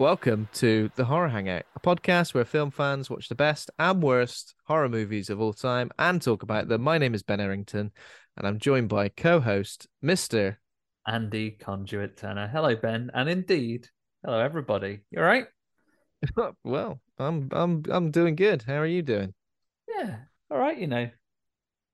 [0.00, 4.56] Welcome to the Horror Hangout, a podcast where film fans watch the best and worst
[4.64, 6.82] horror movies of all time and talk about them.
[6.82, 7.92] My name is Ben Errington,
[8.36, 10.58] and I'm joined by co-host Mister.
[11.06, 12.48] Andy Conduit Turner.
[12.48, 13.86] Hello, Ben, and indeed,
[14.24, 15.02] hello everybody.
[15.12, 15.46] You all right?
[16.64, 18.62] well, I'm I'm I'm doing good.
[18.62, 19.32] How are you doing?
[19.88, 20.16] Yeah,
[20.50, 20.76] all right.
[20.76, 21.08] You know,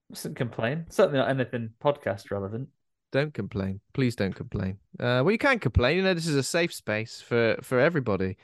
[0.09, 0.87] mustn't complain.
[0.89, 2.71] Certainly not anything podcast relevant.
[3.13, 3.81] Don't complain.
[3.93, 4.79] Please don't complain.
[4.99, 5.97] Uh, well, you can complain.
[5.97, 8.37] You know, this is a safe space for for everybody,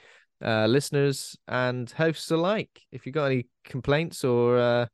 [0.44, 2.82] uh, listeners and hosts alike.
[2.90, 4.86] If you've got any complaints or uh,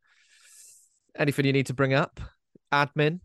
[1.16, 2.20] anything you need to bring up,
[2.72, 3.20] admin,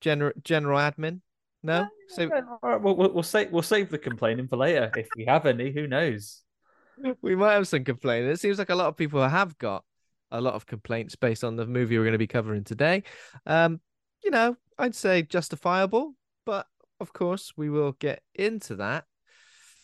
[0.00, 1.20] general general admin.
[1.62, 5.08] No, so all right, we'll, we'll, we'll save we'll save the complaining for later if
[5.16, 5.70] we have any.
[5.70, 6.42] Who knows?
[7.22, 8.28] We might have some complaining.
[8.28, 9.82] It seems like a lot of people have got
[10.30, 13.04] a lot of complaints based on the movie we're going to be covering today.
[13.46, 13.80] Um,
[14.24, 16.14] you know, I'd say justifiable,
[16.46, 16.66] but
[17.00, 19.04] of course we will get into that.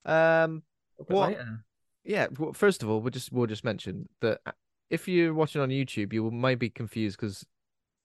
[0.04, 0.62] Um,
[0.96, 1.30] what?
[1.30, 1.64] Later.
[2.04, 2.26] Yeah.
[2.38, 4.40] Well, first of all, we'll just we'll just mention that
[4.90, 7.44] if you're watching on YouTube, you will might be confused because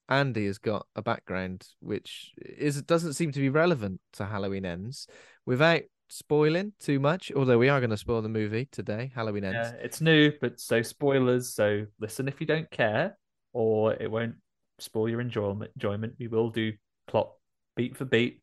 [0.10, 5.08] Andy has got a background which is doesn't seem to be relevant to Halloween Ends.
[5.46, 9.74] Without spoiling too much, although we are going to spoil the movie today, Halloween Ends.
[9.74, 11.54] Yeah, it's new, but so spoilers.
[11.54, 13.18] So listen if you don't care,
[13.54, 14.36] or it won't
[14.80, 15.72] spoil your enjoyment.
[15.76, 16.14] Enjoyment.
[16.20, 16.74] We will do
[17.08, 17.32] plot
[17.76, 18.42] beat for beat.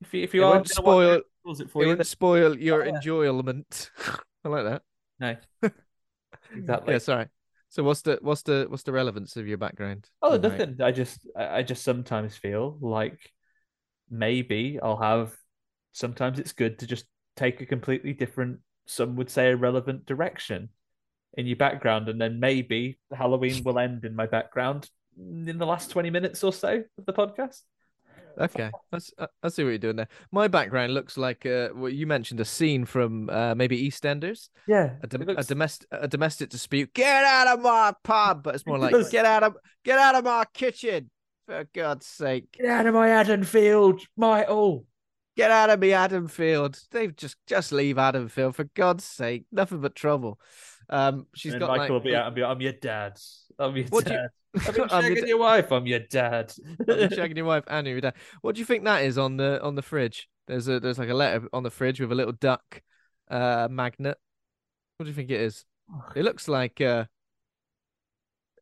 [0.00, 3.90] If you, if you it are spoil, it, it you, won't spoil your oh, enjoyment.
[4.44, 4.82] I like that.
[5.20, 5.36] No,
[6.54, 6.94] exactly.
[6.94, 7.26] yeah, sorry.
[7.70, 10.08] So what's the what's the what's the relevance of your background?
[10.22, 10.80] Oh, nothing.
[10.80, 13.18] I just I just sometimes feel like
[14.10, 15.34] maybe I'll have.
[15.92, 17.06] Sometimes it's good to just
[17.36, 20.68] take a completely different, some would say, irrelevant direction
[21.34, 25.90] in your background, and then maybe Halloween will end in my background in the last
[25.90, 27.62] 20 minutes or so of the podcast.
[28.40, 30.08] Okay, let's uh, I see what you're doing there.
[30.30, 34.48] My background looks like uh, well, you mentioned a scene from uh, maybe EastEnders.
[34.66, 35.44] Yeah, a, do- looks...
[35.44, 36.94] a domestic a domestic dispute.
[36.94, 40.24] Get out of my pub, but it's more like get out of get out of
[40.24, 41.10] my kitchen
[41.46, 42.52] for God's sake.
[42.52, 44.84] Get out of my Haddonfield, my oh.
[45.36, 46.80] Get out of me, Haddonfield.
[46.90, 49.46] They've just just leave Haddonfield for God's sake.
[49.52, 50.40] Nothing but trouble.
[50.90, 53.18] Um, she's and got Michael like, will be out and be, I'm your dad.
[53.58, 54.30] I'm your what dad.
[54.66, 55.72] I've been shagging your, wife.
[55.72, 56.52] I'm your dad.
[56.80, 58.14] I've been shagging your wife and your dad.
[58.42, 60.28] What do you think that is on the on the fridge?
[60.46, 62.82] There's a there's like a letter on the fridge with a little duck
[63.30, 64.18] uh magnet.
[64.96, 65.64] What do you think it is?
[66.14, 67.04] It looks like uh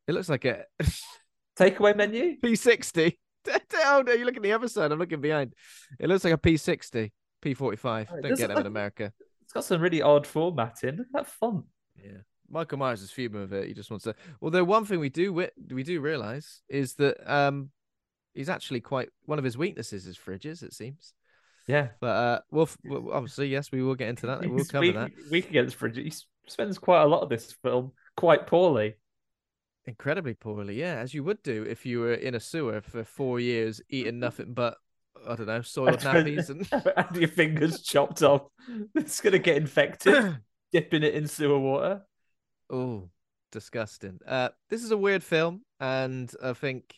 [0.06, 0.64] it looks like a
[1.58, 2.38] takeaway menu.
[2.40, 3.16] P60.
[3.74, 4.92] oh no, you look at the other side.
[4.92, 5.54] I'm looking behind.
[5.98, 7.12] It looks like a P60,
[7.42, 8.06] P45.
[8.10, 9.12] Oh, Don't get them in America.
[9.42, 10.96] It's got some really odd formatting.
[10.96, 11.64] Look at that font.
[12.50, 13.68] Michael Myers is fuming with it.
[13.68, 14.14] He just wants to.
[14.40, 17.70] Although one thing we do we do realize is that um,
[18.34, 20.62] he's actually quite one of his weaknesses is fridges.
[20.62, 21.12] It seems.
[21.66, 24.40] Yeah, but uh, we'll, we'll obviously yes, we will get into that.
[24.48, 25.10] We'll cover weak, that.
[25.30, 25.96] Weak against fridges.
[26.04, 26.12] He
[26.46, 28.94] spends quite a lot of this film quite poorly.
[29.84, 33.38] Incredibly poorly, yeah, as you would do if you were in a sewer for four
[33.38, 34.76] years eating nothing but
[35.28, 36.68] I don't know soiled nappies and...
[36.96, 38.42] and your fingers chopped off.
[38.94, 40.38] It's gonna get infected.
[40.72, 42.02] dipping it in sewer water.
[42.70, 43.08] Oh,
[43.52, 44.20] disgusting.
[44.26, 46.96] Uh, this is a weird film, and I think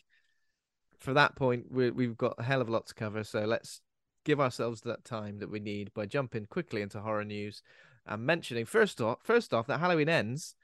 [0.97, 3.23] for that point we we've got a hell of a lot to cover.
[3.23, 3.81] So let's
[4.25, 7.61] give ourselves that time that we need by jumping quickly into horror news
[8.05, 10.55] and mentioning first off, first off that Halloween Ends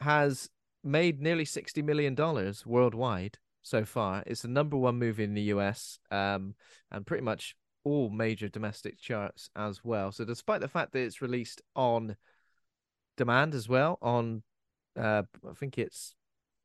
[0.00, 0.50] has
[0.84, 4.22] made nearly sixty million dollars worldwide so far.
[4.26, 6.54] It's the number one movie in the US, um,
[6.90, 10.12] and pretty much all major domestic charts as well.
[10.12, 12.16] So despite the fact that it's released on
[13.16, 14.42] demand as well on
[14.98, 16.14] uh I think it's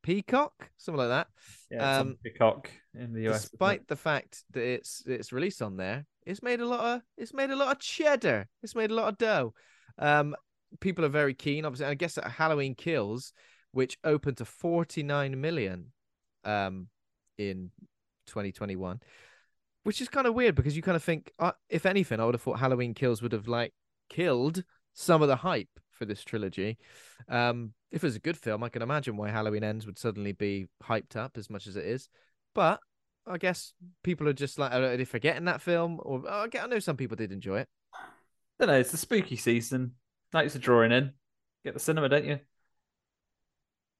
[0.02, 1.28] Peacock, something like that.
[1.70, 3.42] Yeah, Um, Peacock in the US.
[3.42, 7.32] Despite the fact that it's it's released on there, it's made a lot of it's
[7.32, 8.48] made a lot of cheddar.
[8.62, 9.54] It's made a lot of dough.
[9.98, 10.34] Um,
[10.80, 11.64] people are very keen.
[11.64, 13.32] Obviously, I guess that Halloween Kills,
[13.70, 15.92] which opened to 49 million,
[16.44, 16.88] um,
[17.38, 17.70] in
[18.26, 19.00] 2021,
[19.84, 22.34] which is kind of weird because you kind of think, uh, if anything, I would
[22.34, 23.72] have thought Halloween Kills would have like
[24.08, 24.64] killed
[24.94, 25.68] some of the hype
[26.02, 26.78] for this trilogy.
[27.28, 30.32] Um, if it was a good film, I can imagine why Halloween Ends would suddenly
[30.32, 32.08] be hyped up as much as it is.
[32.56, 32.80] But
[33.24, 33.72] I guess
[34.02, 36.00] people are just like, are they forgetting that film?
[36.02, 37.68] Or oh, I know some people did enjoy it.
[38.58, 38.80] don't know.
[38.80, 39.92] It's the spooky season.
[40.34, 41.12] Nights are drawing in.
[41.64, 42.40] Get the cinema, don't you?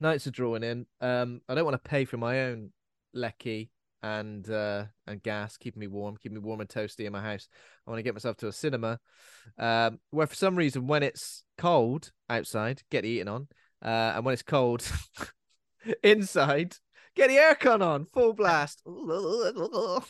[0.01, 0.87] Nights are drawing in.
[1.01, 2.73] Um, I don't want to pay for my own
[3.15, 3.71] lecky
[4.03, 7.49] and uh and gas, keeping me warm, keeping me warm and toasty in my house.
[7.87, 8.99] I want to get myself to a cinema,
[9.59, 13.49] um, where for some reason when it's cold outside, get the eating on,
[13.85, 14.85] uh, and when it's cold
[16.03, 16.77] inside,
[17.15, 18.83] get the aircon on, full blast.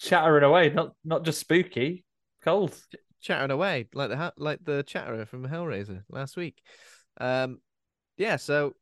[0.00, 2.04] Chattering away, not not just spooky,
[2.42, 2.76] cold.
[3.20, 6.60] chattering away like the ha- like the chatterer from Hellraiser last week.
[7.20, 7.60] Um,
[8.16, 8.74] yeah, so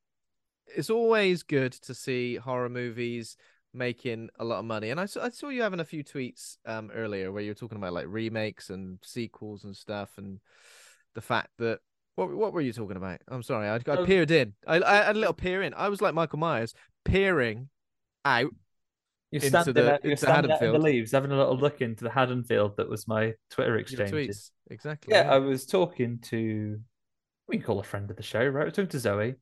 [0.67, 3.37] it's always good to see horror movies
[3.73, 4.91] making a lot of money.
[4.91, 7.55] And I saw I saw you having a few tweets um earlier where you were
[7.55, 10.41] talking about like remakes and sequels and stuff, and
[11.15, 11.81] the fact that
[12.17, 13.21] what what were you talking about?
[13.29, 14.55] I'm sorry, I, I Um, peered in.
[14.67, 15.75] I, I had a little peer in.
[15.75, 16.75] I was like Michael Myers
[17.05, 17.69] peering
[18.25, 18.51] out.
[19.31, 21.81] You're Into standing, the- out, you're standing out in the leaves, having a little look
[21.81, 24.51] into the Haddonfield that was my Twitter exchanges.
[24.69, 25.15] Exactly.
[25.15, 26.81] Yeah, I was talking to
[27.47, 28.63] we can call a friend of the show, right?
[28.63, 29.37] I was talking to Zoe.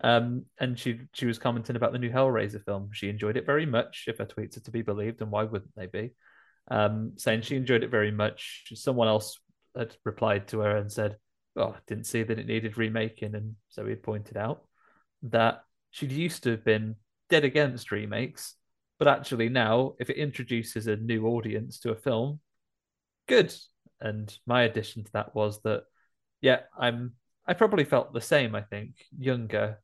[0.00, 2.90] Um, and she she was commenting about the new Hellraiser film.
[2.92, 5.74] She enjoyed it very much, if her tweets are to be believed, and why wouldn't
[5.76, 6.12] they be?
[6.70, 8.64] Um, saying she enjoyed it very much.
[8.74, 9.40] Someone else
[9.76, 11.16] had replied to her and said,
[11.56, 14.62] "Oh, didn't see that it needed remaking." And Zoe had pointed out
[15.22, 16.96] that she'd used to have been
[17.28, 18.54] dead against remakes,
[18.98, 22.40] but actually now, if it introduces a new audience to a film,
[23.26, 23.52] good.
[24.00, 25.84] And my addition to that was that,
[26.40, 27.14] yeah, I'm.
[27.46, 28.54] I probably felt the same.
[28.54, 29.80] I think younger.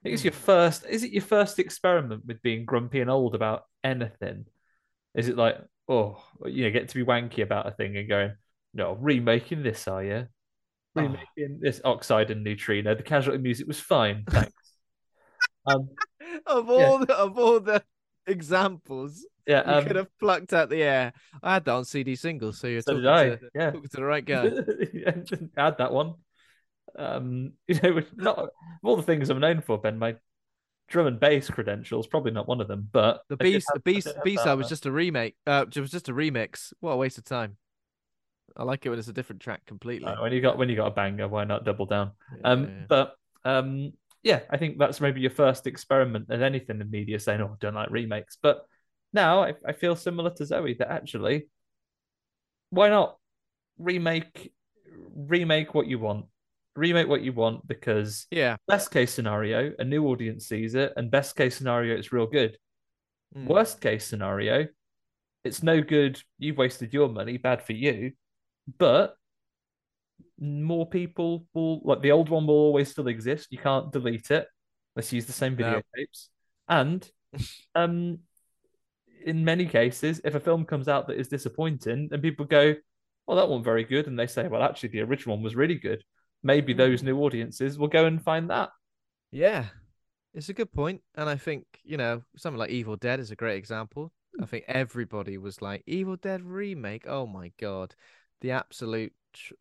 [0.00, 0.86] I think it's your first.
[0.88, 4.44] Is it your first experiment with being grumpy and old about anything?
[5.14, 5.56] Is it like,
[5.88, 8.32] oh, you know, get to be wanky about a thing and going,
[8.74, 10.26] no, remaking this, are you?
[10.96, 11.02] Oh.
[11.02, 12.94] Remaking this Oxide and Neutrino.
[12.94, 14.52] The casualty music was fine, thanks.
[15.66, 15.88] um,
[16.46, 17.82] of all the, of all the
[18.26, 21.14] examples yeah, you um, could have plucked out the air.
[21.42, 24.04] I had that on CD single, so you're so talking, to, Yeah, talking to the
[24.04, 24.44] right guy.
[25.56, 26.14] add that one.
[26.96, 28.48] Um, you know, not of
[28.82, 29.98] all the things I'm known for, Ben.
[29.98, 30.16] My
[30.88, 34.06] drum and bass credentials probably not one of them, but The beast, have- the beast,
[34.06, 35.36] did B side was uh, just a remake.
[35.46, 36.72] Uh, it was just a remix.
[36.80, 37.56] What a waste of time.
[38.56, 40.08] I like it when it's a different track completely.
[40.08, 42.12] uh, when you got when you got a banger, why not double down?
[42.36, 42.84] Yeah, Um, yeah.
[42.88, 43.14] but
[43.44, 43.92] um,
[44.22, 47.56] yeah, I think that's maybe your first experiment at anything in media saying, "Oh, I
[47.60, 48.64] don't like remakes." But
[49.12, 51.48] now I, I feel similar to Zoe that actually,
[52.70, 53.16] why not
[53.78, 54.52] remake
[55.14, 56.26] remake what you want,
[56.78, 58.56] remake what you want because yeah.
[58.66, 62.56] best case scenario, a new audience sees it, and best case scenario, it's real good.
[63.36, 63.46] Mm.
[63.46, 64.66] Worst case scenario,
[65.44, 66.20] it's no good.
[66.38, 68.12] You've wasted your money, bad for you.
[68.78, 69.14] But
[70.40, 73.48] more people will like the old one will always still exist.
[73.50, 74.46] You can't delete it.
[74.94, 75.80] Let's use the same No.
[75.96, 76.28] videotapes.
[76.68, 77.10] And
[77.74, 78.20] um
[79.24, 82.74] in many cases, if a film comes out that is disappointing and people go,
[83.26, 85.74] Well, that one very good, and they say, Well, actually the original one was really
[85.74, 86.02] good,
[86.42, 87.06] maybe those Mm.
[87.06, 88.70] new audiences will go and find that.
[89.30, 89.66] Yeah,
[90.34, 93.36] it's a good point, and I think you know something like Evil Dead is a
[93.36, 94.12] great example.
[94.40, 97.06] I think everybody was like Evil Dead remake.
[97.06, 97.94] Oh my god,
[98.40, 99.12] the absolute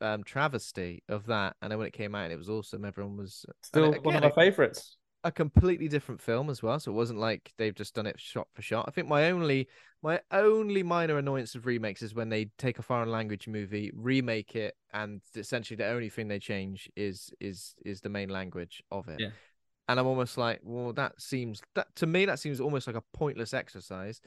[0.01, 1.55] um, travesty of that.
[1.61, 2.85] And then when it came out, and it was awesome.
[2.85, 4.97] Everyone was Still again, one of my favorites.
[5.27, 6.79] A completely different film as well.
[6.79, 8.85] So it wasn't like they've just done it shot for shot.
[8.87, 9.67] I think my only
[10.01, 14.55] my only minor annoyance of remakes is when they take a foreign language movie, remake
[14.55, 19.09] it, and essentially the only thing they change is is is the main language of
[19.09, 19.19] it.
[19.19, 19.29] Yeah.
[19.89, 23.03] And I'm almost like, well, that seems that to me that seems almost like a
[23.13, 24.21] pointless exercise.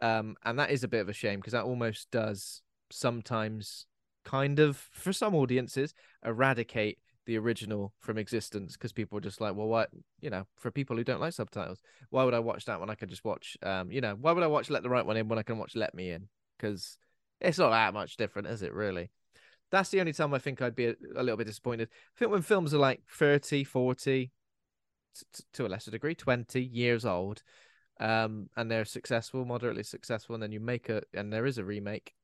[0.00, 3.86] Um, and that is a bit of a shame because that almost does sometimes
[4.24, 5.94] kind of for some audiences
[6.24, 9.90] eradicate the original from existence because people were just like, well, what
[10.22, 12.94] you know, for people who don't like subtitles, why would I watch that when I
[12.94, 15.28] could just watch, um, you know, why would I watch Let the Right One In
[15.28, 16.28] when I can watch Let Me In?
[16.56, 16.96] Because
[17.38, 18.72] it's not that much different, is it?
[18.72, 19.10] Really?
[19.70, 21.90] That's the only time I think I'd be a, a little bit disappointed.
[21.92, 24.30] I think when films are like 30, 40,
[25.14, 27.42] t- to a lesser degree, 20 years old,
[28.00, 31.64] um, and they're successful, moderately successful, and then you make a, and there is a
[31.64, 32.14] remake,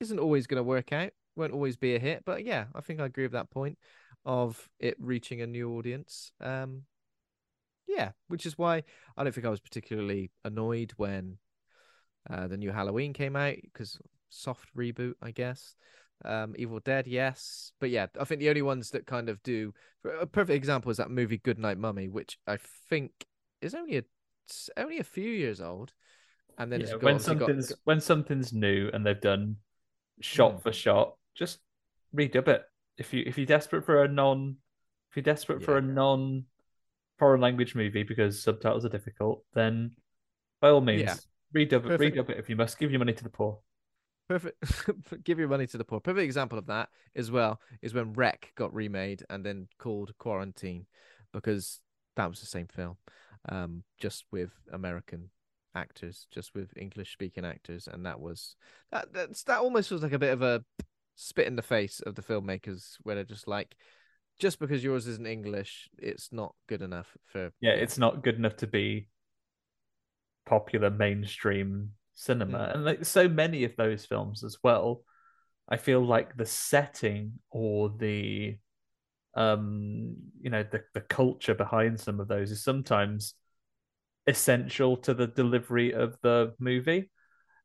[0.00, 2.24] isn't always going to work out, won't always be a hit.
[2.24, 3.78] But yeah, I think I agree with that point
[4.24, 6.32] of it reaching a new audience.
[6.40, 6.82] Um,
[7.86, 8.82] yeah, which is why
[9.16, 11.38] I don't think I was particularly annoyed when
[12.30, 13.98] uh, the new Halloween came out because
[14.30, 15.74] soft reboot, I guess.
[16.24, 19.74] Um, Evil Dead, yes, but yeah, I think the only ones that kind of do
[20.20, 22.56] a perfect example is that movie Goodnight Mummy, which I
[22.88, 23.10] think
[23.60, 24.04] is only a
[24.76, 25.92] only a few years old,
[26.56, 29.56] and then Yeah, it's when something's got, when something's new and they've done
[30.20, 30.62] shot Mm.
[30.62, 31.58] for shot, just
[32.14, 32.62] redub it.
[32.96, 34.56] If you if you're desperate for a non
[35.10, 36.44] if you're desperate for a non
[37.18, 39.92] foreign language movie because subtitles are difficult, then
[40.60, 41.14] by all means Yeah.
[41.54, 42.16] redub it Perfect.
[42.16, 42.78] redub it if you must.
[42.78, 43.58] Give your money to the poor.
[44.28, 44.56] perfect
[45.24, 48.52] give your money to the poor perfect example of that as well is when REC
[48.56, 50.86] got remade and then called quarantine
[51.32, 51.80] because
[52.16, 52.96] that was the same film
[53.50, 55.28] um just with american
[55.74, 58.56] actors just with english speaking actors and that was
[58.92, 60.64] that that's that almost feels like a bit of a
[61.16, 63.76] spit in the face of the filmmakers where they're just like
[64.38, 68.56] just because yours isn't english it's not good enough for Yeah, it's not good enough
[68.58, 69.08] to be
[70.46, 72.58] popular mainstream cinema.
[72.58, 72.74] Mm.
[72.74, 75.02] And like so many of those films as well,
[75.68, 78.58] I feel like the setting or the
[79.36, 83.34] um you know the, the culture behind some of those is sometimes
[84.28, 87.10] essential to the delivery of the movie.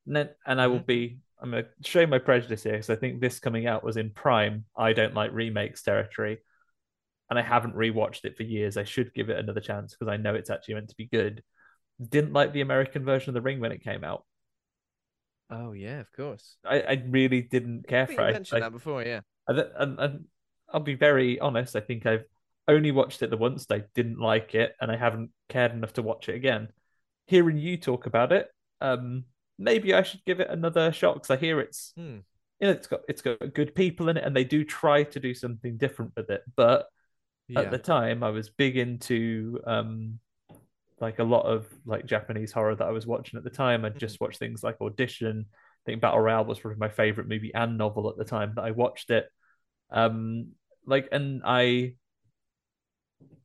[0.07, 0.87] And, then, and I will Mhm.
[0.87, 4.11] be I'm gonna show my prejudice here because I think this coming out was in
[4.11, 4.65] prime.
[4.75, 6.39] I don't like remakes territory
[7.29, 8.75] and I haven't rewatched it for years.
[8.77, 11.43] I should give it another chance because I know it's actually meant to be good.
[12.05, 14.25] Didn't like the American version of The Ring when it came out.
[15.51, 18.33] oh yeah of course I, I really didn't care for it.
[18.33, 20.25] mentioned I, that before yeah and, and, and
[20.71, 21.75] I'll be very honest.
[21.75, 22.25] I think I've
[22.67, 23.65] only watched it the once.
[23.71, 26.69] I didn't like it, and I haven't cared enough to watch it again.
[27.25, 28.47] Hearing you talk about it,
[28.81, 29.25] um,
[29.59, 32.19] maybe I should give it another shot because I hear it's Hmm.
[32.59, 35.19] you know it's got it's got good people in it, and they do try to
[35.19, 36.41] do something different with it.
[36.55, 36.87] But
[37.47, 40.19] yeah at the time I was big into um
[41.01, 43.85] like a lot of like Japanese horror that I was watching at the time.
[43.85, 45.45] I'd just watched things like Audition.
[45.51, 48.63] I think Battle Royale was probably my favorite movie and novel at the time that
[48.65, 49.27] I watched it.
[49.91, 50.53] Um
[50.85, 51.93] like and I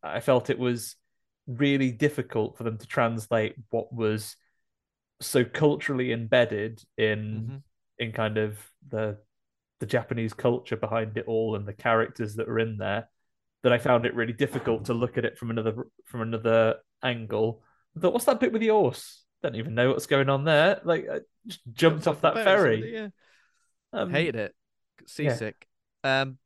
[0.03, 0.97] I felt it was
[1.47, 4.37] really difficult for them to translate what was
[5.21, 7.63] so culturally embedded in Mhm.
[7.99, 9.19] in kind of the
[9.81, 13.09] the Japanese culture behind it all and the characters that are in there
[13.63, 17.63] that I found it really difficult to look at it from another from another angle.
[17.97, 19.25] I thought, what's that bit with the horse?
[19.43, 20.81] Don't even know what's going on there.
[20.85, 22.93] Like, I just jumped off that ferry.
[22.95, 23.09] yeah
[23.93, 24.55] Um, hated it
[25.07, 25.69] seasick
[26.05, 26.39] um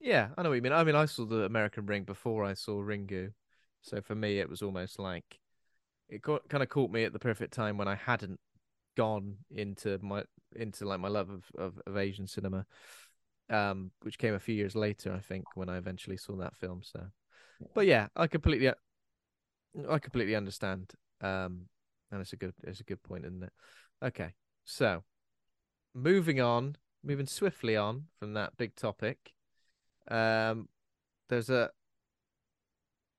[0.00, 2.54] yeah i know what you mean i mean i saw the american ring before i
[2.54, 3.32] saw ringu
[3.82, 5.39] so for me it was almost like
[6.10, 8.38] it kind of caught me at the perfect time when i hadn't
[8.96, 10.22] gone into my
[10.56, 12.66] into like my love of, of, of asian cinema
[13.48, 16.80] um which came a few years later i think when i eventually saw that film
[16.82, 17.00] so
[17.74, 18.68] but yeah i completely
[19.88, 21.62] i completely understand um
[22.10, 23.52] and it's a good it's a good point isn't it
[24.02, 24.32] okay
[24.64, 25.02] so
[25.94, 29.32] moving on, moving swiftly on from that big topic.
[30.10, 30.68] Um,
[31.28, 31.70] there's a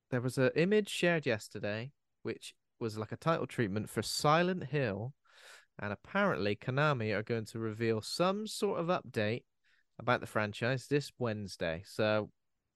[0.10, 1.92] there was an image shared yesterday,
[2.24, 5.14] which was like a title treatment for Silent Hill,
[5.80, 9.44] and apparently Konami are going to reveal some sort of update
[10.00, 11.84] about the franchise this Wednesday.
[11.86, 12.30] So,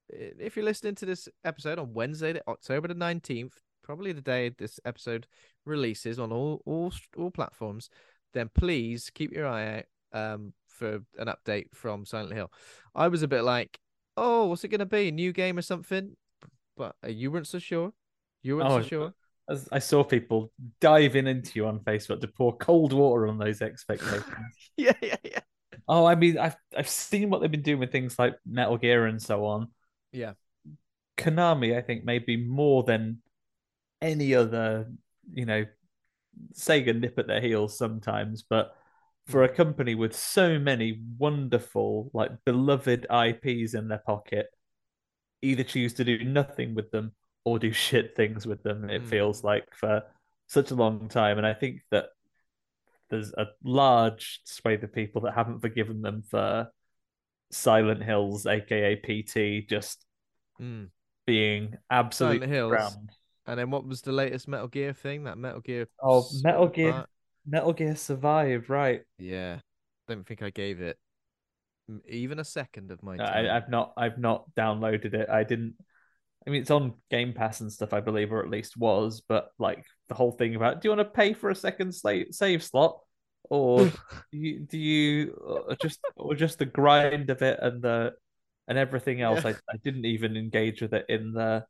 [0.08, 4.48] if you're listening to this episode on Wednesday, the- October the nineteenth, probably the day
[4.56, 5.26] this episode
[5.64, 7.90] releases on all all all platforms,
[8.32, 12.52] then please keep your eye out um for an update from Silent Hill.
[12.94, 13.78] I was a bit like,
[14.16, 15.08] oh, what's it gonna be?
[15.08, 16.16] A new game or something?
[16.76, 17.92] But uh, you weren't so sure.
[18.42, 19.14] You weren't Oh, so sure.
[19.48, 23.62] As I saw people diving into you on Facebook to pour cold water on those
[23.62, 24.24] expectations.
[24.76, 25.40] Yeah, yeah, yeah.
[25.88, 29.06] oh, I mean, I've I've seen what they've been doing with things like Metal Gear
[29.06, 29.68] and so on.
[30.12, 30.32] Yeah.
[31.16, 33.22] Konami, I think, maybe more than
[34.02, 34.90] any other,
[35.32, 35.64] you know,
[36.54, 38.74] Sega nip at their heels sometimes, but
[39.26, 44.46] for a company with so many wonderful, like beloved IPs in their pocket,
[45.42, 47.12] either choose to do nothing with them
[47.46, 49.08] or do shit things with them, it Mm.
[49.08, 50.02] feels like for
[50.48, 51.38] such a long time.
[51.38, 52.06] And I think that
[53.08, 56.68] there's a large swathe of people that haven't forgiven them for
[57.52, 60.04] Silent Hills, aka PT, just
[60.60, 60.90] Mm.
[61.24, 62.70] being absolutely Hills.
[62.70, 63.10] ground.
[63.46, 65.22] And then what was the latest Metal Gear thing?
[65.24, 65.86] That Metal Gear.
[66.02, 67.10] Oh, Metal Gear- part?
[67.46, 69.04] Metal Gear Survive, right?
[69.18, 69.60] Yeah,
[70.08, 70.98] don't think I gave it
[72.08, 73.46] even a second of my time.
[73.46, 75.28] I, I've not I've not downloaded it.
[75.28, 75.76] I didn't.
[76.46, 79.22] I mean, it's on Game Pass and stuff, I believe, or at least was.
[79.26, 82.62] But like the whole thing about, do you want to pay for a second save
[82.62, 83.00] slot,
[83.44, 83.86] or
[84.32, 88.12] do you, do you uh, just or just the grind of it and the
[88.68, 89.44] and everything else?
[89.44, 89.50] Yeah.
[89.50, 91.64] I, I didn't even engage with it in the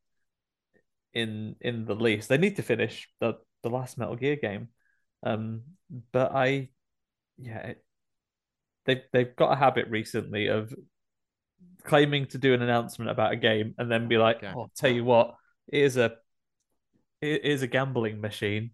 [1.14, 2.28] in in the least.
[2.28, 4.68] They need to finish the the last Metal Gear game,
[5.23, 5.62] um.
[6.12, 6.71] But I,
[7.38, 7.85] yeah, it,
[8.87, 10.75] they've they've got a habit recently of
[11.85, 14.53] claiming to do an announcement about a game and then be oh, like, Okay.
[14.55, 15.37] "Oh, tell you what,
[15.71, 16.17] here's a
[17.21, 18.71] here- here's a gambling machine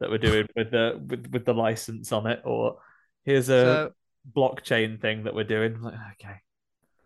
[0.00, 2.78] that we're doing with the with, with the license on it, or
[3.24, 3.92] here's a so
[4.34, 6.36] blockchain thing that we're doing." Like, okay,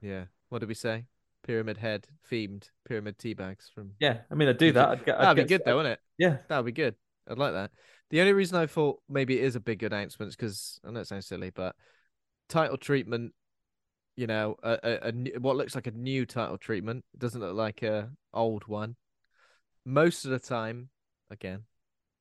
[0.00, 1.06] yeah, what did we say?
[1.42, 3.92] Pyramid head themed pyramid tea bags from.
[3.98, 4.88] yeah, I mean, I'd do that.
[4.88, 6.00] I'd get, I'd That'd be get good though, wouldn't it?
[6.18, 6.94] Yeah, That'd be good.
[7.28, 7.70] I'd like that.
[8.10, 11.00] The only reason I thought maybe it is a big announcement is because I know
[11.00, 11.76] it sounds silly, but
[12.48, 13.32] title treatment,
[14.20, 17.54] you know, a, a, a what looks like a new title treatment it doesn't look
[17.54, 18.96] like a old one.
[19.86, 20.90] Most of the time,
[21.30, 21.62] again,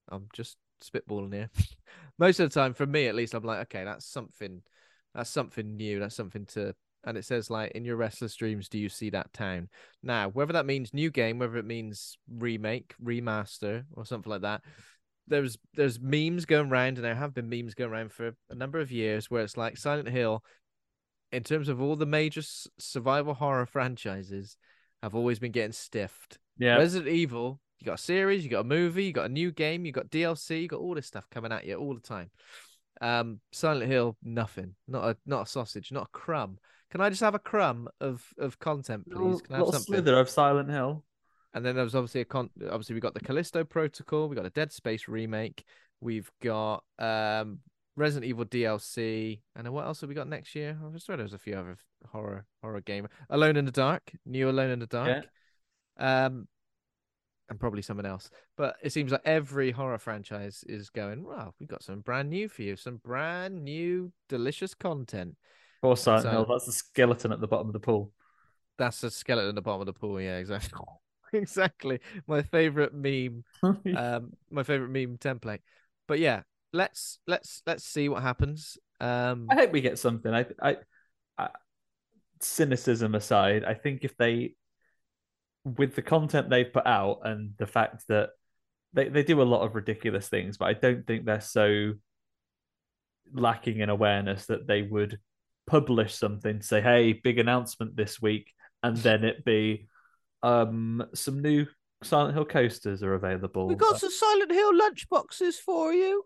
[0.08, 1.50] I'm just spitballing here.
[2.18, 4.62] Most of the time, for me at least, I'm like, okay, that's something,
[5.14, 6.00] that's something new.
[6.00, 6.74] That's something to.
[7.04, 9.68] And it says like in your restless dreams, do you see that town?
[10.02, 14.62] Now, whether that means new game, whether it means remake, remaster, or something like that,
[15.28, 18.80] there's there's memes going around, and there have been memes going around for a number
[18.80, 20.44] of years where it's like Silent Hill,
[21.32, 22.42] in terms of all the major
[22.78, 24.58] survival horror franchises,
[25.04, 26.40] have always been getting stiffed.
[26.58, 26.76] yeah.
[26.76, 29.86] Resident Evil, you got a series, you got a movie, you got a new game,
[29.86, 32.30] you got DLC, you got all this stuff coming at you all the time.
[33.02, 36.58] Um, Silent Hill, nothing, not a not a sausage, not a crumb.
[36.92, 39.42] Can I just have a crumb of of content, please?
[39.42, 39.96] Can I have little something?
[39.96, 41.06] slither of Silent Hill.
[41.54, 42.50] And then there was obviously a con.
[42.70, 44.28] Obviously, we got the Callisto Protocol.
[44.28, 45.64] We got a Dead Space remake.
[46.02, 47.60] We've got um
[48.00, 49.42] Resident Evil DLC.
[49.56, 50.78] And then what else have we got next year?
[50.84, 53.08] I was sure there was a few other horror horror game.
[53.30, 54.12] Alone in the Dark.
[54.26, 55.26] New Alone in the Dark.
[55.98, 56.48] Um,
[57.50, 58.30] and probably someone else.
[58.58, 61.24] But it seems like every horror franchise is going.
[61.26, 62.76] Wow, we've got some brand new for you.
[62.76, 65.36] Some brand new delicious content.
[65.82, 66.46] Poor Silent So- Hill.
[66.50, 68.12] That's the skeleton at the bottom of the pool.
[68.78, 70.22] That's the skeleton at the bottom of the pool.
[70.22, 70.80] Yeah, exactly.
[71.34, 72.00] exactly.
[72.28, 73.44] My favorite meme
[73.98, 75.60] um my favorite meme template
[76.08, 76.42] but yeah
[76.74, 80.34] let's let's let's see what happens um I hope we get something.
[80.34, 80.78] I, I,
[81.38, 81.50] I,
[82.42, 84.56] cynicism aside, I think if they,
[85.64, 88.30] with the content they've put out and the fact that
[88.94, 91.94] they, they do a lot of ridiculous things, but I don't think they're so
[93.34, 95.20] lacking in awareness that they would
[95.68, 98.52] publish something, say, hey, big announcement this week,
[98.82, 99.88] and then it be
[100.42, 101.68] um some new
[102.02, 103.68] Silent Hill coasters are available.
[103.68, 106.24] We've got some silent hill lunch boxes for you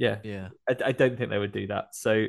[0.00, 1.94] yeah, yeah I, I don't think they would do that.
[1.94, 2.26] So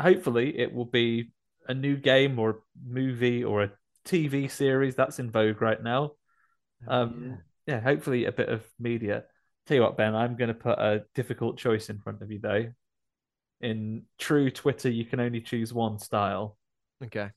[0.00, 1.32] hopefully it will be
[1.68, 3.72] a new game or a movie or a
[4.04, 6.12] TV series that's in vogue right now.
[6.88, 7.80] Um, yeah.
[7.80, 9.24] hopefully a bit of media.
[9.66, 12.40] Tell you what, Ben, I'm going to put a difficult choice in front of you
[12.40, 12.66] though.
[13.60, 16.56] In true Twitter, you can only choose one style,
[17.04, 17.30] okay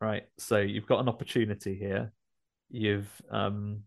[0.00, 0.24] right?
[0.38, 2.12] So you've got an opportunity here.
[2.70, 3.84] You've um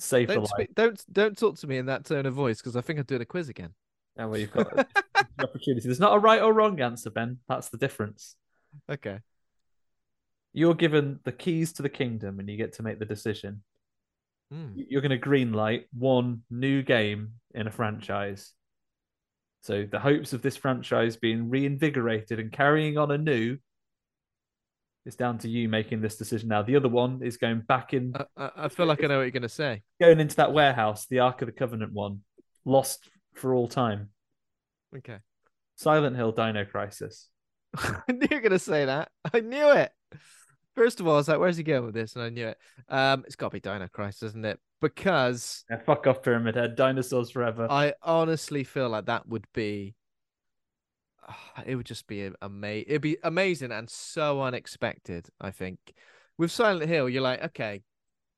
[0.00, 0.50] saved the don't life.
[0.50, 3.04] speak, don't don't talk to me in that tone of voice because i think i'm
[3.04, 3.74] doing a quiz again
[4.16, 4.84] And well, you've got an
[5.42, 5.86] opportunity.
[5.86, 7.38] There's not a right or wrong answer, Ben.
[7.48, 8.36] That's the difference.
[8.90, 9.20] okay
[10.52, 13.62] you're given the keys to the kingdom and you get to make the decision.
[14.50, 14.70] Hmm.
[14.74, 18.52] You're going to green light one new game in a franchise.
[19.62, 23.58] So the hopes of this franchise being reinvigorated and carrying on anew
[25.06, 26.62] is down to you making this decision now.
[26.62, 29.30] The other one is going back in, I, I, feel like i know what you're
[29.30, 32.20] gonna say going into that warehouse, the Ark of the Covenant one,
[32.64, 34.10] lost for all time.
[34.96, 35.18] okay
[35.76, 37.28] Silent Hill Dino Crisis.
[37.76, 39.92] i knew you were gonna say that i knew it
[40.74, 42.58] first of all i was like where's he going with this and i knew it
[42.88, 46.76] um it's got to be dino crisis isn't it because Yeah, fuck off, Pyramid Head.
[46.76, 47.66] Dinosaurs forever.
[47.70, 49.94] I honestly feel like that would be.
[51.66, 52.86] It would just be amazing.
[52.88, 55.28] It'd be amazing and so unexpected.
[55.40, 55.78] I think
[56.38, 57.82] with Silent Hill, you're like, okay,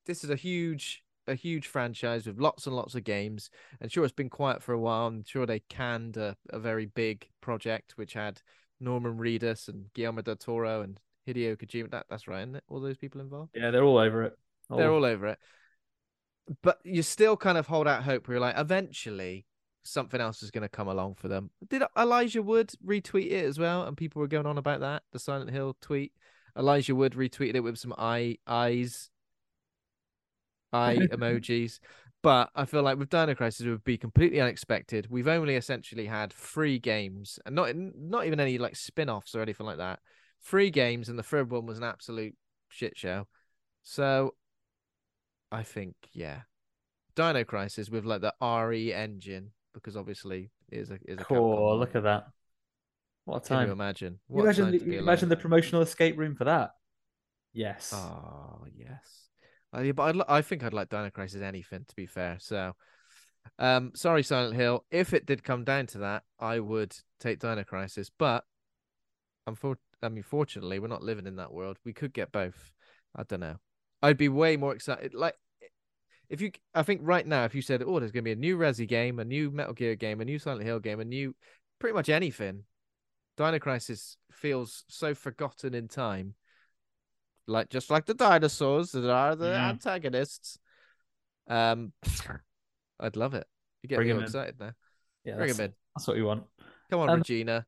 [0.06, 3.48] this is a huge, a huge franchise with lots and lots of games.
[3.80, 5.06] And sure, it's been quiet for a while.
[5.06, 8.40] I'm sure they canned a, a very big project which had
[8.80, 11.90] Norman Reedus and Guillermo del Toro and Hideo Kojima.
[11.92, 12.64] That that's right, isn't it?
[12.68, 13.50] All those people involved.
[13.54, 14.36] yeah, they're all over it.
[14.68, 15.38] They're all over it.
[16.62, 19.46] But you still kind of hold out hope where you're like, eventually
[19.82, 21.50] something else is going to come along for them.
[21.68, 23.84] Did Elijah Wood retweet it as well?
[23.84, 26.12] And people were going on about that, the Silent Hill tweet.
[26.56, 29.10] Elijah Wood retweeted it with some eye eyes,
[30.72, 31.80] eye emojis.
[32.22, 35.08] But I feel like with Dino Crisis, it would be completely unexpected.
[35.10, 39.66] We've only essentially had three games, and not not even any like spin-offs or anything
[39.66, 39.98] like that.
[40.40, 42.36] Three games, and the third one was an absolute
[42.68, 43.26] shit show.
[43.82, 44.34] So,
[45.50, 46.42] I think yeah,
[47.16, 51.78] Dino Crisis with like the RE engine because obviously it is a is a Cool.
[51.78, 52.28] Look at that.
[53.24, 53.72] What a Can you time.
[53.72, 54.18] imagine?
[54.28, 56.72] You What a imagine time the, you imagine the promotional escape room for that.
[57.52, 57.92] Yes.
[57.92, 59.28] Oh yes,
[59.76, 61.84] uh, yeah, but I'd, I think I'd like Dino Crisis anything.
[61.86, 62.72] To be fair, so
[63.58, 64.84] um, sorry, Silent Hill.
[64.90, 68.10] If it did come down to that, I would take Dino Crisis.
[68.16, 68.44] But
[69.48, 71.78] unfor- I mean, fortunately, we're not living in that world.
[71.84, 72.72] We could get both.
[73.14, 73.56] I don't know.
[74.02, 75.14] I'd be way more excited.
[75.14, 75.36] Like,
[76.32, 78.36] if you, I think right now, if you said, "Oh, there's going to be a
[78.36, 81.36] new Resi game, a new Metal Gear game, a new Silent Hill game, a new,
[81.78, 82.64] pretty much anything,"
[83.36, 86.34] Dino Crisis feels so forgotten in time.
[87.46, 89.68] Like just like the dinosaurs that are the Mm.
[89.68, 90.58] antagonists.
[91.48, 91.92] Um,
[93.00, 93.46] I'd love it.
[93.82, 94.26] You get Bring me 'em all in.
[94.28, 94.72] excited now.
[95.24, 95.74] yeah, Bring that's, 'em in.
[95.94, 96.44] that's what you want.
[96.90, 97.66] Come on, Um, Regina.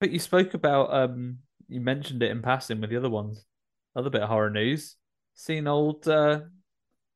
[0.00, 1.38] But you spoke about um
[1.68, 3.44] you mentioned it in passing with the other ones.
[3.94, 4.96] Other bit of horror news.
[5.34, 6.40] Seen old uh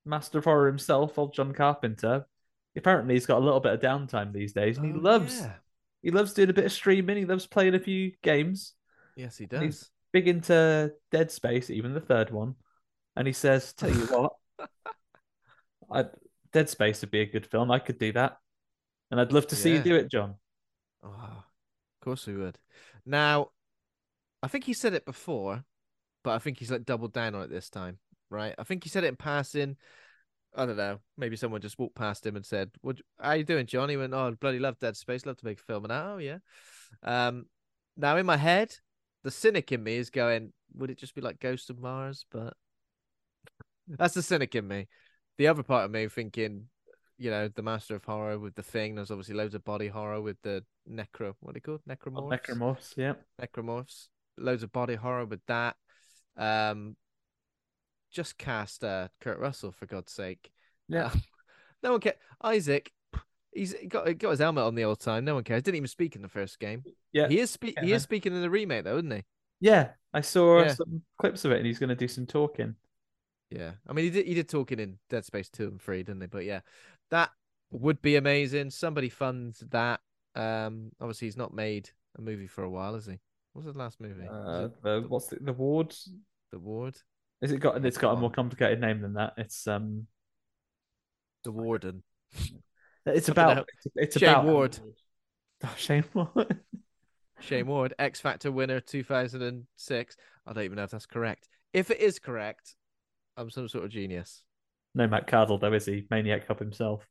[0.07, 2.27] Master of Horror himself, old John Carpenter.
[2.77, 5.55] Apparently he's got a little bit of downtime these days and he Oh, loves yeah.
[6.03, 8.75] he loves doing a bit of streaming, he loves playing a few games.
[9.17, 9.91] Yes, he and he's- does.
[10.13, 12.55] Big into Dead Space, even the third one.
[13.17, 14.33] And he says, Tell you what,
[15.91, 16.05] I
[16.53, 17.71] Dead Space would be a good film.
[17.71, 18.39] I could do that.
[19.11, 20.37] And I'd love to see you do it, John.
[21.05, 21.45] Oh, of
[22.03, 22.59] course we would.
[23.05, 23.51] Now,
[24.43, 25.65] I think he said it before,
[26.25, 27.99] but I think he's like doubled down on it this time,
[28.31, 28.55] right?
[28.59, 29.77] I think he said it in passing.
[30.55, 31.01] I don't know.
[31.19, 33.01] Maybe someone just walked past him and said, "What?
[33.21, 35.27] How you doing, Johnny?" He went, "Oh, I bloody love Dead Space.
[35.27, 36.39] Love to make a film." And I, oh yeah.
[37.03, 37.47] Um,
[37.97, 38.75] now in my head,
[39.23, 42.55] the cynic in me is going, "Would it just be like Ghost of Mars?" But
[43.87, 44.89] that's the cynic in me.
[45.39, 46.69] The other part of me thinking,
[47.19, 48.95] you know, the Master of Horror with the thing.
[48.95, 51.35] There's obviously loads of body horror with the necro.
[51.41, 51.81] What are they called?
[51.89, 52.41] Necromorphs.
[52.41, 53.15] Necromorphs, yeah.
[53.41, 54.09] Necromorphs.
[54.39, 55.77] Loads of body horror with that.
[56.37, 56.97] Um,
[58.11, 60.51] just cast uh, Kurt Russell for God's sake.
[60.89, 61.07] Yeah.
[61.07, 61.19] Uh,
[61.83, 62.17] no one cares.
[62.43, 62.91] Isaac,
[63.53, 65.25] he's got got his helmet on the old time.
[65.25, 65.63] No one cares.
[65.63, 66.85] Didn't even speak in the first game.
[67.13, 67.29] Yeah.
[67.29, 69.25] He is spe- he is speaking in the remake though, isn't he?
[69.61, 70.75] Yeah, I saw Yeah.
[70.75, 72.75] some clips of it, and he's going to do some talking.
[73.51, 76.19] Yeah, I mean, he did he did talking in Dead Space two and three, didn't
[76.19, 76.27] they?
[76.27, 76.61] But yeah,
[77.11, 77.31] that
[77.71, 78.71] would be amazing.
[78.71, 80.01] Somebody funds that.
[80.35, 81.89] Um, obviously he's not made
[82.19, 83.19] a movie for a while, is he?
[83.55, 84.27] What's his last movie?
[84.31, 85.95] Uh, the, what's the, the ward?
[86.53, 86.97] the Ward,
[87.43, 87.81] Is it got?
[87.81, 89.35] Yeah, It's got a more complicated name than that.
[89.37, 90.07] It's um,
[91.45, 92.03] the Warden.
[93.07, 93.53] it's I don't know.
[93.53, 94.79] about it's, it's Shane about Ward.
[95.65, 96.61] Oh, Shane Ward.
[97.41, 100.17] Shane Ward, X Factor winner, two thousand and six.
[100.47, 101.49] I don't even know if that's correct.
[101.73, 102.75] If it is correct,
[103.39, 104.43] I'm some sort of genius.
[104.95, 106.07] no, Matt Cardle though, is he?
[106.11, 107.07] Maniac Cop himself.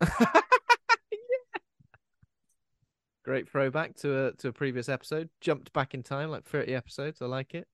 [3.24, 5.28] Great throwback to a to a previous episode.
[5.40, 7.20] Jumped back in time, like 30 episodes.
[7.22, 7.66] I like it.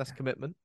[0.00, 0.56] That's commitment.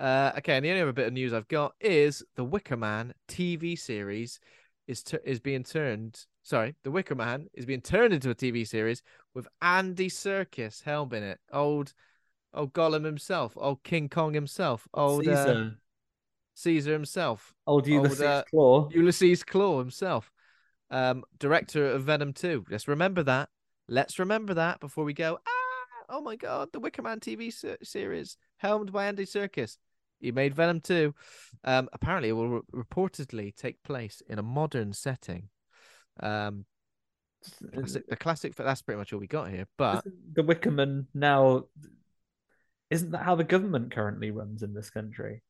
[0.00, 3.14] Uh, okay, and the only other bit of news I've got is the Wicker Man
[3.28, 4.40] TV series
[4.88, 6.26] is is being turned.
[6.42, 11.22] Sorry, the Wicker Man is being turned into a TV series with Andy Serkis helming
[11.22, 11.38] it.
[11.52, 11.92] Old,
[12.52, 15.76] old Gollum himself, old King Kong himself, old uh, Caesar,
[16.54, 18.92] Caesar himself, old Ulysses uh, Klaue.
[18.92, 20.32] Ulysses Klaue himself,
[20.90, 22.64] um, director of Venom 2.
[22.68, 23.48] Let's remember that.
[23.86, 25.38] Let's remember that before we go.
[25.46, 25.59] Ah,
[26.10, 29.76] oh my God, the Wicker Man TV se- series, helmed by Andy Serkis.
[30.20, 31.14] He made Venom 2.
[31.64, 35.48] Um, apparently, it will re- reportedly take place in a modern setting.
[36.22, 36.66] Um,
[37.72, 38.54] classic, the classic.
[38.54, 39.66] That's pretty much all we got here.
[39.78, 41.64] But the Wickerman now.
[42.90, 45.42] Isn't that how the government currently runs in this country?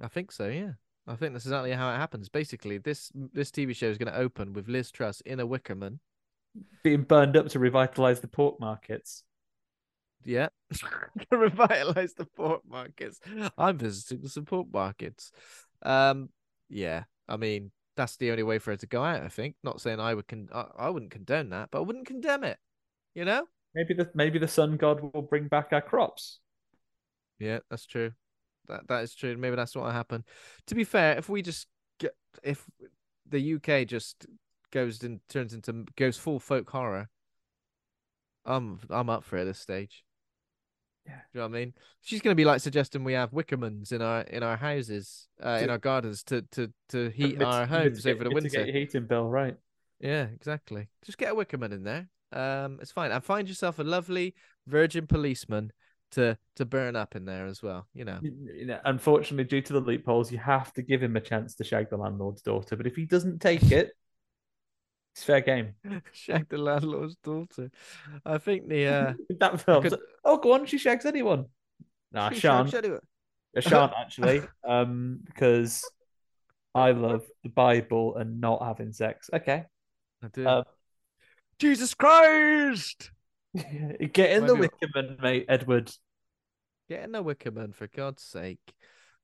[0.00, 0.46] I think so.
[0.46, 0.72] Yeah,
[1.06, 2.28] I think that's exactly how it happens.
[2.28, 5.98] Basically, this this TV show is going to open with Liz Truss in a Wickerman.
[6.84, 9.24] Being burned up to revitalize the pork markets.
[10.24, 10.48] Yeah,
[11.30, 13.20] to revitalize the pork markets.
[13.56, 15.32] I'm visiting the support markets.
[15.82, 16.28] Um,
[16.68, 19.22] yeah, I mean that's the only way for it to go out.
[19.22, 19.56] I think.
[19.62, 22.58] Not saying I would con, I, I wouldn't condone that, but I wouldn't condemn it.
[23.14, 23.46] You know?
[23.74, 26.40] Maybe the maybe the sun god will bring back our crops.
[27.38, 28.12] Yeah, that's true.
[28.68, 29.36] That that is true.
[29.36, 30.24] Maybe that's what will happen.
[30.66, 31.66] To be fair, if we just
[31.98, 32.64] get if
[33.28, 34.26] the UK just
[34.70, 37.08] goes and turns into goes full folk horror,
[38.44, 40.04] I'm I'm up for it at this stage.
[41.10, 41.16] Yeah.
[41.32, 41.74] Do you know what I mean?
[42.02, 45.70] She's gonna be like suggesting we have wickermans in our in our houses, uh, in
[45.70, 48.64] our gardens to to to heat Mit- our homes over the winter.
[48.64, 49.56] heating bill, right?
[49.98, 50.88] Yeah, exactly.
[51.04, 52.08] Just get a wickerman in there.
[52.32, 53.10] Um, it's fine.
[53.10, 54.34] And find yourself a lovely
[54.66, 55.72] virgin policeman
[56.12, 57.88] to to burn up in there as well.
[57.94, 61.20] You know, You know, unfortunately, due to the loopholes, you have to give him a
[61.20, 62.76] chance to shag the landlord's daughter.
[62.76, 63.92] But if he doesn't take it,
[65.20, 65.74] it's fair game.
[66.12, 67.70] shag the landlord's daughter.
[68.24, 69.82] I think the uh, that film.
[69.82, 71.44] could- Oh, go on, she shags anyone.
[72.10, 73.00] Nah, she shags anyone.
[73.54, 75.84] I shan't actually, um, because
[76.74, 79.28] I love the Bible and not having sex.
[79.32, 79.64] Okay,
[80.22, 80.46] I do.
[80.46, 80.64] Um,
[81.58, 83.10] Jesus Christ!
[83.54, 85.92] get in the Maybe- Wickerman, mate, Edward.
[86.88, 88.60] Get in a Wickerman for God's sake.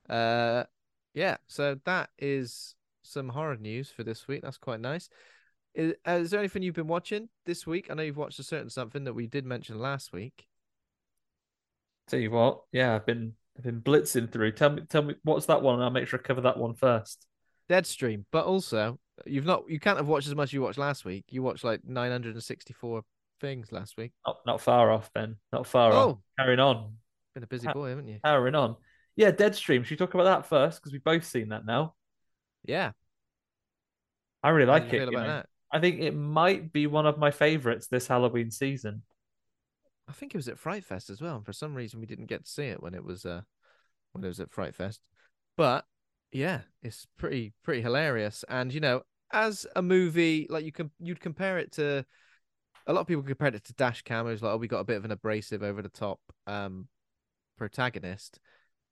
[0.08, 0.64] Uh,
[1.14, 1.38] yeah.
[1.46, 4.42] So that is some horror news for this week.
[4.42, 5.08] That's quite nice.
[5.76, 7.88] Is, uh, is there anything you've been watching this week?
[7.90, 10.46] I know you've watched a certain something that we did mention last week.
[12.08, 14.52] Tell you what, yeah, I've been I've been blitzing through.
[14.52, 15.74] Tell me, tell me, what's that one?
[15.74, 17.26] And I'll make sure I cover that one first.
[17.68, 21.04] Deadstream, but also you've not you can't have watched as much as you watched last
[21.04, 21.24] week.
[21.28, 23.02] You watched like 964
[23.42, 24.12] things last week.
[24.26, 25.36] Not not far off, Ben.
[25.52, 26.08] Not far off.
[26.08, 26.20] Oh.
[26.38, 26.94] Carrying on,
[27.34, 28.20] Been a busy boy, haven't you?
[28.24, 28.76] carrying on.
[29.14, 29.84] Yeah, Deadstream.
[29.84, 30.80] Should we talk about that first?
[30.80, 31.94] Because we've both seen that now.
[32.64, 32.92] Yeah.
[34.42, 35.46] I really like it.
[35.76, 39.02] I think it might be one of my favorites this Halloween season.
[40.08, 41.36] I think it was at Fright Fest as well.
[41.36, 43.42] And for some reason, we didn't get to see it when it was uh
[44.12, 45.00] when it was at Fright Fest.
[45.56, 45.84] But
[46.32, 48.42] yeah, it's pretty pretty hilarious.
[48.48, 52.06] And you know, as a movie, like you can you'd compare it to
[52.86, 54.24] a lot of people compared it to Dash Cam.
[54.24, 56.88] Was like, oh, we got a bit of an abrasive, over the top um
[57.58, 58.40] protagonist.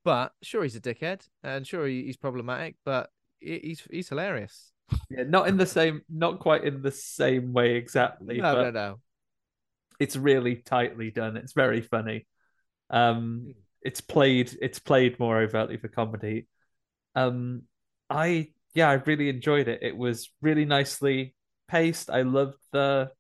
[0.05, 3.09] But sure, he's a dickhead, and sure he's problematic, but
[3.40, 4.73] he's he's hilarious.
[5.11, 8.70] Yeah, not in the same, not quite in the same way exactly, No, but no,
[8.70, 9.01] no.
[9.99, 11.37] it's really tightly done.
[11.37, 12.27] It's very funny.
[12.90, 12.97] Hmm.
[12.97, 16.47] Um, it's played, it's played more overtly for comedy.
[17.14, 17.62] Um,
[18.11, 19.83] I yeah, I really enjoyed it.
[19.83, 21.35] It was really nicely
[21.68, 22.11] paced.
[22.11, 23.11] I loved the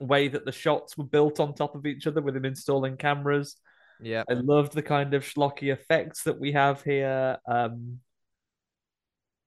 [0.00, 3.56] way that the shots were built on top of each other with him installing cameras.
[4.00, 7.38] Yeah, I loved the kind of schlocky effects that we have here.
[7.48, 8.00] Um,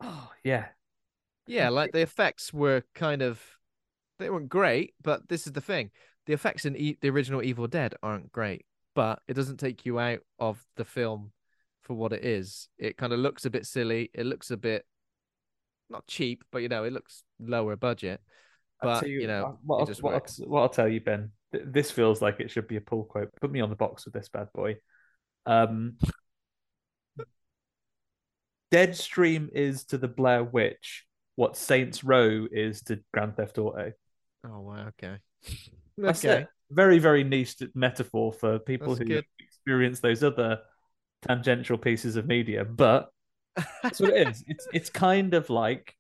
[0.02, 0.68] oh yeah,
[1.48, 3.42] Yeah, like the effects were kind of
[4.20, 5.92] they weren't great, but this is the thing.
[6.28, 10.00] The effects in e- the original Evil Dead aren't great, but it doesn't take you
[10.00, 11.32] out of the film
[11.82, 12.70] for what it is.
[12.78, 14.12] It kind of looks a bit silly.
[14.14, 14.86] It looks a bit
[15.90, 18.22] not cheap, but you know, it looks lower budget.
[18.82, 21.32] But tell you, know, what, I'll- what, I'll- what I'll tell you, Ben.
[21.52, 23.30] th- This feels like it should be a pull quote.
[23.42, 24.78] Put me on the box with this bad boy.
[25.46, 25.98] Um,
[28.72, 31.06] Deadstream is to the Blair Witch
[31.42, 33.92] what Saints Row is to Grand Theft Auto.
[34.46, 35.18] Oh wow, okay.
[35.98, 36.42] That's okay.
[36.44, 36.48] it.
[36.70, 39.26] Very, very niche metaphor for people That's who good.
[39.40, 40.60] experience those other
[41.28, 43.10] tangential pieces of media, but
[43.84, 44.44] that's what it is.
[44.48, 45.96] It's it's kind of like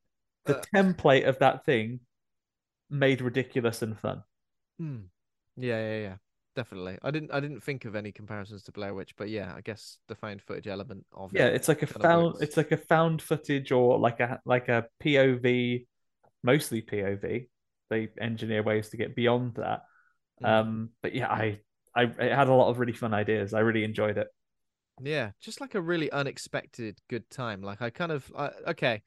[0.45, 0.63] the Uh.
[0.73, 1.99] template of that thing
[2.89, 4.23] made ridiculous and fun.
[4.79, 4.97] Hmm.
[5.57, 6.15] Yeah, yeah, yeah.
[6.55, 6.97] Definitely.
[7.01, 9.99] I didn't I didn't think of any comparisons to Blair Witch, but yeah, I guess
[10.07, 11.47] the found footage element of Yeah, it.
[11.47, 15.87] it's like a found it's like a found footage or like a like a POV,
[16.43, 17.49] mostly POV.
[17.89, 19.83] They engineer ways to get beyond that.
[20.41, 20.51] Mm.
[20.51, 21.61] Um, but yeah, I
[21.95, 23.53] I it had a lot of really fun ideas.
[23.53, 24.27] I really enjoyed it.
[25.03, 27.61] Yeah, just like a really unexpected good time.
[27.61, 29.01] Like I kind of I, okay,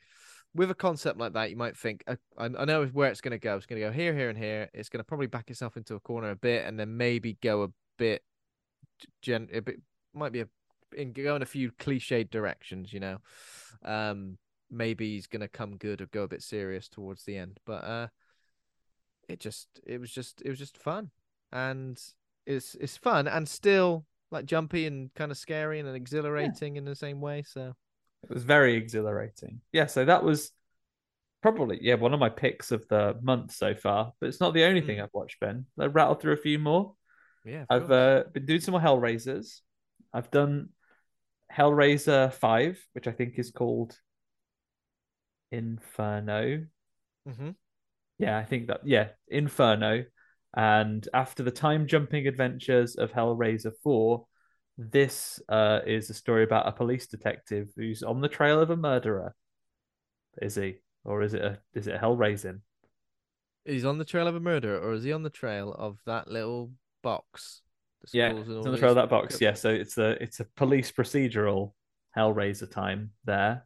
[0.55, 3.33] with a concept like that, you might think I, I I know where it's going
[3.33, 3.57] to go.
[3.57, 4.71] It's going to go here, here, and here.
[4.73, 7.65] It's going to probably back itself into a corner a bit, and then maybe go
[7.65, 8.23] a bit,
[9.23, 9.81] gen, a bit
[10.15, 10.49] might be a
[10.97, 12.93] in go in a few cliched directions.
[12.93, 13.19] You know,
[13.85, 14.39] um,
[14.71, 17.59] maybe he's going to come good or go a bit serious towards the end.
[17.67, 18.09] But uh,
[19.29, 21.11] it just it was just it was just fun,
[21.53, 22.01] and
[22.47, 26.95] it's it's fun and still like jumpy and kind of scary and exhilarating in the
[26.95, 27.43] same way.
[27.43, 27.75] So
[28.31, 29.61] It was very exhilarating.
[29.73, 30.51] Yeah, so that was
[31.43, 34.13] probably yeah one of my picks of the month so far.
[34.21, 35.03] But it's not the only thing Mm.
[35.05, 35.41] I've watched.
[35.41, 36.95] Ben, I rattled through a few more.
[37.45, 39.61] yeah, I've uh, been doing some more Hellraisers.
[40.13, 40.71] I've done
[41.53, 43.99] Hellraiser Five, which I think is called
[45.53, 46.67] Inferno.
[47.29, 47.55] Mhm.
[48.19, 50.05] Yeah, I think that yeah, Inferno.
[50.57, 54.25] And after the time jumping adventures of Hellraiser 4,
[54.77, 58.77] this uh, is a story about a police detective who's on the trail of a
[58.77, 59.35] murderer.
[60.43, 60.77] Is he?
[61.05, 62.61] Or is it a is it a Hellraising?
[63.65, 66.29] He's on the trail of a murderer, or is he on the trail of that
[66.29, 67.63] little box?
[68.13, 69.41] Yeah, it's on the trail of that box.
[69.41, 71.73] Yeah, so it's a it's a police procedural
[72.17, 73.65] Hellraiser time there.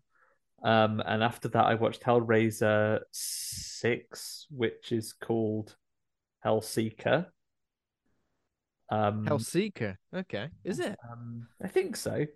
[0.63, 5.77] Um, and after that, I watched Hellraiser six, which is called
[6.45, 7.27] Hellseeker.
[8.91, 9.97] Um, Hellseeker.
[10.15, 10.97] Okay, is it?
[11.11, 12.27] um, I think so.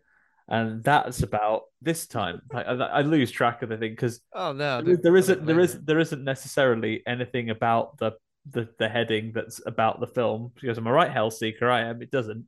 [0.48, 2.42] And that's about this time.
[2.52, 5.80] I, I, lose track of the thing because Oh no, there, there isn't there is
[5.80, 8.12] there isn't necessarily anything about the,
[8.50, 10.52] the the heading that's about the film.
[10.58, 12.02] She goes, "Am I right, Hellseeker?" I am.
[12.02, 12.46] It doesn't.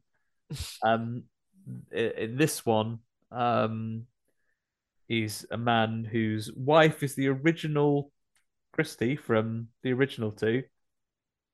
[0.84, 1.24] Um,
[1.90, 2.98] in, in this one,
[3.32, 4.06] um,
[5.08, 8.10] he's a man whose wife is the original
[8.72, 10.64] Kirsty from the original two.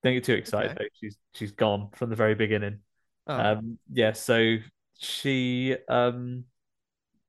[0.02, 0.84] Don't get too excited Okay.
[0.84, 0.88] though.
[0.94, 2.78] She's she's gone from the very beginning.
[3.26, 4.56] Oh, Um, yeah, so
[4.98, 6.44] she um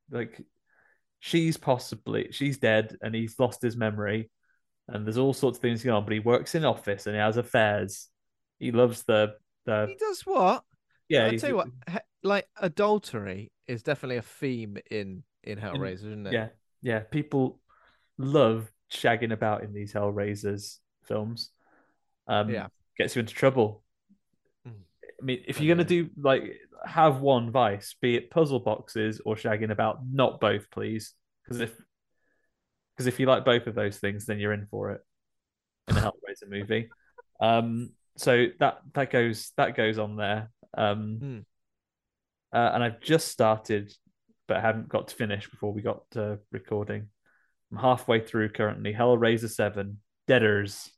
[0.09, 0.41] like
[1.19, 4.29] she's possibly she's dead and he's lost his memory
[4.87, 7.19] and there's all sorts of things going on, but he works in office and he
[7.21, 8.09] has affairs.
[8.59, 9.87] He loves the the.
[9.89, 10.63] he does what?
[11.09, 11.69] yeah, I tell you what,
[12.23, 16.33] like adultery is definitely a theme in in Hellraiser, isn't it?
[16.33, 16.47] yeah,
[16.81, 16.99] yeah.
[16.99, 17.59] People
[18.17, 21.51] love shagging about in these Hellraisers films.
[22.31, 22.67] Um, Yeah.
[22.97, 23.83] gets you into trouble.
[24.67, 24.73] Mm.
[25.21, 26.43] I mean, if you're gonna do like
[26.85, 31.13] have one vice, be it puzzle boxes or shagging about, not both, please.
[31.43, 31.75] Because if
[32.95, 35.01] because if you like both of those things, then you're in for it
[35.87, 36.89] in a Hellraiser movie.
[37.39, 40.51] Um, so that that goes that goes on there.
[40.77, 41.39] Um, Hmm.
[42.53, 43.93] uh, and I've just started,
[44.47, 47.07] but I haven't got to finish before we got to recording.
[47.71, 48.93] I'm halfway through currently.
[48.93, 50.91] Hellraiser Seven, Deaders,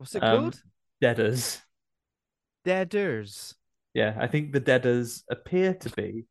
[0.00, 0.62] What's it Um, called?
[1.02, 1.60] Deaders.
[2.64, 3.54] Deaders.
[3.92, 6.24] Yeah, I think the Deaders appear to be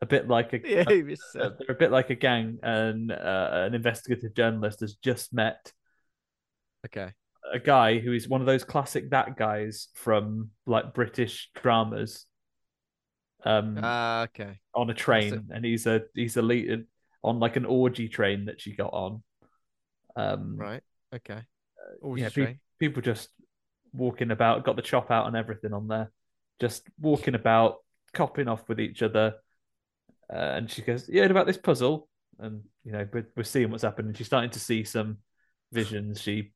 [0.00, 1.52] a bit like a Yeah, uh, said.
[1.58, 5.72] they're a bit like a gang, and uh, an investigative journalist has just met
[6.86, 7.12] Okay.
[7.52, 12.26] a guy who is one of those classic that guys from like British dramas.
[13.44, 14.58] Um, Ah, okay.
[14.74, 16.84] on a train, and he's a he's a lead
[17.24, 19.22] on like an orgy train that she got on.
[20.16, 20.82] Um, Right.
[21.14, 21.42] Okay.
[22.02, 23.28] Oh, yeah, yeah, pe- people just
[23.92, 26.10] walking about, got the chop out and everything on there,
[26.60, 27.76] just walking about,
[28.12, 29.34] copping off with each other.
[30.32, 33.82] Uh, and she goes, "Yeah, about this puzzle?" And you know, we're, we're seeing what's
[33.82, 34.14] happening.
[34.14, 35.18] She's starting to see some
[35.72, 36.20] visions.
[36.20, 36.52] She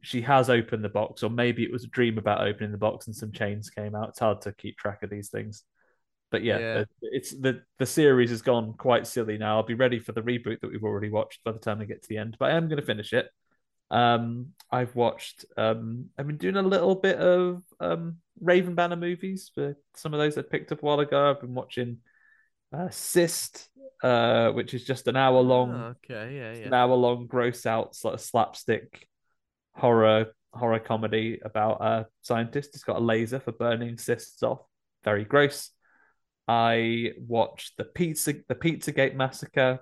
[0.00, 3.06] she has opened the box, or maybe it was a dream about opening the box,
[3.06, 4.10] and some chains came out.
[4.10, 5.64] It's hard to keep track of these things.
[6.30, 6.74] But yeah, Yeah.
[6.78, 9.56] the- it's the the series has gone quite silly now.
[9.56, 12.02] I'll be ready for the reboot that we've already watched by the time I get
[12.02, 12.36] to the end.
[12.38, 13.28] But I am going to finish it.
[13.92, 15.44] Um, I've watched.
[15.56, 20.18] Um, I've been doing a little bit of um Raven Banner movies for some of
[20.18, 21.30] those I picked up a while ago.
[21.30, 21.98] I've been watching
[22.72, 23.68] uh, Cyst,
[24.02, 26.36] uh, which is just an hour long, Oh, okay.
[26.36, 26.66] Yeah.
[26.66, 29.06] an hour long gross out sort of slapstick
[29.74, 34.60] horror horror comedy about a scientist who's got a laser for burning cysts off.
[35.04, 35.70] Very gross.
[36.48, 39.80] I watched the pizza the Pizzagate massacre.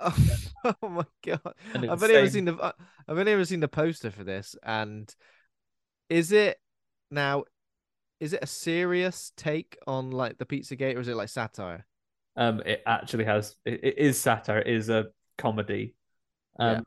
[0.00, 0.16] Oh,
[0.82, 1.54] oh my god!
[1.74, 2.72] I've only ever seen the uh,
[3.06, 5.14] I've only ever seen the poster for this, and
[6.08, 6.58] is it
[7.10, 7.44] now?
[8.18, 11.86] Is it a serious take on like the Pizzagate, or is it like satire?
[12.36, 14.60] Um, it actually has it, it is satire.
[14.60, 15.06] It is a
[15.38, 15.94] comedy.
[16.58, 16.84] Um,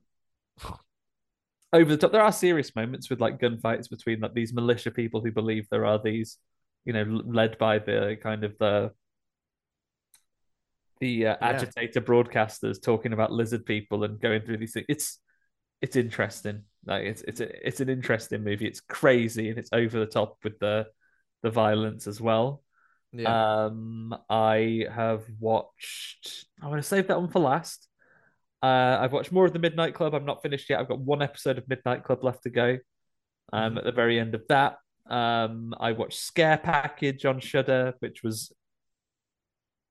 [1.74, 2.12] over the top.
[2.12, 5.86] There are serious moments with like gunfights between like these militia people who believe there
[5.86, 6.38] are these,
[6.86, 8.92] you know, led by the kind of the
[11.04, 11.48] the uh, Yeah.
[11.52, 14.86] agitator broadcasters talking about lizard people and going through these things.
[14.90, 15.20] It's
[15.82, 16.64] it's interesting.
[16.86, 18.68] Like it's it's a, it's an interesting movie.
[18.68, 20.88] It's crazy and it's over the top with the
[21.44, 22.64] the violence as well.
[23.12, 23.66] Yeah.
[23.66, 26.46] Um, I have watched.
[26.62, 27.88] I want to save that one for last.
[28.64, 30.14] Uh, I've watched more of the Midnight Club.
[30.16, 30.80] I'm not finished yet.
[30.80, 32.78] I've got one episode of Midnight Club left to go.
[33.52, 33.78] Um, Mhm.
[33.80, 34.78] at the very end of that,
[35.10, 38.54] um, I watched Scare Package on Shudder, which was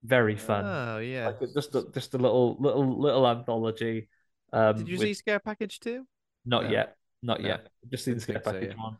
[0.04, 0.64] very fun.
[0.64, 1.28] Oh yeah.
[1.28, 4.08] Like just a, just a little little little anthology.
[4.52, 6.06] Um, Did you with- see Scare Package too?
[6.44, 6.70] not No.
[6.70, 7.48] yet, not No.
[7.48, 7.68] yet.
[7.90, 8.82] Just seen Scare think so, Package yeah.
[8.82, 8.96] one.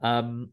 [0.00, 0.52] Um,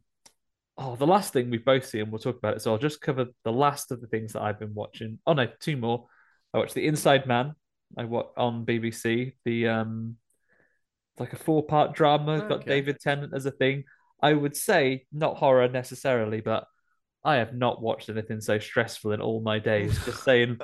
[0.77, 2.61] oh, the last thing we've both seen, we'll talk about it.
[2.61, 5.19] So I'll just cover the last of the things that I've been watching.
[5.27, 6.07] Oh no, two more.
[6.53, 7.53] I watched The Inside Man.
[7.97, 9.33] I watched on BBC.
[9.45, 10.17] The um,
[11.13, 12.45] it's like a four-part drama.
[12.49, 13.83] Got David Tennant as a thing.
[14.21, 16.65] I would say not horror necessarily, but
[17.25, 19.97] I have not watched anything so stressful in all my days.
[20.05, 20.59] Just saying,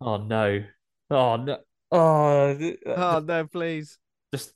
[0.00, 0.64] oh no,
[1.10, 1.58] oh no,
[1.92, 3.98] oh, Oh no, please.
[4.32, 4.52] just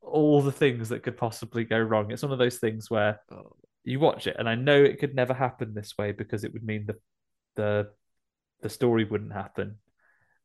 [0.00, 2.10] all the things that could possibly go wrong.
[2.12, 5.14] It's one of those things where Oh, you watch it, and I know it could
[5.14, 6.96] never happen this way because it would mean the
[7.56, 7.90] the
[8.62, 9.76] the story wouldn't happen.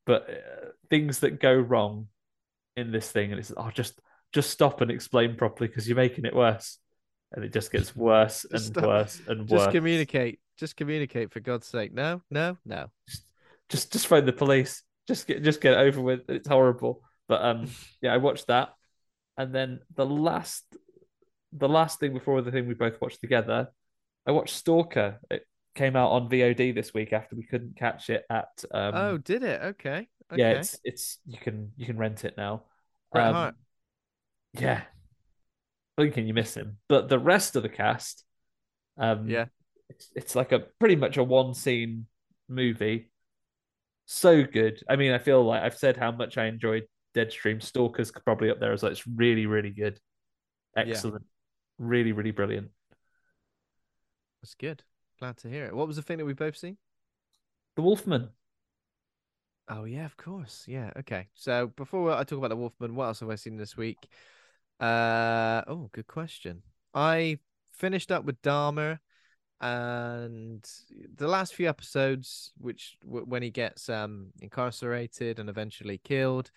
[0.06, 2.08] But uh, things that go wrong
[2.76, 4.00] in this thing, and it's oh, just
[4.34, 6.78] just stop and explain properly because you're making it worse,
[7.34, 8.86] and it just gets worse and stop.
[8.86, 9.62] worse and worse.
[9.62, 10.40] just communicate.
[10.58, 11.94] Just communicate for God's sake.
[11.94, 12.88] No, no, no.
[13.08, 13.24] Just,
[13.70, 14.84] just just phone the police.
[15.08, 16.30] Just get just get it over with.
[16.30, 17.02] It's horrible.
[17.28, 17.68] But um,
[18.02, 18.74] yeah, I watched that,
[19.38, 20.64] and then the last
[21.54, 23.70] the last thing before the thing we both watched together,
[24.26, 25.20] I watched Stalker.
[25.30, 29.18] It came out on VOD this week after we couldn't catch it at um oh,
[29.18, 29.62] did it?
[29.62, 30.08] Okay.
[30.32, 30.42] Okay.
[30.42, 32.64] yeah, it's it's you can you can rent it now.
[33.14, 33.54] Um,
[34.54, 34.82] Yeah.
[36.02, 36.78] Blinking you miss him.
[36.90, 38.24] But the rest of the cast,
[38.98, 39.46] um Yeah.
[39.90, 42.08] It's, it's like a pretty much a one scene
[42.50, 43.12] movie.
[44.06, 44.82] So good.
[44.90, 46.84] I mean, I feel like I've said how much I enjoyed
[47.14, 47.62] Deadstream.
[47.62, 50.00] Stalker's probably up there as like it's really, really good.
[50.76, 51.26] Excellent.
[51.78, 52.70] Really, really brilliant.
[54.42, 54.84] That's good.
[55.20, 55.76] Glad to hear it.
[55.76, 56.78] What was the thing that we both seen?
[57.76, 58.30] The Wolfman.
[59.70, 60.66] Oh yeah, of course.
[60.68, 60.92] Yeah.
[61.00, 61.28] Okay.
[61.36, 64.08] So before I talk about the Wolfman, what else have I seen this week?
[64.82, 66.64] Uh oh, good question.
[66.94, 67.38] I
[67.74, 68.98] finished up with Dahmer,
[69.62, 70.68] and
[71.16, 76.50] the last few episodes, which w- when he gets um incarcerated and eventually killed,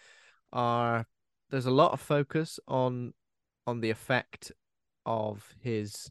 [0.52, 1.06] are
[1.50, 3.12] there's a lot of focus on
[3.66, 4.52] on the effect
[5.04, 6.10] of his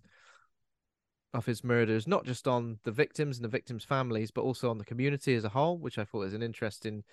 [1.34, 4.78] of his murders, not just on the victims and the victims' families, but also on
[4.78, 7.04] the community as a whole, which I thought is an interesting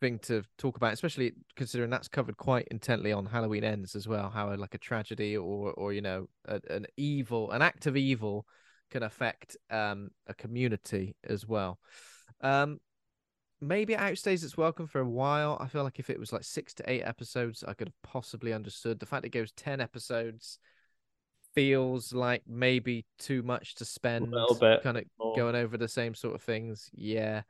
[0.00, 4.30] thing to talk about, especially considering that's covered quite intently on Halloween Ends as well.
[4.30, 8.46] How like a tragedy or or you know a, an evil, an act of evil,
[8.90, 11.78] can affect um a community as well.
[12.40, 12.80] Um,
[13.60, 15.58] maybe it outstays its welcome for a while.
[15.60, 18.52] I feel like if it was like six to eight episodes, I could have possibly
[18.52, 18.98] understood.
[18.98, 20.58] The fact it goes ten episodes
[21.54, 25.34] feels like maybe too much to spend A little bit kind of more.
[25.36, 27.42] going over the same sort of things yeah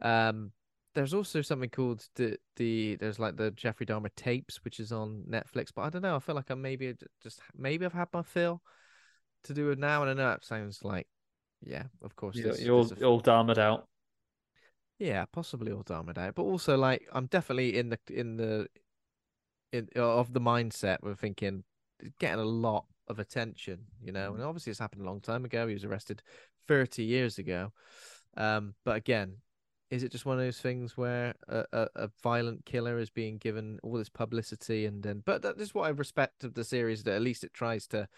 [0.00, 0.50] um
[0.94, 5.24] there's also something called the the there's like the Jeffrey Dahmer tapes which is on
[5.28, 8.22] Netflix but I don't know I feel like I'm maybe just maybe I've had my
[8.22, 8.62] fill
[9.44, 11.06] to do it now and I know it sounds like
[11.62, 13.86] yeah of course You're, you're, all, a- all Dahmered out.
[14.98, 18.68] yeah, possibly all Dahmered out, but also like I'm definitely in the in the
[19.72, 21.64] in of the mindset we're thinking
[22.20, 25.66] getting a lot of attention, you know, and obviously it's happened a long time ago.
[25.66, 26.22] He was arrested
[26.68, 27.72] 30 years ago,
[28.36, 29.36] um, but again,
[29.90, 33.38] is it just one of those things where a, a, a violent killer is being
[33.38, 35.22] given all this publicity and then?
[35.24, 38.08] But that is what I respect of the series that at least it tries to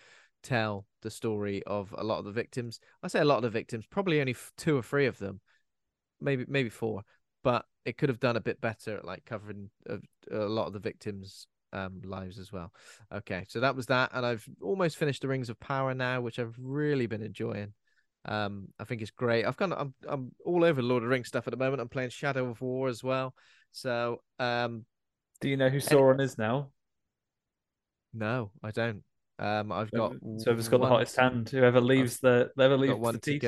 [0.42, 2.80] tell the story of a lot of the victims.
[3.02, 5.40] I say a lot of the victims, probably only two or three of them
[6.20, 7.02] maybe maybe four,
[7.42, 9.98] but it could have done a bit better at like covering a,
[10.32, 12.72] a lot of the victims' um, lives as well.
[13.12, 16.38] Okay, so that was that, and I've almost finished the Rings of Power now, which
[16.38, 17.74] I've really been enjoying.
[18.26, 19.44] Um, I think it's great.
[19.44, 21.80] I've kind of I'm I'm all over Lord of the Rings stuff at the moment.
[21.80, 23.34] I'm playing Shadow of War as well.
[23.72, 24.84] So um,
[25.40, 26.70] Do you know who Sauron is now?
[28.12, 29.02] no, I don't.
[29.38, 33.14] Um, I've got so whoever's got the hottest hand, whoever leaves the whoever leaves one
[33.14, 33.38] the tea,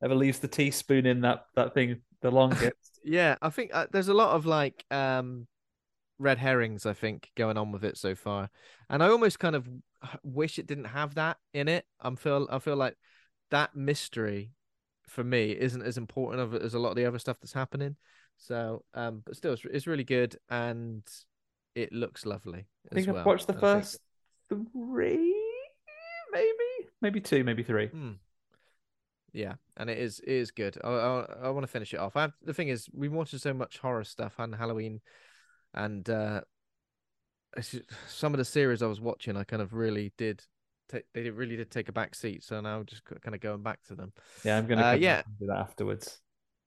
[0.00, 2.72] whoever leaves the teaspoon in that that thing the longest.
[3.04, 5.48] Yeah, I think uh, there's a lot of like um
[6.20, 8.48] red herrings I think going on with it so far.
[8.88, 9.66] And I almost kind of
[10.22, 11.84] wish it didn't have that in it.
[12.00, 12.96] I'm feel I feel like
[13.52, 14.50] that mystery
[15.06, 17.52] for me isn't as important of it as a lot of the other stuff that's
[17.52, 17.96] happening.
[18.36, 21.02] So um but still it's, it's really good and
[21.74, 23.24] it looks lovely I think as I've well.
[23.24, 24.00] watched the And I think- first
[24.48, 25.34] three,
[26.32, 27.86] maybe, maybe two, maybe three.
[27.88, 28.12] Hmm.
[29.34, 30.76] Yeah, and it is it is good.
[30.84, 32.16] I I, I want to finish it off.
[32.16, 35.00] I the thing is, we watched so much horror stuff and Halloween,
[35.72, 36.42] and uh,
[37.56, 40.44] just- some of the series I was watching, I kind of really did.
[41.14, 43.82] They really did take a back seat, so now I'm just kind of going back
[43.88, 44.12] to them.
[44.44, 45.22] Yeah, I'm gonna Uh, yeah.
[45.40, 46.20] do that afterwards.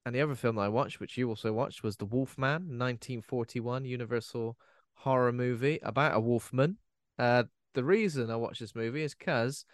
[0.04, 3.84] And the other film that I watched, which you also watched, was The Wolfman, 1941
[3.84, 4.56] Universal
[4.94, 6.78] horror movie about a wolfman.
[7.18, 9.64] Uh, the reason I watched this movie is because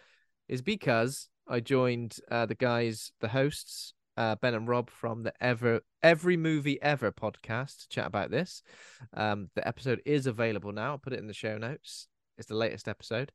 [0.47, 5.33] is because I joined uh, the guys, the hosts, uh, Ben and Rob from the
[5.41, 8.61] Ever Every Movie Ever podcast to chat about this.
[9.13, 10.91] Um, the episode is available now.
[10.91, 12.07] I'll put it in the show notes.
[12.37, 13.31] It's the latest episode,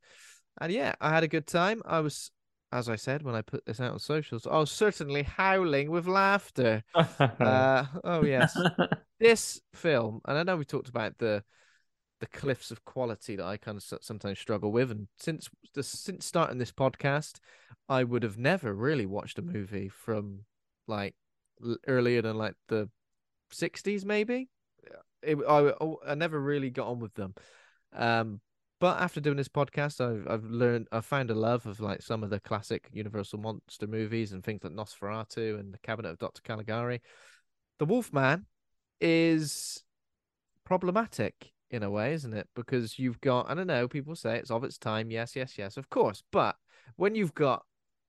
[0.59, 1.81] and yeah, I had a good time.
[1.85, 2.31] I was,
[2.71, 6.07] as I said when I put this out on socials, I was certainly howling with
[6.07, 6.83] laughter.
[7.39, 8.57] Uh, oh yes,
[9.19, 11.43] this film, and I know we talked about the
[12.19, 16.25] the cliffs of quality that I kind of sometimes struggle with, and since the since
[16.25, 17.39] starting this podcast,
[17.87, 20.41] I would have never really watched a movie from
[20.87, 21.15] like
[21.87, 22.89] earlier than like the
[23.51, 24.49] '60s, maybe.
[25.21, 25.71] It, I
[26.05, 27.35] I never really got on with them,
[27.93, 28.41] um.
[28.79, 32.23] But after doing this podcast, I've I've learned I've found a love of like some
[32.23, 36.41] of the classic Universal monster movies and things like Nosferatu and The Cabinet of Dr.
[36.41, 37.01] Caligari.
[37.79, 38.45] The Wolfman
[39.01, 39.83] is
[40.65, 42.47] problematic in a way, isn't it?
[42.55, 45.11] Because you've got, I don't know, people say it's of its time.
[45.11, 46.23] Yes, yes, yes, of course.
[46.31, 46.55] But
[46.95, 47.63] when you've got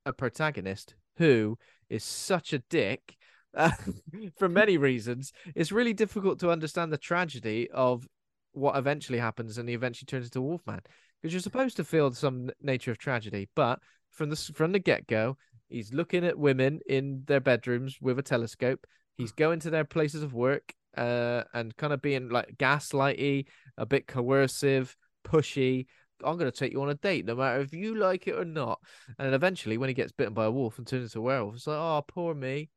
[0.07, 1.59] a protagonist who
[1.89, 3.17] is such a dick
[3.55, 3.73] uh,
[4.39, 8.07] for many reasons, it's really difficult to understand the tragedy of
[8.53, 10.81] what eventually happens and he eventually turns into a wolfman
[11.21, 13.79] because you're supposed to feel some nature of tragedy but
[14.11, 15.37] from the from the get-go
[15.69, 18.87] he's looking at women in their bedrooms with a telescope
[19.17, 23.47] he's going to their places of work uh and kind of being like gaslighty
[23.79, 25.87] a bit coercive pushy
[26.25, 28.45] I'm going to take you on a date, no matter if you like it or
[28.45, 28.81] not.
[29.19, 31.55] And then eventually, when he gets bitten by a wolf and turns into a werewolf,
[31.55, 32.69] it's like, oh, poor me.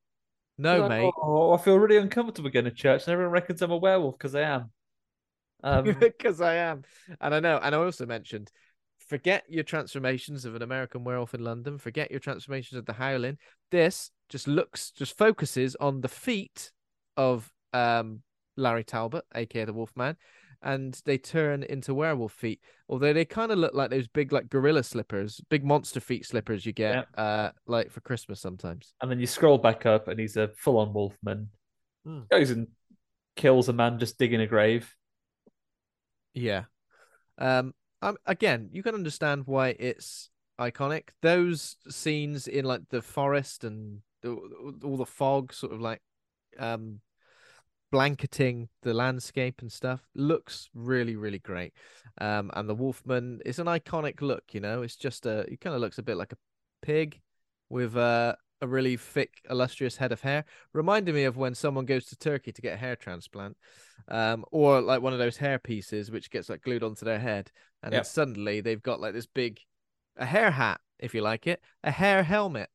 [0.57, 1.13] No, Like, mate.
[1.21, 4.35] Oh, I feel really uncomfortable going to church, and everyone reckons I'm a werewolf because
[4.35, 4.71] I am.
[5.63, 6.83] Um, because I am.
[7.21, 7.59] And I know.
[7.61, 8.51] And I also mentioned
[9.07, 13.37] forget your transformations of an American werewolf in London, forget your transformations of the Howling.
[13.71, 16.71] This just looks, just focuses on the feet
[17.17, 18.21] of um,
[18.57, 20.17] Larry Talbot, aka the Wolfman,
[20.61, 22.61] and they turn into werewolf feet.
[22.89, 26.65] Although they kind of look like those big, like gorilla slippers, big monster feet slippers
[26.65, 28.93] you get, uh, like for Christmas sometimes.
[29.01, 31.49] and then you scroll back up, and he's a full-on wolfman.
[32.05, 32.21] Hmm.
[32.31, 32.67] Goes and
[33.35, 34.93] kills a man just digging a grave.
[36.33, 36.65] Yeah.
[37.37, 37.73] Um.
[38.01, 38.17] Um.
[38.25, 40.29] Again, you can understand why it's
[40.59, 41.09] iconic.
[41.21, 46.01] Those scenes in like the forest and all the fog, sort of like,
[46.57, 47.01] um,
[47.91, 51.73] blanketing the landscape and stuff, looks really, really great.
[52.19, 52.51] Um.
[52.53, 54.43] And the Wolfman is an iconic look.
[54.51, 55.39] You know, it's just a.
[55.51, 56.37] It kind of looks a bit like a
[56.81, 57.21] pig
[57.69, 60.45] with a a really thick, illustrious head of hair.
[60.73, 63.57] Reminded me of when someone goes to Turkey to get a hair transplant,
[64.07, 67.51] um, or like one of those hair pieces which gets like glued onto their head,
[67.83, 69.59] and then suddenly they've got like this big,
[70.17, 72.69] a hair hat, if you like it, a hair helmet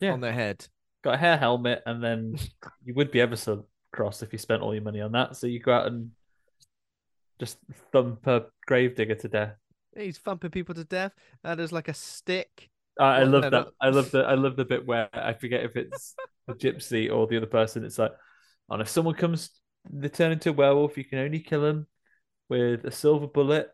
[0.00, 0.12] Yeah.
[0.12, 0.66] on their head.
[1.04, 2.36] Got a hair helmet, and then
[2.84, 5.36] you would be ever so cross if you spent all your money on that.
[5.36, 6.10] So you go out and
[7.38, 7.58] just
[7.92, 9.54] thump a gravedigger to death.
[9.96, 11.12] He's thumping people to death,
[11.44, 12.70] and there's like a stick.
[12.98, 13.52] I, I love that.
[13.52, 14.20] not- I love the.
[14.20, 16.14] I love the bit where I forget if it's
[16.46, 17.84] the gypsy or the other person.
[17.84, 18.12] It's like,
[18.68, 19.50] and if someone comes,
[19.90, 20.98] they turn into a werewolf.
[20.98, 21.86] You can only kill them
[22.48, 23.68] with a silver bullet,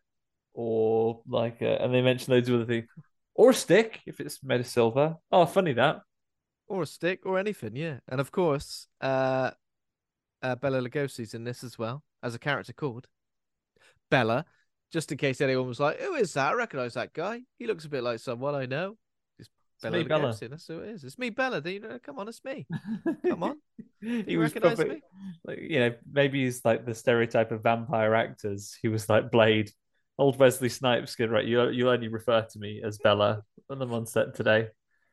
[0.52, 2.86] or like, a, and they mention loads of other things,
[3.34, 5.16] or a stick if it's made of silver.
[5.32, 6.00] Oh, funny that.
[6.66, 7.98] or a stick or anything, yeah.
[8.08, 9.52] And of course, uh,
[10.42, 13.06] uh Bela Lugosi's in this as well as a character called
[14.10, 14.44] Bela.
[14.92, 16.52] Just in case anyone was like, "Who is that?
[16.52, 17.40] I recognize that guy.
[17.58, 18.96] He looks a bit like someone I know."
[19.90, 20.36] Bella me, Bella.
[20.40, 21.04] That's who it is.
[21.04, 21.60] It's me, Bella.
[21.60, 21.98] Do you know?
[22.02, 22.66] Come on, it's me.
[23.28, 23.56] Come on.
[24.00, 25.02] he you was probably me?
[25.44, 28.76] like you know maybe he's like the stereotype of vampire actors.
[28.80, 29.70] He was like Blade,
[30.18, 31.16] old Wesley Snipes.
[31.16, 31.44] Good, right?
[31.44, 34.68] You you only refer to me as Bella when I'm on set today.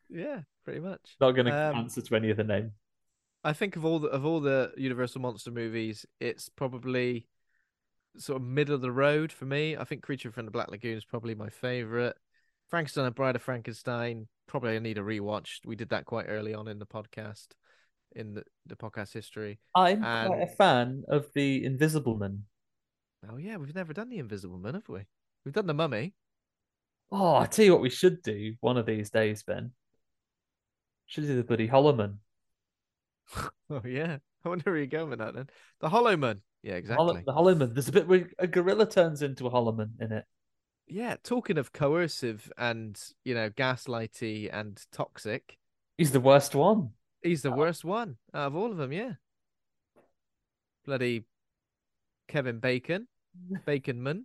[0.09, 1.15] Yeah, pretty much.
[1.19, 2.71] Not going to Um, answer to any other name.
[3.43, 7.27] I think of all the of all the Universal monster movies, it's probably
[8.17, 9.77] sort of middle of the road for me.
[9.77, 12.17] I think Creature from the Black Lagoon is probably my favorite.
[12.69, 15.59] Frankenstein and Bride of Frankenstein probably I need a rewatch.
[15.65, 17.47] We did that quite early on in the podcast,
[18.13, 19.59] in the, the podcast history.
[19.73, 22.43] I'm and- quite a fan of the Invisible Man.
[23.31, 25.05] Oh yeah, we've never done the Invisible Man, have we?
[25.45, 26.13] We've done the Mummy.
[27.11, 29.71] Oh, I tell you what, we should do one of these days, Ben.
[31.05, 32.17] Should do the bloody Holloman.
[33.69, 35.47] Oh yeah, I wonder where you're going with that then.
[35.79, 36.41] The Hollow Man.
[36.61, 37.23] Yeah, exactly.
[37.25, 37.73] The Hollowman.
[37.73, 40.25] There's a bit where a gorilla turns into a Hollowman in it.
[40.93, 45.57] Yeah, talking of coercive and you know gaslighty and toxic,
[45.97, 46.89] He's the worst one.
[47.21, 49.13] He's the worst one out of all of them, yeah.
[50.83, 51.25] Bloody
[52.27, 53.07] Kevin Bacon,
[53.67, 54.23] Baconman.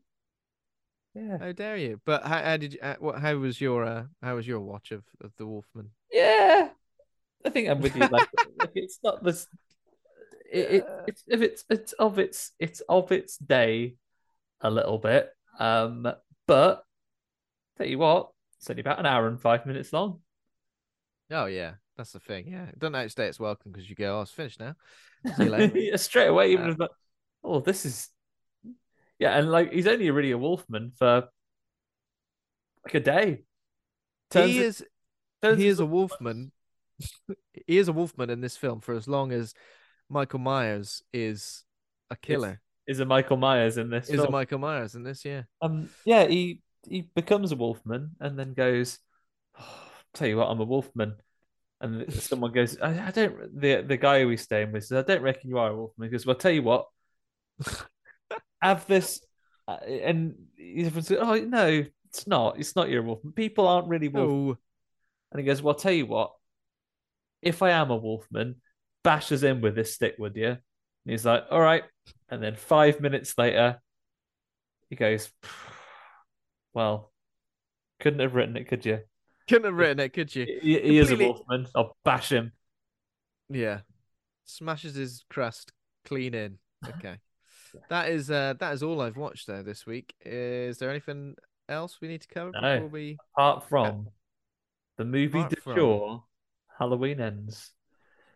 [1.14, 1.36] Yeah.
[1.38, 2.00] How dare you?
[2.04, 2.80] But how, how did you?
[2.80, 3.20] Uh, what?
[3.20, 3.84] How was your?
[3.84, 5.90] Uh, how was your watch of, of the Wolfman?
[6.10, 6.70] Yeah,
[7.44, 8.08] I think I'm with you.
[8.08, 9.46] Like, like it's not this.
[10.50, 13.96] It, it, it's if it's it's of its it's of its day,
[14.62, 15.30] a little bit.
[15.58, 16.10] Um,
[16.46, 16.82] but
[17.76, 20.20] tell you what, it's only about an hour and five minutes long.
[21.30, 22.46] Oh yeah, that's the thing.
[22.48, 24.74] Yeah, it doesn't outstay its welcome because you go, oh, it's finished now.
[25.36, 25.76] See you later.
[25.78, 26.90] Yeah, Straight away, even Uh, if like,
[27.42, 28.08] oh, this is
[29.18, 31.28] yeah, and like he's only really a wolfman for
[32.84, 33.42] like a day.
[34.30, 34.84] Turns he it- is.
[35.42, 36.52] turns He is a Wolfman.
[37.66, 39.54] he is a Wolfman in this film for as long as
[40.08, 41.64] Michael Myers is
[42.10, 42.60] a killer.
[42.86, 44.08] Is a Michael Myers in this.
[44.08, 44.30] Is a.
[44.30, 45.24] Michael Myers in this?
[45.24, 45.42] Yeah.
[45.60, 48.98] Um, yeah, he he becomes a wolfman and then goes,
[49.58, 51.16] oh, "Tell you what, I'm a wolfman."
[51.80, 55.06] And someone goes, I, "I don't." The the guy who he's staying with says, "I
[55.06, 56.86] don't reckon you are a wolfman." He goes, "Well, tell you what,
[58.62, 59.20] have this."
[59.68, 62.58] Uh, and he's like, "Oh no, it's not.
[62.58, 63.32] It's not your wolfman.
[63.32, 64.58] People aren't really wolfmen." Oh,
[65.32, 66.32] And he goes, "Well, tell you what,
[67.42, 68.56] if I am a wolfman,
[69.02, 70.58] bash us in with this stick, would you?" And
[71.04, 71.82] he's like, "All right."
[72.28, 73.80] And then five minutes later,
[74.90, 75.30] he goes,
[76.74, 77.12] "Well,
[78.00, 79.00] couldn't have written it, could you?
[79.48, 80.44] couldn't have written it, could you?
[80.60, 81.66] He, he is a Completely- wolfman.
[81.74, 82.52] I'll bash him."
[83.48, 83.80] Yeah.
[84.44, 85.72] Smashes his crust
[86.04, 86.58] clean in.
[86.88, 87.18] Okay.
[87.90, 90.14] That is uh that is all I've watched though this week.
[90.24, 91.34] Is there anything
[91.68, 92.74] else we need to cover No.
[92.76, 94.08] before we Apart from
[94.96, 96.24] the movie Apart de from- jour,
[96.78, 97.72] Halloween ends.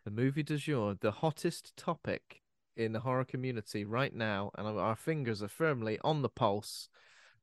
[0.04, 2.39] the movie du jour, the hottest topic
[2.80, 6.88] in the horror community right now, and our fingers are firmly on the pulse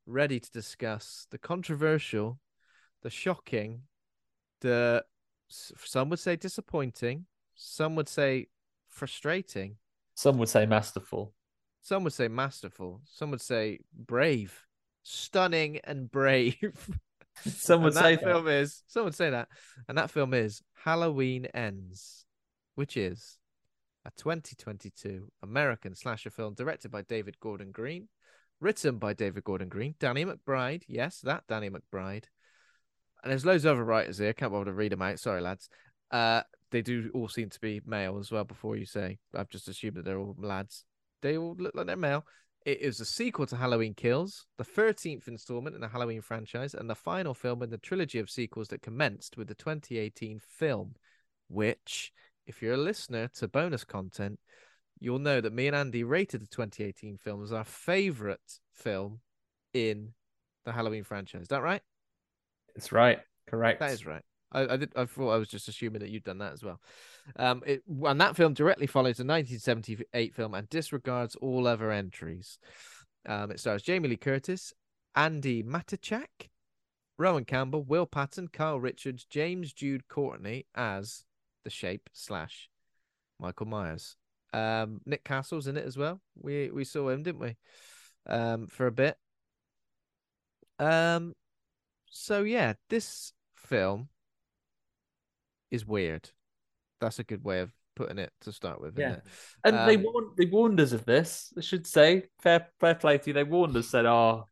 [0.06, 2.40] ready to discuss the controversial,
[3.02, 3.82] the shocking,
[4.60, 5.04] the
[5.48, 8.46] some would say disappointing, some would say
[8.88, 9.76] frustrating,
[10.14, 11.32] Some would say masterful.
[11.80, 14.66] some would say masterful, some would say brave,
[15.02, 16.56] stunning and brave.
[17.46, 19.48] Some would say that film is some would say that,
[19.88, 22.26] and that film is Halloween Ends,
[22.74, 23.37] which is
[24.08, 28.08] a 2022 American slasher film directed by David Gordon Green,
[28.58, 32.24] written by David Gordon Green, Danny McBride, yes, that Danny McBride,
[33.22, 34.32] and there's loads of other writers here.
[34.32, 35.18] Can't bother to read them out.
[35.18, 35.68] Sorry, lads.
[36.10, 38.44] Uh, they do all seem to be male as well.
[38.44, 40.84] Before you say, I've just assumed that they're all lads.
[41.20, 42.24] They all look like they're male.
[42.64, 46.88] It is a sequel to Halloween Kills, the 13th installment in the Halloween franchise, and
[46.88, 50.94] the final film in the trilogy of sequels that commenced with the 2018 film,
[51.48, 52.12] which,
[52.48, 54.40] if you're a listener to bonus content,
[54.98, 58.40] you'll know that me and Andy rated the 2018 film as our favorite
[58.72, 59.20] film
[59.72, 60.14] in
[60.64, 61.42] the Halloween franchise.
[61.42, 61.82] Is that right?
[62.74, 63.20] It's right.
[63.46, 63.80] Correct.
[63.80, 64.22] That is right.
[64.50, 64.92] I, I did.
[64.96, 66.80] I thought I was just assuming that you'd done that as well.
[67.36, 72.58] Um, it, and that film directly follows the 1978 film and disregards all other entries.
[73.26, 74.72] Um, it stars Jamie Lee Curtis,
[75.16, 76.48] Andi Matichak,
[77.18, 81.24] Rohan Campbell, Will Patton, Kyle Richards, James Jude Courtney as
[81.68, 82.70] the Shape slash
[83.38, 84.16] Michael Myers.
[84.54, 86.22] Um, Nick Castle's in it as well.
[86.34, 87.56] We we saw him, didn't we?
[88.26, 89.18] Um, for a bit.
[90.78, 91.34] Um,
[92.08, 94.08] so yeah, this film
[95.70, 96.30] is weird.
[97.02, 99.16] That's a good way of putting it to start with, Yeah.
[99.62, 101.52] And they Um, warned they warned us of this.
[101.58, 103.34] I should say, fair fair play to you.
[103.34, 104.46] They warned us, said, "Oh,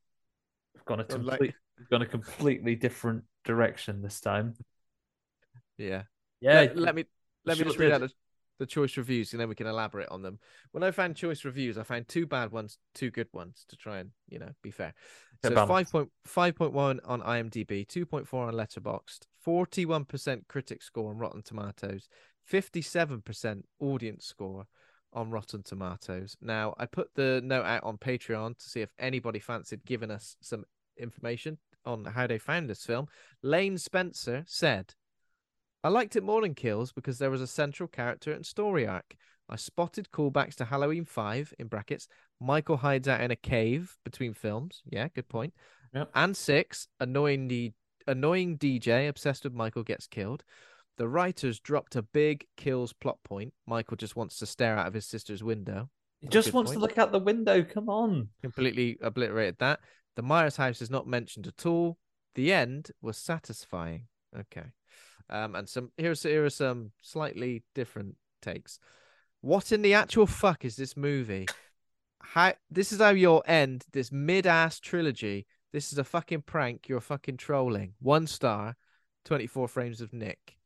[0.74, 4.52] we've gone a Well, like- we've gone a completely different direction this time."
[5.78, 6.02] Yeah.
[6.40, 7.04] Yeah, let, let me
[7.44, 7.94] let me just read did.
[7.94, 8.10] out the,
[8.58, 10.38] the choice reviews and then we can elaborate on them.
[10.72, 13.98] When I found choice reviews, I found two bad ones, two good ones to try
[13.98, 14.94] and you know be fair.
[15.44, 20.04] So five point five point one on IMDb, two point four on Letterboxd, forty one
[20.04, 22.08] percent critic score on Rotten Tomatoes,
[22.44, 24.66] fifty seven percent audience score
[25.12, 26.36] on Rotten Tomatoes.
[26.42, 30.36] Now I put the note out on Patreon to see if anybody fancied giving us
[30.42, 30.64] some
[30.98, 33.06] information on how they found this film.
[33.42, 34.94] Lane Spencer said.
[35.84, 39.14] I liked it more than Kills because there was a central character and story arc.
[39.48, 42.08] I spotted callbacks to Halloween 5 in brackets.
[42.40, 44.82] Michael hides out in a cave between films.
[44.90, 45.54] Yeah, good point.
[45.94, 46.10] Yep.
[46.14, 47.74] And 6, annoying D-
[48.08, 50.42] annoying DJ obsessed with Michael gets killed.
[50.98, 53.52] The writers dropped a big kills plot point.
[53.66, 55.90] Michael just wants to stare out of his sister's window.
[56.20, 57.62] he just wants to look out the window.
[57.62, 58.28] Come on.
[58.42, 59.80] Completely obliterated that.
[60.16, 61.98] The Myers house is not mentioned at all.
[62.34, 64.06] The end was satisfying.
[64.36, 64.66] Okay.
[65.28, 68.78] Um, and some here's here are some slightly different takes.
[69.40, 71.46] What in the actual fuck is this movie?
[72.22, 75.46] How this is how you'll end this mid-ass trilogy.
[75.72, 76.88] This is a fucking prank.
[76.88, 77.94] You're fucking trolling.
[78.00, 78.76] One star,
[79.24, 80.56] 24 frames of Nick.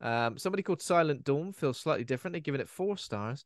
[0.00, 2.32] Um, somebody called Silent Dawn feels slightly different.
[2.32, 3.44] They're giving it four stars.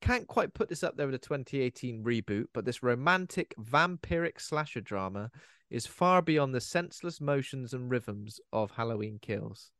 [0.00, 4.80] Can't quite put this up there with a 2018 reboot, but this romantic vampiric slasher
[4.80, 5.30] drama
[5.72, 9.70] is far beyond the senseless motions and rhythms of Halloween Kills.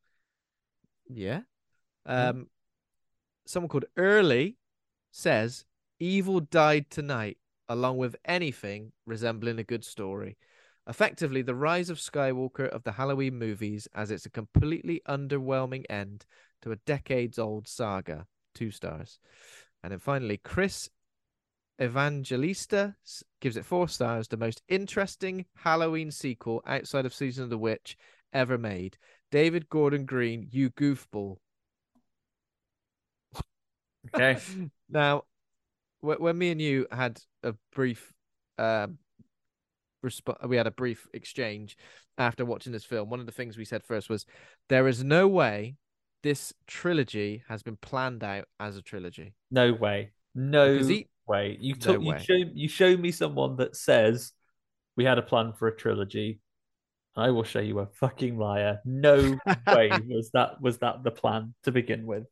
[1.06, 1.42] Yeah.
[2.06, 2.48] Um,
[3.46, 4.56] someone called Early
[5.10, 5.66] says
[6.00, 7.36] Evil died tonight,
[7.68, 10.38] along with anything resembling a good story.
[10.88, 16.24] Effectively, the rise of Skywalker of the Halloween movies as it's a completely underwhelming end
[16.62, 18.26] to a decades old saga.
[18.54, 19.18] Two stars.
[19.84, 20.88] And then finally, Chris
[21.80, 22.94] Evangelista
[23.40, 24.28] gives it four stars.
[24.28, 27.96] The most interesting Halloween sequel outside of Season of the Witch
[28.32, 28.98] ever made.
[29.30, 31.38] David Gordon Green, you goofball.
[34.14, 34.38] Okay.
[34.90, 35.24] now,
[36.00, 38.12] when me and you had a brief,
[38.58, 38.98] um,
[40.04, 41.76] resp- we had a brief exchange
[42.18, 43.08] after watching this film.
[43.08, 44.26] One of the things we said first was,
[44.68, 45.76] there is no way
[46.22, 49.34] this trilogy has been planned out as a trilogy.
[49.50, 50.10] No way.
[50.34, 51.56] No Because way.
[51.60, 54.32] You No took you show you show me someone that says
[54.96, 56.40] we had a plan for a trilogy.
[57.16, 58.80] I will show you a fucking liar.
[58.84, 59.38] No
[59.70, 62.24] way was that was that the plan to begin with.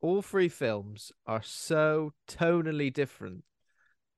[0.00, 3.44] all three films are so tonally different.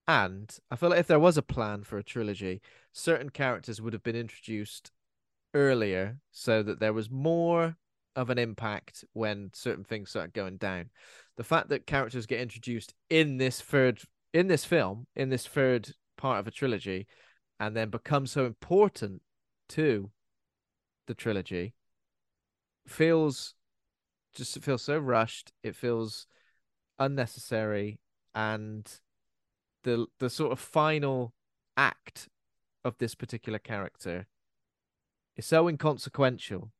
[0.06, 3.92] And I feel like if there was a plan for a trilogy, certain characters would
[3.92, 4.90] have been introduced
[5.54, 7.76] earlier so that there was more
[8.16, 10.90] of an impact when certain things start going down.
[11.38, 14.02] The fact that characters get introduced in this third
[14.34, 17.06] in this film, in this third part of a trilogy,
[17.58, 19.22] and then become so important
[19.70, 20.10] to
[21.06, 21.74] the trilogy
[22.88, 23.54] feels
[24.34, 25.52] just it feels so rushed.
[25.62, 26.26] It feels
[26.98, 28.00] unnecessary,
[28.34, 28.90] and
[29.84, 31.34] the the sort of final
[31.76, 32.28] act
[32.84, 34.26] of this particular character
[35.36, 36.72] is so inconsequential.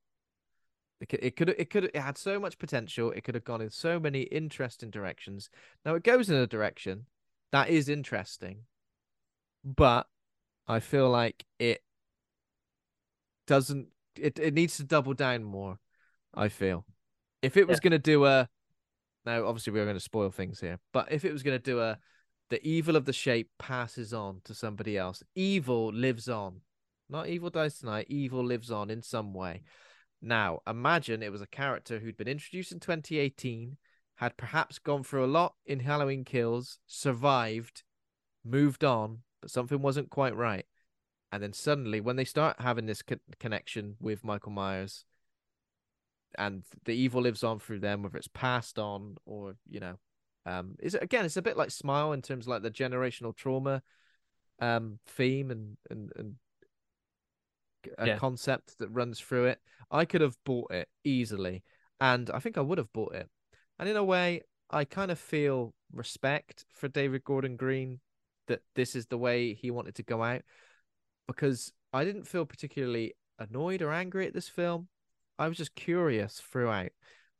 [1.00, 3.10] It could, it could, it could, it had so much potential.
[3.12, 5.48] It could have gone in so many interesting directions.
[5.84, 7.06] Now it goes in a direction
[7.52, 8.64] that is interesting,
[9.64, 10.06] but
[10.66, 11.82] I feel like it
[13.46, 13.88] doesn't.
[14.16, 15.78] It it needs to double down more.
[16.34, 16.84] I feel
[17.42, 17.80] if it was Yeah.
[17.80, 18.48] going to do a
[19.24, 21.80] now obviously we're going to spoil things here but if it was going to do
[21.80, 21.98] a
[22.50, 26.60] the evil of the shape passes on to somebody else evil lives on
[27.08, 29.62] not evil dies tonight evil lives on in some way
[30.20, 33.76] now imagine it was a character who'd been introduced in 2018
[34.16, 37.82] had perhaps gone through a lot in halloween kills survived
[38.44, 40.66] moved on but something wasn't quite right
[41.30, 45.04] and then suddenly when they start having this co- connection with michael myers
[46.36, 49.98] and the evil lives on through them, whether it's passed on or you know,
[50.46, 51.24] um, is it again?
[51.24, 53.82] It's a bit like Smile in terms of like the generational trauma,
[54.60, 56.34] um, theme and and and
[57.98, 58.18] a Yeah.
[58.18, 59.60] concept that runs through it.
[59.90, 61.62] I could have bought it easily,
[62.00, 63.28] and I think I would have bought it.
[63.78, 68.00] And in a way, I kind of feel respect for David Gordon Green
[68.48, 70.42] that this is the way he wanted to go out
[71.26, 74.88] because I didn't feel particularly annoyed or angry at this film.
[75.38, 76.90] I was just curious throughout.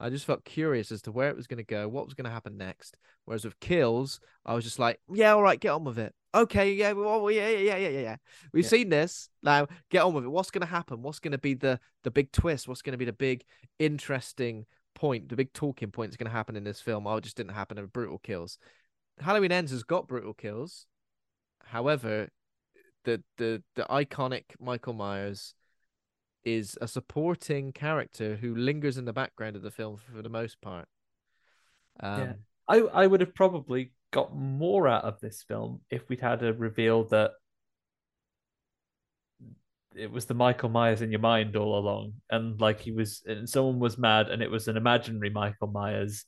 [0.00, 2.24] I just felt curious as to where it was going to go, what was going
[2.26, 2.96] to happen next.
[3.24, 6.14] Whereas with Kills, I was just like, yeah, all right, get on with it.
[6.34, 8.16] Okay, yeah, well, yeah, yeah, yeah, yeah, yeah.
[8.52, 8.70] We've Yeah.
[8.70, 9.28] seen this.
[9.42, 10.28] Now, get on with it.
[10.28, 11.02] What's going to happen?
[11.02, 12.68] What's going to be the the big twist?
[12.68, 13.44] What's going to be the big
[13.78, 15.28] interesting point?
[15.28, 17.06] The big talking point that's going to happen in this film?
[17.06, 18.58] Oh, it just didn't happen in Brutal Kills.
[19.20, 20.86] Halloween Ends has got brutal kills.
[21.64, 22.28] However,
[23.04, 25.54] the the the iconic Michael Myers
[26.44, 30.60] is a supporting character who lingers in the background of the film for the most
[30.60, 30.88] part.
[32.00, 32.32] Um, Yeah.
[32.68, 36.52] I I would have probably got more out of this film if we'd had a
[36.52, 37.32] reveal that
[39.94, 43.48] it was the Michael Myers in your mind all along, and like he was, and
[43.48, 46.24] someone was mad, and it was an imaginary Michael Myers,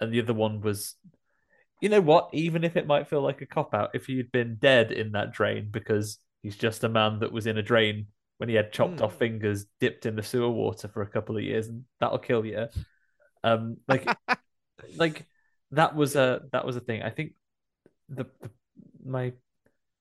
[0.00, 0.94] and the other one was,
[1.80, 2.30] you know what?
[2.32, 5.32] Even if it might feel like a cop out, if he'd been dead in that
[5.32, 8.06] drain because he's just a man that was in a drain
[8.38, 9.02] when he had chopped Hmm.
[9.02, 12.44] off fingers, dipped in the sewer water for a couple of years, and that'll kill
[12.46, 12.68] you.
[13.44, 14.06] Um, like
[14.96, 15.26] like
[15.72, 17.02] that was a that was a thing.
[17.02, 17.34] I think
[18.08, 18.50] the, the
[19.04, 19.32] my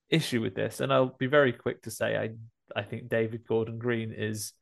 [0.09, 2.31] issue with this, and I'll be very quick to say, I
[2.75, 4.53] I think David Gordon Green is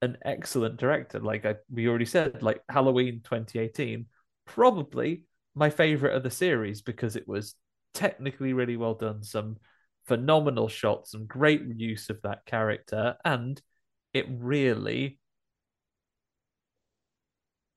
[0.00, 1.20] an excellent director.
[1.20, 4.06] Like I, we already said, like Halloween 2018,
[4.46, 5.24] probably
[5.54, 7.54] my favorite of the series because it was
[7.94, 9.22] technically really well done.
[9.22, 9.58] Some
[10.06, 13.60] phenomenal shots, and great use of that character, and
[14.12, 15.18] it really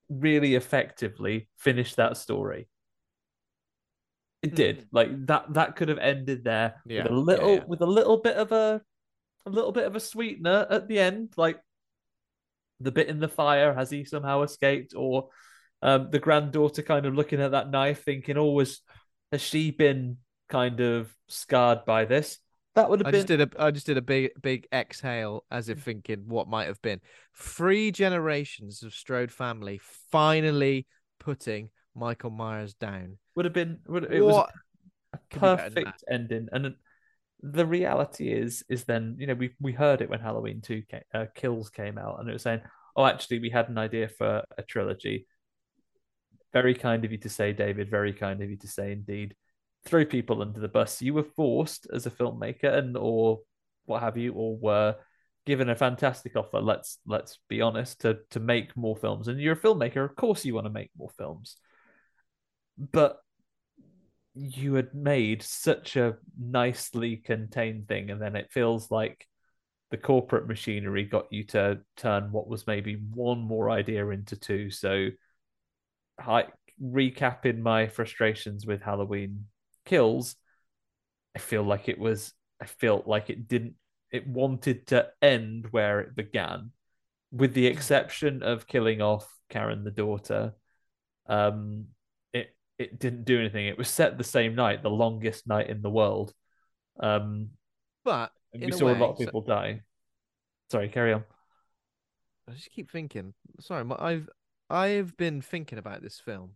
[0.09, 2.67] really effectively finished that story.
[4.41, 4.85] It did.
[4.91, 7.63] Like that that could have ended there Yeah, with a yeah, little yeah.
[7.65, 8.81] with a little bit of a
[9.45, 11.59] a little bit of a sweetener at the end, like
[12.79, 15.29] the bit in the fire has he somehow escaped or
[15.81, 18.81] um, the granddaughter kind of looking at that knife thinking, oh, was
[19.31, 20.17] has she been
[20.49, 22.39] kind of scarred by this?
[22.75, 25.45] That would have I been just did a I just did a big big exhale
[25.49, 26.99] as if thinking what might have been.
[27.35, 29.79] Three generations of Strode family
[30.11, 30.87] finally
[31.19, 33.17] putting Michael Myers down.
[33.35, 34.49] would have been would it was what
[35.13, 36.47] a could be perfect ending.
[36.51, 36.75] And
[37.41, 41.01] the reality is, is then you know we we heard it when Halloween Two came,
[41.13, 42.61] uh, Kills came out, and it was saying,
[42.95, 45.27] oh, actually, we had an idea for a trilogy.
[46.53, 47.89] Very kind of you to say, David.
[47.89, 49.35] Very kind of you to say, indeed.
[49.85, 51.01] Throw people under the bus.
[51.01, 53.41] You were forced as a filmmaker, and or
[53.85, 54.95] what have you, or were
[55.45, 56.59] given a fantastic offer.
[56.59, 59.27] Let's let's be honest to to make more films.
[59.27, 61.57] And you're a filmmaker, of course, you want to make more films.
[62.77, 63.19] But
[64.33, 69.25] you had made such a nicely contained thing, and then it feels like
[69.91, 74.69] the corporate machinery got you to turn what was maybe one more idea into two.
[74.71, 75.09] So,
[76.19, 76.45] I
[76.83, 79.45] recapping my frustrations with Halloween
[79.85, 80.35] Kills,
[81.35, 82.33] I feel like it was.
[82.61, 83.75] I felt like it didn't.
[84.11, 86.71] It wanted to end where it began,
[87.31, 90.53] with the exception of killing off Karen the daughter.
[91.27, 91.87] Um,
[92.33, 93.67] it it didn't do anything.
[93.67, 96.33] It was set the same night, the longest night in the world.
[96.99, 97.49] Um,
[98.03, 99.81] but we a saw a way, lot of so- people die.
[100.71, 101.23] Sorry, carry on.
[102.47, 103.33] I just keep thinking.
[103.59, 104.29] Sorry, I've
[104.69, 106.55] I've been thinking about this film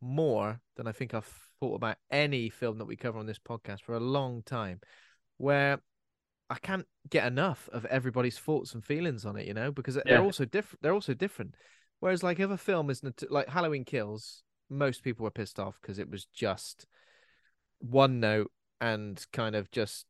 [0.00, 3.82] more than I think I've thought about any film that we cover on this podcast
[3.82, 4.80] for a long time,
[5.36, 5.80] where
[6.48, 9.46] I can't get enough of everybody's thoughts and feelings on it.
[9.46, 10.02] You know, because Yeah.
[10.06, 10.82] they're also different.
[10.82, 11.54] They're also different.
[12.00, 15.78] Whereas, like, if a film is not like Halloween Kills, most people were pissed off
[15.80, 16.86] because it was just
[17.78, 18.50] one note
[18.80, 20.06] and kind of just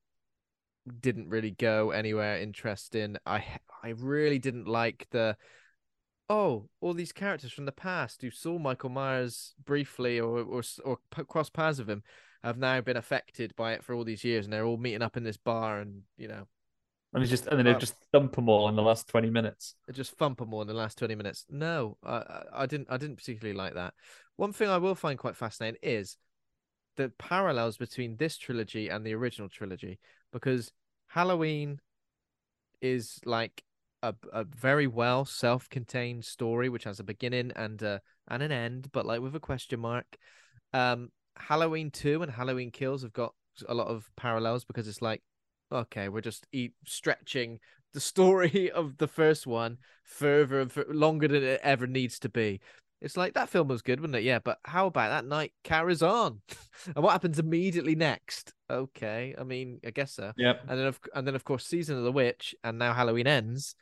[1.00, 3.16] didn't really go anywhere interesting.
[3.26, 3.44] I
[3.82, 5.36] I really didn't like the
[6.30, 10.98] oh all these characters from the past who saw Michael Myers briefly or or or
[11.26, 12.02] cross paths with him
[12.42, 15.18] have now been affected by it for all these years, and they're all meeting up
[15.18, 16.46] in this bar, and you know.
[17.12, 19.74] And it's just, and then they just thump them all in the last twenty minutes.
[19.92, 21.44] Just thump them all in the last twenty minutes.
[21.50, 22.86] No, I, I didn't.
[22.88, 23.94] I didn't particularly like that.
[24.36, 26.16] One thing I will find quite fascinating is
[26.96, 29.98] the parallels between this trilogy and the original trilogy,
[30.32, 30.70] because
[31.08, 31.80] Halloween
[32.80, 33.64] is like
[34.02, 37.98] a, a very well self-contained story which has a beginning and uh,
[38.28, 40.16] and an end but like with a question mark
[40.72, 43.34] um halloween 2 and halloween kills have got
[43.68, 45.22] a lot of parallels because it's like
[45.72, 47.58] okay we're just eat, stretching
[47.92, 52.60] the story of the first one further and longer than it ever needs to be
[53.00, 54.24] it's like that film was good, wasn't it?
[54.24, 56.40] Yeah, but how about that night carries on,
[56.94, 58.52] and what happens immediately next?
[58.70, 60.32] Okay, I mean, I guess so.
[60.36, 60.54] Yeah.
[60.68, 63.74] And then, of, and then of course, season of the witch, and now Halloween ends,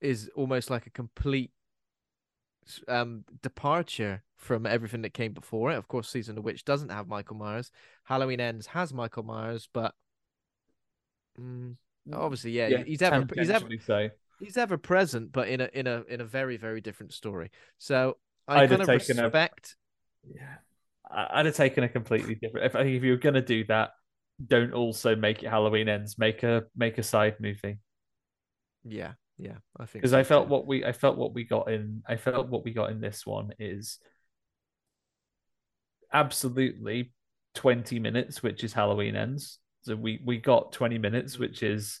[0.00, 1.50] is almost like a complete
[2.88, 5.76] um departure from everything that came before it.
[5.76, 7.70] Of course, season of the witch doesn't have Michael Myers.
[8.04, 9.94] Halloween ends has Michael Myers, but
[11.40, 11.74] mm,
[12.12, 14.08] obviously, yeah, yeah he's ever he's ever so
[14.38, 17.50] he's ever present, but in a in a in a very very different story.
[17.78, 19.76] So I I'd kind of respect.
[20.24, 20.54] A, yeah,
[21.10, 22.66] I'd have taken a completely different.
[22.66, 23.90] If if you were gonna do that,
[24.44, 26.18] don't also make it Halloween ends.
[26.18, 27.78] Make a make a side movie.
[28.84, 30.48] Yeah, yeah, I think because so I felt too.
[30.48, 33.26] what we I felt what we got in I felt what we got in this
[33.26, 33.98] one is
[36.12, 37.12] absolutely
[37.54, 42.00] 20 minutes which is Halloween ends so we we got 20 minutes which is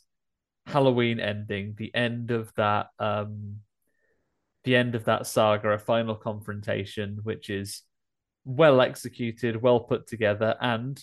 [0.66, 3.56] Halloween ending, the end of that um
[4.64, 7.82] the end of that saga, a final confrontation, which is
[8.44, 11.02] well executed, well put together, and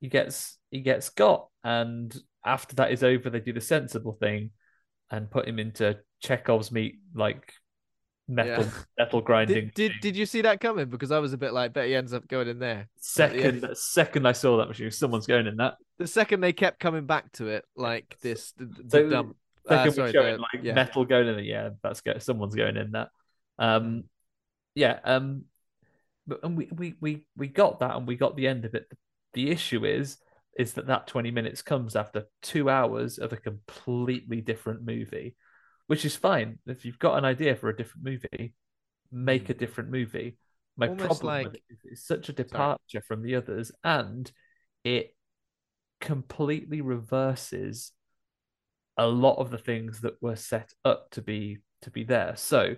[0.00, 1.48] he gets he gets got.
[1.62, 2.14] And
[2.44, 4.50] after that is over, they do the sensible thing
[5.10, 7.52] and put him into Chekhov's meat like
[8.28, 8.70] metal yeah.
[8.98, 9.72] metal grinding.
[9.74, 10.88] Did, did, did you see that coming?
[10.88, 12.88] Because I was a bit like, bet he ends up going in there.
[12.98, 15.74] Second the second I saw that machine, someone's going in that.
[15.98, 19.36] The second they kept coming back to it, like this, the, the so, dump.
[19.68, 20.72] Uh, sorry, the, like yeah.
[20.72, 21.44] metal going in it.
[21.44, 22.22] Yeah, that's good.
[22.22, 23.10] Someone's going in that.
[23.58, 24.04] Um,
[24.74, 24.98] yeah.
[25.04, 25.44] Um,
[26.26, 28.86] but and we we we we got that, and we got the end of it.
[29.32, 30.18] The, issue is
[30.58, 35.36] is that that 20 minutes comes after two hours of a completely different movie
[35.90, 36.56] which is fine.
[36.68, 38.54] If you've got an idea for a different movie,
[39.10, 39.58] make a hmm.
[39.58, 40.38] different movie.
[40.76, 41.46] My Almost problem like...
[41.48, 43.02] it is it's such a departure Sorry.
[43.08, 44.30] from the others, and
[44.84, 45.16] it
[46.00, 47.90] completely reverses
[48.96, 52.34] a lot of the things that were set up to be to be there.
[52.36, 52.76] So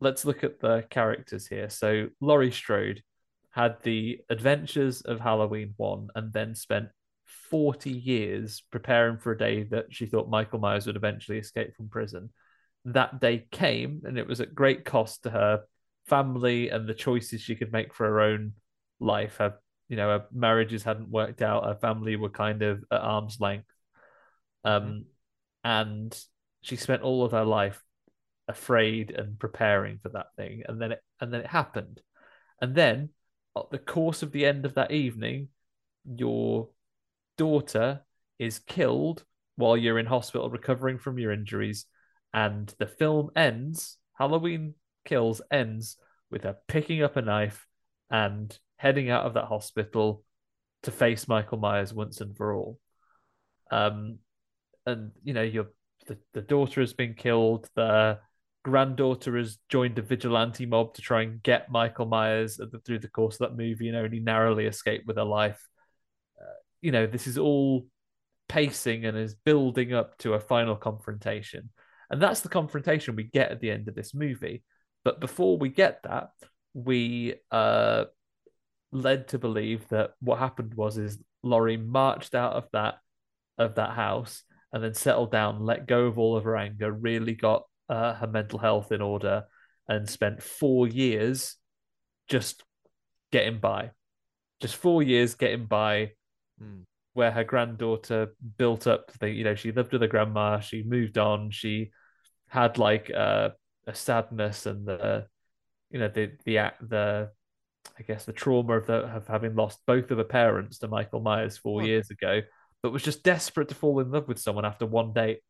[0.00, 1.68] let's look at the characters here.
[1.68, 3.02] So Laurie Strode
[3.50, 6.88] had the adventures of Halloween one and then spent
[7.50, 11.88] 40 years preparing for a day that she thought Michael Myers would eventually escape from
[11.88, 12.30] prison.
[12.84, 15.62] That day came, and it was at great cost to her
[16.06, 18.52] family and the choices she could make for her own
[19.00, 19.36] life.
[19.36, 19.54] Her,
[19.88, 21.64] you know, her marriages hadn't worked out.
[21.64, 23.66] Her family were kind of at arm's length.
[24.64, 25.06] Um,
[25.62, 26.18] and
[26.62, 27.82] she spent all of her life
[28.50, 32.00] afraid and preparing for that thing, and then it and then it happened,
[32.60, 33.10] and then
[33.56, 35.48] at the course of the end of that evening,
[36.04, 36.68] your
[37.36, 38.02] daughter
[38.38, 39.24] is killed
[39.56, 41.86] while you're in hospital recovering from your injuries.
[42.32, 44.74] And the film ends, Halloween
[45.04, 45.96] Kills ends
[46.30, 47.66] with her picking up a knife
[48.08, 50.24] and heading out of that hospital
[50.82, 52.78] to face Michael Myers once and for all.
[53.70, 54.18] Um,
[54.86, 55.66] and you know, your
[56.06, 57.68] the, the daughter has been killed.
[57.74, 58.18] The
[58.62, 63.40] granddaughter has joined a vigilante mob to try and get Michael Myers through the course
[63.40, 65.60] of that movie and only narrowly escaped with her life
[66.80, 67.86] you know, this is all
[68.48, 71.70] pacing and is building up to a final confrontation.
[72.10, 74.64] And that's the confrontation we get at the end of this movie.
[75.04, 76.30] But before we get that,
[76.74, 78.04] we uh
[78.92, 82.96] led to believe that what happened was is Laurie marched out of that
[83.56, 84.42] of that house
[84.72, 88.26] and then settled down, let go of all of her anger, really got uh, her
[88.26, 89.44] mental health in order,
[89.88, 91.56] and spent four years
[92.28, 92.62] just
[93.32, 93.90] getting by.
[94.60, 96.12] Just four years getting by
[96.62, 96.82] mm.
[97.14, 101.18] where her granddaughter built up the, you know, she lived with her grandma, she moved
[101.18, 101.90] on, she
[102.48, 103.50] had like uh,
[103.86, 105.26] a sadness and the,
[105.90, 107.30] you know, the the the
[107.98, 111.20] I guess the trauma of, the, of having lost both of her parents to Michael
[111.20, 112.40] Myers four years ago,
[112.82, 115.40] but was just desperate to fall in love with someone after one date.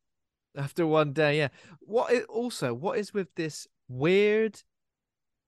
[0.56, 1.48] After one day, yeah.
[1.80, 4.60] What is, also what is with this weird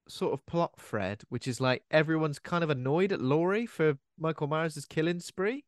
[0.09, 4.47] sort of plot thread, which is like everyone's kind of annoyed at Laurie for Michael
[4.47, 5.65] Myers' killing spree.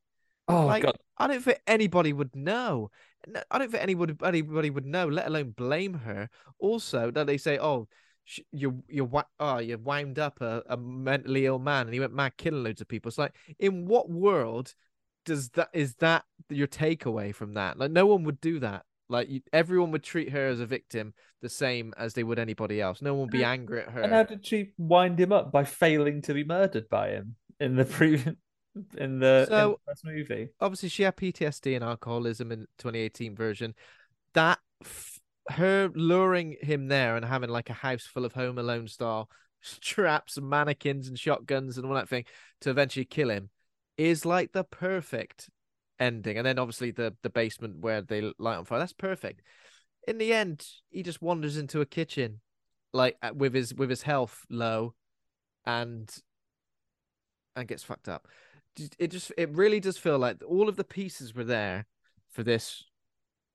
[0.49, 2.91] Oh Like, god, I don't think anybody would know.
[3.51, 6.28] I don't think anybody anybody would know, let alone blame her.
[6.59, 7.89] Also, that they say, "Oh,
[8.24, 12.01] sh- you you wa- oh you wound up a, a mentally ill man and he
[12.01, 14.74] went mad killing loads of people." It's like, in what world
[15.24, 17.78] does that is that your takeaway from that?
[17.78, 18.85] Like, no one would do that.
[19.09, 22.80] Like, you, everyone would treat her as a victim the same as they would anybody
[22.80, 23.02] else.
[23.02, 24.02] No one would be angry at her.
[24.02, 27.76] and how did she wind him up by failing to be murdered by him in
[27.76, 28.34] the previous
[28.96, 30.48] in the, in the first movie?
[30.61, 33.74] obviously she had PTSD and alcoholism in 2018 version.
[34.32, 38.88] That f- her luring him there and having like a house full of Home Alone
[38.88, 39.28] style
[39.80, 42.24] traps and mannequins and shotguns and all that thing
[42.62, 43.50] to eventually kill him
[43.96, 45.50] is like the perfect
[45.99, 46.36] ending.
[46.36, 48.78] And then obviously the the basement where they light on fire.
[48.78, 49.42] That's perfect.
[50.07, 52.40] In the end, he just wanders into a kitchen,
[52.92, 54.95] like uh, with his with his health low,
[55.64, 56.14] and
[57.57, 58.26] and gets fucked up
[58.99, 61.86] it just it really does feel like all of the pieces were there
[62.30, 62.84] for this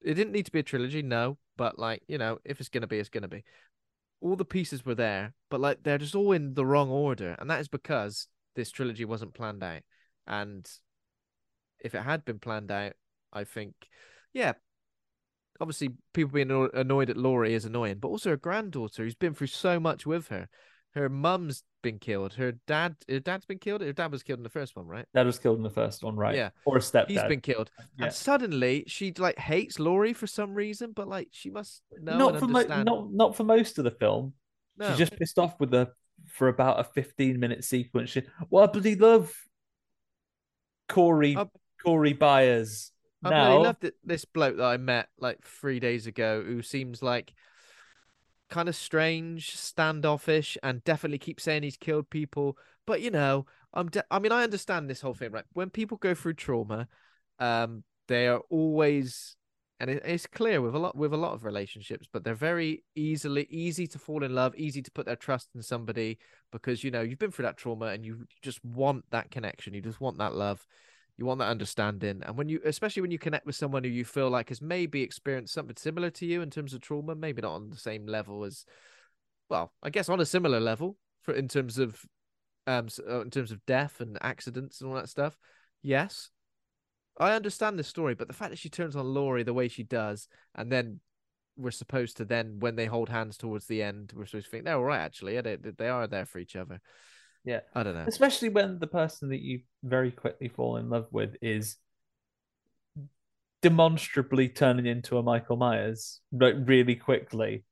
[0.02, 2.88] it didn't need to be a trilogy no but like you know if it's gonna
[2.88, 3.44] be it's gonna be
[4.22, 7.50] all the pieces were there but like they're just all in the wrong order and
[7.50, 9.82] that is because this trilogy wasn't planned out
[10.28, 10.70] and
[11.82, 12.94] if it had been planned out
[13.34, 13.74] i think
[14.34, 14.54] yeah
[15.62, 19.48] obviously people being annoyed at laurie is annoying but also her granddaughter who's been through
[19.48, 20.48] so much with her
[20.96, 24.44] her mum's been killed her dad her dad's been killed her dad was killed in
[24.44, 26.36] the first one right Dad was killed in the first one, right?
[26.36, 26.50] Yeah.
[26.66, 27.10] Or a stepdad.
[27.10, 27.72] He's been killed.
[27.98, 28.06] Yeah.
[28.06, 32.40] And suddenly she like hates Laurie for some reason, but like she must know not
[32.40, 32.86] for mo- understand.
[32.86, 34.34] not not for most of the film.
[34.78, 34.90] no.
[34.90, 35.90] She's just pissed off with the
[36.28, 38.10] for about a 15 minute sequence.
[38.10, 39.34] She, well, I bloody love
[40.90, 41.46] Corey I-
[41.84, 42.92] Corey Byers.
[43.24, 46.62] I now, really loved it, this bloke that I met like three days ago who
[46.62, 47.34] seems like
[48.50, 52.58] kind of strange, standoffish, and definitely keeps saying he's killed people.
[52.86, 55.46] But you know, I'm de- I mean, I understand this whole thing, right?
[55.54, 56.88] When people go through trauma,
[57.40, 59.36] um, they are always
[59.80, 62.84] and it, it's clear with a lot with a lot of relationships, but they're very
[62.96, 66.18] easily easy to fall in love, easy to put their trust in somebody
[66.52, 69.82] because you know you've been through that trauma and you just want that connection, you
[69.82, 70.66] just want that love
[71.20, 74.06] you want that understanding and when you especially when you connect with someone who you
[74.06, 77.54] feel like has maybe experienced something similar to you in terms of trauma maybe not
[77.54, 78.66] on the same level as
[79.50, 82.06] well i guess on a similar level for in terms of
[82.68, 85.38] um uh, in terms of death and accidents and all that stuff
[85.82, 86.30] yes.
[87.22, 89.84] I understand the story but the fact that she turns on laurie the way she
[89.84, 91.02] does and then
[91.58, 94.64] we're supposed to then when they hold hands towards the end we're supposed to think
[94.64, 95.40] they're all right actually.
[95.42, 96.80] They, they are there for each other
[97.46, 97.62] Yeah.
[97.74, 101.36] i don't know especially when the person that you very quickly fall in love with
[101.42, 101.78] is
[103.62, 107.66] demonstrably turning into a Michael Myers like really quickly.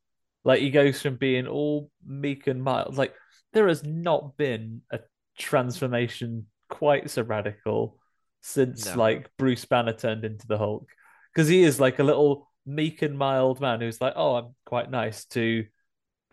[0.43, 2.97] Like he goes from being all meek and mild.
[2.97, 3.13] Like
[3.53, 4.99] there has not been a
[5.37, 7.97] transformation quite so radical
[8.41, 8.95] since No.
[8.97, 10.87] like Bruce Banner turned into the Hulk.
[11.33, 14.89] Because he is like a little meek and mild man who's like, oh, I'm quite
[14.89, 15.65] nice to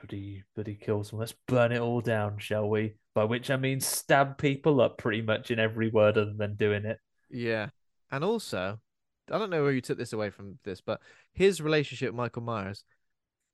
[0.06, 1.22] bloody bloody kill someone.
[1.22, 2.94] Let's burn it all down, shall we?
[3.14, 6.84] By which I mean stab people up pretty much in every word other than doing
[6.84, 6.98] it.
[7.30, 7.68] Yeah.
[8.10, 8.80] And also,
[9.30, 11.00] I don't know where you took this away from this, but
[11.32, 12.84] his relationship with Michael Myers,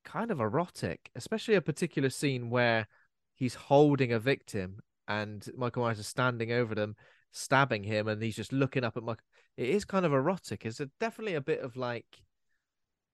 [0.05, 2.89] kind of erotic, especially a particular scene where
[3.35, 6.97] he's holding a victim and Michael Myers is standing over them,
[7.33, 9.25] stabbing him, and he's just looking up at Michael.
[9.57, 10.65] It is kind of erotic.
[10.65, 12.23] It's definitely a bit of like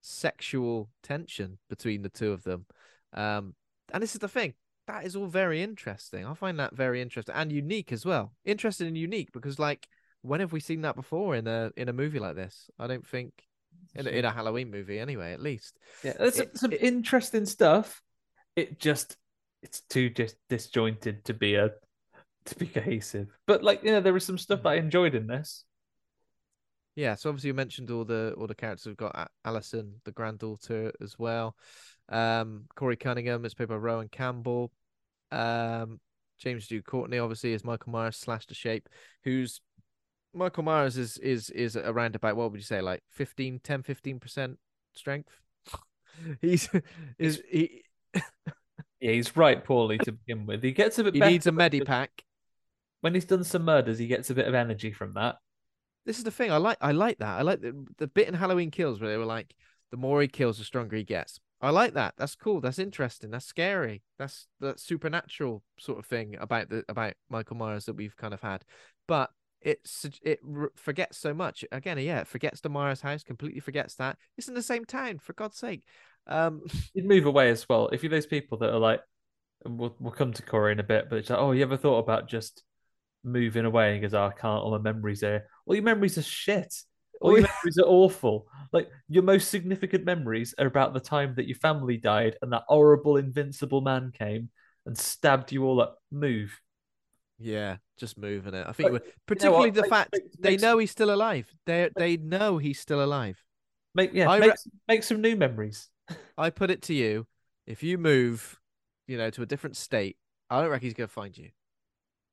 [0.01, 2.67] sexual tension between the two of them.
[3.13, 3.55] Um,
[3.93, 4.55] and this is the thing.
[4.87, 6.25] That is all very interesting.
[6.25, 8.33] I find that very interesting and unique as well.
[8.45, 9.89] Interesting and unique because like
[10.23, 12.71] when have we seen that before in a in a movie like this?
[12.79, 13.33] I don't think
[13.95, 15.79] in a, in a Halloween movie anyway, at least.
[16.05, 18.03] Yeah, there's It- some it- interesting stuff.
[18.55, 19.17] It just
[19.63, 21.71] it's too just disjointed to be a
[22.47, 23.29] to be cohesive.
[23.47, 25.65] But like you know, there was some stuff I enjoyed in this.
[26.95, 28.87] Yeah, so obviously you mentioned all the all the characters.
[28.87, 31.57] We've got Allison, the granddaughter, as well.
[32.09, 34.71] Um, Corey Cunningham is played by Rohan Campbell.
[35.33, 36.01] Um,
[36.39, 38.89] James Jude Courtney obviously is Michael Myers slash the Shape,
[39.25, 39.61] who's
[40.35, 44.21] Michael Myers is is is around about what would you say like 15 10 15
[44.21, 44.59] percent
[44.95, 45.33] strength.
[46.41, 46.69] He's
[47.19, 47.83] is he
[49.01, 50.63] Yeah, he's right poorly to begin with.
[50.63, 52.09] He gets a bit he needs a medipack.
[53.03, 53.99] when he's done some murders.
[53.99, 55.37] He gets a bit of energy from that.
[56.07, 56.51] this is the thing.
[56.51, 57.39] I like I like that.
[57.39, 59.55] I like the, the bit in Halloween Kills where they were like,
[59.91, 61.41] the more he kills, the stronger he gets.
[61.61, 62.15] I like that.
[62.19, 62.61] That's cool.
[62.61, 63.31] That's interesting.
[63.31, 64.03] That's scary.
[64.19, 68.43] That's that supernatural sort of thing about the about Michael Myers that we've kind of
[68.43, 68.63] had.
[69.09, 69.31] But
[69.63, 70.41] it's it
[70.77, 71.65] forgets so much.
[71.73, 73.23] Again, yeah, it forgets the Myers house.
[73.23, 75.19] Completely forgets that it's in the same town.
[75.19, 75.83] For God's sake.
[76.27, 76.63] Um,
[76.95, 79.01] You'd move away as well if you're those people that are like,
[79.65, 81.99] we'll we'll come to Corey in a bit, but it's like, oh, you ever thought
[81.99, 82.63] about just
[83.25, 83.99] moving away?
[83.99, 85.47] Because I can't, all my memories there.
[85.65, 86.75] All your memories are shit.
[87.21, 88.47] All your memories are awful.
[88.73, 92.65] Like your most significant memories are about the time that your family died and that
[92.69, 94.51] horrible invincible man came
[94.85, 95.99] and stabbed you all up.
[96.11, 96.61] Move.
[97.39, 98.67] Yeah, just moving it.
[98.67, 101.53] I think, we're- particularly the Make- fact make- they make- know he's still alive.
[101.67, 103.43] They they know he's still alive.
[103.95, 105.89] Make yeah, I make, re- make some new memories.
[106.39, 107.27] I put it to you,
[107.67, 108.59] if you move,
[109.07, 110.17] you know, to a different state,
[110.51, 111.51] I don't reckon he's gonna find you.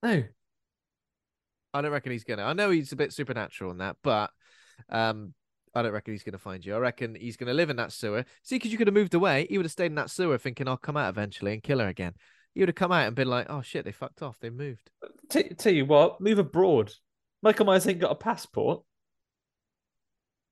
[0.02, 0.24] No.
[1.74, 2.44] I don't reckon he's gonna.
[2.44, 4.30] I know he's a bit supernatural in that, but
[4.90, 5.34] um,
[5.76, 6.76] I don't reckon he's gonna find you.
[6.76, 8.26] I reckon he's gonna live in that sewer.
[8.44, 10.68] See, because you could have moved away, he would have stayed in that sewer, thinking
[10.68, 12.14] I'll come out eventually and kill her again.
[12.54, 14.40] He would have come out and been like, "Oh shit, they fucked off.
[14.40, 14.92] They moved."
[15.30, 16.94] T- tell you what, move abroad.
[17.42, 18.84] Michael Myers ain't got a passport.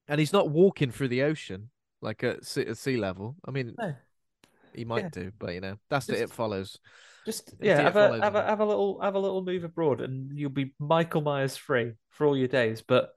[0.08, 1.70] And he's not walking through the ocean
[2.02, 3.36] like at sea, at sea level.
[3.46, 3.94] I mean, No.
[4.74, 5.10] he might Yeah.
[5.10, 6.80] do, but you know, that's the, Just- it follows.
[7.26, 10.36] Just yeah, have a have a have a little have a little move abroad, and
[10.36, 12.82] you'll be Michael Myers free for all your days.
[12.82, 13.12] But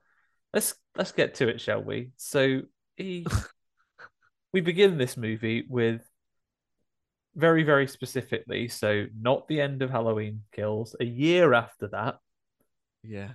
[0.55, 2.11] let's let's get to it, shall we?
[2.17, 2.63] So
[2.97, 3.27] he,
[4.53, 6.01] we begin this movie with
[7.35, 8.69] very very specifically.
[8.69, 10.95] So not the end of Halloween Kills.
[11.01, 12.19] A year after that,
[13.03, 13.33] Yeah.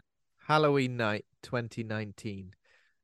[0.47, 2.55] Halloween night 2019.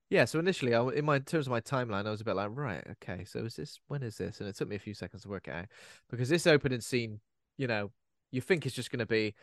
[0.10, 2.36] Yeah, so initially I in my in terms of my timeline, I was a bit
[2.36, 4.40] like, right, okay, so is this when is this?
[4.40, 5.66] And it took me a few seconds to work it out.
[6.10, 7.20] Because this opening scene,
[7.58, 7.92] you know,
[8.32, 9.36] you think it's just gonna be,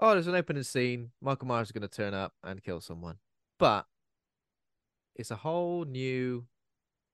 [0.00, 3.16] oh, there's an opening scene, Michael Myers is gonna turn up and kill someone.
[3.58, 3.84] But
[5.16, 6.44] it's a whole new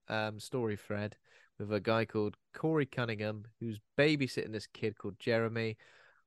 [0.09, 1.17] um story thread
[1.59, 5.77] with a guy called Corey Cunningham who's babysitting this kid called Jeremy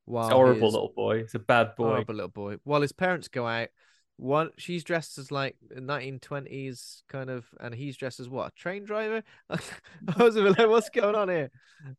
[0.06, 1.18] while it's a horrible his- little boy.
[1.20, 1.88] It's a bad boy.
[1.88, 2.58] horrible little boy.
[2.64, 3.70] While his parents go out,
[4.18, 8.52] one she's dressed as like a 1920s kind of, and he's dressed as what a
[8.52, 9.24] train driver.
[9.50, 11.52] I was like, what's going on here?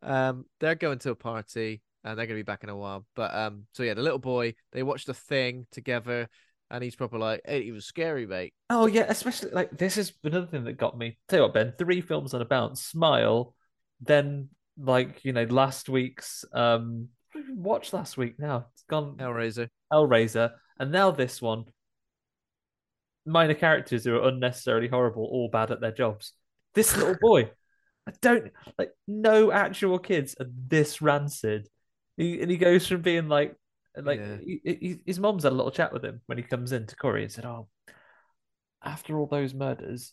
[0.03, 3.05] Um, they're going to a party and they're gonna be back in a while.
[3.15, 6.29] But um, so yeah, the little boy they watch the thing together,
[6.71, 8.53] and he's probably like, hey, he was scary, mate.
[8.71, 11.19] Oh yeah, especially like this is another thing that got me.
[11.29, 12.83] Tell you what, Ben, three films on a bounce.
[12.83, 13.55] Smile,
[14.01, 14.49] then
[14.79, 18.67] like you know last week's um, what did we watch last week now.
[18.75, 19.69] It's gone Hellraiser.
[19.93, 21.65] Hellraiser, and now this one.
[23.29, 26.33] Minor characters who are unnecessarily horrible, all bad at their jobs.
[26.75, 27.51] This little boy,
[28.07, 28.93] I don't like.
[29.09, 31.69] No actual kids are this rancid.
[32.17, 33.57] He, and he goes from being like,
[34.03, 34.37] like Yeah.
[34.45, 36.97] he, he, his mom's had a little chat with him when he comes in to
[36.97, 37.69] Corey and said, "Oh,
[38.83, 40.13] after all those murders,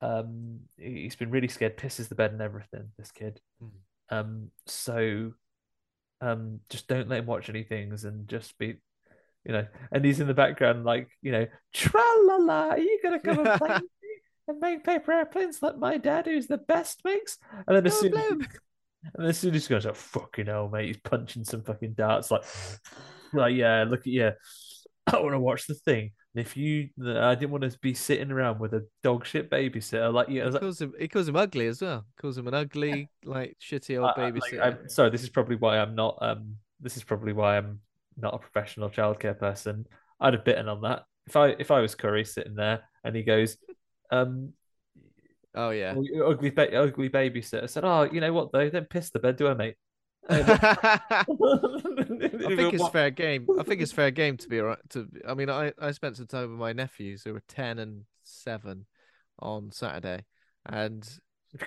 [0.00, 2.92] um, he- he's been really scared, pisses the bed and everything.
[2.98, 3.70] This kid, Mm.
[4.10, 5.32] um, so,
[6.20, 8.76] um, just don't let him watch any things and just be,
[9.44, 13.00] you know." And he's in the background, like, you know, tra la la, are you
[13.02, 14.08] gonna come and play with me
[14.48, 17.38] and make paper airplanes like my dad, who's the best, makes?
[17.66, 18.46] And then as soon as, bloom.
[19.14, 22.42] And soon as he goes, like, fucking hell, mate, he's punching some fucking darts, like,
[23.32, 24.32] like, yeah, look at you.
[25.06, 26.12] I want to watch the thing.
[26.34, 30.12] And if you, I didn't want to be sitting around with a dog shit babysitter
[30.12, 30.40] like you.
[30.40, 30.92] I He was like, calls him.
[30.98, 32.06] He calls him ugly as well.
[32.20, 34.62] Calls him an ugly, like shitty old I- I- babysitter.
[34.62, 36.18] I'm sorry, this is probably why I'm not.
[36.22, 37.80] Um, this is probably why I'm
[38.16, 39.86] not a professional childcare person.
[40.20, 43.22] I'd have bitten on that if I if I was Curry sitting there and he
[43.22, 43.56] goes,
[44.10, 44.52] um,
[45.54, 45.94] oh yeah.
[45.96, 47.68] "Oh, you ugly ba- ugly babysitter.
[47.68, 48.68] Said, oh, you know what though?
[48.70, 49.76] Don't piss the bed, do I, mate?
[50.28, 50.60] I um,
[52.46, 53.50] I think it's fair game.
[53.58, 54.78] I think it's fair game to be right.
[54.90, 58.04] To I mean, I I spent some time with my nephews who were ten and
[58.22, 58.86] seven
[59.38, 60.24] on Saturday,
[60.66, 61.08] and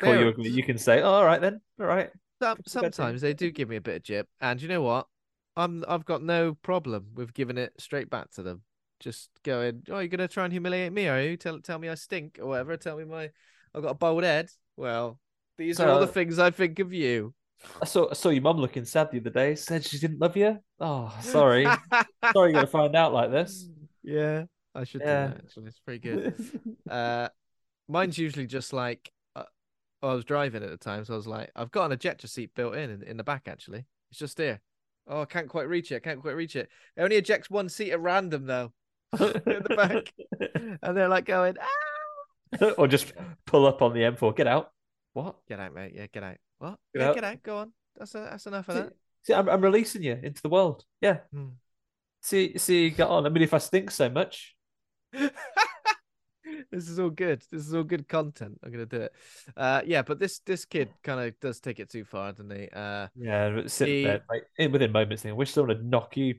[0.03, 2.10] you you can say, oh, all right then, all right.
[2.41, 3.07] some, It's a bad thing.
[3.07, 4.28] sometimes they do give me a bit of jip.
[4.41, 5.07] And you know what?
[5.56, 8.64] I'm I've got no problem with giving it straight back to them.
[8.99, 11.38] Just going, oh, you're gonna try and humiliate me, are you?
[11.38, 12.78] Tell tell me I stink or whatever.
[12.78, 13.32] Tell me my
[13.76, 14.49] I've got a bald head.
[14.77, 15.19] Well,
[15.57, 17.34] these are all the things I think of you.
[17.81, 19.56] I saw I saw your mum looking sad the other day.
[19.56, 20.57] Said she didn't love you.
[20.80, 21.64] Oh, sorry,
[22.34, 23.69] sorry, you're gonna find out like this.
[24.03, 24.43] Yeah,
[24.73, 25.27] I should Yeah.
[25.27, 25.43] do that.
[25.45, 26.35] Actually, it's pretty good.
[26.89, 27.30] Uh,
[27.88, 29.43] mine's usually just like uh,
[30.03, 32.52] I was driving at the time, so I was like, I've got an ejector seat
[32.56, 33.47] built in, in in the back.
[33.47, 34.61] Actually, it's just here.
[35.07, 35.95] Oh, I can't quite reach it.
[35.95, 36.69] I can't quite reach it.
[36.97, 38.73] It only ejects one seat at random though,
[39.19, 40.14] in the back,
[40.84, 41.85] and they're like going, ah!
[42.77, 43.14] or just
[43.45, 44.36] pull up on the M4.
[44.36, 44.72] Get out.
[45.14, 45.36] What?
[45.48, 45.94] "Get out, mate.
[45.95, 46.38] Yeah, get out.
[46.57, 46.77] What?
[46.94, 47.15] Get yeah, out.
[47.15, 47.44] get out.
[47.44, 47.73] Go on.
[47.98, 50.84] That's a, that's enough of See, that." see, I'm, I'm releasing you into the world.
[51.02, 51.19] Yeah.
[51.34, 51.49] Hmm.
[52.22, 53.26] See, see, get on.
[53.26, 54.56] I mean, if I stink so much,
[55.14, 57.44] this is all good.
[57.52, 58.60] This is all good content.
[58.64, 59.14] I'm gonna do it.
[59.56, 62.68] Uh, yeah, but this this kid kind of does take it too far, doesn't he?
[62.73, 65.22] Uh, yeah, but sit The- there like in within moments.
[65.22, 66.36] Thinking, I wish someone would knock you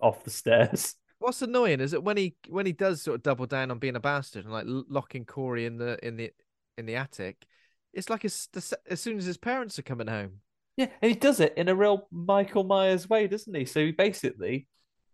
[0.00, 0.94] off the stairs.
[1.20, 3.96] What's annoying is that when he when he does sort of double down on being
[3.96, 6.32] a bastard and like locking Corey in the in the
[6.76, 7.46] in the attic,
[7.92, 8.48] it's like as
[8.88, 10.40] as soon as his parents are coming home.
[10.76, 13.66] Yeah, and he does it in a real Michael Myers way, doesn't he?
[13.66, 14.66] So he basically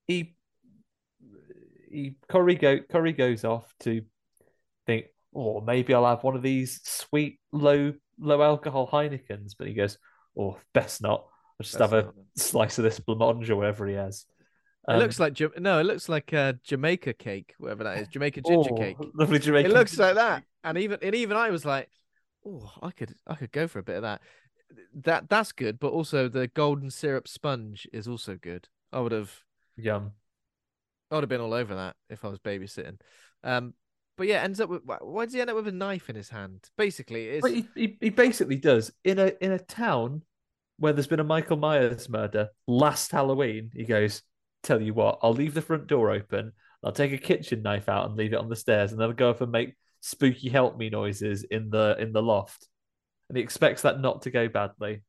[0.07, 0.37] he
[1.91, 4.03] he Corey go Corey goes off to
[4.87, 9.75] think, oh, maybe I'll have one of these sweet low low alcohol Heinekens, but he
[9.75, 9.99] goes,
[10.39, 11.27] oh, best not.
[11.59, 12.15] I'll just Best have a not.
[12.37, 14.25] slice of this blancmange or whatever he has.
[14.89, 18.43] It Um, looks like no, it looks like a Jamaica cake, whatever that is, Jamaica
[18.43, 18.97] ginger oh, cake.
[19.15, 19.71] Lovely Jamaican.
[19.71, 21.89] It looks like that, and even and even I was like,
[22.47, 24.21] oh, I could I could go for a bit of that.
[24.95, 28.69] That that's good, but also the golden syrup sponge is also good.
[28.93, 29.33] I would have
[29.77, 30.13] Yum.
[31.11, 32.99] I would have been all over that if I was babysitting.
[33.45, 33.75] Um,
[34.17, 36.17] but yeah, ends up with why- why does he end up with a knife in
[36.17, 36.69] his hand?
[36.77, 40.23] Basically, it's he, he, he basically does in a in a town
[40.79, 43.71] where there's been a Michael Myers murder last Halloween.
[43.75, 44.23] He goes,
[44.67, 46.53] "Tell you what, I'll leave the front door open.
[46.85, 49.15] I'll take a kitchen knife out and leave it on the stairs, and then I'll
[49.15, 52.69] go up and make spooky help me noises in the in the loft."
[53.29, 55.03] And he expects that not to go badly.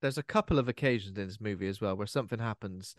[0.00, 2.94] there's a couple of occasions in this movie as well where something happens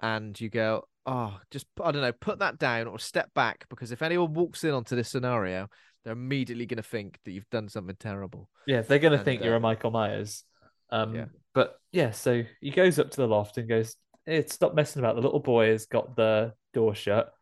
[0.00, 3.90] and you go, oh, just I don't know, put that down or step back because
[3.90, 5.68] if anyone walks in onto this scenario,
[6.04, 8.48] they're immediately going to think that you've done something terrible.
[8.66, 10.44] Yeah, they're going to And, think uh, you're a Michael Myers.
[10.90, 11.24] Um, yeah.
[11.54, 13.96] But yeah, so he goes up to the loft and goes,
[14.28, 17.32] hey, "Stop messing about." The little boy has got the door shut,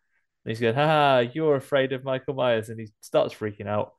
[0.44, 3.94] and he's going, "Ha, you're afraid of Michael Myers," and he starts freaking out.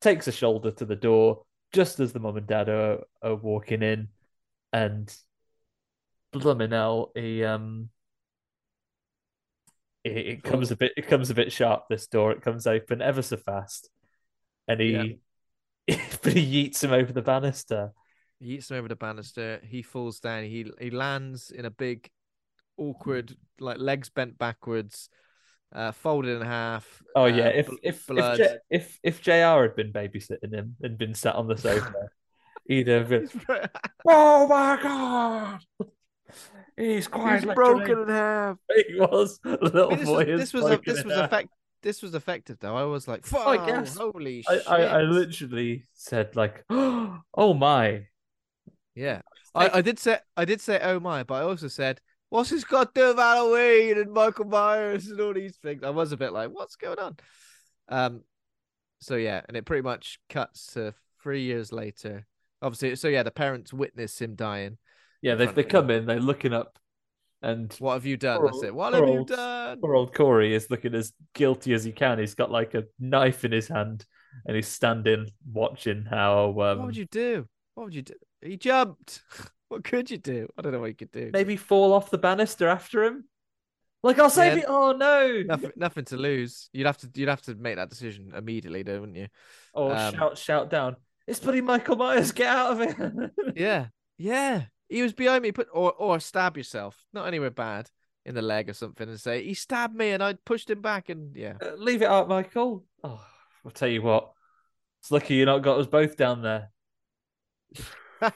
[0.00, 3.82] Takes a shoulder to the door just as the mum and dad are, are walking
[3.82, 4.08] in,
[4.72, 5.14] and
[6.32, 7.90] blooming hell, he um.
[10.04, 10.92] It, it comes a bit.
[10.96, 11.84] It comes a bit sharp.
[11.90, 12.32] This door.
[12.32, 13.90] It comes open ever so fast,
[14.68, 15.18] and he,
[15.86, 17.92] but he yeets him over the banister.
[18.38, 19.60] He eats him over the banister.
[19.64, 20.44] He falls down.
[20.44, 22.08] He he lands in a big,
[22.78, 25.08] awkward, like legs bent backwards,
[25.74, 27.02] uh, folded in half.
[27.14, 28.40] Oh uh, yeah, if bl- if blood.
[28.40, 32.08] if, J- if if Jr had been babysitting him and been sat on the sofa,
[32.66, 33.28] he'd have been.
[34.06, 35.60] Oh my god,
[36.76, 38.58] he's quite He's broken in half.
[38.88, 40.24] He was a I little mean, this boy.
[40.24, 41.48] was this was a, this was effect.
[41.82, 42.76] This was effective though.
[42.76, 43.96] I was like, Oh, I guess.
[43.96, 48.06] holy I, shit!" I I literally said like, oh my.
[48.94, 49.20] Yeah,
[49.54, 52.64] I, I did say I did say oh my, but I also said what's this
[52.64, 55.82] got to do with Halloween and Michael Myers and all these things.
[55.82, 57.16] I was a bit like, what's going on?
[57.88, 58.22] Um,
[59.00, 62.26] so yeah, and it pretty much cuts to three years later.
[62.62, 64.78] Obviously, so yeah, the parents witness him dying.
[65.22, 66.78] Yeah, they they come in, they're looking up,
[67.42, 68.38] and What have you done?
[68.38, 68.74] Poor That's old- it.
[68.74, 69.80] What have you done?
[69.80, 72.18] poor old Corey is looking as guilty as he can.
[72.18, 74.04] He's got like a knife in his hand,
[74.46, 77.46] and he's standing watching how um, what would you do?
[77.74, 78.14] What would you do?
[78.42, 79.22] He jumped.
[79.68, 80.48] what could you do?
[80.56, 81.30] I don't know what you could do.
[81.32, 83.24] maybe fall off the banister after him.
[84.02, 84.58] Like I'll save Yeah.
[84.60, 84.66] it.
[84.68, 85.42] Oh no!
[85.44, 86.68] Nothing, nothing to lose.
[86.72, 89.28] You'd have to, you'd have to make that decision immediately, though, wouldn't you?
[89.74, 90.96] Or um, shout, shout down.
[91.26, 92.30] It's bloody Michael Myers.
[92.32, 93.30] Get out of it.
[93.56, 93.86] Yeah,
[94.18, 94.64] yeah.
[94.88, 95.50] He was behind me.
[95.50, 97.90] Put or or stab yourself, not anywhere bad,
[98.24, 101.08] in the leg or something, and say he stabbed me, and I pushed him back,
[101.08, 101.54] and yeah.
[101.60, 102.84] Uh, Leave it out, Michael.
[103.02, 103.20] Oh,
[103.64, 104.30] I'll tell you what.
[105.00, 106.70] It's lucky you not got us both down there.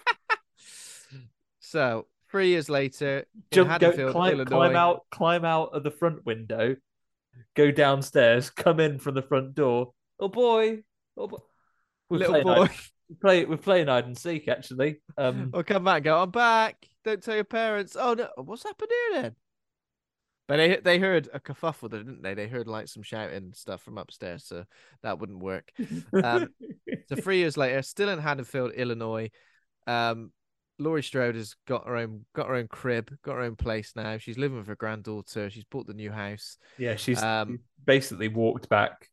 [1.71, 6.75] so three years later, Jump, go, climb, climb out, climb out of the front window,
[7.55, 9.93] go downstairs, come in from the front door.
[10.19, 10.83] Oh boy,
[11.17, 11.39] oh boy.
[12.09, 15.01] We're little boy, Hide, play, we're playing hide and seek actually.
[15.17, 16.89] Um, will come back and go, I'm back.
[17.05, 17.97] Don't tell your parents.
[17.99, 19.37] Oh no, what's happened here then?
[20.49, 22.35] But they they heard a kerfuffle, there, didn't they?
[22.35, 24.65] They heard like some shouting and stuff from upstairs, so
[25.05, 25.71] that wouldn't work.
[26.13, 26.49] Um,
[27.09, 29.31] So three years later, still in Haddonfield, Illinois,
[29.89, 30.31] um,
[30.81, 34.19] Laurie Strode has got her own got her own crib, got her own place now.
[34.19, 35.51] She's living with her granddaughter.
[35.51, 36.57] She's bought the new house.
[36.79, 39.09] yeah, she's Um, basically walked back.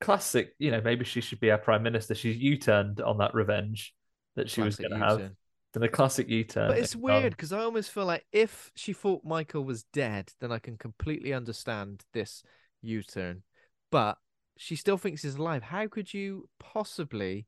[0.00, 2.14] Classic, you know, maybe she should be our prime minister.
[2.14, 3.94] She's U-turned on that revenge
[4.36, 5.20] that she was going to have.
[5.20, 5.36] U-turn.
[5.82, 6.68] A classic U-turn.
[6.68, 10.52] But it's weird because I almost feel like if she thought Michael was dead, then
[10.52, 12.42] I can completely understand this
[12.82, 13.42] U-turn.
[13.90, 14.18] But
[14.58, 15.62] she still thinks he's alive.
[15.62, 17.46] How could you possibly,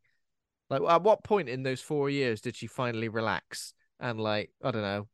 [0.71, 4.71] like, at what point in those four years did she finally relax and, like, I
[4.71, 5.09] don't know,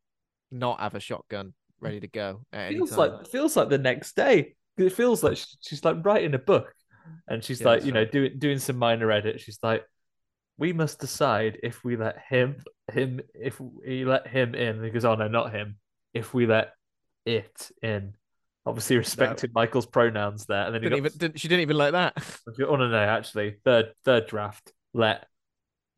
[0.50, 4.16] not have a shotgun ready to go at any feels like feels like the next
[4.16, 4.54] day.
[4.76, 6.72] It feels like she's like writing a book,
[7.28, 9.42] and she's Yeah, like, you know, doing doing some minor edits.
[9.44, 9.84] She's like,
[10.58, 12.62] we must decide if we let him
[12.92, 14.76] him if we let him in.
[14.76, 15.76] And he goes, oh no, not him.
[16.14, 16.72] If we let
[17.26, 18.14] it in.
[18.66, 21.92] Obviously, respected Michael's pronouns there, and then Didn't got, even, didn't, she didn't even like
[21.92, 22.14] that.
[22.60, 25.26] oh no, no, actually, third third draft, let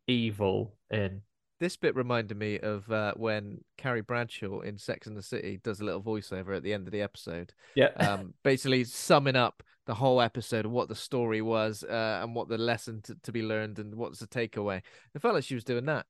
[0.06, 1.22] evil in.
[1.60, 5.80] This bit reminded me of uh, when Carrie Bradshaw in Sex and the City does
[5.80, 7.52] a little voiceover at the end of the episode.
[7.76, 12.34] Yeah, um, basically summing up the whole episode of what the story was uh, and
[12.34, 14.82] what the lesson to, to be learned and what's the takeaway.
[15.14, 16.06] It felt like she was doing that.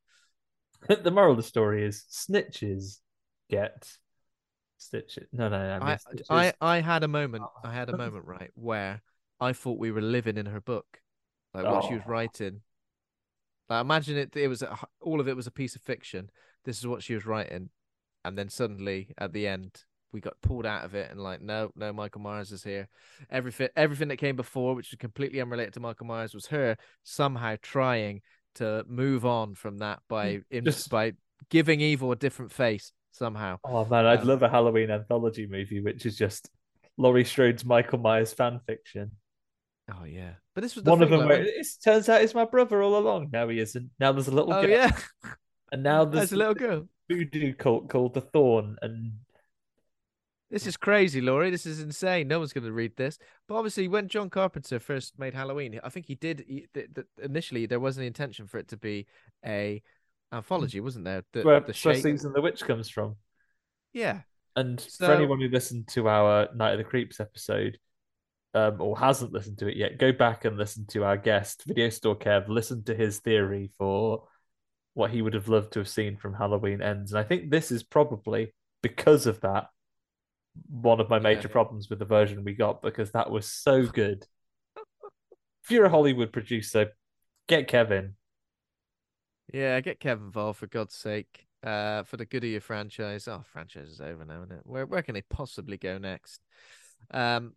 [1.03, 2.99] the moral of the story is snitches
[3.51, 3.89] get
[4.79, 5.29] Stitch it.
[5.33, 5.85] No, no, no.
[5.85, 5.99] I,
[6.29, 6.47] I.
[6.49, 7.45] I, I had a moment.
[7.63, 9.01] I had a moment right where
[9.39, 10.87] I thought we were living in her book,
[11.55, 12.11] like what she was Oh.
[12.11, 12.63] writing.
[13.73, 14.37] Like imagine it.
[14.37, 16.31] It was a, all of it was a piece of fiction.
[16.65, 17.71] This is what she was writing,
[18.25, 19.83] and then suddenly at the end
[20.13, 22.87] we got pulled out of it and like no, no, Michael Myers is here.
[23.31, 27.57] Everything, everything that came before, which was completely unrelated to Michael Myers, was her somehow
[27.63, 28.21] trying
[28.57, 31.15] to move on from that by in, Just- by
[31.49, 33.59] giving evil a different face somehow.
[33.65, 36.51] Oh man, I'd Um, love a Halloween anthology movie, which is just
[36.99, 39.13] Laurie Strode's Michael Myers fan fiction.
[39.91, 42.45] Oh yeah, but this was the One of them where it turns out it's my
[42.45, 43.31] brother all along.
[43.33, 43.91] Now he isn't.
[43.99, 44.91] Now there's a little Oh girl, yeah,
[45.73, 46.89] and now there's as a little girl.
[47.09, 49.13] voodoo cult called the Thorn, and
[50.51, 51.51] This is crazy, Laurie.
[51.51, 52.29] This is insane.
[52.29, 53.19] No one's going to read this.
[53.49, 56.45] But obviously, when John Carpenter first made Halloween, I think he did.
[56.47, 59.07] He, th- th- initially, there was an intention for it to be
[59.45, 59.83] a
[60.33, 60.85] anthology, mm.
[60.85, 61.25] wasn't there?
[61.33, 63.17] The, where the first season the witch comes from.
[63.93, 64.21] Yeah,
[64.57, 67.79] And So- for anyone who listened to our Night of the Creeps episode,
[68.55, 71.89] um, or hasn't listened to it yet, go back and listen to our guest, Video
[71.89, 74.25] Store Kev, listen to his theory for
[74.95, 77.13] what he would have loved to have seen from Halloween Ends.
[77.13, 78.53] And I think this is probably
[78.83, 79.69] because of that
[80.69, 81.53] one of my major Yeah.
[81.53, 84.27] problems with the version we got because that was so good.
[85.65, 86.91] if you're a Hollywood producer,
[87.49, 88.17] get Kevin.
[89.53, 89.81] yeah.
[89.81, 91.47] Get Kevin involved for God's sake.
[91.63, 93.29] Uh, for the good of your franchise.
[93.29, 94.63] Oh, franchise is over now, isn't it?
[94.65, 96.41] Where where can they possibly go next?
[97.13, 97.55] Um,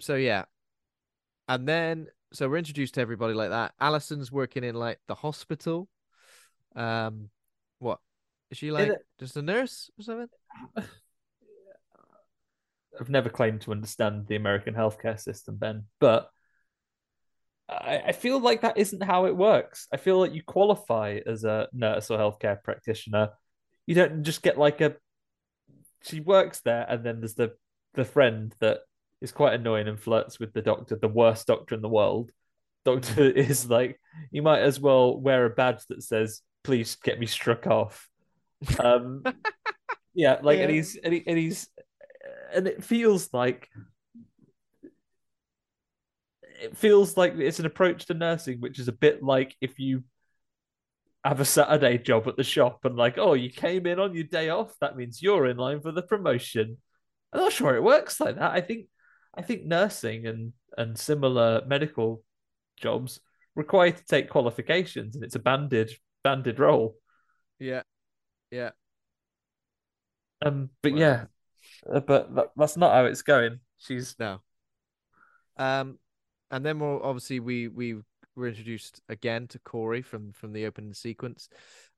[0.00, 0.44] so yeah,
[1.48, 3.74] and then so we're introduced to everybody like that.
[3.80, 5.88] Allison's working in like the hospital.
[6.76, 7.30] Um,
[7.78, 7.98] what
[8.50, 8.88] is she like?
[8.88, 10.28] it- Just a nurse or something?
[13.00, 16.28] I've never claimed to understand the American healthcare system, Ben, but
[17.68, 19.86] I, I feel like that isn't how it works.
[19.92, 23.30] I feel like you qualify as a nurse or healthcare practitioner.
[23.86, 24.96] You don't just get like a
[26.02, 27.52] she works there, and then there's the
[27.94, 28.80] the friend that
[29.20, 32.30] is quite annoying and flirts with the doctor, the worst doctor in the world.
[32.84, 37.26] Doctor is like, you might as well wear a badge that says, "Please get me
[37.26, 38.08] struck off."
[38.78, 39.22] Um,
[40.14, 40.76] yeah, like, and Yeah.
[40.76, 41.68] he's and, he, and he's
[42.52, 43.68] and it feels like
[46.42, 50.04] it feels like it's an approach to nursing which is a bit like if you
[51.24, 54.24] have a Saturday job at the shop and like, oh, you came in on your
[54.24, 56.78] day off, that means you're in line for the promotion.
[57.32, 58.52] I'm not sure it works like that.
[58.52, 58.86] I think
[59.34, 62.22] I think nursing and and similar medical
[62.76, 63.20] jobs
[63.54, 65.90] require to take qualifications and it's a banded
[66.24, 66.96] banded role.
[67.58, 67.82] Yeah,
[68.50, 68.70] yeah.
[70.44, 71.24] Um but Well- yeah.
[71.90, 73.60] Uh, but that, that's not how it's going.
[73.78, 74.40] She's No.
[75.56, 75.98] Um,
[76.50, 77.96] and then we're obviously we we
[78.34, 81.48] were introduced again to Corey from from the opening sequence,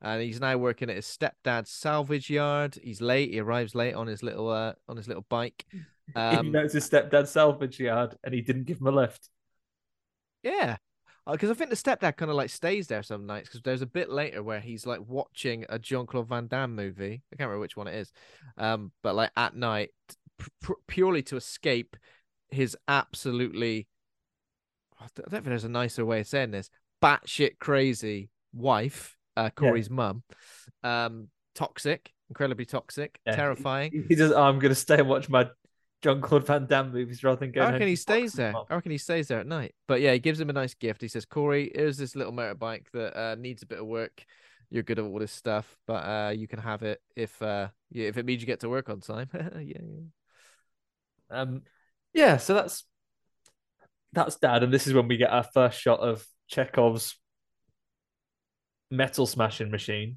[0.00, 2.78] and he's now working at his stepdad's salvage yard.
[2.82, 3.30] He's late.
[3.30, 5.64] He arrives late on his little uh on his little bike.
[6.07, 9.29] He Um, knows his stepdad's salvage yard and he didn't give him a lift.
[10.43, 10.77] Yeah.
[11.31, 13.87] Because I think the stepdad kind of like stays there some nights because there's a
[13.87, 17.23] bit later where he's like watching a Jean Claude Van Damme movie.
[17.33, 18.12] I can't remember which one it is.
[18.59, 19.91] Um, but like at night,
[20.39, 21.97] p- purely to escape
[22.51, 23.87] his absolutely,
[25.01, 26.70] I don't think there's a nicer way of saying this,
[27.01, 30.24] batshit crazy wife, uh, Corey's mum.
[30.83, 33.37] Um, toxic, incredibly toxic, Yeah.
[33.37, 34.07] terrifying.
[34.09, 35.49] He says, oh, I'm going to stay and watch my
[36.03, 37.62] John Claude Van Damme movies rather than go.
[37.62, 38.53] I reckon he stays there.
[38.69, 39.74] I reckon he stays there at night.
[39.87, 41.01] But yeah, he gives him a nice gift.
[41.01, 44.24] He says, Corey, here's this little motorbike that uh, needs a bit of work.
[44.69, 48.09] You're good at all this stuff, but uh, you can have it if uh, yeah,
[48.09, 49.29] if it means you get to work on time.
[49.35, 49.79] yeah, yeah.
[51.31, 51.62] Um,
[52.15, 52.85] yeah, so that's
[54.12, 57.16] that's dad, and this is when we get our first shot of Chekhov's
[58.91, 60.16] metal smashing machine.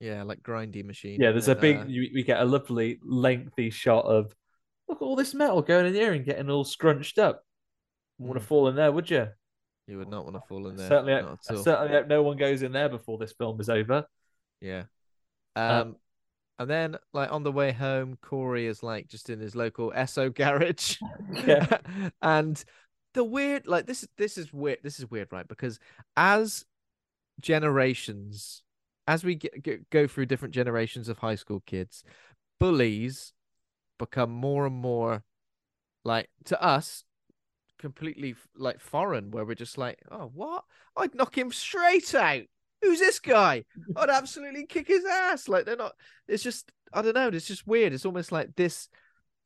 [0.00, 1.20] Yeah, like grindy machine.
[1.20, 1.78] Yeah, there's a big.
[1.78, 4.32] Uh, we get a lovely lengthy shot of
[4.88, 7.44] look at all this metal going in here and getting all scrunched up.
[8.18, 8.48] Want to Mm.
[8.48, 9.28] fall in there, would you?
[9.86, 10.88] you would not want to fall in there.
[10.88, 11.62] certainly, not I at all.
[11.62, 14.06] certainly hope no one goes in there before this film is over.
[14.60, 14.84] Yeah.
[15.54, 15.96] Uh, Um,
[16.58, 20.32] and then like on the way home, Corey is like just in his local Esso
[20.34, 20.96] garage.
[21.46, 21.78] Yeah.
[22.22, 22.64] and
[23.12, 24.78] the weird, like this, this is weird.
[24.82, 25.46] This is weird, right?
[25.46, 25.78] Because
[26.16, 26.64] as
[27.40, 28.62] generations,
[29.06, 32.04] as we get, go through different generations of high school kids,
[32.58, 33.32] bullies
[33.98, 35.22] become more and more
[36.04, 37.04] like to us
[37.78, 40.64] completely like foreign where we're just like oh what?
[40.96, 42.42] I'd knock him straight out.
[42.82, 43.64] Who's this guy?
[43.96, 45.48] I'd absolutely kick his ass.
[45.48, 45.94] Like they're not
[46.28, 47.92] it's just i don't know it's just weird.
[47.92, 48.88] It's almost like this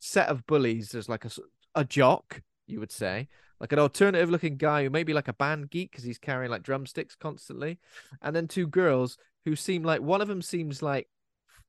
[0.01, 1.31] set of bullies there's like a,
[1.75, 3.29] a jock you would say.
[3.61, 6.51] Like an alternative looking guy who may be like a band geek because he's carrying
[6.51, 7.81] like drumsticks constantly.
[8.23, 11.09] And then two girls who seem like one of them seems like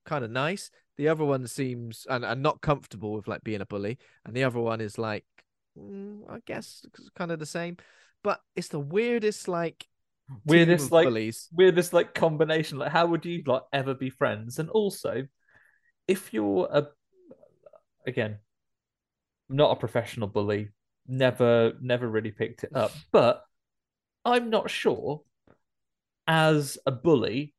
[0.06, 0.70] kind of nice
[1.00, 4.44] The other one seems and, and not comfortable with like being a bully, and the
[4.44, 5.24] other one is like,
[5.80, 6.84] mm, I guess
[7.16, 7.78] kind of the same,
[8.22, 9.88] but it's the weirdest like
[10.46, 11.48] weirdest like bullies.
[11.54, 12.80] weirdest like combination.
[12.80, 14.60] Like, how would you like ever be friends?
[14.60, 15.26] And also,
[16.06, 16.88] if you're a
[18.06, 18.40] again,
[19.48, 20.72] not a professional bully,
[21.08, 23.46] never never really picked it up, but
[24.26, 25.22] I'm not sure
[26.28, 27.54] as a bully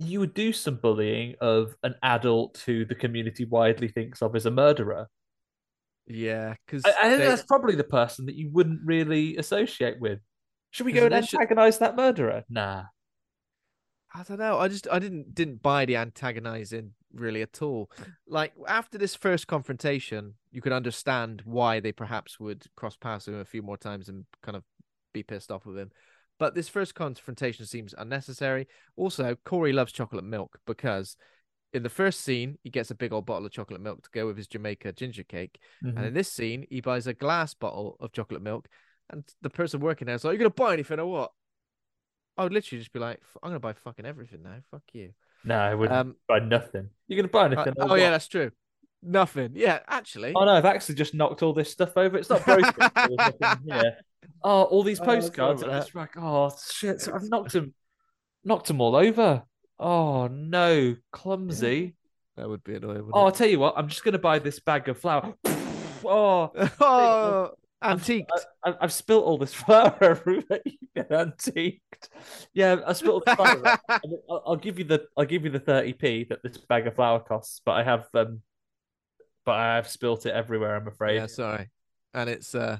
[0.00, 4.46] you would do some bullying of an adult who the community widely thinks of as
[4.46, 5.08] a murderer.
[6.06, 10.18] Yeah, because I, I think that's probably the person that you wouldn't really associate with.
[10.70, 12.44] Should we go and antagonize that murderer?
[12.48, 12.84] Nah.
[14.12, 14.58] I don't know.
[14.58, 17.90] I just I didn't didn't buy the antagonizing really at all.
[18.26, 23.36] Like after this first confrontation, you could understand why they perhaps would cross paths with
[23.36, 24.64] him a few more times and kind of
[25.12, 25.90] be pissed off with him.
[26.40, 28.66] But this first confrontation seems unnecessary.
[28.96, 31.16] Also, Corey loves chocolate milk because
[31.72, 34.26] in the first scene he gets a big old bottle of chocolate milk to go
[34.26, 35.96] with his Jamaica ginger cake, Mm-hmm.
[35.98, 38.66] and in this scene he buys a glass bottle of chocolate milk,
[39.10, 41.30] and the person working there is like, Are "You gonna buy anything or what?"
[42.38, 44.56] I would literally just be like, "I'm gonna buy fucking everything now.
[44.70, 45.12] Fuck you."
[45.44, 46.88] No, I wouldn't Um, buy nothing.
[47.06, 47.74] You're gonna buy Uh, anything?
[47.78, 48.50] oh or yeah, that's true.
[49.02, 49.52] Nothing.
[49.54, 50.32] Yeah, actually.
[50.34, 52.16] Oh no, I've actually just knocked all this stuff over.
[52.18, 52.72] It's not broken.
[53.66, 53.98] Here.
[54.42, 55.62] Oh, all these Oh, postcards.
[55.62, 57.00] just like, oh shit!
[57.00, 57.74] So I've knocked them,
[58.44, 59.42] knocked them all over.
[59.78, 61.94] Oh no, clumsy.
[62.36, 63.08] That would be annoying.
[63.12, 63.74] Oh, I'll tell you what.
[63.76, 65.34] I'm just gonna buy this bag of flour.
[66.04, 67.50] oh, oh,
[67.82, 68.30] antiqued.
[68.64, 70.60] I, I've spilt all this flour everywhere.
[70.64, 72.08] You get antiqued.
[72.54, 73.78] Yeah, I spilled the flour.
[73.88, 76.94] I'll, I'll give you the I'll give you the thirty p that this bag of
[76.94, 78.40] flour costs, but I have um,
[79.44, 80.76] but I have spilt it everywhere.
[80.76, 81.16] I'm afraid.
[81.16, 81.68] yeah, sorry.
[82.14, 82.78] And it's uh,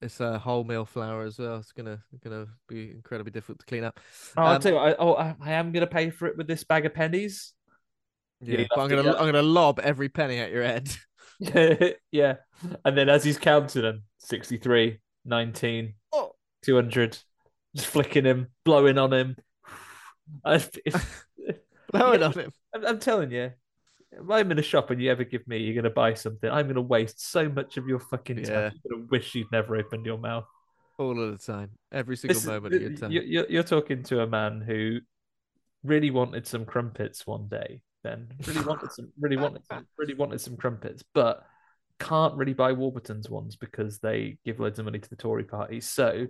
[0.00, 1.56] it's a uh, wholemeal flour as well.
[1.56, 3.98] It's gonna gonna be incredibly difficult to clean up.
[4.36, 6.36] Oh, I'll Um, tell you, what, I, oh, I, I am gonna pay for it
[6.36, 7.52] with this bag of pennies.
[8.40, 10.88] Yeah, but I'm gonna get- I'm gonna lob every penny at your head.
[12.12, 12.36] yeah,
[12.84, 16.32] and then as he's counting them, 63, 19, Oh.
[16.62, 17.16] 200,
[17.76, 19.36] just flicking him, blowing on him.
[20.44, 22.26] Blowing Yeah.
[22.26, 22.52] on him.
[22.74, 23.52] I'm, I'm telling you,
[24.12, 26.50] if I'm in a shop and you ever give me, you're gonna buy something.
[26.50, 28.46] I'm gonna waste so much of your fucking time.
[28.52, 28.70] Yeah.
[28.84, 30.44] You're gonna wish you'd never opened your mouth.
[30.98, 33.10] all of the time, every single This moment of your time.
[33.12, 34.98] you- You're, you're talking to a man who
[35.84, 37.82] really wanted some crumpets one day.
[38.02, 41.44] Then really wanted some, really wanted, some, really wanted some crumpets, but
[42.00, 45.80] can't really buy Warburton's ones because they give loads of money to the Tory party.
[45.80, 46.26] So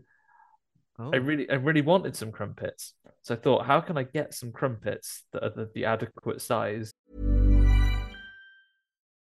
[1.01, 1.11] Oh.
[1.13, 2.93] I really, I really wanted some crumpets.
[3.23, 6.93] So I thought, how can I get some crumpets that are the, the adequate size?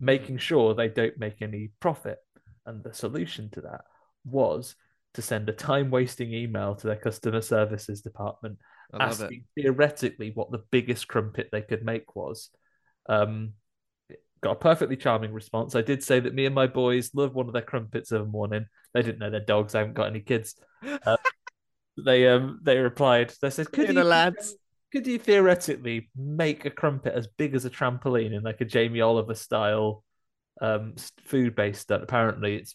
[0.00, 2.18] Making sure they don't make any profit.
[2.66, 3.82] And the solution to that
[4.24, 4.74] was
[5.14, 8.58] to send a time wasting email to their customer services department
[8.92, 9.24] love it.
[9.24, 12.50] asking theoretically what the biggest crumpet they could make was.
[13.08, 13.54] Um,
[14.42, 15.74] got a perfectly charming response.
[15.74, 18.26] I did say that me and my boys love one of their crumpets of a
[18.26, 18.66] morning.
[18.94, 19.74] They didn't know their dogs.
[19.74, 20.54] I haven't got any kids.
[21.04, 21.18] Uh,
[22.06, 23.34] they um they replied.
[23.42, 24.54] They said, "Could you the lads.
[24.92, 29.00] Could you theoretically make a crumpet as big as a trampoline in like a Jamie
[29.00, 30.04] Oliver style
[30.60, 30.94] um
[31.24, 32.02] food based stunt?
[32.02, 32.74] Apparently, it's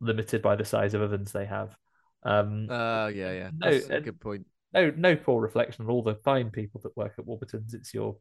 [0.00, 1.76] limited by the size of ovens they have.
[2.24, 3.50] Um, Oh yeah, yeah.
[3.56, 4.46] No, That's a good point.
[4.72, 7.74] no no poor reflection on all the fine people that work at Warburton's.
[7.74, 8.16] It's your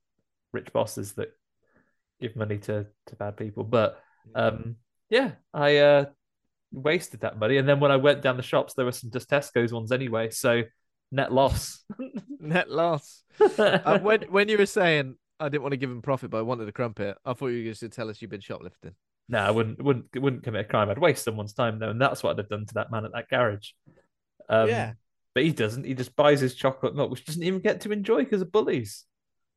[0.53, 1.29] rich bosses that
[2.19, 3.63] give money to to bad people.
[3.63, 3.99] But
[4.35, 4.75] um,
[5.09, 6.05] yeah, I uh,
[6.71, 9.29] wasted that money, and then when I went down the shops, there were some just
[9.29, 10.29] Tesco's ones anyway.
[10.29, 10.63] So
[11.11, 11.83] net loss.
[12.47, 13.23] Net loss.
[13.39, 16.41] uh, when when you were saying I didn't want to give him profit, but I
[16.41, 18.93] wanted a crumpet, I thought you were going to tell us you've been shoplifting.
[19.29, 20.89] No, I wouldn't wouldn't wouldn't commit a crime.
[20.89, 23.11] I'd waste someone's time though, and that's what I'd have done to that man at
[23.13, 23.69] that garage.
[24.49, 24.93] Um, Yeah.
[25.33, 25.85] but he doesn't.
[25.85, 29.05] He just buys his chocolate milk, which doesn't even get to enjoy because of bullies.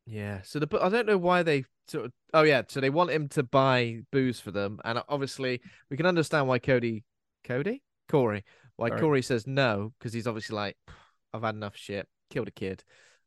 [0.05, 0.41] Yeah.
[0.43, 2.11] So the I don't know why they sort of.
[2.33, 2.61] Oh yeah.
[2.67, 6.59] So they want him to buy booze for them, and obviously we can understand why
[6.59, 7.03] Cody,
[7.43, 8.45] Cody, Corey,
[8.77, 9.01] why Corey.
[9.01, 10.77] Corey says no because he's obviously like,
[11.33, 12.83] I've had enough shit, killed a kid.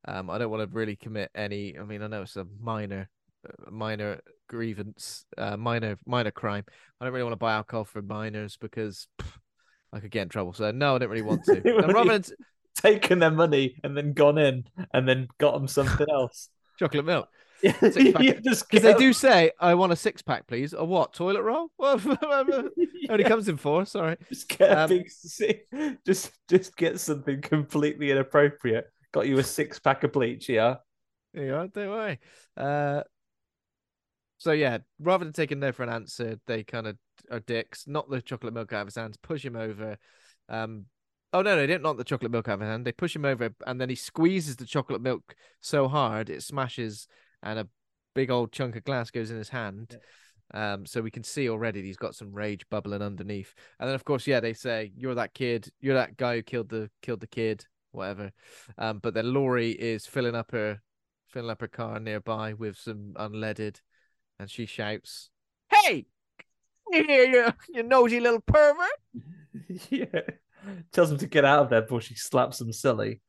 [0.06, 1.78] Um, I don't want to really commit any.
[1.78, 3.08] I mean, I know it's a minor,
[3.48, 6.64] uh, minor grievance, uh, minor, minor crime.
[7.00, 9.32] I don't really want to buy alcohol for minors because pff,
[9.92, 10.52] I could get in trouble.
[10.52, 11.52] So no, I don't really want to.
[11.82, 12.24] and rather than
[12.76, 14.64] Taken their money and then gone in
[14.94, 16.48] and then got them something else.
[16.78, 17.28] chocolate milk.
[17.60, 20.74] Yeah, Because they do say, I want a six pack, please.
[20.74, 21.12] Or what?
[21.12, 21.72] Toilet roll?
[21.76, 22.00] Well,
[23.10, 23.84] only comes in four.
[23.84, 24.16] Sorry.
[24.28, 25.10] Just get a Um, big,
[26.06, 28.88] just just get something completely inappropriate.
[29.12, 30.76] Got you a six pack of bleach, yeah.
[31.34, 31.66] Yeah.
[31.72, 32.18] Don't worry.
[32.56, 33.02] Uh,
[34.38, 36.96] so, yeah, rather than taking no for an answer, they kind of
[37.30, 39.98] are dicks, knock the chocolate milk out of his hands, push him over.
[40.48, 40.86] Um,
[41.32, 42.84] oh, no, no, they didn't knock the chocolate milk out of his hand.
[42.84, 47.08] They push him over, and then he squeezes the chocolate milk so hard it smashes,
[47.42, 47.68] and a
[48.14, 49.98] big old chunk of glass goes in his hand.
[50.54, 53.54] Um, so we can see already he's got some rage bubbling underneath.
[53.78, 56.68] And then of course, yeah, they say you're that kid, you're that guy who killed
[56.68, 58.32] the killed the kid, whatever.
[58.76, 60.80] Um, but then Laurie is filling up her
[61.28, 63.80] filling up her car nearby with some unleaded,
[64.38, 65.30] and she shouts,
[65.70, 66.06] "Hey,
[66.90, 68.88] you here, you, you nosy little pervert!"
[69.90, 70.20] yeah.
[70.92, 73.20] Tells him to get out of there before she slaps him silly.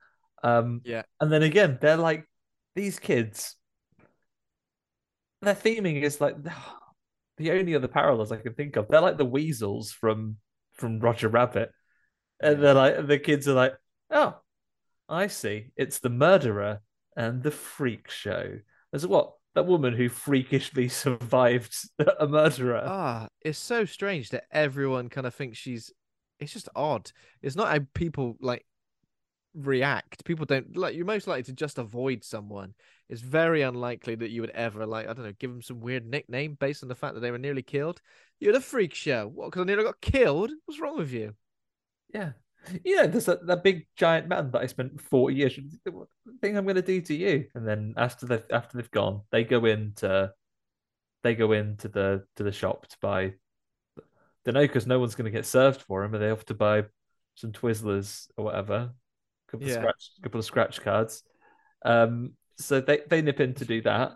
[0.44, 1.04] Um, Yeah.
[1.20, 2.26] And then again, they're like
[2.76, 3.56] these kids.
[5.42, 6.36] Their theming is like
[7.38, 8.88] the only other parallels I can think of.
[8.88, 10.38] They're like the weasels from
[10.74, 11.72] from Roger Rabbit,
[12.40, 13.74] and they're like the kids are like,
[14.12, 14.40] oh,
[15.10, 15.72] I see.
[15.76, 16.82] It's the murderer
[17.18, 18.60] and the freak show.
[18.92, 21.76] There's what that woman who freakishly survived
[22.20, 22.84] a murderer.
[22.86, 25.92] Ah, it's so strange that everyone kind of thinks she's.
[26.40, 27.12] It's just odd.
[27.42, 28.66] It's not how people like
[29.54, 30.24] react.
[30.24, 30.96] People don't like.
[30.96, 32.74] You're most likely to just avoid someone.
[33.10, 35.08] It's very unlikely that you would ever like.
[35.08, 37.38] I don't know, give them some weird nickname based on the fact that they were
[37.38, 38.02] nearly killed.
[38.40, 39.28] You're the freak show.
[39.28, 39.48] What?
[39.48, 40.52] Because I nearly got killed.
[40.66, 41.34] What's wrong with you?
[42.14, 42.34] Yeah.
[42.84, 45.60] Yeah, there's that, that big giant man that I spent 40 years
[45.92, 46.08] what
[46.42, 47.46] thing I'm gonna do to you.
[47.56, 50.32] And then after they after they've gone, they go into
[51.24, 53.34] they go into the to the shop to buy
[54.46, 56.84] don't know because no one's gonna get served for them, and they have to buy
[57.36, 58.92] some Twizzlers or whatever.
[59.50, 59.76] Couple Yeah.
[59.76, 61.24] of scratch couple of scratch cards.
[61.86, 64.14] Um so they, they nip in to do that.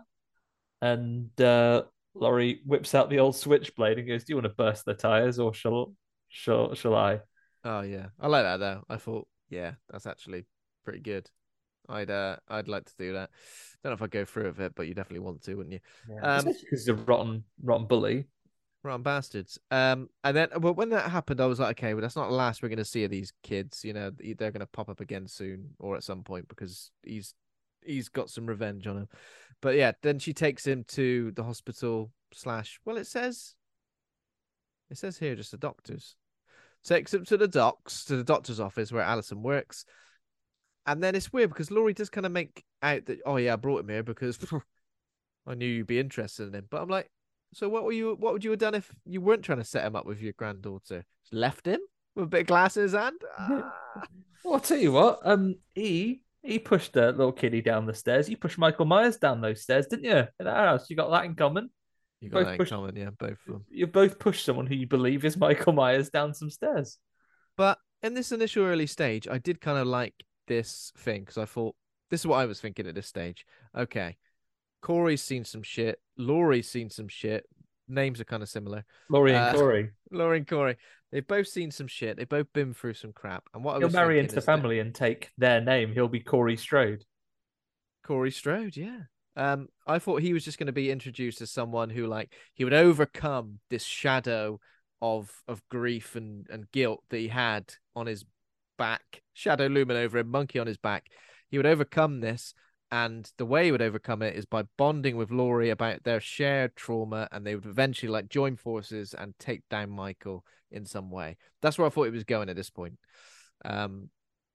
[0.82, 4.84] And uh Laurie whips out the old switchblade and goes, Do you want to burst
[4.84, 5.94] their tires or shall
[6.28, 7.20] shall shall I?
[7.64, 8.84] Oh yeah, I like that though.
[8.88, 10.44] I thought, yeah, that's actually
[10.84, 11.30] pretty good.
[11.88, 13.30] I'd uh, I'd like to do that.
[13.82, 15.80] Don't know if I'd go through with it, but you definitely want to, wouldn't you?
[16.22, 18.26] Um, Especially because he's a rotten, rotten bully.
[18.82, 19.58] Rotten bastards.
[19.70, 22.34] Um, and then, but when that happened, I was like, okay, well, that's not the
[22.34, 23.82] last we're going to see of these kids.
[23.84, 27.34] You know, they're going to pop up again soon or at some point because he's
[27.82, 29.08] he's got some revenge on him.
[29.62, 32.80] But yeah, then she takes him to the hospital slash.
[32.84, 33.54] Well, it says
[34.90, 36.16] it says here just the doctors
[36.84, 39.84] takes him to the docs to the doctor's office where Allison works.
[40.86, 43.56] And then it's weird because Laurie does kind of make out that oh yeah, I
[43.56, 44.38] brought him here because
[45.46, 46.66] I knew you'd be interested in him.
[46.70, 47.10] But I'm like,
[47.52, 48.16] so what were you?
[48.18, 50.32] What would you have done if you weren't trying to set him up with your
[50.34, 51.04] granddaughter?
[51.22, 51.80] Just left him
[52.14, 53.20] with a bit of glass in his hand?
[53.38, 53.74] Ah.
[54.44, 55.20] Well, I'll tell you what.
[55.24, 58.28] Um, he he pushed the little kiddie down the stairs.
[58.28, 60.18] You pushed Michael Myers down those stairs, didn't you?
[60.38, 61.70] In that house, you got that in common.
[62.24, 63.64] You got Both that in pushed- common, yeah, both of them.
[63.70, 66.98] You both pushed someone who you believe is Michael Myers down some stairs.
[67.56, 70.14] But in this initial early stage, I did kind of like
[70.48, 71.74] this thing because I thought
[72.10, 73.44] this is what I was thinking at this stage.
[73.76, 74.16] Okay,
[74.82, 76.00] Corey's seen some shit.
[76.16, 77.46] Laurie's seen some shit.
[77.88, 78.84] Names are kind of similar.
[79.10, 79.90] Laurie and Uh, Corey.
[80.10, 80.76] Laurie and Corey.
[81.12, 82.16] They've both seen some shit.
[82.16, 83.44] They've both been through some crap.
[83.54, 85.92] And what He'll was marry into the is that- family and take their name.
[85.92, 87.04] He'll be Corey Strode.
[88.02, 89.00] Corey Strode, yeah.
[89.36, 92.64] Um, I thought he was just going to be introduced as someone who, like, he
[92.64, 94.60] would overcome this shadow
[95.02, 98.24] of of grief and and guilt that he had on his
[98.78, 101.10] back, shadow looming over him, monkey on his back.
[101.50, 102.54] He would overcome this,
[102.90, 106.76] and the way he would overcome it is by bonding with Laurie about their shared
[106.76, 111.36] trauma, and they would eventually like join forces and take down Michael in some way.
[111.60, 112.98] That's where I thought he was going at this point.
[113.64, 114.10] Um,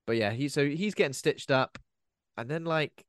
[0.08, 1.78] but yeah, he so he's getting stitched up,
[2.38, 3.06] and then like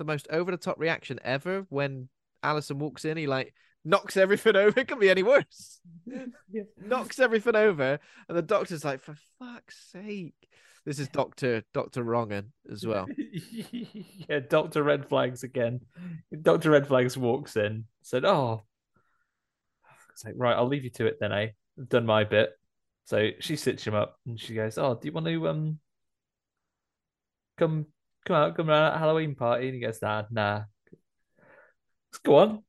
[0.00, 2.08] the most over the top reaction ever when
[2.42, 3.54] Allison walks in, he like
[3.84, 4.80] knocks everything over.
[4.80, 5.80] It could be any worse.
[6.82, 10.34] knocks everything over, and the doctor's like, "For fuck's sake!"
[10.86, 13.06] This is Doctor Doctor Wrongen as well.
[13.60, 15.80] yeah, Doctor Red Flags again.
[16.42, 18.62] Doctor Red Flags walks in, said, "Oh,
[20.12, 21.32] it's like right, I'll leave you to it then.
[21.32, 21.48] Eh,
[21.78, 22.52] I've done my bit."
[23.04, 25.78] So she sits him up, and she goes, "Oh, do you want to um
[27.58, 27.84] come
[28.30, 30.62] come out, come around at a Halloween party?" And he goes, "Nah, nah."
[32.12, 32.62] Let's go on.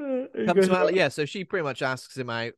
[0.00, 2.52] Uh, he Come goes, to Al- yeah, so she pretty much asks him out,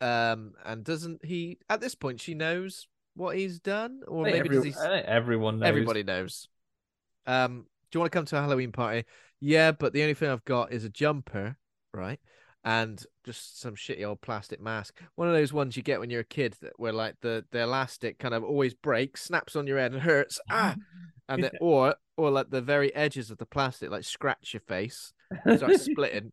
[0.00, 1.58] um, and doesn't he?
[1.68, 4.76] At this point, she knows what he's done, or maybe every- he?
[4.78, 5.68] Everyone knows.
[5.68, 6.48] Everybody knows.
[7.26, 9.04] Um, do you want to come to a Halloween party?
[9.40, 11.56] Yeah, but the only thing I've got is a jumper,
[11.92, 12.20] right?
[12.66, 14.98] And just some shitty old plastic mask.
[15.16, 17.60] One of those ones you get when you're a kid that where like the, the
[17.60, 20.40] elastic kind of always breaks, snaps on your head and hurts.
[20.50, 20.74] Ah
[21.28, 25.12] and then or or like the very edges of the plastic like scratch your face,
[25.56, 26.32] start splitting.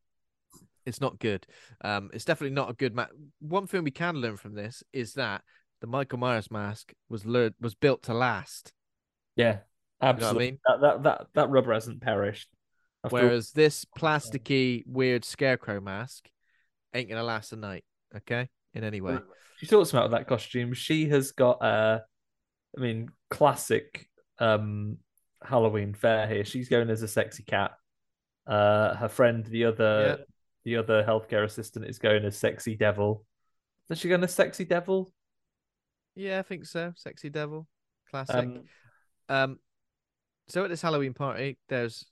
[0.85, 1.45] It's not good.
[1.81, 3.11] Um, it's definitely not a good mask.
[3.39, 5.43] One thing we can learn from this is that
[5.79, 8.73] the Michael Myers mask was learned was built to last.
[9.35, 9.59] Yeah,
[10.01, 10.45] absolutely.
[10.51, 10.59] mean?
[10.65, 12.49] that, that that that rubber hasn't perished.
[13.03, 16.29] After Whereas this plasticky, weird scarecrow mask
[16.93, 17.83] ain't gonna last a night.
[18.15, 19.17] Okay, in any way.
[19.57, 20.73] she talks about that costume.
[20.73, 22.03] She has got a,
[22.77, 24.07] I mean, classic
[24.39, 24.97] um
[25.43, 26.45] Halloween fair here.
[26.45, 27.71] She's going as a sexy cat.
[28.45, 30.25] Uh, her friend, the other, Yeah.
[30.65, 33.25] the other healthcare assistant, is going as sexy devil.
[33.89, 35.11] Is she going as sexy devil?
[36.15, 36.93] Yeah, I think so.
[36.95, 37.67] Sexy devil,
[38.09, 38.35] classic.
[38.35, 38.63] Um,
[39.29, 39.59] Um,
[40.49, 42.05] so at this Halloween party, there's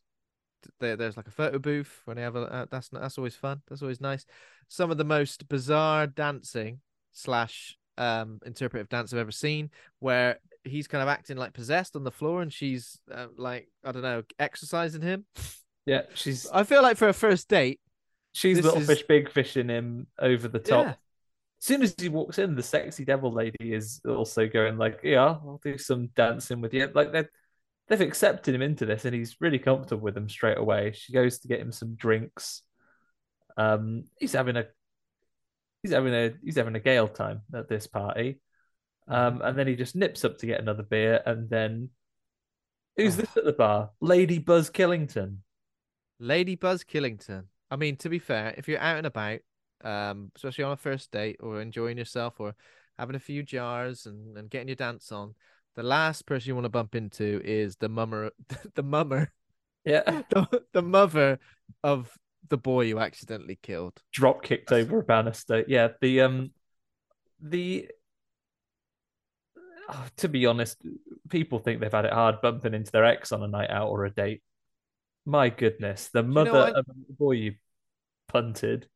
[0.80, 3.62] there, there's like a photo booth when they have a uh, that's that's always fun.
[3.68, 4.26] That's always nice.
[4.68, 6.80] Some of the most bizarre dancing
[7.12, 9.70] slash um interpretive dance I've ever seen,
[10.00, 13.92] where he's kind of acting like possessed on the floor, and she's uh, like I
[13.92, 15.26] don't know exercising him.
[15.86, 17.80] yeah, she's I feel like for a first date,
[18.34, 20.86] she's little is- fish, big fish in him over the top.
[20.86, 20.94] Yeah.
[21.62, 25.24] As soon as he walks in, the sexy devil lady is also going like, "Yeah,
[25.26, 27.26] I'll do some dancing with you." Like they
[27.90, 30.94] they've accepted him into this, and he's really comfortable with them straight away.
[30.96, 32.62] She goes to get him some drinks.
[33.58, 34.68] Um, he's having a
[35.82, 38.40] he's having a he's having a gale time at this party.
[39.08, 41.90] Um, and then he just nips up to get another beer, and then
[42.96, 43.90] who's this at the bar?
[44.00, 45.38] Lady Buzz Killington.
[46.20, 47.46] Lady Buzz Killington.
[47.72, 49.40] I mean, to be fair, if you're out and about,
[49.84, 52.56] um, especially on a first date or enjoying yourself or
[53.00, 55.34] having a few jars and, and getting your dance on,
[55.80, 58.32] the last person you want to bump into is the mummer,
[58.76, 59.32] the mummer,
[59.86, 61.40] Yeah, the, the mother
[61.86, 62.12] of
[62.50, 64.02] the boy you accidentally killed.
[64.12, 65.64] drop kicked over a banister.
[65.70, 66.52] Yeah, the um,
[67.42, 67.88] the
[69.88, 70.82] oh, to be honest,
[71.30, 74.04] people think they've had it hard bumping into their ex on a night out or
[74.04, 74.42] a date.
[75.26, 76.76] My goodness, the know mother what?
[76.76, 77.54] of the boy you
[78.28, 78.82] punted.
[78.82, 78.88] Do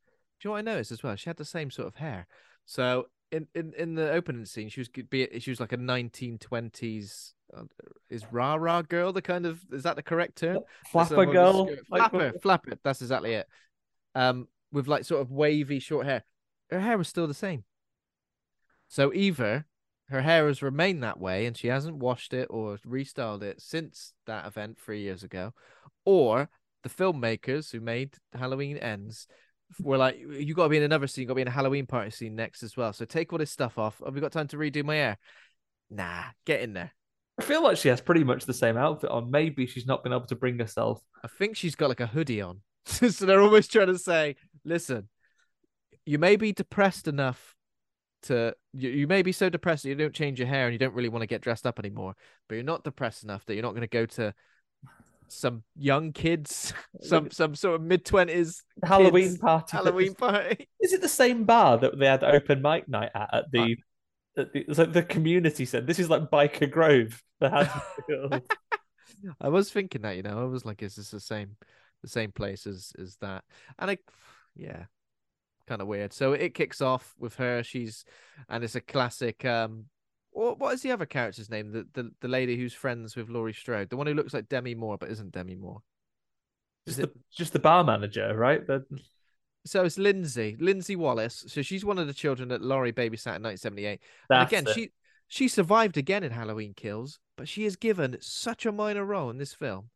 [0.42, 1.16] you know what I noticed as well?
[1.16, 2.26] She had the same sort of hair.
[2.66, 7.32] So in, in, in the opening scene, she was be she was like a 1920s
[7.56, 7.62] uh,
[8.10, 10.60] is rah rah girl the kind of is that the correct term?
[10.90, 12.78] Flapper the one with the girl, flapper, flapper.
[12.82, 13.48] That's exactly it.
[14.14, 16.24] Um, with like sort of wavy short hair.
[16.70, 17.64] Her hair was still the same.
[18.88, 19.66] So either
[20.08, 24.12] her hair has remained that way and she hasn't washed it or restyled it since
[24.26, 25.52] that event three years ago,
[26.04, 26.48] or
[26.82, 29.26] the filmmakers who made Halloween Ends
[29.80, 31.52] were like, you got to be in another scene, you got to be in a
[31.52, 32.92] Halloween party scene next as well.
[32.92, 34.00] So take all this stuff off.
[34.04, 35.18] Have we got time to redo my hair?
[35.90, 36.92] Nah, get in there.
[37.38, 39.30] I feel like she has pretty much the same outfit on.
[39.30, 41.02] Maybe she's not been able to bring herself.
[41.24, 42.60] I think she's got like a hoodie on.
[42.84, 45.08] so they're almost trying to say, listen,
[46.06, 47.54] you may be depressed enough
[48.24, 50.78] to you, you may be so depressed that you don't change your hair and you
[50.78, 52.14] don't really want to get dressed up anymore,
[52.48, 54.34] but you're not depressed enough that you're not going to go to
[55.28, 59.76] some young kids, some some sort of mid twenties Halloween party.
[59.76, 60.68] Halloween party.
[60.80, 63.30] Is it the same bar that they had open mic night at?
[63.32, 63.76] At the,
[64.36, 67.22] at the like the community said this is like Byker Grove.
[69.40, 71.56] I was thinking that, you know, I was like, is this the same,
[72.02, 73.44] the same place as as that?
[73.78, 73.98] And I,
[74.56, 74.84] yeah,
[75.66, 76.12] kind of weird.
[76.12, 77.62] So it kicks off with her.
[77.62, 78.04] She's,
[78.48, 79.44] and it's a classic.
[79.44, 79.86] Um,
[80.34, 81.70] what what is the other character's name?
[81.72, 84.74] The the the lady who's friends with Laurie Strode, the one who looks like Demi
[84.74, 85.80] Moore but isn't Demi Moore.
[86.86, 88.66] just Is the just the bar manager, right?
[88.66, 88.84] The,
[89.64, 91.44] So it's Lindsey, Lindsey Wallace.
[91.48, 94.00] So she's one of the children that Laurie babysat in 1978.
[94.28, 94.74] And again, it.
[94.74, 94.90] she
[95.28, 99.38] she survived again in Halloween Kills, but she is given such a minor role in
[99.38, 99.90] this film.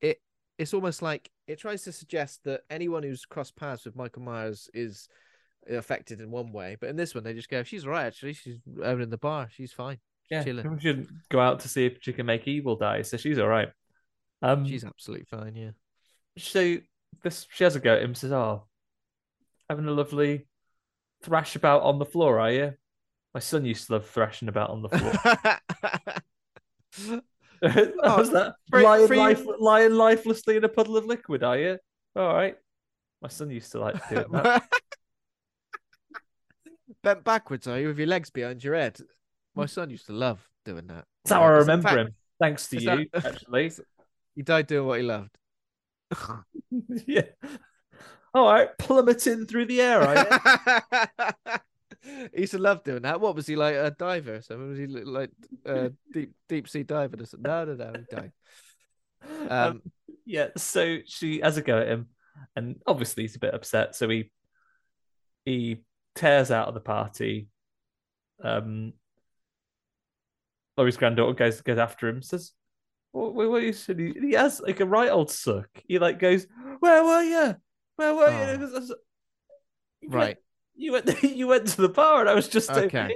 [0.00, 0.20] It
[0.58, 4.70] it's almost like it tries to suggest that anyone who's crossed paths with Michael Myers
[4.72, 5.08] is
[5.68, 8.34] affected in one way, but in this one they just go, "She's all right, actually.
[8.34, 9.48] She's owning the bar.
[9.50, 9.98] She's fine.
[10.30, 10.70] Yeah, chilling.
[10.74, 13.02] we should go out to see if she can make Evil die.
[13.02, 13.68] So she's all right.
[14.42, 15.54] Um, She's absolutely fine.
[15.54, 15.70] Yeah.
[16.36, 16.76] so
[17.22, 18.14] this she has a go at him.
[18.14, 18.66] Says, "Oh,
[19.70, 20.46] having a lovely
[21.22, 22.74] thrash about on the floor, are you?"
[23.34, 25.12] My son used to love thrashing about on the floor.
[27.62, 31.42] Was that free- lying, free- life, lying lifelessly in a puddle of liquid?
[31.42, 31.78] Are you?
[32.14, 32.56] All right.
[33.22, 34.64] My son used to like doing that.
[37.02, 38.98] Bent backwards, are you, with your legs behind your head?
[39.54, 41.04] My son used to love doing that.
[41.24, 42.14] That's how I remember fact, him.
[42.38, 43.72] Thanks to you, that- actually.
[44.34, 45.36] He died doing what he loved.
[47.06, 47.22] yeah.
[48.34, 50.02] All right, plummeting through the air,
[52.04, 52.18] you?
[52.34, 53.20] he used to love doing that.
[53.20, 53.74] What was he like?
[53.76, 54.34] A diver?
[54.34, 54.68] or something?
[54.68, 55.30] Was he li- like
[55.64, 57.16] uh, deep deep sea diver?
[57.18, 57.50] Or something?
[57.50, 57.92] No, no, no.
[57.98, 58.32] He died.
[59.48, 59.82] Um,
[60.26, 62.08] yeah, so she has a go at him,
[62.54, 63.94] and obviously he's a bit upset.
[63.94, 64.30] So he
[65.46, 65.78] he
[66.16, 67.48] tears out of the party.
[68.42, 68.92] Um,
[70.76, 72.52] Laurie's granddaughter goes goes after him, says,
[73.12, 75.68] "What, what, what you said?" He, he has like a right old suck.
[75.86, 76.46] He like goes,
[76.80, 77.56] "Where were you?
[77.96, 78.80] Where were you?" Oh.
[80.02, 80.20] You Right.
[80.20, 80.38] went-
[80.74, 83.08] You went you went to the bar, and I was just Okay.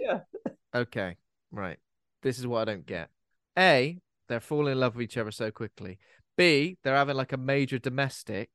[0.74, 1.16] Okay,
[1.52, 1.78] right.
[2.22, 3.10] This is what I don't get.
[3.58, 3.98] A,
[4.28, 5.98] they're falling in love with each other so quickly.
[6.36, 8.48] B, they're having like a major domestic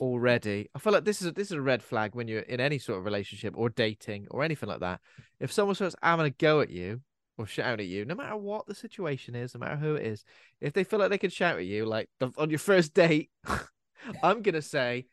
[0.00, 0.68] already.
[0.74, 2.78] I feel like this is a, this is a red flag when you're in any
[2.78, 5.00] sort of relationship or dating or anything like that.
[5.40, 7.00] If someone starts having a go at you
[7.38, 10.24] or shout at you, no matter what the situation is, no matter who it is,
[10.60, 13.30] if they feel like they can shout at you, like on your first date,
[14.22, 15.06] I'm gonna say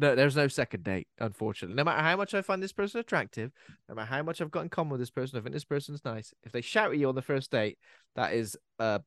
[0.00, 1.76] no, there's no second date, unfortunately.
[1.76, 3.52] No matter how much I find this person attractive,
[3.86, 6.04] no matter how much I've got in common with this person, I think this person's
[6.06, 6.32] nice.
[6.42, 7.76] If they shout at you on the first date,
[8.16, 9.00] that is uh,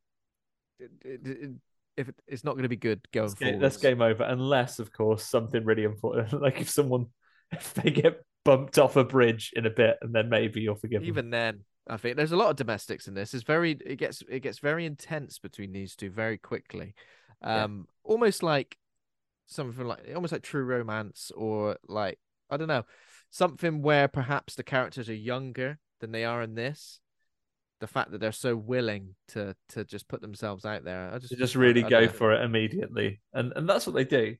[1.98, 3.60] if it's not going to be good going That's, forward.
[3.61, 7.07] that's game over, unless, of course, something really important, like if someone
[7.52, 11.02] if they get bumped off a bridge in a bit, and then maybe you'll forgive
[11.02, 11.07] them.
[11.07, 13.34] Even then, I think there's a lot of domestics in this.
[13.34, 16.95] It's very it gets it gets very intense between these two very quickly.
[17.41, 17.64] Yeah.
[17.64, 18.78] Um almost like
[19.45, 22.86] something like almost like true romance or like I don't know,
[23.30, 26.99] something where perhaps the characters are younger than they are in this.
[27.84, 31.12] The fact that they're so willing to to just put themselves out there.
[31.14, 34.06] I just to just really I go for it immediately, and and that's what they
[34.06, 34.38] do.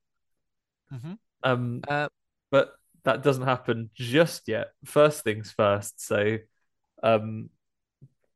[0.94, 1.18] Mhm.
[1.44, 2.07] Um, Uh,
[2.52, 4.70] but that doesn't happen just yet.
[4.86, 5.99] First things first.
[5.99, 6.38] So,
[7.03, 7.49] um,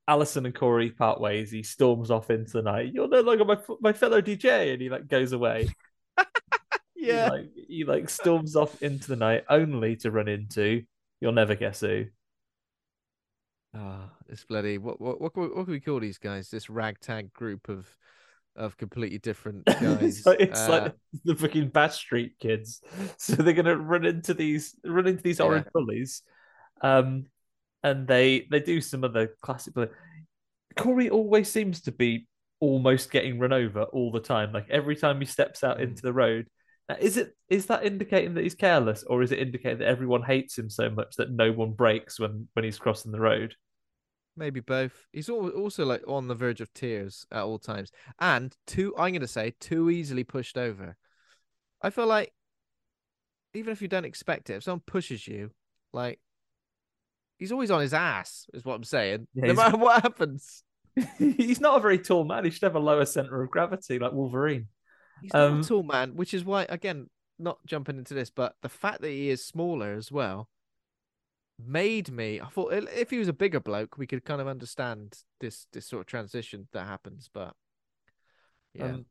[0.10, 1.52] Allison and Corey part ways.
[1.52, 2.92] He storms off into the night.
[2.94, 5.70] You're no longer my my fellow DJ, and he like goes away.
[6.96, 7.30] He, Yeah.
[7.30, 10.84] like he like storms off into the night, only to run into
[11.22, 12.08] you'll never guess who.
[13.76, 16.49] Ah, it's bloody what what what can we, what can we call these guys?
[16.49, 17.88] This ragtag group of
[18.56, 20.02] of completely different guys.
[20.02, 20.94] it's like, it's Uh, like
[21.26, 22.81] the fucking Bash Street kids.
[23.18, 25.72] So they're gonna run into these run into these orange Yeah.
[25.73, 26.22] bullies,
[26.81, 27.26] um,
[27.84, 29.73] and they they do some of the classic.
[29.73, 29.89] bully-
[30.76, 32.27] Corey always seems to be
[32.60, 34.52] almost getting run over all the time.
[34.53, 35.84] Like every time he steps out Mm.
[35.84, 36.48] into the road.
[36.99, 40.57] Is it is that indicating that he's careless, or is it indicating that everyone hates
[40.57, 43.55] him so much that no one breaks when when he's crossing the road?
[44.38, 44.93] Maybe both.
[45.11, 48.93] He's also like on the verge of tears at all times, and too.
[48.97, 50.95] I'm going to say too easily pushed over.
[51.81, 52.34] I feel like
[53.53, 55.51] even if you don't expect it, if someone pushes you,
[55.91, 56.19] like
[57.38, 58.47] he's always on his ass.
[58.53, 59.27] Is what I'm saying.
[59.34, 60.64] Yeah, no matter what happens,
[61.18, 62.45] he's not a very tall man.
[62.45, 64.68] He should have a lower center of gravity like Wolverine.
[65.22, 66.15] He's not Um, a tall man.
[66.15, 69.94] Which is why, again, not jumping into this, but the fact that he is smaller
[69.94, 70.49] as well
[71.60, 72.39] made me.
[72.39, 75.88] I thought if he was a bigger bloke, we could kind of understand this this
[75.88, 77.30] sort of transition that happens.
[77.34, 77.53] But
[78.73, 78.85] yeah.
[78.85, 79.06] Um,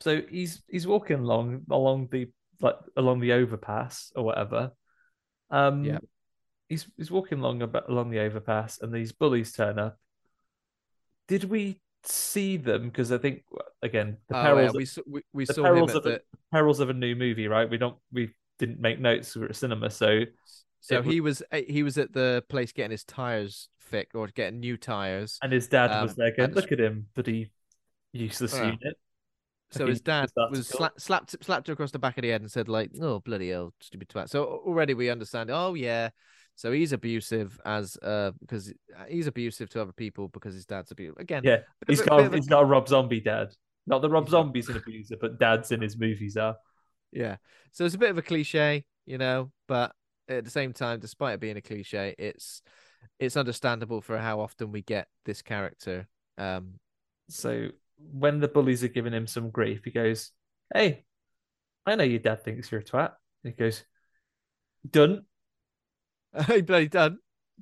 [0.00, 4.72] so he's he's walking along along the like along the overpass or whatever.
[5.50, 5.98] Um, Yeah.
[6.68, 9.96] He's he's walking along along the overpass, and these bullies turn up.
[11.28, 12.84] Did we see them?
[12.88, 13.44] Because I think
[13.82, 16.16] again the Oh, perils yeah, we we, we the saw perils of the.
[16.16, 16.20] a,
[16.52, 17.68] perils of a new movie, right?
[17.68, 19.34] We don't we didn't make notes.
[19.34, 20.22] We were at cinema, so
[20.80, 24.26] So was- he was eh, he was at the place getting his tires fixed or
[24.28, 25.38] getting new tires.
[25.42, 27.50] and his dad was Um, there going, "Look at him, bloody
[28.12, 28.66] useless Yeah.
[28.66, 28.98] unit."
[29.72, 32.50] So his dad was sla- slapped slapped her across the back of the head and
[32.50, 35.50] said like, "Oh bloody hell, stupid twat." So already we understand.
[35.50, 36.10] Oh yeah,
[36.56, 38.72] so he's abusive as uh because
[39.08, 41.18] he's abusive to other people because his dad's abusive.
[41.18, 43.54] Again, Yeah, he's a- got bit a, he's got a Rob Zombie dad.
[43.86, 46.56] Not that Rob Zombie's an abuser, but dads in his movies are.
[47.12, 47.36] Yeah.
[47.70, 49.92] So it's a bit of a cliche, you know, but
[50.28, 52.62] at the same time, despite it being a cliche, it's
[53.20, 56.08] it's understandable for how often we get this character.
[56.36, 56.80] Um,
[57.28, 57.68] So
[57.98, 60.32] when the bullies are giving him some grief, he goes,
[60.74, 61.04] "Hey,
[61.86, 63.12] I know your dad thinks you're a twat."
[63.44, 63.84] And he goes,
[64.90, 65.24] "Done."
[66.46, 67.18] he bloody done.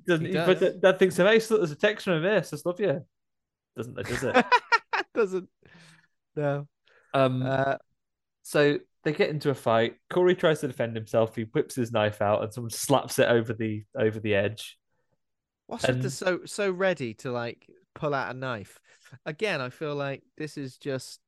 [0.07, 0.37] Doesn't He he?
[0.37, 0.73] But does.
[0.73, 2.43] Dad- Dad thinks, "Hey, so there's a text from him.
[2.43, 3.01] Says love you."
[3.77, 4.03] Doesn't there?
[4.03, 4.45] Does it?
[5.13, 5.49] Doesn't.
[6.35, 6.67] No.
[7.13, 7.43] um.
[7.43, 7.75] Uh,
[8.43, 9.95] so they get into a fight.
[10.09, 11.35] Corey tries to defend himself.
[11.35, 14.77] He whips his knife out, and someone slaps it over the over the edge.
[15.67, 18.79] what's with and- so so ready to like pull out a knife?
[19.25, 21.19] Again, I feel like this is just.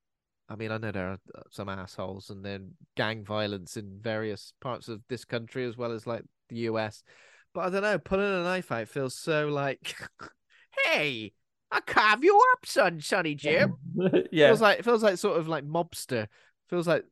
[0.50, 4.54] I mean, I know there are uh, some assholes and then gang violence in various
[4.62, 7.04] parts of this country as well as like the US,
[7.58, 7.98] but I don't know.
[7.98, 9.96] Pulling a knife out feels so like,
[10.86, 11.34] hey,
[11.72, 13.78] I carve you up, son, Sonny Jim.
[14.32, 16.28] yeah, Feels like it feels like sort of like mobster.
[16.70, 17.04] Feels like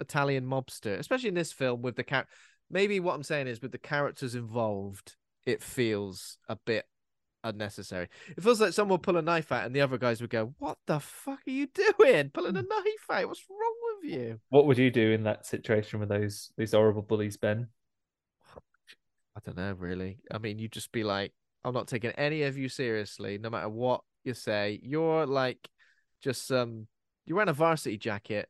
[0.00, 2.26] Italian mobster, especially in this film with the car.
[2.68, 5.14] Maybe what I'm saying is with the characters involved,
[5.46, 6.84] it feels a bit
[7.44, 8.08] unnecessary.
[8.36, 10.52] It feels like someone will pull a knife out and the other guys would go,
[10.58, 12.30] "What the fuck are you doing?
[12.30, 12.68] Pulling a hmm.
[12.68, 13.28] knife out?
[13.28, 17.02] What's wrong with you?" what would you do in that situation with those these horrible
[17.02, 17.68] bullies, Ben?
[19.46, 20.18] I don't know, really.
[20.30, 21.32] I mean, you'd just be like,
[21.64, 24.80] I'm not taking any of you seriously, no matter what you say.
[24.82, 25.68] You're like
[26.20, 26.86] just some.
[27.26, 28.48] You're wearing a varsity jacket.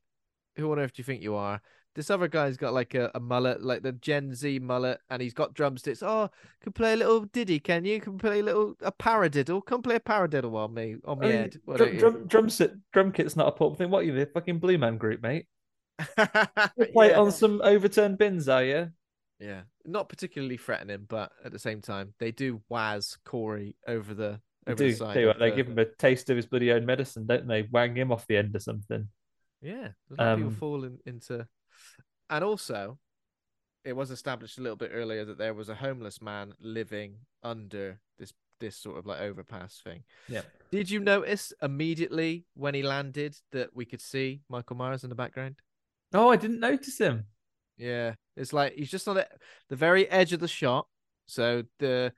[0.57, 1.61] Who on earth do you think you are?
[1.95, 5.35] This other guy's got like a, a mullet, like the Gen Z mullet, and he's
[5.35, 6.03] got drumsticks.
[6.03, 6.31] Oh,
[6.63, 8.01] can play a little diddy, can you?
[8.01, 9.65] Can play a little a paradiddle?
[9.65, 11.57] Come play a paradiddle on me on me I mean, head.
[11.67, 13.91] Why drum, drum, drum, sit, drum kit's not a pop thing.
[13.91, 15.47] What are you, the fucking Blue Man Group, mate?
[16.79, 17.21] You play it Yeah.
[17.21, 18.91] on some overturned bins, are you?
[19.43, 24.41] Yeah, not particularly threatening, but at the same time, they do waz Corey over the
[24.67, 25.17] They over do, the side.
[25.17, 27.63] of they the- give him a taste of his bloody own medicine, don't they?
[27.63, 29.09] Wang him off the end or something.
[29.61, 31.47] Yeah, of people Um, fall in, into,
[32.31, 32.99] and also,
[33.85, 38.01] it was established a little bit earlier that there was a homeless man living under
[38.19, 40.05] this this sort of like overpass thing.
[40.29, 40.43] Yeah.
[40.71, 45.17] Did you notice immediately when he landed that we could see Michael Myers in the
[45.17, 45.57] background?
[46.15, 47.27] Oh, I didn't notice him.
[47.77, 49.29] Yeah, it's like he's just on the,
[49.69, 50.87] the very edge of the shot.
[51.27, 52.13] So the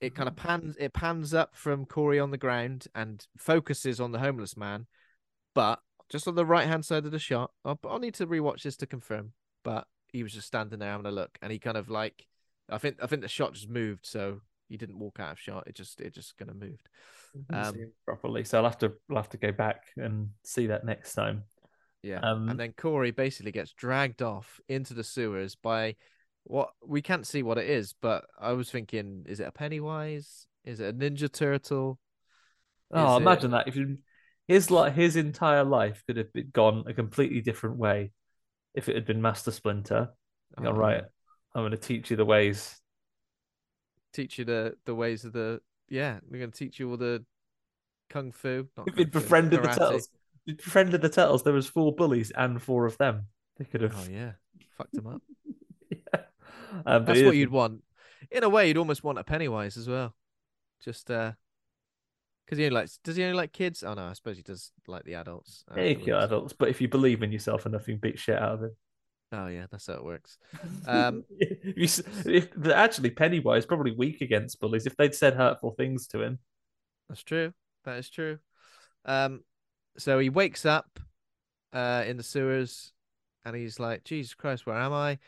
[0.00, 4.12] it kind of pans it pans up from Corey on the ground and focuses on
[4.12, 4.86] the homeless man,
[5.54, 7.50] but just on the right hand side of the shot.
[7.64, 9.32] I'll, I'll need to rewatch this to confirm.
[9.62, 12.26] But he was just standing there having a look, and he kind of like
[12.68, 15.66] I think I think the shot just moved, so he didn't walk out of shot.
[15.66, 16.88] It just it just kind of moved.
[17.52, 17.74] Um,
[18.06, 21.44] properly, so I'll have to I'll have to go back and see that next time.
[22.04, 22.20] Yeah.
[22.20, 25.96] Um, and then Corey basically gets dragged off into the sewers by
[26.44, 30.46] what we can't see what it is, but I was thinking, is it a Pennywise?
[30.64, 31.98] Is it a Ninja Turtle?
[32.92, 33.98] Oh, Is it- imagine that if you
[34.46, 38.12] his like his entire life could have been gone a completely different way
[38.74, 40.10] if it had been Master Splinter.
[40.58, 41.02] Oh, All right.
[41.54, 42.78] I'm going to teach you the ways.
[44.12, 47.24] Teach you the, the ways of the yeah, we're gonna teach you all the
[48.10, 48.68] kung fu.
[48.76, 50.08] Not kung fu, befriended the turtles,
[50.46, 51.42] if he'd the turtles.
[51.42, 53.26] There was four bullies and four of them.
[53.58, 53.94] They could have.
[53.96, 54.32] Oh yeah,
[54.76, 55.22] fucked him up.
[55.90, 56.20] yeah.
[56.86, 57.82] Um, That's what you'd want.
[58.30, 60.14] In a way, you'd almost want a Pennywise as well.
[60.82, 61.32] Just uh
[62.44, 63.82] because he only likes does he only like kids?
[63.82, 65.64] Oh no, I suppose he does like the adults.
[65.76, 68.38] Yeah, you kill adults, but if you believe in yourself enough, you can beat shit
[68.38, 68.76] out of him.
[69.32, 70.38] Oh yeah, that's how it works.
[70.86, 74.86] Um if you, if, actually, Pennywise probably weak against bullies.
[74.86, 76.38] If they'd said hurtful things to him,
[77.08, 77.52] That's true.
[77.84, 78.38] That is true.
[79.04, 79.42] Um,
[79.98, 80.98] so he wakes up
[81.72, 82.92] uh in the sewers
[83.44, 85.18] and he's like, Jesus Christ, where am I?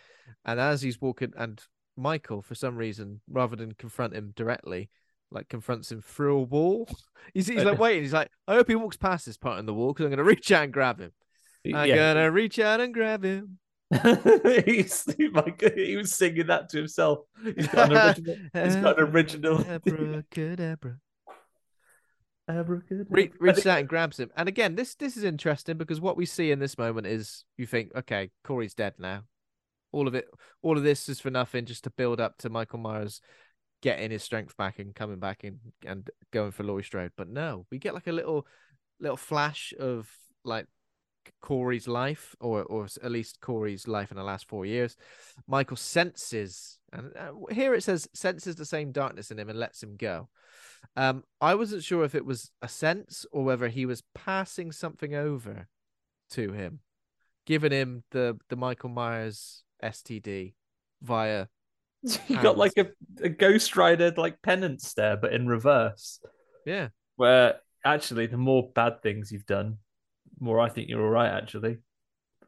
[0.44, 1.60] And as he's walking and
[1.96, 4.90] Michael, for some reason, rather than confront him directly,
[5.30, 6.88] like confronts him through a wall.
[7.34, 8.02] He's he's like waiting.
[8.04, 10.22] He's like, I hope he walks past this part in the wall because I'm gonna
[10.22, 11.10] reach out and grab him.
[11.74, 11.96] I'm Yeah.
[12.14, 13.58] gonna reach out and grab him.
[14.64, 17.20] he's like he was singing that to himself.
[17.42, 18.36] He's got an original.
[18.64, 19.64] he's got an original.
[19.68, 20.96] Abracadabra.
[22.48, 23.06] Abracadabra.
[23.10, 24.30] Re- reaches out and grabs him.
[24.36, 27.66] And again, this this is interesting because what we see in this moment is you
[27.66, 29.22] think, okay, Corey's dead now.
[29.92, 30.26] All of it,
[30.62, 33.20] all of this is for nothing, just to build up to Michael Myers
[33.82, 37.12] getting his strength back and coming back and and going for Laurie Strode.
[37.16, 38.46] But no, we get like a little
[39.00, 40.08] little flash of
[40.44, 40.66] like
[41.40, 44.96] Corey's life, or or at least Corey's life in the last four years.
[45.46, 49.82] Michael senses, and uh, here it says senses the same darkness in him and lets
[49.82, 50.28] him go.
[50.96, 55.14] Um, I wasn't sure if it was a sense or whether he was passing something
[55.14, 55.68] over
[56.30, 56.80] to him,
[57.44, 60.54] giving him the the Michael Myers STD
[61.02, 61.46] via.
[62.28, 62.86] You got like a,
[63.20, 66.20] a Ghost Rider like penance there, but in reverse.
[66.64, 69.78] Yeah, Where actually, the more bad things you've done,
[70.38, 71.32] more I think you're all right.
[71.32, 71.78] Actually,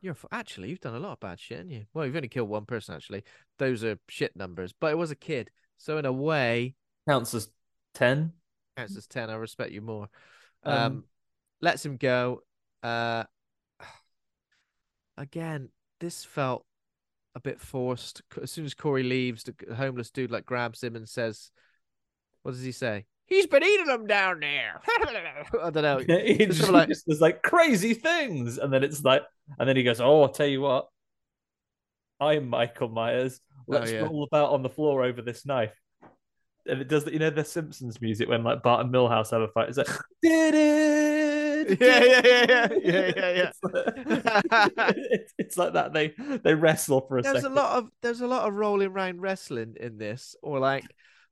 [0.01, 1.87] you're actually you've done a lot of bad shit, haven't you?
[1.93, 3.25] Well, you've only killed one person actually.
[3.59, 6.75] Those are shit numbers, but it was a kid, so in a way,
[7.09, 7.49] counts as
[7.95, 8.33] ten.
[8.77, 9.31] counts as ten.
[9.31, 10.09] I respect you more.
[10.65, 11.05] Um, Um,
[11.61, 12.43] lets him go.
[12.83, 13.25] Uh,
[15.17, 15.71] again,
[16.01, 16.65] this felt
[17.35, 18.23] a bit forced.
[18.41, 21.51] As soon as Corey leaves, the homeless dude like grabs him and says,
[22.43, 23.07] What does he say?
[23.29, 24.81] He's been eating them down there.
[25.63, 25.99] I don't know.
[26.09, 29.23] He It's just, like, just does like crazy things, and then it's like,
[29.59, 30.89] and then he goes, "Oh, I'll tell you what,
[32.21, 33.41] I'm Michael Myers.
[33.61, 34.01] Oh, Let's Oh, yeah.
[34.01, 35.75] roll about on the floor over this knife."
[36.67, 39.41] And it does, that, you know, the Simpsons music when like Bart and Milhouse have
[39.41, 39.71] a fight.
[39.71, 39.89] It's like,
[40.23, 41.81] did it?
[41.81, 43.51] Yeah, yeah, yeah, yeah, yeah, yeah, yeah.
[43.51, 43.59] It's
[44.77, 44.97] like,
[45.39, 45.93] it's, like that.
[45.93, 47.53] They they wrestle for a there's second.
[47.53, 50.85] a lot of there's a lot of rolling around wrestling in this, or like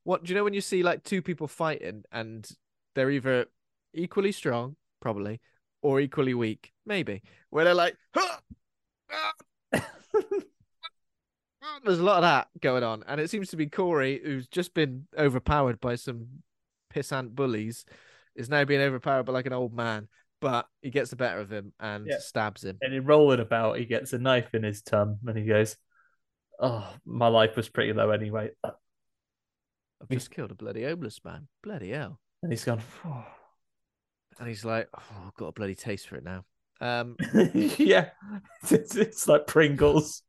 [0.06, 2.48] what do you know when you see like two people fighting and
[2.94, 3.46] they're either
[3.92, 5.40] equally strong, probably,
[5.82, 8.36] or equally weak, maybe, where they're like, "Huh!
[9.10, 9.32] Ah!"
[11.84, 14.74] there's a lot of that going on, and it seems to be Corey who's just
[14.74, 16.28] been overpowered by some
[16.94, 17.84] pissant bullies,
[18.36, 20.06] is now being overpowered by like an old man,
[20.40, 22.18] but he gets the better of him and Yeah.
[22.18, 22.78] stabs him.
[22.80, 25.76] and in rolling about, he gets a knife in his tum, and he goes,
[26.60, 28.50] "Oh, my life was pretty low anyway."
[30.02, 31.48] I've just killed a bloody homeless man.
[31.62, 32.20] Bloody hell.
[32.42, 33.24] And he's gone, "Oh."
[34.38, 36.44] And he's like, oh, I've got a bloody taste for it now.
[36.82, 37.16] Um,
[37.54, 38.10] yeah,
[38.70, 40.22] it's, it's like Pringles.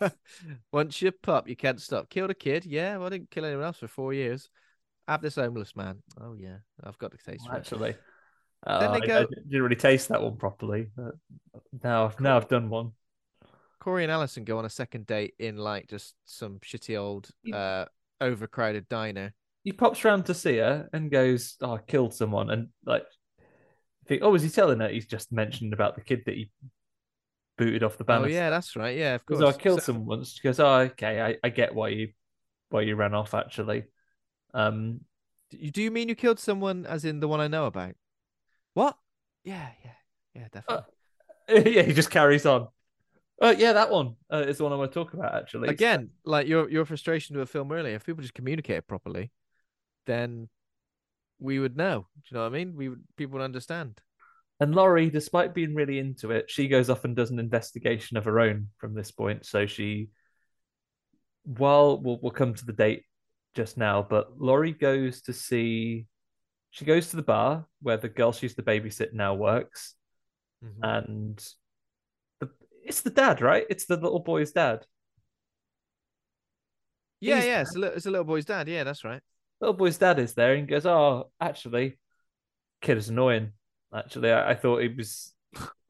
[0.72, 2.08] once you pop, you can't stop.
[2.08, 2.64] Killed a kid.
[2.64, 4.48] Yeah, well, I didn't kill anyone else for four years.
[5.06, 6.02] Have this homeless man.
[6.18, 7.58] Oh, yeah, I've got the taste for it.
[7.58, 7.90] Actually,
[8.66, 10.88] Then Uh, they I- go- I didn't really taste that one properly.
[10.96, 11.14] But
[11.82, 12.92] now, now I've done one.
[13.80, 17.84] Corey and Allison go on a second date in like just some shitty old, uh,
[18.20, 19.32] overcrowded diner.
[19.64, 23.04] He pops round to see her and goes, "Oh, I killed someone," and like,
[24.06, 26.50] think, "Oh, is he telling her?" He's just mentioned about the kid that he
[27.56, 28.24] booted off the band?
[28.24, 28.96] Oh, yeah, that's right.
[28.96, 29.40] Yeah, of course.
[29.40, 30.32] goes, "Oh, I killed So- someone once.
[30.32, 32.12] She goes, "Oh, okay, I, I get why you
[32.70, 33.84] why you ran off actually."
[34.52, 35.00] Um,
[35.50, 37.94] Do- Do you mean you killed someone, as in the one I know about?
[38.74, 38.96] What?
[39.44, 39.90] Yeah, yeah,
[40.34, 40.92] yeah, definitely.
[41.74, 42.68] yeah, he just carries on.
[43.40, 45.68] Oh, yeah, that one uh, is the one I want to talk about actually.
[45.68, 49.32] Again, like your your frustration with a film earlier, if people just communicated properly,
[50.06, 50.48] then
[51.40, 52.06] we would know.
[52.16, 52.76] Do you know what I mean?
[52.76, 54.00] We would people would understand.
[54.60, 58.24] And Laurie, despite being really into it, she goes off and does an investigation of
[58.24, 59.44] her own from this point.
[59.44, 60.10] So she,
[61.42, 63.02] while we'll, we'll come to the date
[63.56, 66.06] just now, but Laurie goes to see,
[66.70, 69.96] she goes to the bar where the girl she's the babysit now works,
[70.64, 70.84] Mm-hmm.
[70.84, 71.48] and
[72.84, 73.64] it's the dad, right?
[73.70, 74.84] It's the little boy's dad.
[77.20, 78.68] Yeah, He's yeah, it's a, little, it's a little boy's dad.
[78.68, 79.22] Yeah, that's right.
[79.60, 81.98] Little boy's dad is there and goes, "Oh, actually,
[82.82, 83.52] kid is annoying.
[83.94, 85.32] Actually, I, I thought he was,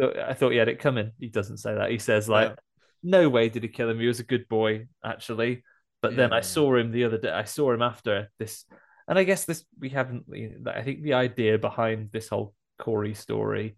[0.01, 1.12] I thought he had it coming.
[1.19, 1.91] He doesn't say that.
[1.91, 2.55] He says like, Yeah.
[3.03, 3.99] no way did he kill him.
[3.99, 5.65] He was a good boy, actually.
[6.03, 7.31] But then I saw him the other day.
[7.31, 8.66] I saw him after this,
[9.09, 10.25] and I guess this we haven't.
[10.66, 13.77] I think the idea behind this whole Corey story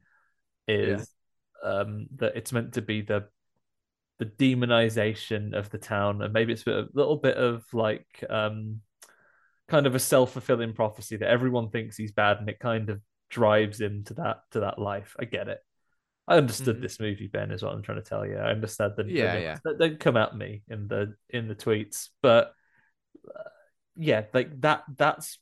[0.67, 1.09] is
[1.67, 3.25] um, that it's meant to be the
[4.19, 8.81] the demonization of the town, and maybe it's a little bit of like um,
[9.69, 13.01] kind of a self fulfilling prophecy that everyone thinks he's bad, and it kind of
[13.29, 15.15] drives him to that to that life.
[15.19, 15.59] I get it.
[16.29, 16.83] I understood Mhm.
[16.83, 18.37] this movie, Ben, is what I'm trying to tell you.
[18.37, 19.09] I understand that.
[19.09, 19.59] Yeah, yeah.
[19.65, 22.53] that- Don't come at me in the in the tweets, but
[23.29, 23.43] uh,
[23.97, 24.85] yeah, like that.
[24.97, 25.39] That's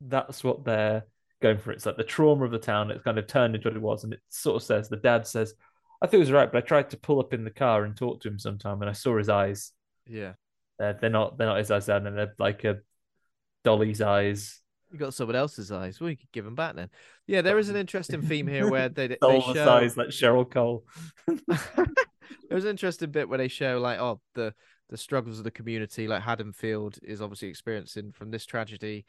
[0.00, 1.04] that's what they're
[1.40, 1.72] going for.
[1.72, 2.90] It's like the trauma of the town.
[2.90, 5.26] It's kind of turned into what it was, and it sort of says the dad
[5.26, 5.54] says,
[6.00, 7.96] "I thought he was right, but I tried to pull up in the car and
[7.96, 9.72] talk to him sometime, and I saw his eyes.
[10.06, 10.32] Yeah,
[10.78, 12.78] They're, they're not they're not his eyes, and they're like a
[13.64, 14.60] Dolly's eyes."
[14.92, 16.00] you got someone else's eyes.
[16.00, 16.88] Well, you could give them back then.
[17.26, 20.84] Yeah, there is an interesting theme here where they they show eyes like Cheryl Cole.
[22.48, 24.54] There was an interesting bit where they show like oh the
[24.88, 26.06] the struggles of the community.
[26.06, 29.04] Like Haddonfield is obviously experiencing from this tragedy.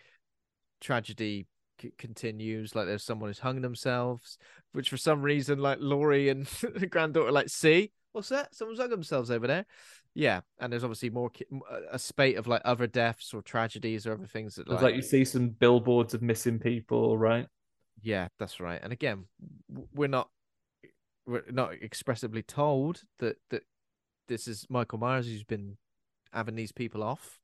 [0.81, 1.47] Tragedy
[1.81, 2.75] c- continues.
[2.75, 4.37] Like there's someone who's hung themselves,
[4.73, 6.45] which for some reason like Laurie and
[6.75, 8.53] the granddaughter like see what's that?
[8.55, 9.65] Someone's hung themselves over there.
[10.15, 11.45] Yeah, and there's obviously more ki-
[11.91, 15.03] a- spate of like other deaths or tragedies or other things that It's like you
[15.03, 17.45] see some billboards of missing people, right?
[18.01, 18.79] Yeah, that's right.
[18.81, 19.25] And again,
[19.93, 20.29] we're not
[21.27, 23.63] we're not expressively told that that
[24.27, 25.77] this is Michael Myers who's been
[26.33, 27.39] having these people off,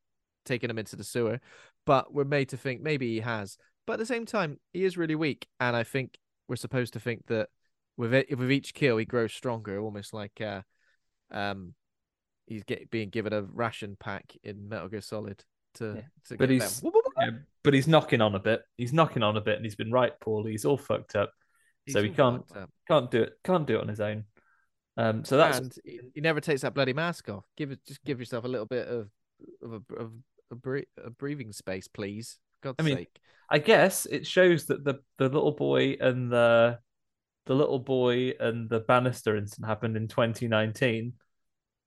[0.46, 1.40] taking them into the sewer,
[1.86, 3.58] but we're made to think maybe he has.
[3.86, 7.00] But at the same time, he is really weak, and I think we're supposed to
[7.00, 7.50] think that
[7.98, 10.62] with it, with each kill, he grows stronger, almost like uh,
[11.32, 11.74] um,
[12.48, 15.44] he's get being given a ration pack in Metal Gear Solid
[15.76, 16.02] to, Yeah.
[16.28, 16.82] to But get he's
[17.20, 17.30] yeah,
[17.64, 18.62] but he's knocking on a bit.
[18.78, 20.52] He's knocking on a bit, and he's been right poorly.
[20.52, 21.32] He's all fucked up,
[21.90, 22.44] so he can't
[22.88, 23.34] can't do it.
[23.44, 24.24] Can't do it on his own.
[24.96, 27.46] Um, so that's and he he never takes that bloody mask off.
[27.58, 29.10] Give it, just give yourself a little bit of
[29.62, 30.12] of a of
[30.52, 32.38] a, bre- a breathing space, please.
[32.64, 33.20] God's I mean, sake.
[33.50, 36.80] I guess it shows that the the little boy and the
[37.46, 41.14] the little boy and the Bannister incident happened in 2019.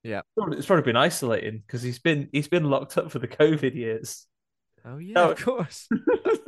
[0.02, 0.20] Yeah.
[0.36, 4.26] It's probably been isolating because he's been he's been locked up for the COVID years.
[4.84, 5.30] Oh yeah, No.
[5.32, 5.88] of course.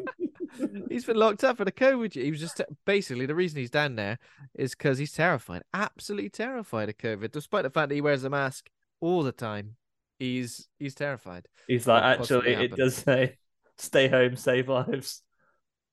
[0.89, 2.13] he's been locked up for the COVID.
[2.13, 4.19] He was just basically the reason he's down there
[4.55, 8.31] is because he's terrified, absolutely terrified of COVID, despite the fact that he wears a
[8.31, 8.69] mask
[9.01, 9.77] all the time.
[10.19, 11.47] He's he's terrified.
[11.67, 13.39] He's like, actually, it does say,
[13.79, 15.23] "Stay home, save lives."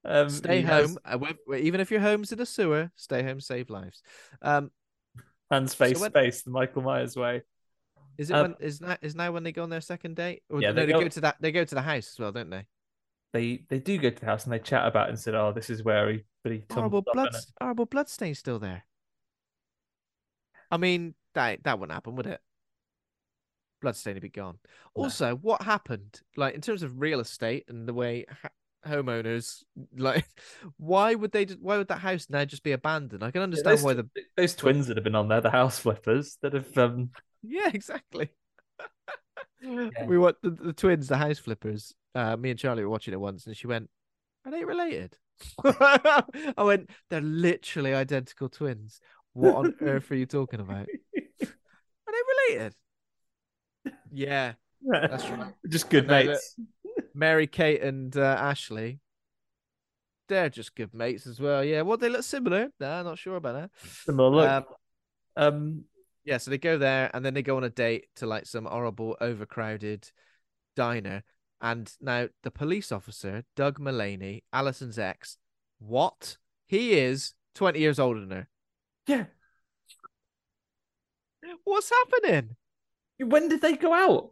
[0.03, 2.91] Um, Stay he has home, uh, even if your home's in a sewer.
[2.95, 4.03] Stay home, save lives.
[4.41, 4.69] Um,
[5.49, 7.41] hands, face, when- space, the Michael Myers way.
[8.17, 10.43] is it Um, when is now is now when they go on their second date?
[10.49, 11.01] Or Yeah, no, they they, go...
[11.01, 11.37] go- to that.
[11.39, 12.67] They go to the house as well, don't they?
[13.33, 15.51] They they do go to the house and they chat about it and said, "Oh,
[15.51, 18.85] this is where he." But he Horrible blood, horrible blood stains still there.
[20.69, 22.41] I mean, that that wouldn't happen, would it?
[23.81, 24.57] Bloodstain would be gone.
[24.95, 25.03] No.
[25.03, 28.49] Also, what happened, like in terms of real estate and the way ha-
[28.87, 29.63] homeowners,
[29.97, 30.25] like,
[30.77, 31.45] why would they?
[31.45, 33.23] Just, why would that house now just be abandoned?
[33.23, 34.07] I can understand those, why the.
[34.37, 37.09] those twins that have been on there, the house flippers that have um
[37.43, 38.29] Yeah, exactly.
[39.61, 41.93] We want the, the twins, the house flippers.
[42.13, 43.89] Uh, me and Charlie were watching it once, and she went,
[44.45, 45.17] "Are they related?"
[45.63, 46.23] I
[46.57, 48.99] went, "They're literally identical twins.
[49.33, 50.87] What on earth are you talking about?
[50.87, 50.87] Are
[51.41, 52.75] they related?"
[54.13, 55.53] Yeah, that's right.
[55.67, 56.55] just good mates.
[57.13, 58.99] Mary Kate and uh, Ashley.
[60.27, 61.63] They're just good mates as well.
[61.63, 62.69] Yeah, well, they look similar.
[62.79, 63.71] Nah, not sure about that.
[64.05, 64.49] Similar look.
[64.49, 64.65] Um,
[65.37, 65.83] Um,
[66.23, 68.65] yeah, so they go there and then they go on a date to like some
[68.65, 70.09] horrible, overcrowded
[70.75, 71.23] diner.
[71.61, 75.37] And now the police officer, Doug Mahoney, Allison's ex,
[75.79, 76.37] what?
[76.67, 78.47] He is 20 years older than her.
[79.07, 79.25] yeah.
[81.63, 82.55] What's happening?
[83.19, 84.31] When did they go out?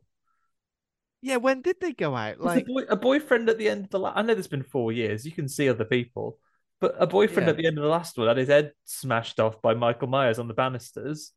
[1.21, 2.39] Yeah, when did they go out?
[2.41, 4.17] Like, a, boy, a boyfriend at the end of the last.
[4.17, 5.25] I know there's been four years.
[5.25, 6.37] You can see other people,
[6.81, 7.51] but a boyfriend Yeah.
[7.51, 10.37] at the end of the last one had his head smashed off by Michael Myers
[10.39, 11.31] on the banisters.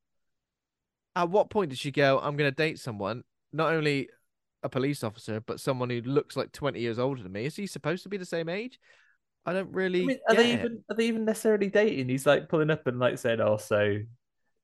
[1.14, 4.08] at what point did she go, I'm going to date someone, not only
[4.62, 7.46] a police officer, but someone who looks like 20 years older than me?
[7.46, 8.78] Is he supposed to be the same age?
[9.46, 10.02] I don't really.
[10.02, 10.58] I mean, are they it.
[10.58, 12.08] even are they even necessarily dating?
[12.08, 13.98] He's like pulling up and like saying, "Oh, so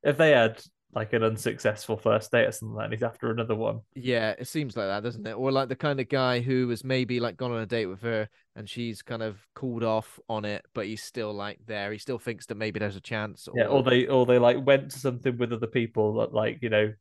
[0.03, 0.61] if they had
[0.95, 4.35] like an unsuccessful first date or something, like that, and he's after another one." Yeah,
[4.39, 5.33] it seems like that, doesn't it?
[5.33, 8.03] Or like the kind of guy who has maybe like gone on a date with
[8.03, 11.93] her and she's kind of cooled off on it, but he's still like there.
[11.93, 13.49] He still thinks that maybe there's a chance.
[13.49, 13.59] Or...
[13.59, 16.69] Yeah, or they or they like went to something with other people that like you
[16.69, 16.93] know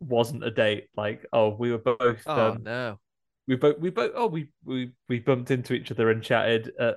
[0.00, 0.88] wasn't a date.
[0.96, 2.98] Like, oh, we were both Oh um, no.
[3.46, 6.96] we both we both oh we we we bumped into each other and chatted at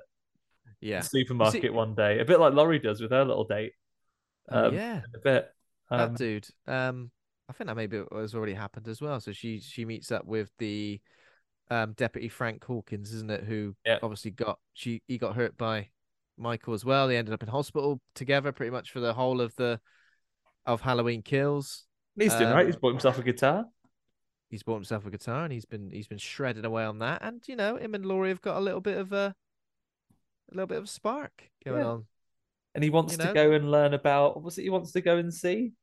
[0.79, 1.01] Yeah.
[1.01, 3.73] the supermarket See- one day, a bit like Laurie does with her little date.
[4.49, 5.01] Oh, Um, yeah.
[5.13, 5.49] a bit.
[5.91, 6.47] That Um, dude.
[6.67, 7.11] Um,
[7.49, 9.19] I think that maybe has already happened as well.
[9.19, 10.99] So she she meets up with the
[11.69, 13.43] um deputy Frank Hawkins, isn't it?
[13.43, 13.99] Who Yeah.
[14.01, 15.89] obviously got she he got hurt by
[16.37, 17.07] Michael as well.
[17.07, 19.79] They ended up in hospital together pretty much for the whole of the
[20.65, 21.85] of Halloween kills.
[22.15, 22.61] he's doing right.
[22.61, 23.65] Um, He's bought himself a guitar.
[24.49, 27.21] he's bought himself a guitar and he's been he's been shredding away on that.
[27.21, 29.35] And you know, him and Laurie have got a little bit of a
[30.51, 31.87] a little bit of spark going Yeah.
[31.87, 32.05] on.
[32.75, 33.33] And he wants you to know?
[33.33, 35.73] go and learn about what was it he wants to go and see?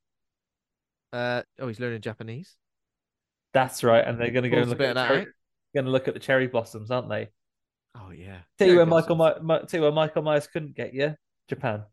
[1.12, 2.56] Uh oh, he's learning Japanese.
[3.52, 4.06] That's right.
[4.06, 5.26] And they're gonna go Pulls and look at the that cherry,
[5.74, 7.28] gonna look at the cherry blossoms, aren't they?
[7.94, 8.38] Oh yeah.
[8.58, 9.16] Tell you where Michael.
[9.16, 11.14] My, tell you where Michael Myers couldn't get you.
[11.48, 11.84] Japan.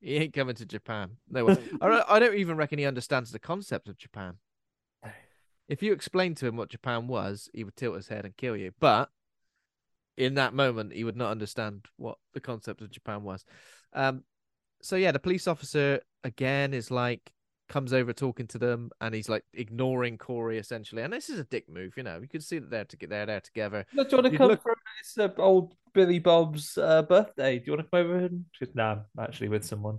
[0.00, 1.10] He ain't coming to Japan.
[1.28, 1.58] No way.
[1.82, 4.34] I don't, I don't even reckon he understands the concept of Japan.
[5.68, 8.56] If you explained to him what Japan was, he would tilt his head and kill
[8.56, 8.72] you.
[8.80, 9.08] But
[10.16, 13.44] in that moment, he would not understand what the concept of Japan was.
[13.92, 14.24] Um,
[14.82, 17.30] so yeah, the police officer again is like
[17.70, 21.02] comes over talking to them, and he's like ignoring Corey essentially.
[21.02, 22.18] And this is a dick move, you know.
[22.20, 23.86] You can see that they're to they're there together.
[23.94, 27.58] No, do you want to come look- for it's uh, old Billy Bob's uh, birthday?
[27.58, 29.98] Do you want to come over and just nah, I'm actually with someone.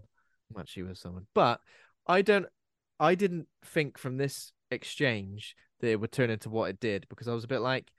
[0.59, 1.25] actually with someone.
[1.33, 1.61] But
[2.05, 2.45] I don't
[2.99, 7.27] I didn't think from this exchange that it would turn into what it did because
[7.27, 7.91] I was a bit like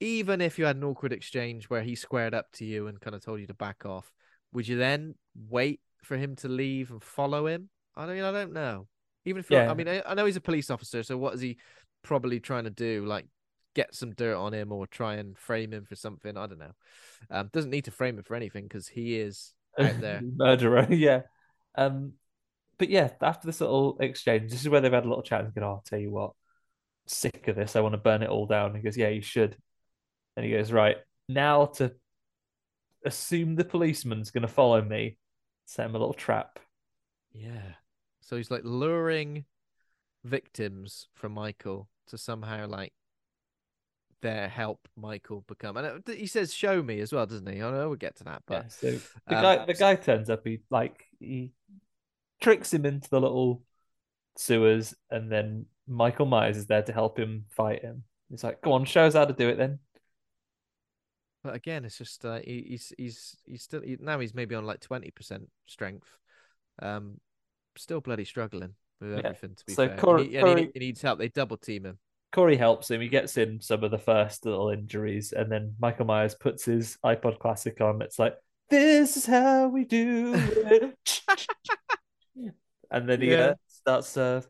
[0.00, 3.16] even if you had an awkward exchange where he squared up to you and kind
[3.16, 4.12] of told you to back off,
[4.52, 5.14] would you then
[5.48, 7.70] wait for him to leave and follow him?
[7.96, 8.88] I mean, I don't know.
[9.26, 9.70] Even if Yeah.
[9.70, 11.58] I mean, I, I know he's a police officer, so what is he
[12.02, 13.04] probably trying to do?
[13.04, 13.26] Like
[13.74, 16.36] get some dirt on him or try and frame him for something?
[16.36, 16.72] I don't know.
[17.30, 20.22] Um, doesn't need to frame him for anything because he is out there.
[20.36, 21.22] Murderer, yeah.
[21.74, 22.14] Um,
[22.78, 25.54] but yeah, after this little exchange, this is where they've had a little chat and
[25.54, 26.32] go, oh, I'll tell you what,
[27.06, 27.76] sick of this.
[27.76, 28.74] I want to burn it all down.
[28.74, 29.56] He goes, Yeah, you should.
[30.36, 30.96] And he goes, Right,
[31.28, 31.92] now to
[33.04, 35.18] assume the policeman's going to follow me,
[35.66, 36.58] set him a little trap.
[37.32, 37.74] Yeah.
[38.26, 39.44] So he's like luring
[40.24, 42.92] victims from Michael to somehow like
[44.20, 45.76] their help Michael become.
[45.76, 47.62] And it- he says, "Show me" as well, doesn't he?
[47.62, 48.90] I know we'll get to that, but Yeah, so
[49.28, 51.52] the um, guy the guy turns up, he like he
[52.40, 53.62] tricks him into the little
[54.36, 58.02] sewers, and then Michael Myers is there to help him fight him.
[58.28, 59.78] He's like, Go on, show us how to do it then.
[61.44, 64.66] but again, it's just uh, he, he's he's he's still he, now he's maybe on
[64.66, 66.08] like twenty percent strength.
[66.82, 67.20] Um,
[67.78, 69.18] still bloody struggling with Yeah.
[69.24, 69.54] everything.
[69.56, 71.18] To be So fair, Cor- and, he, Corey- he needs help.
[71.18, 71.98] They double team him.
[72.32, 73.00] Corey helps him.
[73.00, 76.98] He gets in some of the first little injuries, and then Michael Myers puts his
[77.04, 78.02] iPod Classic on.
[78.02, 78.34] It's like,
[78.68, 81.22] "This is how we do it,"
[82.90, 83.38] and then he Yeah.
[83.38, 84.42] uh, starts uh,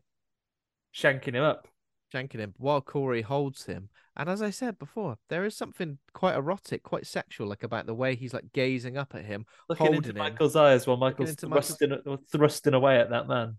[0.93, 1.67] shanking him up.
[2.13, 3.89] shanking him while Corey holds him.
[4.17, 7.93] And as I said before, there is something quite erotic, quite sexual, like about the
[7.93, 11.29] way he's like gazing up at him, Looking holding into him, Michael's eyes while Michael's
[11.29, 13.57] into Michael's- thrusting, thrusting away at that man.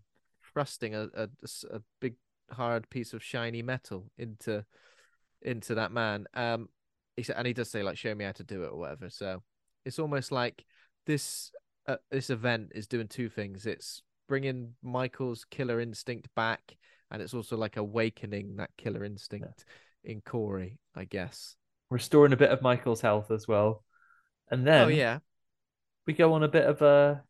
[0.52, 1.08] thrusting a
[1.70, 2.14] a big
[2.50, 4.64] hard piece of shiny metal into
[5.42, 6.26] into that man.
[6.34, 6.68] Um,
[7.16, 9.10] he said, and he does say like, "Show me how to do it" or whatever.
[9.10, 9.42] So
[9.84, 10.64] it's almost like
[11.06, 11.52] this
[11.86, 13.64] uh, this event is doing two things.
[13.64, 16.76] It's bringing Michael's killer instinct back,
[17.12, 19.64] and it's also like awakening that killer instinct
[20.04, 21.56] in Corey, I guess.
[21.90, 23.84] restoring a bit of Michael's health as well.
[24.50, 25.18] And oh, then oh yeah,
[26.06, 27.22] we go on a bit of a.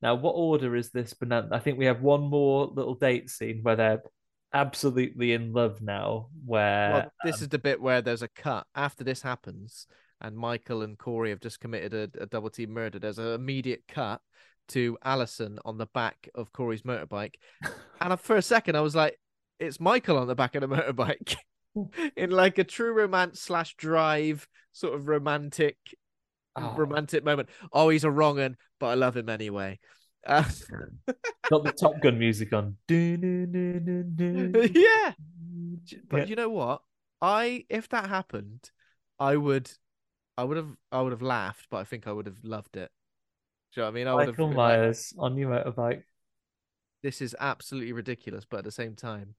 [0.00, 1.14] Now, what order is this?
[1.14, 1.48] Banana?
[1.52, 4.02] I think we have one more little date scene where they're
[4.52, 6.28] absolutely in love now.
[6.44, 9.86] Where well, this um, is the bit where there's a cut after this happens,
[10.20, 12.98] and Michael and Corey have just committed a, a double team murder.
[12.98, 14.20] There's an immediate cut
[14.68, 17.34] to Allison on the back of Corey's motorbike,
[18.00, 19.18] and for a second I was like,
[19.62, 21.36] "It's Michael on the back of the motorbike."
[22.16, 25.76] In like a true romance slash drive sort of romantic,
[26.54, 26.74] Oh.
[26.76, 27.48] romantic moment.
[27.72, 29.78] Oh, he's a wrong un, but I love him anyway.
[30.26, 30.44] Uh,
[31.48, 32.76] got the Top Gun music on.
[32.88, 35.12] yeah,
[36.08, 36.24] but Yeah.
[36.26, 36.82] you know what?
[37.22, 38.70] I if that happened,
[39.18, 39.70] I would,
[40.36, 42.90] I would have, I would have laughed, but I think I would have loved it.
[43.74, 44.08] Do you know what I mean?
[44.08, 46.02] I would have Michael been like, Myers on your motorbike.
[47.02, 49.34] this is absolutely ridiculous, but at the same time,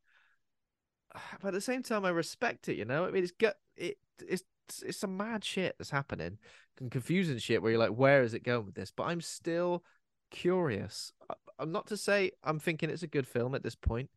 [1.41, 2.77] but at the same time, I respect it.
[2.77, 4.44] You know, I mean, it's gut, it, it's
[4.85, 6.38] it's some mad shit that's happening,
[6.80, 8.91] and confusing shit where you're like, where is it going with this?
[8.95, 9.84] But I'm still
[10.31, 11.11] curious.
[11.60, 14.10] I'm not to say I'm thinking it's a good film at this point.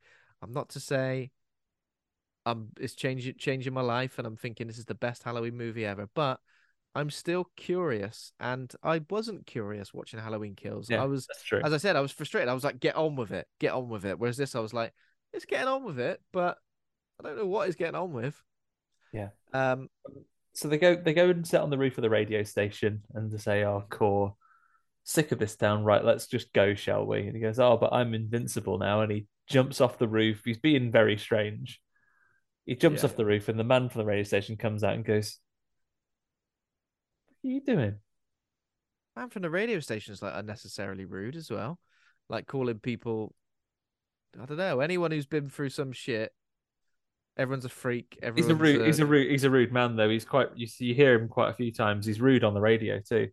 [0.42, 1.30] I'm not to say
[2.44, 5.84] um it's changing changing my life and I'm thinking this is the best Halloween movie
[5.84, 6.40] ever, but
[6.94, 10.88] I'm still curious and I wasn't curious watching Halloween Kills.
[10.88, 11.28] Yeah, I was
[11.62, 12.48] as I said, I was frustrated.
[12.48, 14.18] I was like, get on with it, get on with it.
[14.18, 14.94] Whereas this I was like,
[15.34, 16.56] it's getting on with it, but
[17.18, 18.40] I don't know what it's getting on with.
[19.12, 19.28] Yeah.
[19.52, 19.88] Um
[20.52, 23.30] So they go they go and sit on the roof of the radio station and
[23.30, 24.34] they say, "Oh, core,
[25.04, 25.84] sick of this town.
[25.84, 29.12] Right, let's just go, shall we?" And he goes, "Oh, but I'm invincible now." And
[29.12, 30.42] he jumps off the roof.
[30.44, 31.80] He's being very strange.
[32.64, 33.10] He jumps Yeah.
[33.10, 35.38] off the roof, and the man from the radio station comes out and goes,
[37.40, 38.00] "What are you doing?"
[39.14, 41.78] man from the radio station is like unnecessarily rude as well.
[42.28, 43.34] Like calling people
[44.38, 46.34] I don't know, anyone who's been through some shit.
[47.38, 48.18] Everyone's a freak.
[48.34, 48.86] He's a rude.
[48.86, 49.30] He's a rude.
[49.30, 50.08] He's a rude man, though.
[50.08, 50.48] He's quite.
[50.56, 52.06] You see, you hear him quite a few times.
[52.06, 53.28] He's rude on the radio too.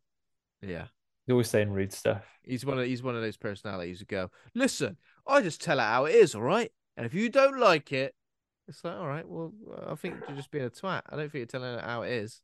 [0.61, 0.87] Yeah.
[1.25, 2.23] He's always saying rude stuff.
[2.43, 5.83] He's one of he's one of those personalities who go, listen, I just tell it
[5.83, 6.71] how it is, all right?
[6.97, 8.13] And if you don't like it,
[8.67, 9.53] it's like, all right, well,
[9.87, 11.01] I think you're just being a twat.
[11.09, 12.41] I don't think you're telling it how it is.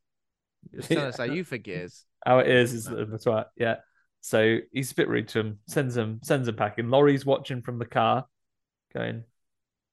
[0.70, 2.06] You're just telling us how you think it is.
[2.24, 3.46] How it is is the twat.
[3.56, 3.76] Yeah.
[4.22, 5.58] So he's a bit rude to him.
[5.66, 6.20] Sends him.
[6.22, 6.88] Sends him packing.
[6.88, 8.26] Laurie's watching from the car,
[8.94, 9.24] going,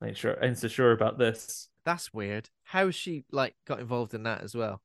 [0.04, 0.38] "Ain't sure.
[0.42, 2.50] Ain't so sure about this." That's weird.
[2.64, 4.82] How she like got involved in that as well?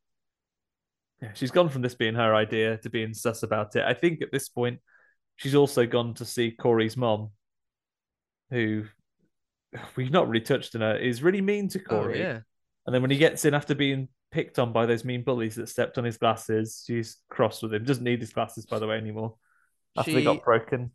[1.20, 3.84] Yeah, she's gone from this being her idea to being sus about it.
[3.84, 4.80] I think at this point,
[5.36, 7.30] she's also gone to see Corey's mom,
[8.50, 8.84] who
[9.96, 12.20] we've not really touched on her, is really mean to oh, Corey.
[12.20, 12.40] Oh, yeah.
[12.86, 15.68] And then when he gets in after being picked on by those mean bullies that
[15.68, 17.84] stepped on his glasses, she's cross with him.
[17.84, 19.36] Doesn't need his glasses, by the way, anymore.
[19.96, 20.90] After they got broken.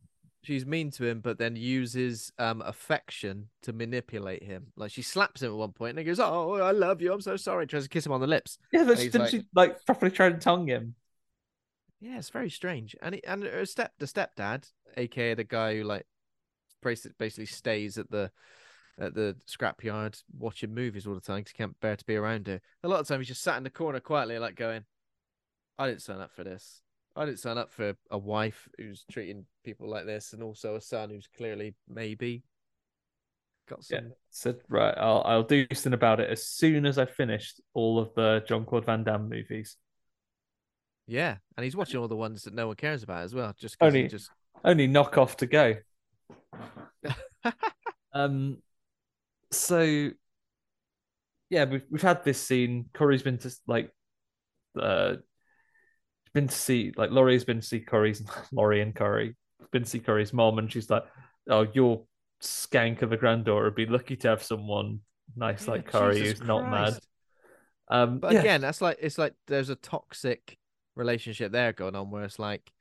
[0.47, 4.67] She's mean to him, but then uses um affection to manipulate him.
[4.77, 7.11] Like she slaps him at one point and he goes, Oh, I love you.
[7.11, 7.67] I'm so sorry.
[7.67, 8.57] Tries to kiss him on the lips.
[8.71, 10.95] Yeah, And but didn't like- she like properly try to tongue him?
[11.99, 12.95] Yeah, it's very strange.
[13.01, 16.05] And he, and her step the stepdad, aka the guy who like
[16.81, 18.31] basically stays at the
[18.97, 22.47] at the scrapyard watching movies all the time because he can't bear to be around
[22.47, 22.61] her.
[22.83, 24.85] A lot of times he's just sat in the corner quietly, like going,
[25.77, 26.83] "I didn't sign up for this.
[27.17, 30.81] I didn't sign up for a wife who's treating people like this, and also a
[30.81, 32.43] son who's clearly maybe
[33.67, 33.95] got some.
[33.95, 34.01] Yeah.
[34.01, 37.99] some." Said right, I'll I'll do something about it as soon as I finished all
[37.99, 39.77] of the Jean-Claude Van Damme movies.
[41.07, 43.77] Yeah, and he's watching all the ones that no one cares about as well, just
[43.81, 44.29] Only just
[44.63, 45.75] only knock off to go.
[48.13, 48.57] um,
[49.51, 50.11] so
[51.49, 52.89] yeah, we've we've had this scene.
[52.93, 53.91] Corey's been to like,
[54.79, 55.15] uh,
[56.37, 59.35] been to see like Laurie's been to see Corey's Laurie and Corey
[59.71, 61.03] been to see Corey's mom, and she's like,
[61.49, 62.03] "Oh, your
[62.43, 64.99] skank of a granddaughter would be lucky to have someone
[65.35, 66.99] nice Yeah, like Corey Jesus who's not mad."
[67.89, 68.41] Um, But yeah.
[68.41, 70.59] again, that's like it's like there's a toxic
[70.95, 72.71] relationship there going on where it's like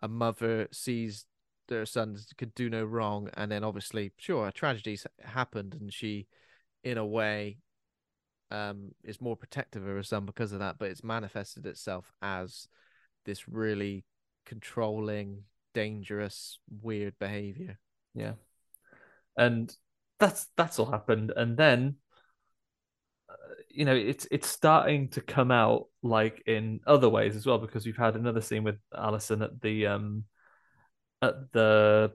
[0.00, 1.26] a mother sees
[1.68, 6.28] their son could do no wrong, and then obviously, sure, a tragedy's happened, and she,
[6.82, 7.58] in a way,
[8.50, 10.78] um, is more protective of her son because of that.
[10.78, 12.68] But it's manifested itself as
[13.24, 14.04] this really
[14.46, 15.44] controlling,
[15.74, 17.78] dangerous, weird behavior.
[18.14, 18.32] Yeah.
[19.36, 19.74] And
[20.18, 21.32] that's that's all happened.
[21.34, 21.96] And then
[23.28, 23.34] uh,
[23.70, 27.86] you know, it's it's starting to come out like in other ways as well, because
[27.86, 30.24] we've had another scene with Allison at the um
[31.22, 32.12] at the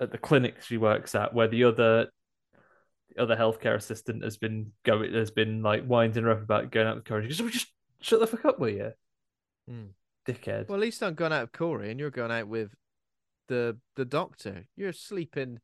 [0.00, 2.08] at the clinic she works at where the other
[3.14, 6.86] the other healthcare assistant has been going has been like winding her up about going
[6.86, 7.22] out with Corey.
[7.22, 7.66] She goes, "Oh, just
[8.00, 8.92] shut the fuck up, will you?
[9.68, 9.90] Mm.
[10.32, 10.68] Dickhead.
[10.68, 12.74] Well, at least I'm going out with Corey, and you're going out with
[13.48, 14.66] the the doctor.
[14.76, 15.60] You're sleeping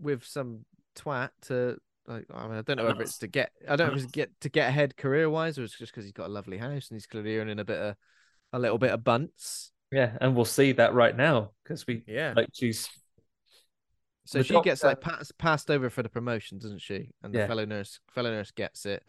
[0.00, 0.64] with some
[0.96, 2.26] twat to like.
[2.32, 3.52] I mean, I don't know whether it's to get.
[3.68, 6.04] I don't know if it's get to get ahead career wise, or it's just because
[6.04, 7.96] he's got a lovely house and he's clearly earning a bit of
[8.52, 9.72] a little bit of bunts.
[9.92, 12.34] Yeah, and we'll see that right now because we Yeah.
[12.36, 12.88] like she's
[14.24, 17.10] So The she gets like passed passed over for the promotion, doesn't she?
[17.22, 17.46] And the Yeah.
[17.48, 19.02] fellow nurse fellow nurse gets it,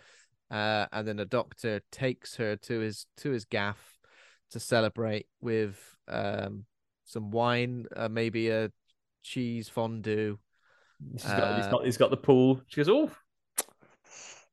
[0.50, 4.00] uh, and then the doctor takes her to his to his gaff
[4.52, 6.66] to celebrate with um
[7.06, 8.72] some wine, uh, maybe a
[9.24, 10.38] cheese fondue.
[11.12, 12.62] He's got, he's Uh, got he's got the pool.
[12.68, 13.12] She goes, oh,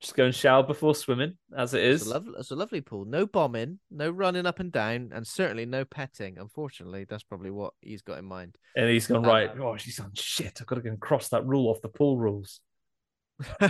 [0.00, 2.06] just go and shower before swimming, as it It's is.
[2.06, 3.04] a lovely, it's a lovely pool.
[3.04, 6.38] No bombing, no running up and down, and certainly no petting.
[6.38, 8.56] Unfortunately, that's probably what he's got in mind.
[8.76, 9.50] And he's gone Um, right.
[9.58, 10.58] Oh, she's on shit.
[10.60, 12.60] I've got to go and cross that rule off the pool rules.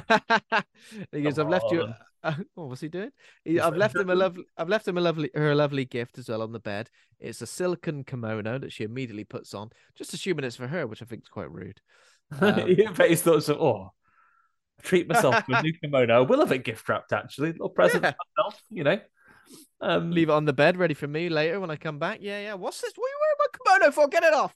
[1.13, 1.93] he goes, "I've left you."
[2.25, 3.11] Uh, what was he doing?
[3.45, 4.45] He, I've left him a lovely.
[4.57, 6.91] I've left him a lovely, her a lovely gift as well on the bed.
[7.21, 11.01] It's a silicon kimono that she immediately puts on, just assuming it's for her, which
[11.01, 11.81] I think is quite rude.
[12.41, 13.93] Um, yeah, but he's thought, so, oh,
[14.79, 16.19] I treat myself to a new kimono.
[16.19, 18.11] I will have it gift wrapped actually, a little present Yeah.
[18.11, 18.63] for myself.
[18.69, 19.01] You know.
[19.81, 22.19] Um, leave it on the bed, ready for me later when I come back.
[22.21, 22.55] Yeah, yeah.
[22.55, 22.93] What's this?
[22.97, 24.09] What are you wearing my kimono for?
[24.09, 24.55] Get it off!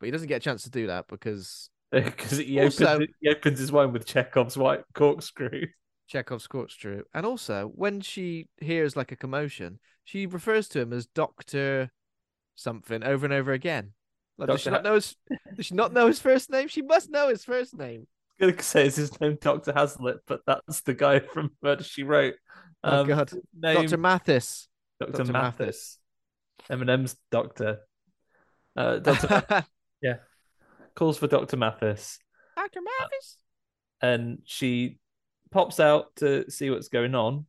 [0.00, 3.30] But he doesn't get a chance to do that because because he Also- opens he
[3.30, 5.66] opens his wine with Chekhov's white corkscrew.
[6.08, 7.02] Chekhov's corkscrew.
[7.14, 11.90] And also, when she hears like a commotion, she refers to him as Doctor
[12.54, 13.92] something over and over again.
[14.38, 15.14] Like, does she not know his?
[15.56, 16.68] does she not know his first name?
[16.68, 18.06] She must know his first name.
[18.40, 21.82] I was gonna say is his name Doctor Hazlitt, but that's the guy from Murder
[21.84, 22.34] She Wrote.
[22.84, 24.68] Oh Um, God, name- Doctor Mathis.
[25.00, 25.12] Dr.
[25.12, 25.32] Dr.
[25.32, 25.98] Mathis.
[26.70, 27.80] Eminem's doctor.
[28.76, 29.64] Uh, Dr.
[30.02, 30.16] yeah.
[30.94, 31.56] Calls for Dr.
[31.56, 32.18] Mathis.
[32.56, 33.36] Doctor Mathis.
[34.00, 34.98] And she
[35.50, 37.46] pops out to see what's going on.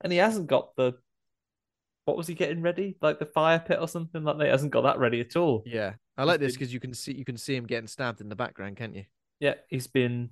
[0.00, 0.94] And he hasn't got the.
[2.04, 2.96] What was he getting ready?
[3.00, 4.44] Like the fire pit or something like that?
[4.46, 5.62] He hasn't got that ready at all.
[5.64, 7.86] Yeah, I like He's this been- because you can see you can see him getting
[7.86, 9.04] stabbed in the background, can't you?
[9.38, 10.30] Yeah, he's been.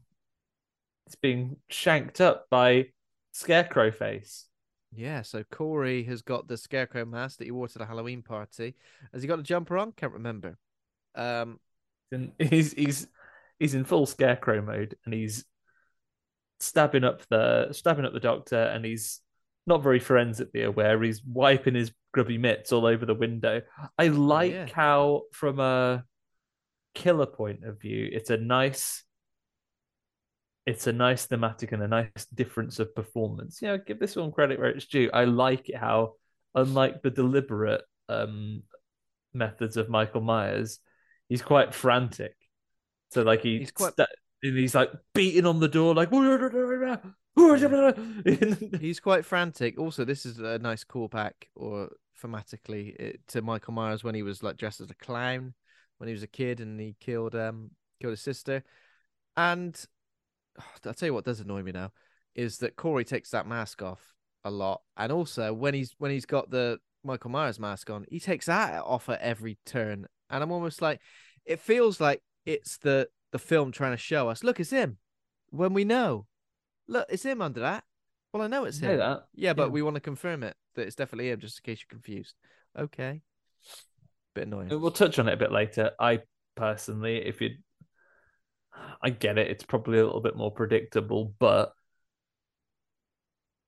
[1.07, 2.87] he's been shanked up by
[3.33, 4.47] Scarecrow Face.
[4.93, 5.23] Yeah.
[5.23, 8.75] So Corey has got the scarecrow mask that he wore to the Halloween party.
[9.13, 9.93] Has he got a jumper on?
[9.93, 10.59] Can't remember.
[11.15, 11.61] Um,
[12.11, 13.07] and he's he's
[13.61, 15.45] he's in full scarecrow mode and he's
[16.61, 19.21] stabbing up the stabbing up the doctor and he's
[19.67, 23.61] not very forensically aware he's wiping his grubby mitts all over the window
[23.99, 24.67] i like yeah.
[24.75, 26.05] how from a
[26.95, 29.05] killer point of view it's a nice
[30.67, 34.33] it's a nice thematic and a nice difference of performance you know give this one
[34.33, 36.13] credit where it's due i like it how
[36.55, 38.63] unlike the deliberate um
[39.33, 40.81] methods of michael myers
[41.31, 42.35] he's quite frantic.
[43.13, 44.07] So like he He's quite- sta-
[44.43, 46.11] and he's like beating on the door like
[48.81, 49.79] he's quite frantic.
[49.79, 51.91] Also, this is a nice callback or
[52.23, 55.55] thematically it, to Michael Myers when he was like dressed as a clown
[55.99, 58.63] when he was a kid and he killed um killed his sister.
[59.37, 59.79] And
[60.59, 61.93] oh, I'll tell you what does annoy me now
[62.35, 64.15] is that Corey takes that mask off
[64.45, 68.21] a lot, and also when he's when he's got the Michael Myers mask on, he
[68.21, 71.01] takes that off at every turn, and I'm almost like,
[71.45, 74.99] it feels like it's the the film trying to show us, look, it's him,
[75.51, 76.27] when we know,
[76.89, 77.85] look, it's him under that.
[78.33, 78.99] Well, I know it's him.
[78.99, 79.25] that.
[79.35, 79.69] Yeah, but Yeah.
[79.71, 82.35] we want to confirm it that it's definitely him, just in case you're confused.
[82.79, 83.23] Okay,
[84.35, 84.69] bit annoying.
[84.69, 86.21] we'll touch on it a bit later i
[86.55, 87.51] personally if you
[89.03, 91.73] i get it it's probably a little bit more predictable but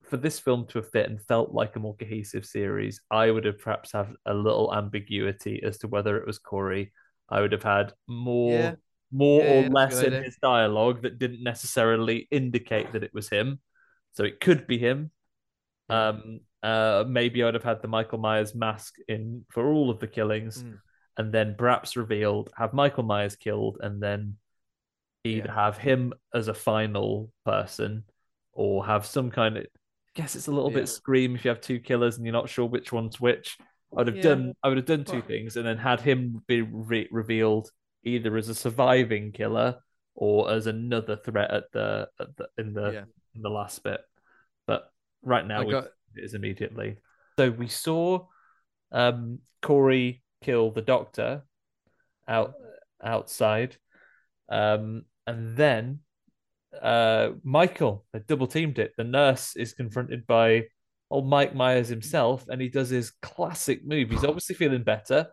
[0.05, 3.45] for this film to have fit and felt like a more cohesive series i would
[3.45, 6.93] have perhaps had a little ambiguity as to whether it was corey
[7.29, 8.75] i would have had more Yeah.
[9.13, 13.61] More Yeah, or less in his dialogue that didn't necessarily indicate that it was him
[14.15, 15.11] so it could be him
[15.89, 20.07] um uh maybe i'd have had the michael myers mask in for all of the
[20.07, 20.79] killings Mm.
[21.19, 24.37] and then perhaps revealed have michael myers killed and then
[25.25, 25.55] either Yeah.
[25.55, 28.05] have him as a final person
[28.53, 29.67] or have some kind of
[30.15, 30.79] guess it's a little Yeah.
[30.81, 33.57] bit scream if you have two killers and you're not sure which one's which.
[33.93, 34.23] I would have Yeah.
[34.23, 37.71] done I would have done two Well- things and then had him be re- revealed
[38.05, 39.77] either as a surviving killer
[40.15, 43.05] or as another threat at the, at the in the Yeah.
[43.35, 44.01] in the last bit.
[44.67, 44.91] But
[45.23, 45.85] right now got-
[46.15, 46.99] it is immediately.
[47.39, 48.27] So we saw
[48.91, 51.43] um Corey kill the doctor
[52.29, 52.55] out
[53.03, 53.77] outside.
[54.49, 56.01] Um and then
[56.81, 58.93] uh Michael they double teamed it.
[58.97, 60.65] The nurse is confronted by
[61.11, 64.11] old Mike Myers himself, and he does his classic move.
[64.11, 65.29] He's obviously feeling better.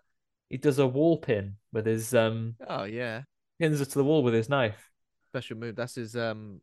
[0.50, 3.24] He does a wall pin with his um Oh yeah,
[3.60, 4.90] pins her to the wall with his knife.
[5.30, 5.76] special move.
[5.76, 6.62] That's his um,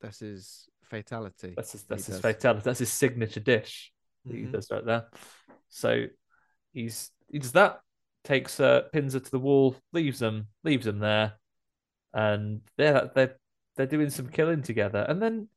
[0.00, 1.54] that's his fatality.
[1.56, 2.22] That's his he that's his does.
[2.22, 2.62] fatality.
[2.64, 3.92] That's his signature dish.
[4.26, 5.06] that He does right there.
[5.68, 6.06] So
[6.72, 7.80] he's he does that,
[8.24, 11.34] takes uh pins her to the wall, leaves them, leaves them there,
[12.12, 13.36] and they're they're
[13.76, 15.06] they're doing some killing together.
[15.08, 15.48] And then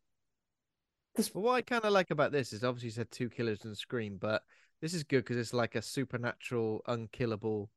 [1.15, 3.77] this what I kind of like about this is obviously you said two killers and
[3.77, 4.43] scream, but
[4.84, 7.69] this is good because it's like a supernatural, unkillable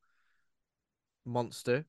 [1.25, 1.85] monster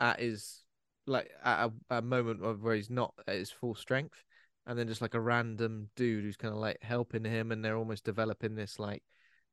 [0.00, 0.64] at his
[1.06, 4.24] like at a, a moment of where he's not at his full strength,
[4.66, 7.76] and then just like a random dude who's kind of like helping him, and they're
[7.76, 9.02] almost developing this like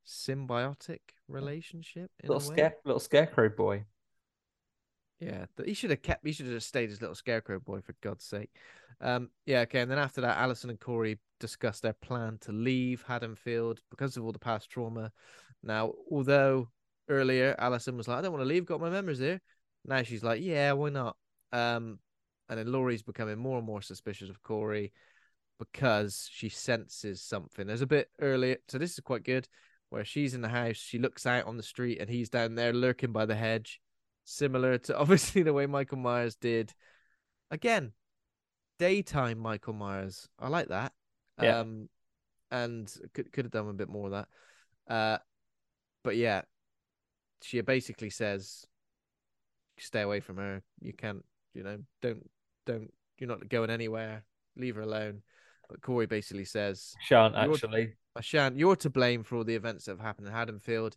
[0.08, 3.84] symbiotic relationship in little scare little scarecrow boy.
[5.20, 6.26] Yeah, he should have kept.
[6.26, 8.50] He should have just stayed as little scarecrow boy for God's sake.
[9.02, 9.80] Um, yeah, okay.
[9.80, 14.24] And then after that, Allison and Corey discussed their plan to leave Haddonfield because of
[14.24, 15.12] all the past trauma.
[15.62, 16.68] Now, although
[17.08, 19.42] earlier Allison was like, "I don't want to leave, got my memories here,"
[19.84, 21.16] now she's like, "Yeah, why not?"
[21.52, 21.98] Um,
[22.48, 24.92] and then Laurie's becoming more and more suspicious of Corey
[25.58, 27.66] because she senses something.
[27.66, 29.46] There's a bit earlier, so this is quite good,
[29.90, 32.72] where she's in the house, she looks out on the street, and he's down there
[32.72, 33.80] lurking by the hedge
[34.30, 36.72] similar to obviously the way Michael Myers did.
[37.50, 37.92] Again,
[38.78, 40.28] daytime Michael Myers.
[40.38, 40.92] I like that.
[41.42, 41.58] Yeah.
[41.58, 41.88] Um,
[42.50, 44.28] and could could have done a bit more of that.
[44.92, 45.18] Uh,
[46.02, 46.42] but yeah,
[47.42, 48.66] she basically says,
[49.78, 50.62] "Stay away from her.
[50.80, 51.24] You can't.
[51.54, 52.28] You know, don't
[52.66, 52.92] don't.
[53.18, 54.24] You're not going anywhere.
[54.56, 55.22] Leave her alone."
[55.68, 57.94] But Corey basically says, Shan't actually.
[58.16, 58.58] I shan't.
[58.58, 60.96] You're to blame for all the events that have happened in Haddonfield,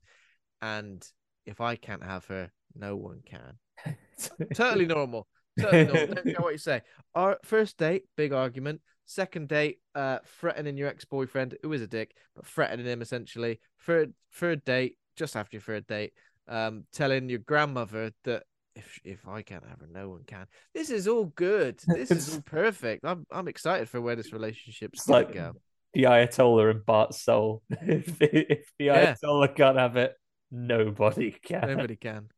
[0.64, 1.08] and
[1.46, 3.96] if I can't have her, no one can.
[4.54, 5.28] totally normal.
[5.60, 6.16] Totally normal.
[6.16, 6.82] Don't care what you say.
[7.16, 8.82] Our first date, big argument.
[9.06, 13.60] Second date, uh, threatening your ex boyfriend, who is a dick, but threatening him essentially.
[13.82, 16.14] Third, third date, just after your third date,
[16.48, 18.44] um, telling your grandmother that
[18.76, 20.48] if if I can't have her, no one can.
[20.74, 21.80] This is all good.
[21.88, 23.06] This is all perfect.
[23.06, 25.54] I'm I'm excited for where this relationship's gonna like go.
[25.94, 27.62] the Ayatollah and Bart's soul.
[27.70, 29.16] if, if the Yeah.
[29.16, 30.16] Ayatollah can't have it,
[30.52, 31.68] nobody can.
[31.68, 32.30] Nobody can.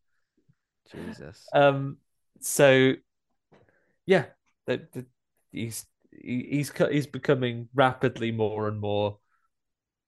[0.91, 1.53] Jesus.
[1.53, 1.97] Um.
[2.41, 2.95] So,
[4.05, 4.25] yeah,
[4.67, 5.05] that that-
[5.51, 9.19] he's he, he's he's becoming rapidly more and more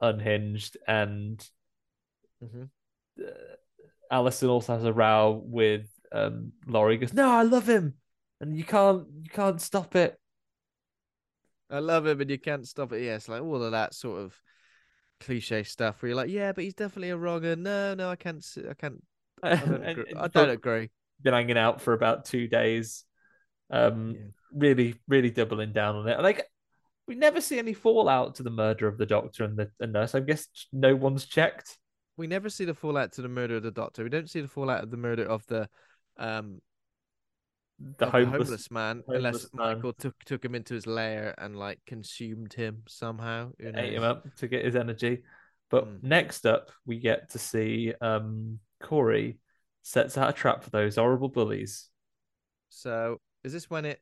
[0.01, 1.47] unhinged, and
[2.41, 2.69] hmm
[3.19, 3.55] uh,
[4.11, 6.97] Allison also has a row with um Laurie.
[6.97, 7.95] Goes, no, I love him,
[8.39, 10.19] and you can't you can't stop it.
[11.69, 13.03] I love him, and you can't stop it.
[13.03, 14.41] Yeah, like all of that sort of
[15.19, 17.55] cliche stuff where you're like, yeah, but he's definitely a wronger.
[17.55, 18.45] No, no, I can't.
[18.69, 19.03] I can't.
[19.43, 20.13] I don't And- agree.
[20.17, 20.89] I don't agree.
[21.21, 23.03] been hanging out for about two days.
[23.69, 24.21] Um, Yeah.
[24.53, 26.19] really, really doubling down on it.
[26.21, 26.45] Like,
[27.07, 30.13] we never see any fallout to the murder of the doctor and the, the nurse.
[30.15, 31.77] I guess no one's checked.
[32.17, 34.03] We never see the fallout to the murder of the doctor.
[34.03, 35.69] We don't see the fallout of the murder of the
[36.17, 36.59] um
[37.79, 39.75] The of homeless, man, homeless unless man.
[39.75, 43.51] Michael took took him into his lair and like consumed him somehow.
[43.59, 45.23] Ate him up to get his energy.
[45.69, 46.03] But Mm.
[46.03, 49.39] next up, we get to see um, Corey
[49.81, 51.89] sets out a trap for those horrible bullies.
[52.69, 54.01] So is this when it?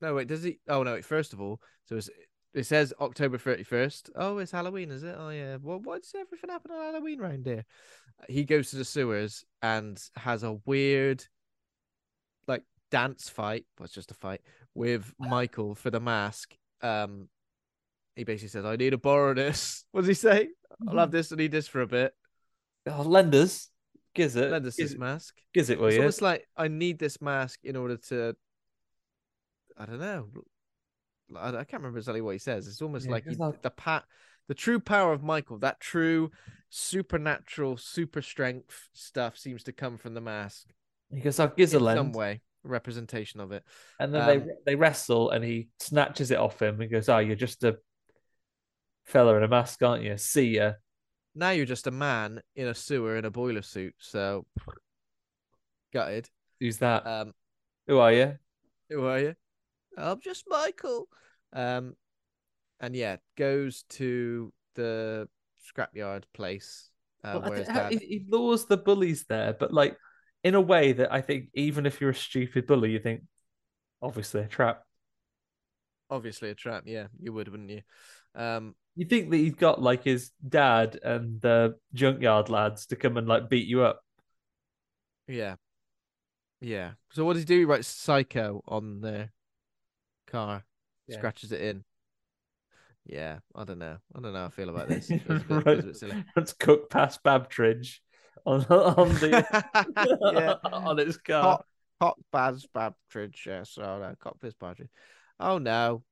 [0.00, 0.28] No, wait.
[0.28, 0.60] Does he?
[0.68, 0.94] Oh no!
[0.94, 2.10] Wait, first of all, so it's,
[2.54, 4.10] it says October thirty first.
[4.14, 5.14] Oh, it's Halloween, is it?
[5.18, 5.58] Oh yeah.
[5.60, 7.64] Well, why does everything happen on Halloween round here?
[8.28, 11.24] He goes to the sewers and has a weird,
[12.46, 13.66] like dance fight.
[13.78, 14.40] Well, it's just a fight
[14.74, 16.54] with Michael for the mask.
[16.82, 17.28] Um,
[18.16, 20.48] he basically says, "I need to borrow this." What does he say?
[20.86, 21.32] I'll have this.
[21.32, 22.12] I need this for a bit.
[22.86, 23.68] Oh, lenders,
[24.14, 25.36] giz it, Lend us giz, this mask.
[25.54, 25.98] giz it, will It's you?
[25.98, 28.36] almost like I need this mask in order to.
[29.76, 30.28] I don't know.
[31.36, 32.66] I, I can't remember exactly what he says.
[32.66, 34.04] It's almost Yeah, like he, the pat,
[34.48, 36.30] the true power of Michael, that true
[36.70, 40.68] supernatural, super strength stuff seems to come from the mask
[41.10, 43.64] He goes, "I'll some way, representation of it.
[43.98, 46.80] and then Um, they they wrestle, and he snatches it off him.
[46.80, 47.78] He goes, "Oh, you're just a
[49.04, 50.16] fella in a mask, aren't you?
[50.16, 50.72] See ya."
[51.34, 53.94] Now you're just a man in a sewer in a boiler suit.
[53.98, 54.46] So,
[55.92, 56.28] gutted.
[56.60, 57.06] Who's that?
[57.06, 57.32] Um,
[57.86, 58.38] Who are you?
[58.90, 59.34] Who are you?
[59.96, 61.08] I'm just Michael.
[61.52, 61.94] Um,
[62.80, 65.28] and yeah, goes to the
[65.76, 66.90] scrapyard place.
[67.24, 67.92] Uh, Well, where his how- dad.
[67.92, 69.96] he, he lures the bullies there, but like
[70.44, 73.22] in a way that I think even if you're a stupid bully, you think
[74.02, 74.82] obviously a trap.
[76.10, 76.84] Obviously a trap.
[76.86, 77.82] Yeah, you would, wouldn't you?
[78.34, 83.16] Um, You think that he's got like his dad and the junkyard lads to come
[83.16, 84.00] and like beat you up.
[85.28, 85.54] yeah,
[86.60, 86.94] yeah.
[87.12, 87.58] So what does he do?
[87.60, 89.28] He writes "psycho" on the
[90.26, 90.64] car,
[91.06, 91.18] Yeah.
[91.18, 91.84] scratches it in.
[93.06, 93.98] Yeah, I don't know.
[94.16, 95.08] I don't know how I feel about this.
[95.10, 95.64] It bit, Right.
[95.64, 96.24] feels a bit silly.
[96.34, 98.00] Let's cook past Babtridge
[98.44, 99.46] on on the
[100.34, 100.54] Yeah.
[100.72, 101.42] on his car.
[101.42, 101.66] Hot,
[102.00, 103.46] hot Baz Babtridge.
[103.46, 104.90] Yes, oh no, cock piss Babtridge.
[105.38, 106.02] Oh no.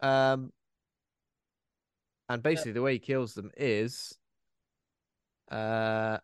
[0.00, 0.50] Um,
[2.32, 4.16] and basically the way he kills them is,
[5.50, 6.18] uh,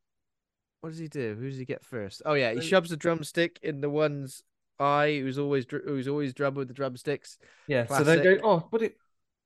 [0.80, 1.36] what does he do?
[1.38, 2.22] Who does he get first?
[2.24, 4.42] Oh yeah, he shoves a drumstick in the one's
[4.78, 7.38] eye who's always dr- who's always drumming with the drumsticks.
[7.66, 8.96] Yeah, so they go, oh, what it,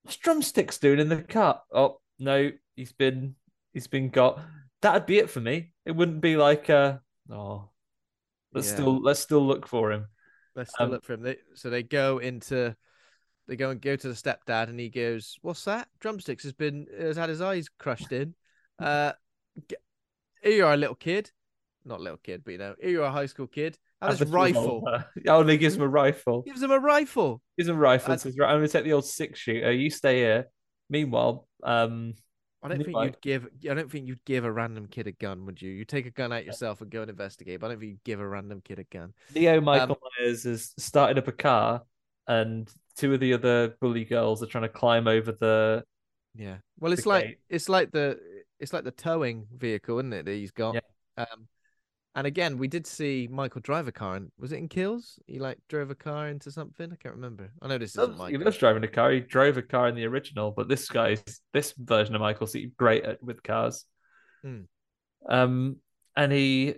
[0.02, 1.62] what's drumsticks doing in the car?
[1.72, 3.34] Oh no, he's been
[3.72, 4.40] he's been got.
[4.82, 5.72] That'd be it for me.
[5.86, 6.98] It wouldn't be like, uh,
[7.30, 7.70] oh,
[8.52, 8.74] let's Yeah.
[8.74, 10.06] still let's still look for him.
[10.54, 11.22] Let's still Um, look for him.
[11.22, 12.76] They, so they go into,
[13.48, 15.88] they go and go to the stepdad, and he goes, "What's that?
[16.00, 18.34] Drumsticks has been has had his eyes crushed in.
[18.78, 19.12] Uh,
[19.68, 19.76] g-
[20.42, 21.30] here you are, a little kid,
[21.84, 23.78] not little kid, but you know, here you are, a high school kid.
[24.00, 24.82] Have Have this a rifle.
[25.28, 26.42] Oh, and he gives him a rifle.
[26.42, 27.40] Gives him a rifle.
[27.56, 28.18] Gives him a rifle.
[28.18, 29.70] Says, right, I'm going to take the old six shooter.
[29.70, 30.46] You stay here.
[30.90, 32.14] Meanwhile, um,
[32.64, 33.46] I don't think you'd give.
[33.70, 35.70] I don't think you'd give a random kid a gun, would you?
[35.70, 37.60] You take a gun out yourself and go and investigate.
[37.60, 39.12] But I don't think you'd give a random kid a gun.
[39.34, 41.82] Leo Um, Michael Myers has started up a car,
[42.26, 45.84] and two of the other bully girls are trying to climb over the.
[46.34, 46.56] Yeah.
[46.78, 47.38] Well, it's like gate.
[47.48, 48.18] it's like the
[48.58, 50.24] it's like the towing vehicle, isn't it?
[50.26, 50.74] That he's got.
[50.74, 51.24] Yeah.
[51.24, 51.48] Um,
[52.14, 54.16] and again, we did see Michael drive a car.
[54.16, 55.18] And was it in Kills?
[55.26, 56.92] He like drove a car into something.
[56.92, 57.50] I can't remember.
[57.62, 58.44] I know this isn't He Michael.
[58.44, 59.10] loves driving a car.
[59.12, 61.22] He drove a car in the original, but this guy's
[61.54, 63.86] this version of Michael seems great at, with cars.
[64.42, 64.62] Hmm.
[65.26, 65.76] Um,
[66.14, 66.74] and he,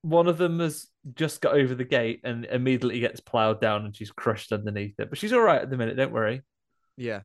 [0.00, 3.94] one of them has just got over the gate and immediately gets plowed down, and
[3.96, 5.08] she's crushed underneath it.
[5.10, 5.96] But she's all right at the minute.
[5.96, 6.42] Don't worry.
[6.96, 7.20] Yeah.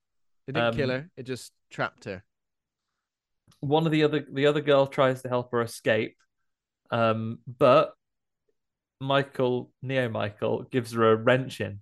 [0.47, 1.09] It didn't kill Um, her.
[1.17, 2.23] It just trapped her.
[3.59, 6.15] one of the other the other girl tries to help her escape
[6.89, 7.93] um but
[8.99, 11.79] michael neo michael gives her a wrench in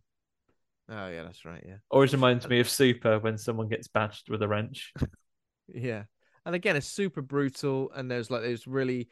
[0.91, 1.63] Oh yeah, that's right.
[1.67, 1.75] Yeah.
[1.91, 4.91] always reminds me of super when someone gets bashed with a wrench
[5.73, 6.03] Yeah.
[6.47, 9.07] And again, it's super brutal, and there's like there's really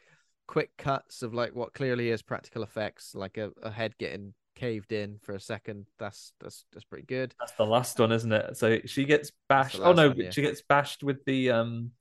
[0.48, 4.90] quick cuts of like what clearly is practical effects, like a, a head getting caved
[4.90, 5.86] in for a second.
[6.00, 7.32] That's that's that's pretty good.
[7.38, 10.30] that's the last one isn't it so she gets bashed oh no one, yeah.
[10.30, 11.92] she gets bashed with the um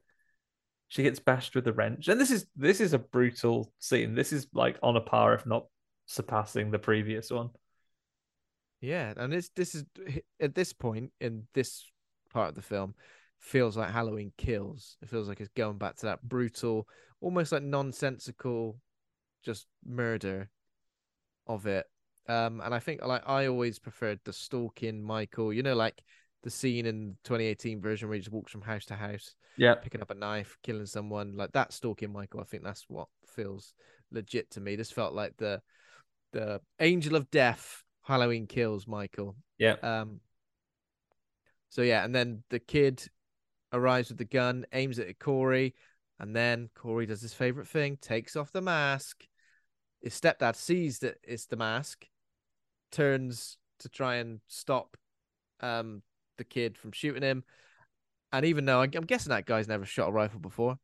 [0.87, 4.33] she gets bashed with the wrench and this is this is a brutal scene this
[4.33, 5.65] is like on a par if not
[6.07, 7.49] surpassing the previous one
[8.81, 9.83] Yeah, and this this is
[10.39, 11.83] at this point in this
[12.31, 12.95] part of the film
[13.39, 14.97] feels like Halloween Kills.
[15.01, 16.87] It feels like it's going back to that brutal,
[17.21, 18.79] almost like nonsensical,
[19.43, 20.49] just murder
[21.45, 21.85] of it.
[22.27, 25.53] Um, and I think like I always preferred the stalking Michael.
[25.53, 26.03] You know, like
[26.43, 30.01] the scene in 2018 version where he just walks from house to house, yeah picking
[30.01, 31.35] up a knife, killing someone.
[31.37, 32.41] Like that stalking Michael.
[32.41, 33.73] I think that's what feels
[34.11, 34.75] legit to me.
[34.75, 35.61] This felt like the
[36.33, 39.35] the Angel of Death Halloween Kills Michael.
[39.57, 40.19] yeah Um.
[41.69, 43.03] So yeah, and then the kid
[43.73, 45.75] arrives with the gun, aims it at Corey,
[46.19, 49.25] and then Corey does his favorite thing, takes off the mask.
[50.01, 52.07] His stepdad sees that it's the mask,
[52.91, 54.97] turns to try and stop
[55.61, 56.01] um
[56.37, 57.43] the kid from shooting him.
[58.31, 60.79] And even though I'm guessing that guy's never shot a rifle before,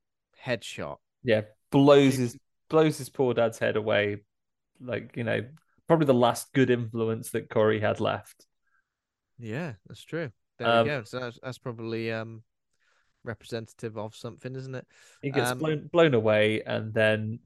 [0.46, 0.98] headshot.
[1.24, 1.42] yeah
[1.72, 2.38] blows his
[2.70, 4.18] blows his poor dad's head away
[4.82, 5.42] like you know
[5.88, 8.46] probably the last good influence that corey had left
[9.38, 10.32] Yeah, that's true.
[10.58, 11.04] There Um, we go.
[11.04, 12.44] So that's, that's probably um
[13.24, 14.88] representative of something, isn't it?
[15.22, 17.40] he gets Um, blown blown away and then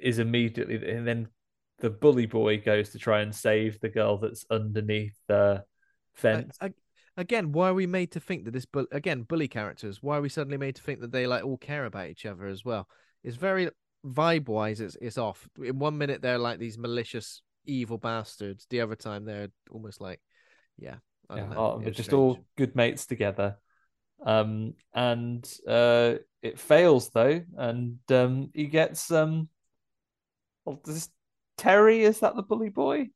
[0.00, 1.28] is immediately and then
[1.78, 5.64] the bully boy goes to try and save the girl that's underneath the
[6.14, 6.74] fence A- a-
[7.16, 10.02] again, why are we made to think that this bull again bully characters?
[10.02, 12.46] Why are we suddenly made to think that they like all care about each other
[12.46, 12.88] as well?
[13.22, 13.70] It's very
[14.04, 14.80] vibe wise.
[14.80, 15.48] It's it's off.
[15.62, 18.66] In one minute they're like these malicious evil bastards.
[18.70, 20.20] The other time they're almost like,
[20.78, 20.96] yeah,
[21.28, 21.56] I Yeah, know.
[21.56, 22.14] oh, they're just strange.
[22.14, 23.58] all good mates together
[24.24, 29.48] um and uh it fails though and um he gets um
[30.64, 31.08] well, this
[31.56, 33.08] terry is that the bully boy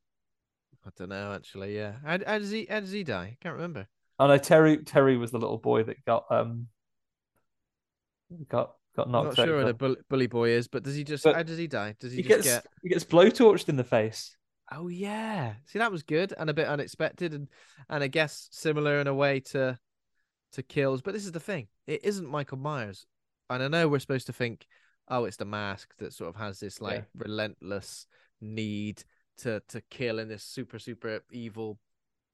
[0.87, 1.77] I don't know actually.
[1.77, 3.37] Yeah, how, how does he how does he die?
[3.37, 3.87] I can't remember.
[4.19, 4.79] Oh no, Terry.
[4.79, 6.69] Terry was the little boy that got um
[8.49, 11.05] got got I'm knocked not sure what a bully, bully boy is, but does he
[11.05, 11.97] just But how does he die?
[12.01, 12.67] Does he, he just gets get?
[12.83, 14.37] he gets blowtorched in the face,
[14.73, 15.55] Oh yeah.
[15.67, 17.49] See, that was good and a bit unexpected, and
[17.89, 19.79] and I guess similar in a way to
[20.53, 21.03] to kills.
[21.03, 23.07] But this is the thing: it isn't Michael Myers,
[23.49, 24.67] and I know we're supposed to think,
[25.09, 27.05] oh, it's the mask that sort of has this like Yeah.
[27.25, 28.07] relentless
[28.41, 29.03] need
[29.39, 31.79] to to kill in this super super evil,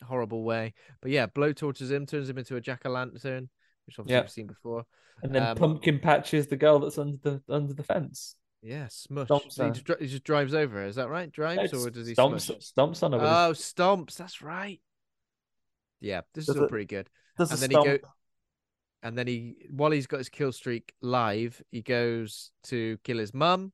[0.05, 0.74] horrible way.
[1.01, 3.48] But yeah, blowtorches him, turns him into a jack o' lantern,
[3.86, 4.20] which obviously Yeah.
[4.22, 4.84] we've seen before.
[5.22, 8.36] And then Um, Pumpkin patches the girl that's under the under the fence.
[8.62, 9.28] Yeah, smush.
[9.51, 10.78] So he, just, he just drives over.
[10.80, 11.30] her, Is that right?
[11.30, 12.72] Drives No, or does he stomps, smush?
[12.72, 13.18] stomps on her?
[13.20, 14.16] Oh, stomps.
[14.16, 14.80] That's right.
[16.01, 17.09] Yeah, this Does is all it- pretty good.
[17.39, 18.09] does and a then he stomp- go,
[19.02, 23.32] and then he while he's got his kill streak live, he goes to kill his
[23.35, 23.73] mum.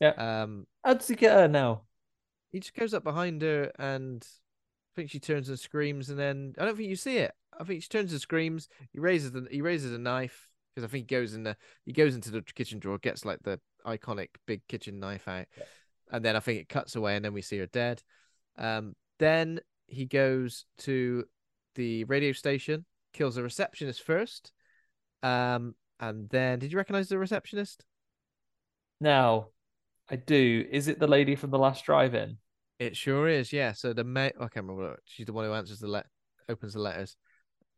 [0.00, 0.10] Yeah.
[0.42, 1.82] Um, How does he get her now?
[2.50, 6.54] he just goes up behind her and I think she turns and screams, and then
[6.58, 7.32] I don't think you see it.
[7.58, 8.68] I think she turns and screams.
[8.92, 11.92] He raises the he raises a knife because I think he goes in the he
[11.92, 15.46] goes into the kitchen drawer, gets like the iconic big kitchen knife out,
[16.12, 18.02] and then I think it cuts away, and then we see her dead.
[18.56, 21.24] Um, then he goes to
[21.74, 24.52] the radio station, kills the receptionist first,
[25.22, 27.84] um, and then did you recognize the receptionist?
[29.00, 29.48] Now,
[30.10, 30.66] I do.
[30.70, 32.38] Is it the lady from the last drive-in?
[32.78, 33.72] It sure is, yeah.
[33.72, 34.98] So the ma- I can't remember.
[35.04, 36.06] She's the one who answers the let
[36.48, 37.16] opens the letters.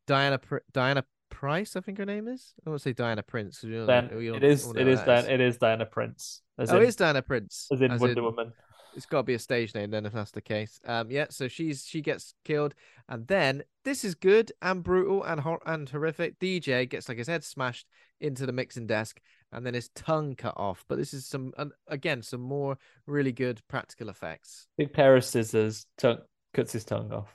[0.06, 2.54] Diana Pr- Diana Price, I think her name is.
[2.66, 3.62] I won't say Diana Prince.
[3.62, 4.72] we all Then know- we all- it is.
[4.72, 5.00] know It is.
[5.02, 6.42] Diana, it is Diana Prince.
[6.58, 7.68] As oh, in, it's Diana Prince.
[7.72, 8.52] as in Wonder Woman.
[8.96, 10.80] It's got to be a stage name then, if that's the case.
[10.86, 11.26] Um, yeah.
[11.30, 12.74] So she's she gets killed,
[13.08, 16.38] and then this is good and brutal and hor- and horrific.
[16.38, 17.86] DJ gets like his head smashed
[18.20, 19.20] into the mixing desk,
[19.52, 20.84] and then his tongue cut off.
[20.88, 24.66] But this is some and again some more really good practical effects.
[24.78, 25.86] Big pair of scissors.
[25.98, 26.18] Tongue,
[26.54, 27.32] cuts his tongue off.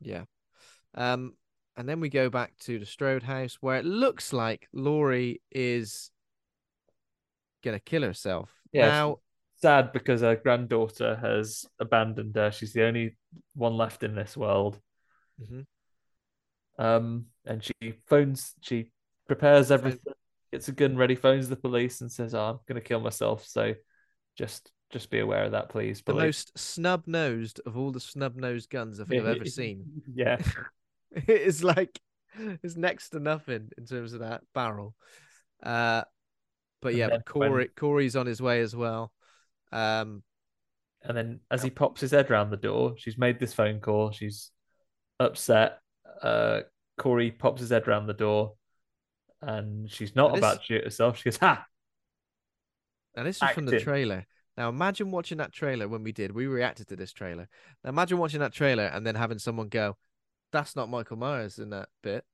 [0.00, 0.24] Yeah.
[0.94, 1.34] Um,
[1.76, 6.10] and then we go back to the Strode house where it looks like Laurie is
[7.62, 8.50] gonna kill herself.
[8.72, 8.88] Yeah.
[8.88, 9.18] Now,
[9.62, 12.50] sad because her granddaughter has abandoned her.
[12.50, 13.16] She's the only
[13.54, 14.78] one left in this world.
[15.40, 15.66] Mhm.
[16.78, 17.74] Um, and she
[18.06, 18.54] phones.
[18.60, 18.90] She
[19.26, 20.00] prepares everything,
[20.52, 23.46] gets a gun ready, phones the police, and says, oh, "I'm going to kill myself."
[23.46, 23.74] So,
[24.36, 25.98] just just be aware of that, please.
[25.98, 29.44] the police." most snub nosed of all the snub nosed guns I think I've ever
[29.46, 30.02] seen.
[30.14, 30.38] Yeah.
[31.12, 32.00] it is like
[32.62, 34.94] it's next to nothing in terms of that barrel.
[35.62, 36.02] Uh,
[36.80, 39.12] but yeah, but Corey when- Corey's on his way as well.
[39.72, 40.22] Um,
[41.02, 44.10] And then as he pops his head around the door, she's made this phone call.
[44.10, 44.50] She's
[45.18, 45.78] upset.
[46.20, 46.60] Uh,
[46.98, 48.54] Corey pops his head around the door,
[49.40, 51.16] and she's not And this- about to shoot herself.
[51.16, 51.66] She goes, "Ha!"
[53.16, 54.26] Now this is from the trailer.
[54.56, 56.32] Now imagine watching that trailer when we did.
[56.32, 57.48] We reacted to this trailer.
[57.82, 59.96] Now imagine watching that trailer and then having someone go,
[60.52, 62.26] "That's not Michael Myers in that bit."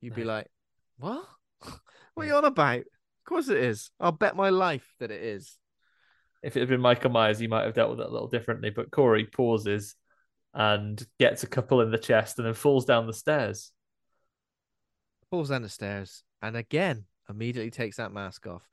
[0.00, 0.50] You'd be like,
[0.96, 1.28] "What?
[2.14, 3.92] what are you on about?" Of course it is.
[4.00, 5.59] I'll bet my life that it is.
[6.42, 8.70] If it had been Michael Myers, he might have dealt with it a little differently.
[8.70, 9.94] But Corey pauses
[10.54, 13.72] and gets a couple in the chest, and then falls down the stairs.
[15.30, 18.68] Falls down the stairs and again immediately takes that mask off.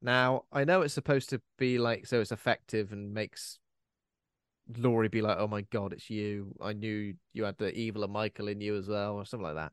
[0.00, 3.58] Now I know it's supposed to be like so it's effective and makes
[4.76, 6.54] Laurie be like, "Oh my god, it's you!
[6.60, 9.56] I knew you had the evil of Michael in you as well," or something like
[9.56, 9.72] that.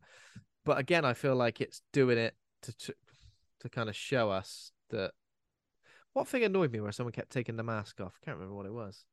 [0.65, 2.95] But again, I feel like it's doing it to to,
[3.61, 5.11] to kind of show us that.
[6.19, 8.13] What thing annoyed me where someone kept taking the mask off?
[8.21, 9.05] I Can't remember what it was.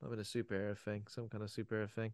[0.00, 2.12] Might have been a superhero thing, some kind of superhero thing.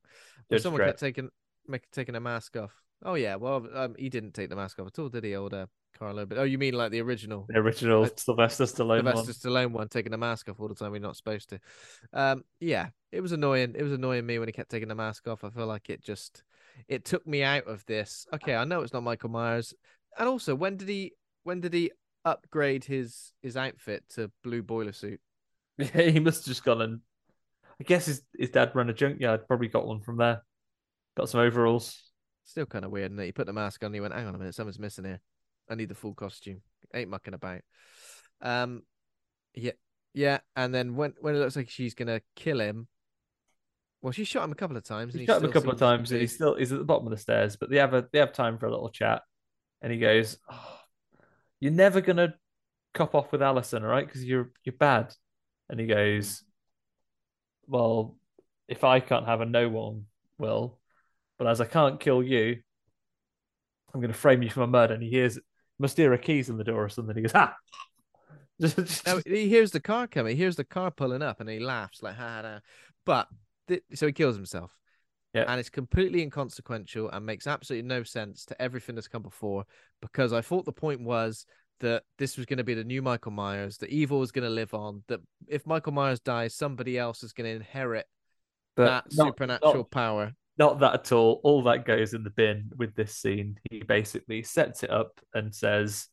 [0.56, 1.28] Someone kept taking
[1.68, 2.72] make, taking a mask off.
[3.04, 5.52] Oh yeah, well um, he didn't take the mask off at all, did he, old
[5.52, 5.66] uh,
[5.98, 6.24] Carlo?
[6.24, 7.44] But oh, you mean like the original?
[7.50, 9.16] The original Uh, Sylvester Stallone one.
[9.16, 10.92] Sylvester Stallone one taking the mask off all the time.
[10.92, 11.60] We're not supposed to.
[12.14, 13.74] Um, yeah, it was annoying.
[13.76, 15.44] It was annoying me when he kept taking the mask off.
[15.44, 16.42] I feel like it just
[16.88, 18.26] it took me out of this.
[18.32, 19.74] Okay, I know it's not Michael Myers,
[20.18, 21.12] and also when did he
[21.42, 21.90] when did he
[22.24, 25.20] upgrade his his outfit to blue boiler suit?
[25.78, 27.00] Yeah, he must have just gone and
[27.80, 29.48] I guess his his dad ran a junkyard.
[29.48, 30.42] Probably got one from there.
[31.16, 32.02] Got some overalls.
[32.44, 33.86] Still kind of weird, and he put the mask on.
[33.86, 35.20] and He went, "Hang on a minute, something's missing here.
[35.70, 36.60] I need the full costume.
[36.92, 37.62] Ain't mucking about."
[38.42, 38.82] Um,
[39.54, 39.72] yeah,
[40.12, 42.86] yeah, and then when when it looks like she's gonna kill him,
[44.02, 45.14] well, she shot him a couple of times.
[45.14, 46.84] and He he shot him a couple of times, and he's still he's at the
[46.84, 47.56] bottom of the stairs.
[47.56, 49.22] But they have a they have time for a little chat,
[49.80, 50.79] and he goes, oh,
[51.60, 52.34] "You're never gonna
[52.94, 54.06] cop off with Allison, right?
[54.06, 55.14] Because you're you're bad."
[55.68, 56.42] And he goes,
[57.66, 58.16] "Well,
[58.68, 60.06] if I can't have her, no one
[60.38, 60.78] will.
[61.38, 62.62] But as I can't kill you,
[63.94, 65.38] I'm to frame you for my murder." And he hears
[65.78, 67.16] must hear a keys in the door or something.
[67.16, 67.56] He goes, Ha!
[68.60, 70.36] Just- No, he hears the car coming.
[70.36, 72.60] He hears the car pulling up, and he laughs like, "Ha ha!" ha."
[73.06, 73.28] But
[73.68, 74.70] th- so he kills himself.
[75.32, 75.44] Yeah.
[75.46, 79.64] and it's completely inconsequential and makes absolutely no sense to everything that's come before.
[80.02, 81.46] Because I thought the point was
[81.80, 84.50] that this was going to be the new Michael Myers, that evil was going to
[84.50, 88.06] live on, that if Michael Myers dies, somebody else is going to inherit
[88.76, 90.32] But that not- supernatural not- power.
[90.58, 91.40] Not that at all.
[91.42, 93.58] All that goes in the bin with this scene.
[93.70, 96.08] He basically sets it up and says,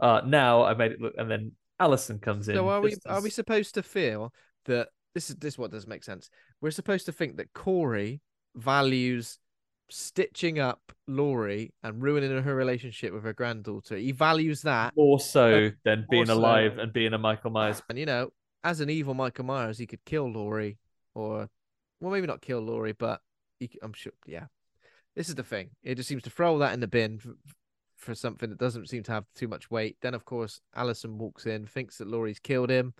[0.00, 2.56] uh, now I made it look and then Allison comes in.
[2.56, 4.32] So are we just are we supposed to feel
[4.64, 6.30] that this is this is what doesn't make sense?
[6.60, 8.22] We're supposed to think that Corey
[8.56, 9.38] values
[9.88, 13.96] stitching up Laurie and ruining her relationship with her granddaughter.
[13.96, 17.82] He values that more so than being more so- alive and being a Michael Myers.
[17.88, 18.30] And you know,
[18.64, 20.78] as an evil Michael Myers, he could kill Laurie,
[21.14, 21.48] or
[22.00, 23.20] well, maybe not kill Laurie, but
[23.60, 24.12] he, I'm sure.
[24.26, 24.46] Yeah,
[25.14, 25.70] this is the thing.
[25.82, 27.34] It just seems to throw that in the bin for,
[27.96, 29.96] for something that doesn't seem to have too much weight.
[30.02, 32.92] Then, of course, Allison walks in, thinks that Laurie's killed him.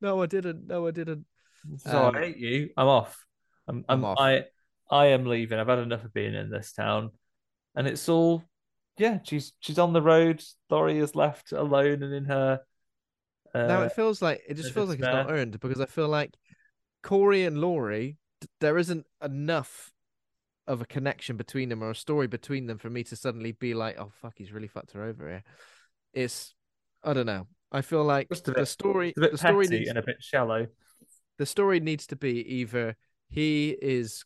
[0.00, 0.66] No, I didn't.
[0.66, 1.24] No, I didn't.
[1.78, 2.68] So Um, I hate you.
[2.76, 3.24] I'm off.
[3.66, 4.18] I'm, I'm, I'm off.
[4.20, 4.44] I
[4.90, 5.58] I am leaving.
[5.58, 7.10] I've had enough of being in this town,
[7.74, 8.44] and it's all.
[8.96, 10.42] Yeah, she's she's on the road.
[10.70, 12.60] Laurie is left alone and in her.
[13.52, 16.08] Uh, now it feels like it just feels like it's not earned because I feel
[16.08, 16.34] like
[17.02, 18.18] Corey and Laurie,
[18.60, 19.92] there isn't enough
[20.66, 23.74] of a connection between them or a story between them for me to suddenly be
[23.74, 25.44] like, oh fuck, he's really fucked her over here.
[26.12, 26.54] It's
[27.02, 27.46] I don't know.
[27.72, 30.16] I feel like Just a the story, a bit the story needs, and a bit
[30.20, 30.68] shallow.
[31.38, 32.96] the story needs to be either
[33.28, 34.24] he is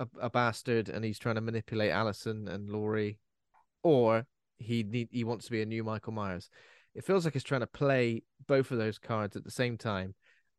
[0.00, 3.18] a, a bastard and he's trying to manipulate Allison and Laurie,
[3.82, 4.26] or
[4.58, 6.50] he need he wants to be a new Michael Myers.
[6.94, 10.14] It feels like he's trying to play both of those cards at the same time,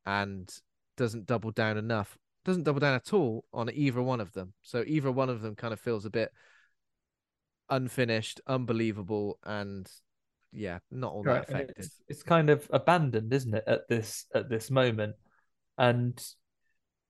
[0.05, 0.49] and
[0.95, 2.17] doesn't double down enough.
[2.45, 4.53] Doesn't double down at all on either one of them.
[4.61, 6.31] So either one of them kind of feels a bit
[7.69, 9.89] unfinished, unbelievable, and
[10.51, 11.75] yeah, not all that effective.
[11.77, 15.15] It's, it's kind of abandoned, isn't it, at this at this moment,
[15.77, 16.21] and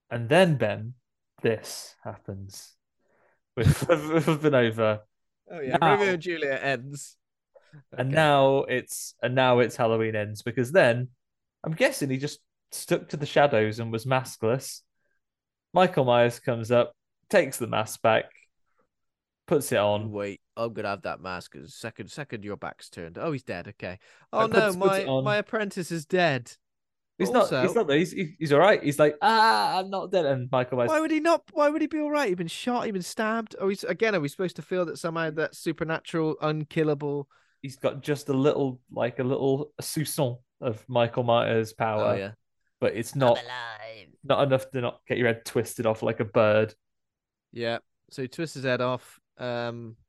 [0.10, 0.93] and then Ben,
[1.41, 2.73] this happens
[3.55, 4.99] with with Venova,
[5.51, 7.17] Oh yeah, Now- Romeo and Juliet ends.
[7.97, 8.15] and Okay.
[8.15, 11.09] now it's and now it's Halloween ends because then
[11.63, 12.39] I'm guessing he just
[12.71, 14.81] stuck to the shadows and was maskless.
[15.73, 16.93] Michael Myers comes up,
[17.29, 18.25] takes the mask back,
[19.47, 20.11] puts it on.
[20.11, 21.55] Wait, I'm gonna have that mask.
[21.65, 23.17] Second, second, your back's turned.
[23.17, 23.67] Oh, he's dead.
[23.69, 23.99] Okay.
[24.33, 25.23] Oh no, puts- puts my on.
[25.23, 26.51] my apprentice is dead.
[27.22, 27.66] He's Also- not.
[27.67, 27.90] He's not.
[27.90, 28.83] He's he's all right.
[28.83, 30.25] He's like, ah, I'm not dead.
[30.25, 31.43] And Michael Myers Why would he not?
[31.53, 32.27] Why would he be all right?
[32.27, 32.83] He's been shot.
[32.85, 33.56] He's been stabbed.
[33.59, 34.16] Or he's again.
[34.16, 37.27] Are we supposed to feel that somehow that's supernatural, unkillable?
[37.61, 42.32] he's got just a little like a little soupçon of Michael Myers' power, Oh yeah.
[42.80, 43.40] but it's not
[44.24, 46.74] not enough to not get your head twisted off like a bird.
[47.51, 47.77] Yeah.
[48.09, 49.19] So he twists his head off.
[49.38, 49.95] Um.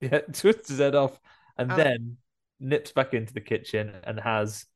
[0.00, 1.18] Yeah, twists his head off,
[1.56, 2.16] and Uh, then
[2.60, 4.66] nips back into the kitchen and has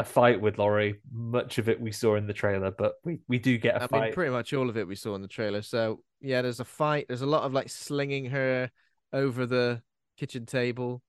[0.00, 1.00] a fight with Laurie.
[1.12, 3.86] Much of it we saw in the trailer, but we, we do get a I
[3.86, 4.02] fight.
[4.04, 5.62] mean, pretty much all of it we saw in the trailer.
[5.62, 7.06] So yeah, there's a fight.
[7.08, 8.70] There's a lot of like slinging her
[9.12, 9.82] over the
[10.16, 11.02] kitchen table,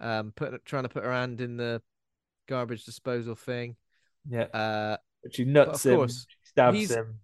[0.00, 1.82] um, putting trying to put her hand in the
[2.48, 3.76] garbage disposal thing.
[4.28, 7.20] Yeah, Uh, but she but nuts of him, course, she stabs he's- him.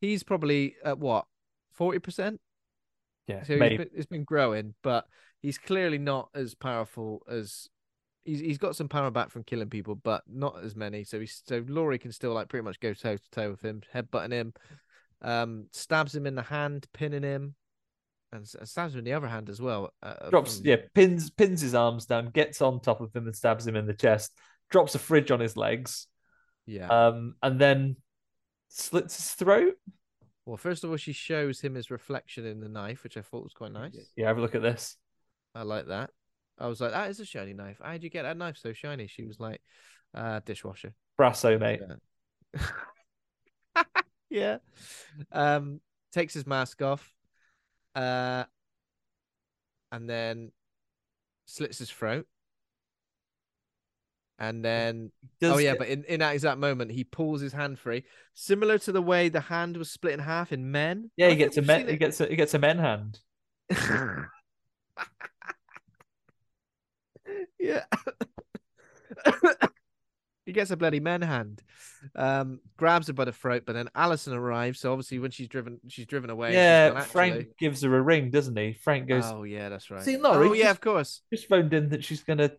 [0.00, 1.26] he's probably at what
[1.72, 2.40] forty percent.
[3.26, 3.76] Yeah, So he's maybe.
[3.78, 5.06] been, it's been growing, but
[5.40, 7.68] he's clearly not as powerful as
[8.24, 11.04] he's he's got some power back from killing people, but not as many.
[11.04, 13.82] So he's so Laurie can still like pretty much go toe to toe with him,
[13.94, 14.54] headbutting him,
[15.22, 17.54] um, stabs him in the hand, pinning him,
[18.32, 19.92] and s- stabs him in the other hand as well.
[20.02, 23.36] Uh, drops from- yeah pins pins his arms down gets on top of him and
[23.36, 24.32] stabs him in the chest
[24.70, 26.06] drops a fridge on his legs
[26.66, 26.88] yeah.
[26.88, 27.96] um and then
[28.68, 29.74] slits his throat
[30.46, 33.44] well, first of all, she shows him his reflection in the knife, which I thought
[33.44, 33.96] was quite nice.
[34.16, 34.96] yeah have a look at this
[35.54, 36.10] I like that.
[36.58, 37.78] I was like, that is a shiny knife.
[37.82, 39.06] How'd you get that knife so shiny?
[39.06, 39.60] She was like,
[40.14, 40.94] uh, dishwasher.
[41.20, 41.80] brasso mate
[44.30, 44.58] Yeah.
[45.32, 45.80] Um,
[46.12, 47.12] takes his mask off,
[47.94, 48.44] uh,
[49.92, 50.50] and then
[51.46, 52.26] slits his throat.
[54.38, 57.52] And then, Does oh yeah, get- but in, in that exact moment, he pulls his
[57.52, 61.10] hand free, similar to the way the hand was split in half in Men.
[61.16, 63.20] yeah I he gets a men he gets a he gets a men hand
[67.64, 67.84] yeah.
[70.46, 71.62] he gets a bloody men hand.
[72.14, 74.80] Um, grabs her by the throat, but then Allison arrives.
[74.80, 76.52] So obviously, when she's driven, she's driven away.
[76.52, 80.02] yeah gone, frank gives her a ring doesn't he frank goes Oh yeah, that's right.
[80.02, 81.22] See, Laurie, oh yeah, of course.
[81.32, 82.52] just phoned in that she's gonna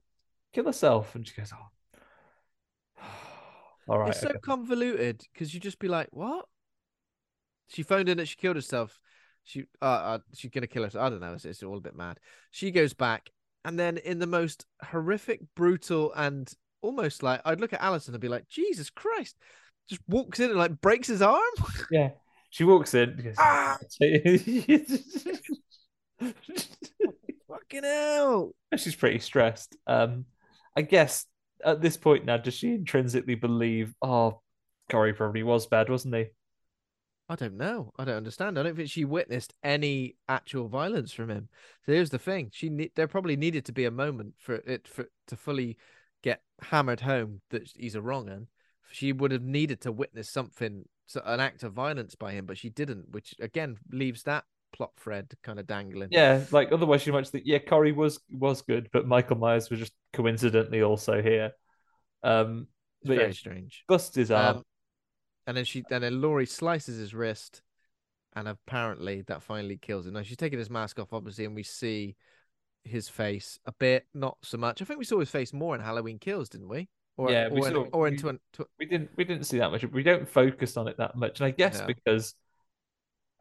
[0.54, 3.04] kill herself and she goes oh
[3.90, 4.40] all right it's so okay.
[4.40, 6.46] convoluted because you just be like, what?
[7.68, 9.00] She phoned in that she killed herself.
[9.44, 11.06] She uh, uh she's gonna kill herself.
[11.06, 11.34] I don't know.
[11.34, 12.20] It's, it's all a bit mad.
[12.50, 13.30] She goes back,
[13.66, 18.22] and then in the most horrific, brutal, and almost like I'd look at Allison and
[18.22, 19.38] be like, Jesus Christ,
[19.90, 21.42] just walks in and like breaks his arm.
[21.92, 22.12] yeah
[22.56, 23.78] she walks in Ah!
[23.78, 24.00] "Ah."
[27.50, 28.56] Fucking hell.
[28.78, 29.76] she's pretty stressed.
[29.86, 30.24] Um,
[30.74, 31.26] I guess
[31.66, 34.40] at this point now, does she intrinsically believe, oh,
[34.90, 36.28] Corey probably was bad, wasn't he?
[37.28, 37.92] I don't know.
[37.98, 38.60] I don't understand.
[38.60, 41.50] I don't think she witnessed any actual violence from him.
[41.86, 44.88] So here's the thing: she ne- there probably needed to be a moment for it
[44.88, 45.78] for to fully
[46.22, 48.48] get hammered home that he's a wrong un.
[48.92, 50.86] She would have needed to witness something,
[51.26, 55.34] an act of violence by him, but she didn't, which again leaves that plot thread
[55.44, 56.10] kind of dangling.
[56.12, 59.80] Yeah, like otherwise she might think, yeah, Corey was was good, but Michael Myers was
[59.80, 61.52] just coincidentally also here.
[62.24, 62.68] Um,
[63.04, 63.84] but very yeah, strange.
[63.88, 64.58] bust his arm.
[64.58, 64.64] Um,
[65.48, 67.62] and then she, and then Laurie slices his wrist,
[68.34, 70.14] and apparently that finally kills him.
[70.14, 72.16] Now she's taking his mask off, obviously, and we see
[72.84, 74.82] his face a bit, not so much.
[74.82, 76.88] I think we saw his face more in Halloween Kills, didn't we?
[77.18, 79.58] Or, Yeah, or, we in, saw- or we- into to, we didn't we didn't see
[79.60, 79.84] that much.
[79.86, 81.88] We don't focus on it that much, and I guess No.
[81.88, 82.36] because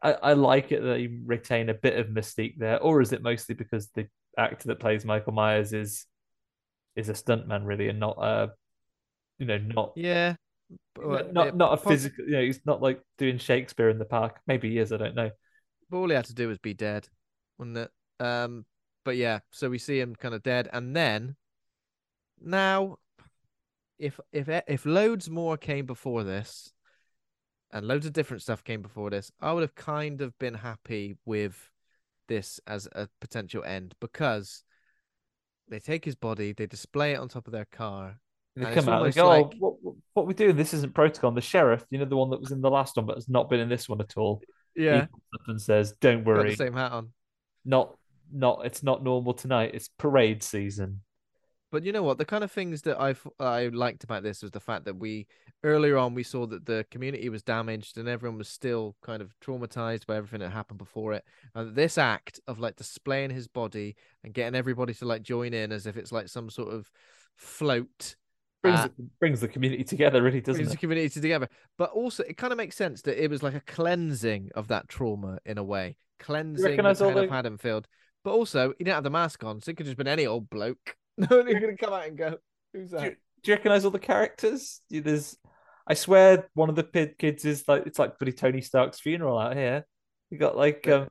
[0.01, 3.21] I, I like it that they retain a bit of mystique there, or is it
[3.21, 6.05] mostly because the actor that plays Michael Myers is
[6.95, 8.51] is a stuntman really, and not a
[9.39, 10.35] you know not yeah,
[10.97, 12.25] not not, yeah, not a physical.
[12.25, 14.39] You know, he's not like doing Shakespeare in the park.
[14.47, 14.91] Maybe he is.
[14.91, 15.31] I don't know.
[15.89, 17.07] But all he had to do was be dead,
[17.57, 17.91] wasn't it?
[18.19, 18.65] Um,
[19.03, 21.35] but yeah, so we see him kind of dead, and then
[22.41, 22.97] now,
[23.99, 26.73] if if if loads more came before this,
[27.71, 31.17] and loads of different stuff came before this, I would have kind of been happy
[31.25, 31.69] with
[32.27, 34.63] this as a potential end because
[35.67, 38.19] they take his body, they display it on top of their car.
[38.55, 40.55] They and come out and almost go, oh, like- oh, what, what, what we doing?
[40.55, 41.29] This isn't protocol.
[41.29, 43.27] And the sheriff, you know, the one that was in the last one but has
[43.27, 44.41] not been in this one at all.
[44.75, 47.11] he Yeah, comes up and says, "Don't got worry, the same hat on.
[47.65, 47.95] not
[48.31, 49.71] not it's not normal tonight.
[49.73, 51.01] It's parade season."
[51.71, 52.17] But you know what?
[52.17, 55.27] The kind of things that I I liked about this was the fact that we
[55.63, 59.35] earlier on we saw that the community was damaged and everyone was still kind of
[59.41, 61.25] traumatized by everything that happened before it.
[61.55, 65.73] And this act of like displaying his body and getting everybody to like join in
[65.73, 66.89] as if it's like some sort of
[67.35, 68.15] float
[68.65, 71.47] Brings uh, the, brings the community together, really, doesn't brings the community together.
[71.77, 74.87] But also, it kind of makes sense that it was like a cleansing of that
[74.87, 77.87] trauma in a way, cleansing the town of Haddonfield.
[78.23, 80.25] But also, he didn't have the mask on, so it could have just been any
[80.25, 80.95] old bloke.
[81.17, 82.37] No one's gonna come out and go,
[82.73, 84.81] "Who's Do you, that?" do you recognize all the characters?
[84.89, 85.37] There's,
[85.87, 89.55] I swear, one of the kids is like it's like bloody Tony Stark's funeral out
[89.55, 89.85] here.
[90.29, 90.93] You got like Yeah.
[90.95, 91.07] um,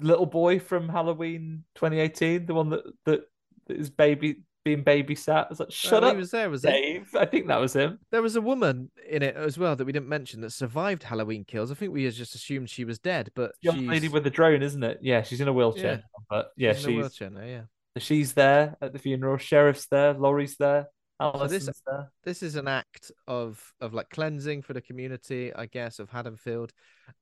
[0.00, 3.20] little boy from Halloween 2018, the one that that,
[3.66, 5.50] that is baby being babysat.
[5.50, 6.70] It's like shut Oh, up, He was there, was it?
[6.70, 7.14] Dave.
[7.14, 7.98] I think that was him.
[8.10, 11.44] There was a woman in it as well that we didn't mention that survived Halloween
[11.44, 11.70] kills.
[11.70, 14.62] I think we just assumed she was dead, but Young she's lady with the drone,
[14.62, 14.98] isn't it?
[15.02, 16.22] Yeah, she's in a wheelchair, Yeah.
[16.30, 17.44] but yeah, she's she's in a wheelchair now.
[17.44, 17.62] Yeah.
[17.98, 19.36] she's there at the funeral.
[19.36, 20.14] Sheriff's there.
[20.14, 20.88] Laurie's there.
[21.20, 21.82] Allison's this-
[22.24, 26.72] This is an act of of like cleansing for the community, I guess, of Haddonfield,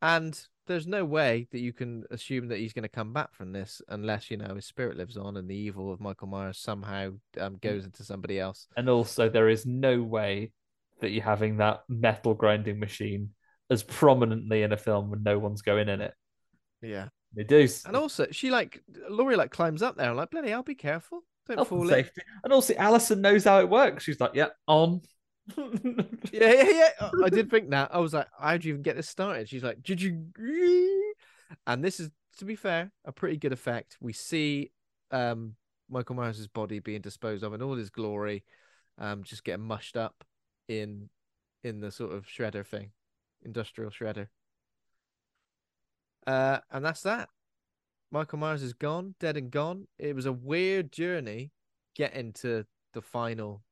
[0.00, 3.52] and there's no way that you can assume that he's going to come back from
[3.52, 7.12] this unless you know his spirit lives on and the evil of Michael Myers somehow
[7.40, 8.68] um, goes into somebody else.
[8.76, 10.52] And also, there is no way
[11.00, 13.30] that you're having that metal grinding machine
[13.70, 16.14] as prominently in a film when no one's going in it.
[16.80, 17.08] Yeah.
[17.34, 17.66] They do.
[17.86, 20.10] And also, she like Laurie like climbs up there.
[20.10, 21.24] I'm like, bloody, I'll be careful.
[21.46, 21.96] Don't health and fall in.
[21.96, 22.22] safety.
[22.44, 24.04] And also, Allison knows how it works.
[24.04, 25.02] She's like, yeah, on.
[26.32, 26.88] Yeah, yeah, yeah.
[27.00, 27.94] I- I did think that.
[27.94, 29.48] I was like, how'd you even get this started?
[29.48, 30.26] She's like, did you?
[31.66, 33.98] And this is, to be fair, a pretty good effect.
[34.00, 34.72] We see
[35.10, 35.54] um
[35.90, 38.44] Michael Myers' body being disposed of in all his glory,
[38.98, 40.24] um, just getting mushed up
[40.68, 41.10] in
[41.62, 42.92] in the sort of shredder thing,
[43.44, 44.28] industrial shredder.
[46.26, 47.28] Uh, and that's that.
[48.12, 49.89] Michael Myers is gone, dead and gone.
[49.99, 51.50] It was a weird journey
[51.97, 53.62] getting to the final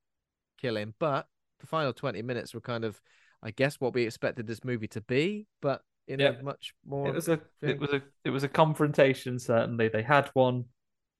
[0.58, 1.26] killing, but
[1.60, 3.00] the final 20 minutes were kind of,
[3.42, 6.30] I guess, what we expected this movie to be, but in Yeah.
[6.30, 7.06] a much more.
[7.08, 7.70] It was a thing.
[7.70, 9.38] it was a it was a confrontation.
[9.38, 10.64] Certainly, they had one,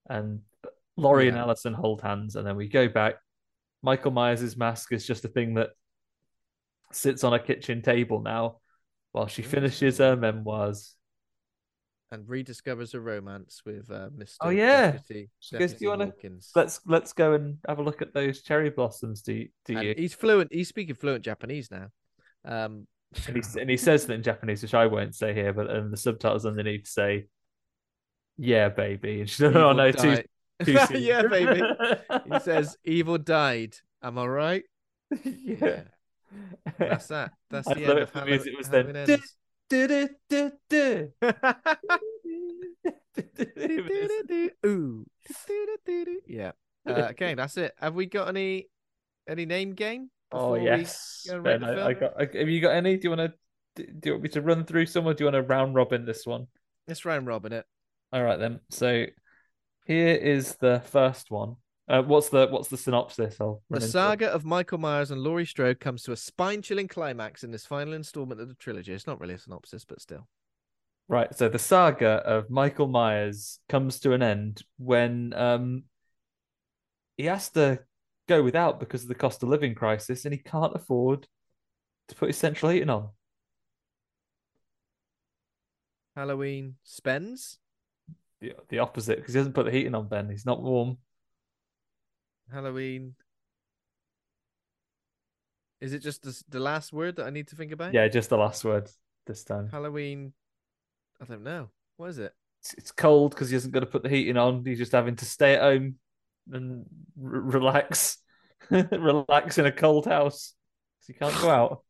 [0.08, 0.40] and
[0.96, 3.16] Laurie and Allison hold hands, and then we go back.
[3.82, 5.70] Michael Myers' mask is just a thing that
[6.92, 8.60] sits on a kitchen table now,
[9.12, 10.96] while she finishes her memoirs.
[12.12, 14.36] And rediscovers a romance with uh, Mr.
[14.40, 14.92] Oh, yeah.
[14.92, 18.02] Deputy, She goes, "Do Deputy you wanna- Hawkins." Let's let's go and have a look
[18.02, 19.22] at those cherry blossoms.
[19.22, 19.94] Do do And you?
[19.96, 20.52] he's fluent.
[20.52, 21.88] He's speaking fluent Japanese now.
[22.44, 22.86] Um,
[23.26, 25.92] And he, and he says that in Japanese, which I won't say here, but and
[25.92, 27.26] the subtitles underneath say,
[28.38, 30.22] "Yeah, baby." And she's like, "Oh no, too,
[30.64, 31.62] too soon." yeah, baby.
[32.32, 34.64] He says, "Evil died." Am I right?
[35.24, 35.82] yeah.
[36.78, 37.32] That's that.
[37.50, 39.20] That's I the end it of Hallow- music was Halloween then.
[44.66, 45.06] Ooh.
[46.26, 46.52] Yeah.
[46.86, 47.72] Uh, okay, that's it.
[47.78, 48.68] Have we got any
[49.28, 50.10] any name game?
[50.32, 52.12] Oh yes, go and rate Ben, I, I got.
[52.18, 52.96] I- Have you got any?
[52.96, 53.32] Do you want
[53.76, 53.86] to?
[53.86, 56.04] Do you want me to run through some, or do you want to round robin
[56.04, 56.46] this one?
[56.88, 57.64] Let's round robin it.
[58.12, 58.60] All right then.
[58.70, 59.06] So
[59.86, 61.56] here is the first one.
[61.90, 63.36] Uh, what's the what's the synopsis?
[63.36, 63.88] The into it.
[63.88, 67.94] saga of Michael Myers and Laurie Strode comes to a spine-chilling climax in this final
[67.94, 68.92] installment of the trilogy.
[68.92, 70.28] It's not really a synopsis, but still.
[71.08, 71.34] Right.
[71.36, 75.82] So the saga of Michael Myers comes to an end when um
[77.16, 77.80] he has to
[78.28, 81.26] go without because of the cost of living crisis, and he can't afford
[82.06, 83.08] to put his central heating on.
[86.14, 87.58] Halloween spends.
[88.40, 90.06] The, the opposite, because he hasn't put the heating on.
[90.06, 90.98] Ben, he's not warm.
[92.52, 93.14] Halloween.
[95.80, 97.94] Is it just the, the last word that I need to think about?
[97.94, 98.90] Yeah, just the last word
[99.26, 99.68] this time.
[99.70, 100.32] Halloween.
[101.20, 101.68] I don't know.
[101.96, 102.32] What is it?
[102.60, 104.64] It's, it's cold because he hasn't got to put the heating on.
[104.64, 105.96] He's just having to stay at home
[106.52, 106.84] and
[107.22, 108.18] r- relax,
[108.70, 110.54] relax in a cold house.
[110.98, 111.84] because he can't go out.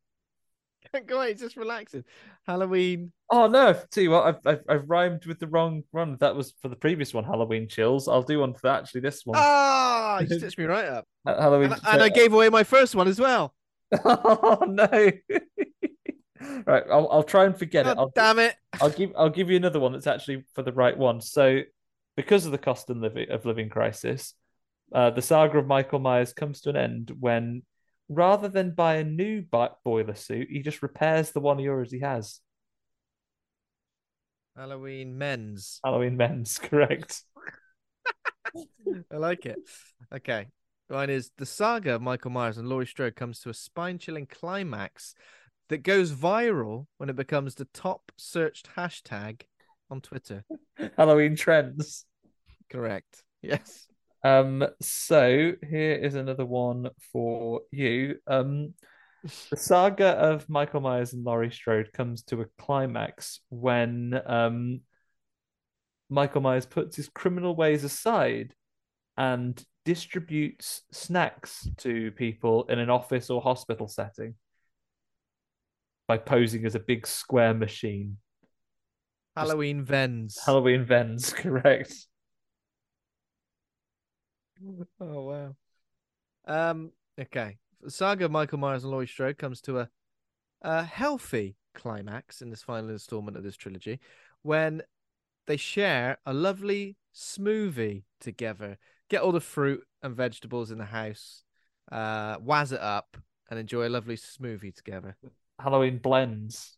[1.07, 1.35] Go away.
[1.35, 2.05] Just relaxing.
[2.47, 3.13] Halloween.
[3.31, 3.81] Oh no!
[3.97, 6.17] You what, I've, I've I've rhymed with the wrong one.
[6.21, 8.09] That was for the previous one, Halloween chills.
[8.09, 9.39] I'll do one for actually this one.
[9.41, 11.07] Ah, you stitched me right up.
[11.27, 11.73] Halloween.
[11.73, 13.55] And, and I gave away my first one as well.
[14.05, 14.89] oh no!
[16.67, 17.99] right, I'll I'll try and forget it.
[17.99, 18.57] I'll, damn it!
[18.81, 21.21] I'll give I'll give you another one that's actually for the right one.
[21.21, 21.61] So,
[22.17, 24.35] because of the cost and living of living crisis,
[24.93, 27.63] uh, the saga of Michael Myers comes to an end when,
[28.11, 29.43] rather than buy a new
[29.85, 32.41] boiler suit, he just repairs the one he already has.
[34.57, 35.81] Halloween men's.
[35.83, 37.23] Halloween men's, correct?
[39.13, 39.59] I like it.
[40.13, 40.49] Okay.
[40.91, 44.27] Mine is the saga of Michael Myers and Laurie Strode comes to a spine chilling
[44.27, 45.15] climax
[45.69, 49.43] that goes viral when it becomes the top searched hashtag
[49.89, 50.45] on Twitter.
[50.97, 52.05] Halloween trends.
[52.69, 53.23] Correct.
[53.41, 53.87] Yes.
[54.23, 58.17] Um, so here is another one for you.
[58.27, 58.75] Um,
[59.51, 64.81] the saga of Michael Myers and Laurie Strode comes to a climax when um,
[66.09, 68.55] Michael Myers puts his criminal ways aside
[69.17, 74.35] and distributes snacks to people in an office or hospital setting
[76.09, 78.17] by posing as a big square machine.
[79.37, 80.39] Halloween Vens.
[80.45, 81.95] Halloween Vens, correct.
[85.01, 85.55] Oh wow.
[86.47, 86.93] Um.
[87.21, 87.59] Okay.
[87.89, 89.89] Saga of Michael Myers and Laurie Strode comes to a
[90.63, 94.01] a healthy climax in this final installment of this trilogy,
[94.43, 94.83] when
[95.47, 98.79] they share a lovely smoothie together.
[99.09, 101.45] Get all the fruit and vegetables in the house,
[101.91, 103.17] uh, waz it up,
[103.51, 105.17] and enjoy a lovely smoothie together.
[105.59, 106.77] Halloween blends.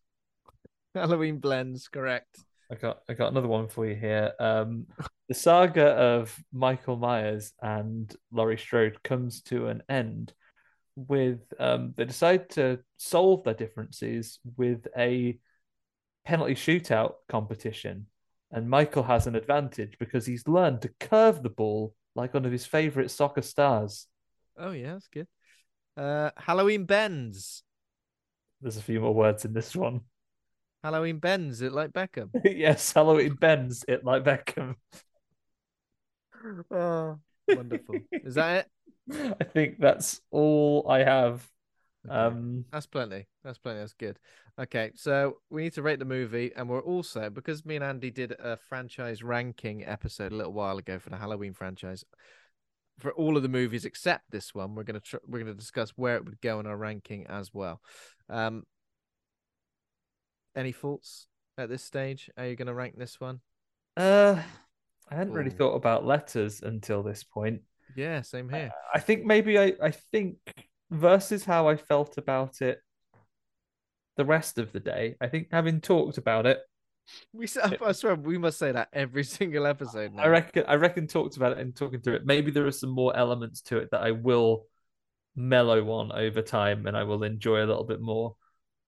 [0.94, 2.44] Halloween blends, correct.
[2.73, 4.33] I got I got another one for you here.
[4.41, 4.86] Um,
[5.28, 10.33] the saga of Michael Myers and Laurie Strode comes to an end
[10.97, 15.39] with um, they decide to solve their differences with a
[16.25, 18.07] penalty shootout competition,
[18.51, 22.52] and Michael has an advantage because he's learned to curve the ball like one of
[22.52, 24.07] his favorite soccer stars.
[24.57, 25.26] Oh yeah, that's good.
[25.94, 27.65] Uh, Halloween bends.
[28.62, 30.01] There's a few more words in this one.
[30.83, 32.31] Halloween bends it like Beckham.
[32.44, 34.77] yes, Halloween bends it like Beckham.
[36.73, 37.94] Oh, wonderful.
[38.11, 38.67] Is that
[39.09, 39.36] it?
[39.41, 41.47] I think that's all I have.
[42.09, 43.27] Um, That's plenty.
[43.44, 43.78] That's plenty.
[43.78, 44.19] That's good.
[44.61, 48.11] Okay, so we need to rate the movie, and we're also because me and Andy
[48.11, 52.05] did a franchise ranking episode a little while ago for the Halloween franchise.
[52.99, 56.17] For all of the movies except this one, we're gonna tr- we're gonna discuss where
[56.17, 57.81] it would go in our ranking as well.
[58.28, 58.65] Um,
[60.57, 61.27] any thoughts
[61.59, 62.31] at this stage?
[62.37, 63.41] Are you gonna rank this one?
[63.97, 64.41] uh,
[65.11, 67.63] I hadn't really thought about letters until this point.
[67.95, 68.73] Yeah, same here.
[68.95, 70.37] I think maybe I, I think
[70.91, 72.81] versus how I felt about it
[74.17, 76.61] the rest of the day, I think having talked about it,
[77.35, 80.23] We s- I swear we must say that every single episode now.
[80.23, 82.27] I reckon I reckon talked about it and talking through it.
[82.27, 84.67] Maybe there are some more elements to it that I will
[85.35, 88.37] mellow on over time and I will enjoy a little bit more.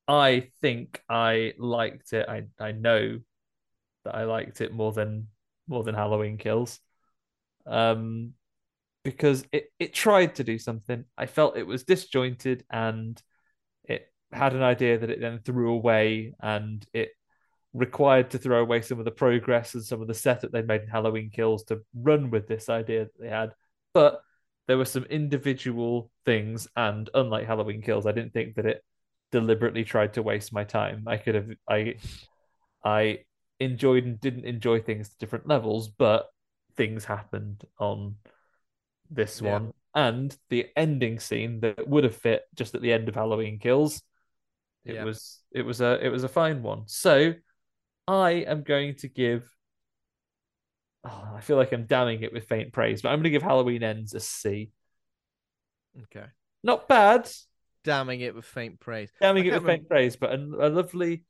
[0.07, 2.28] I think I liked it.
[2.28, 3.20] I I know
[4.05, 5.28] that I liked it more than
[5.66, 6.81] more than Halloween Kills.
[7.66, 8.34] Um
[9.05, 11.05] because it, it tried to do something.
[11.16, 13.23] I felt it was disjointed and
[13.84, 17.10] it had an idea that it then threw away and it
[17.74, 20.83] required to throw away some of the progress and some of the setup they made
[20.83, 23.52] in Halloween Kills to run with this idea that they had.
[23.92, 24.23] But
[24.66, 28.83] there were some individual things, and unlike Halloween Kills, I didn't think that it
[29.34, 31.04] deliberately tried to waste my time.
[31.08, 31.96] I could have I
[32.84, 33.20] I
[33.60, 36.28] enjoyed and didn't enjoy things to different levels, but
[36.76, 38.16] things happened on
[39.10, 39.60] this Yeah.
[39.60, 39.72] one.
[39.94, 44.02] And the ending scene that would have fit just at the end of Halloween Kills,
[44.86, 45.02] it Yeah.
[45.02, 46.84] was it was a it was a fine one.
[46.86, 47.34] So
[48.08, 49.48] I am going to give
[51.04, 53.42] oh, I feel like I'm damning it with faint praise, but I'm going to give
[53.42, 54.70] Halloween Ends a C.
[56.02, 56.26] Okay.
[56.62, 57.30] Not bad.
[57.84, 59.10] Damning it with faint praise.
[59.20, 61.24] Damning it with faint praise, but a, a lovely,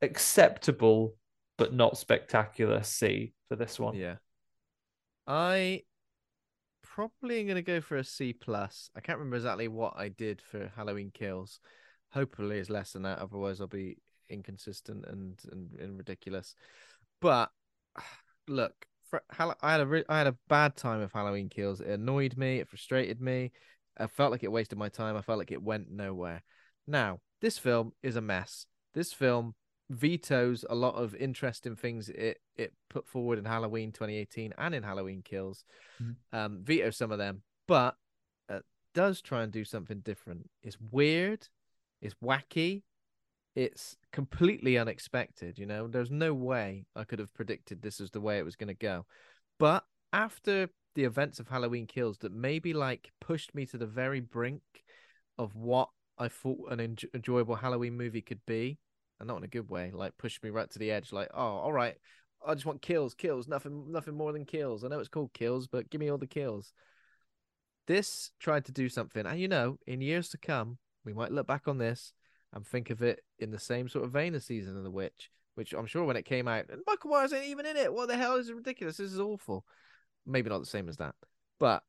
[0.00, 1.14] acceptable,
[1.56, 3.94] but not spectacular C for this one.
[3.94, 4.16] Yeah.
[5.26, 5.82] I
[6.82, 8.90] probably am going to go for a C plus.
[8.96, 11.60] I can't remember exactly what I did for Halloween Kills.
[12.12, 13.18] Hopefully, it's less than that.
[13.18, 13.98] Otherwise, I'll be
[14.30, 16.54] inconsistent and and, and ridiculous.
[17.20, 17.50] But
[18.48, 21.80] look, for, I had a I had a bad time with Halloween Kills.
[21.80, 22.58] It annoyed me.
[22.58, 23.52] It frustrated me.
[23.98, 25.16] I felt like it wasted my time.
[25.16, 26.42] I felt like it went nowhere.
[26.86, 28.66] Now, this film is a mess.
[28.94, 29.54] This film
[29.90, 34.82] vetoes a lot of interesting things it it put forward in Halloween 2018 and in
[34.82, 35.64] Halloween Kills.
[36.02, 36.36] Mm-hmm.
[36.36, 37.96] Um, veto some of them, but
[38.48, 38.60] uh,
[38.94, 40.48] does try and do something different.
[40.62, 41.48] It's weird.
[42.00, 42.82] It's wacky.
[43.54, 45.58] It's completely unexpected.
[45.58, 48.56] You know, there's no way I could have predicted this is the way it was
[48.56, 49.06] going to go.
[49.58, 50.68] But after
[50.98, 54.62] the events of Halloween Kills, that maybe like pushed me to the very brink
[55.38, 58.80] of what I thought an en- enjoyable Halloween movie could be,
[59.20, 59.92] and not in a good way.
[59.94, 61.12] Like pushed me right to the edge.
[61.12, 61.94] Like, oh, all right,
[62.44, 64.82] I just want kills, kills, nothing, nothing more than kills.
[64.82, 66.72] I know it's called kills, but give me all the kills.
[67.86, 71.46] This tried to do something, and you know, in years to come, we might look
[71.46, 72.12] back on this
[72.52, 75.30] and think of it in the same sort of vein as Season of the Witch,
[75.54, 77.94] which I'm sure when it came out, and Michael Myers ain't even in it.
[77.94, 78.96] What the hell is ridiculous?
[78.96, 79.64] This is awful.
[80.28, 81.14] Maybe not the same as that,
[81.58, 81.82] but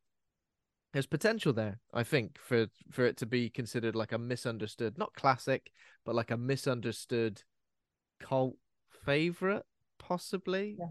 [0.94, 1.80] there's potential there.
[1.94, 5.72] I think for for it to be considered like a misunderstood, not classic,
[6.06, 7.44] but like a misunderstood
[8.20, 8.56] cult
[9.06, 9.66] favorite,
[9.98, 10.78] possibly.
[10.80, 10.88] Yeah.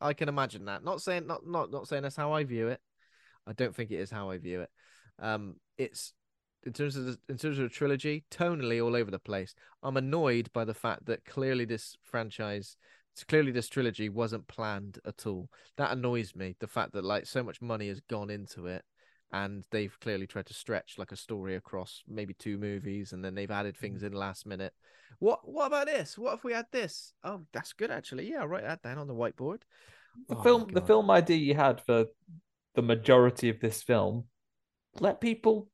[0.00, 0.82] I can imagine that.
[0.82, 2.80] Not saying not not not saying that's how I view it.
[3.46, 4.70] I don't think it is how I view it.
[5.18, 6.12] Um, it's
[6.64, 9.54] in terms of the, in terms of the trilogy, tonally all over the place.
[9.82, 12.76] I'm annoyed by the fact that clearly this franchise,
[13.28, 15.48] clearly this trilogy wasn't planned at all.
[15.76, 16.56] That annoys me.
[16.60, 18.84] The fact that like so much money has gone into it,
[19.32, 23.34] and they've clearly tried to stretch like a story across maybe two movies, and then
[23.34, 24.06] they've added things mm.
[24.06, 24.72] in last minute.
[25.18, 26.16] What what about this?
[26.16, 27.12] What if we had this?
[27.24, 28.30] Oh, that's good actually.
[28.30, 29.62] Yeah, I'll write that down on the whiteboard.
[30.28, 32.06] The Oh, film, the film idea you had for
[32.74, 34.24] the majority of this film,
[34.98, 35.68] let people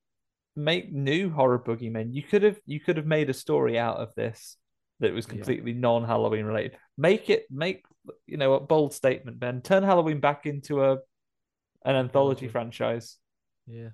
[0.55, 2.15] make new horror boogeymen.
[2.15, 4.57] You could have, you could have made a story out of this
[5.01, 5.35] that was Yeah.
[5.35, 6.79] completely non-Halloween related.
[6.99, 7.85] Make it, make
[8.27, 9.61] you know a bold statement, Ben.
[9.63, 10.93] Turn Halloween back into a
[11.85, 12.49] an anthology Anthology.
[12.49, 13.19] franchise.
[13.67, 13.91] Yeah.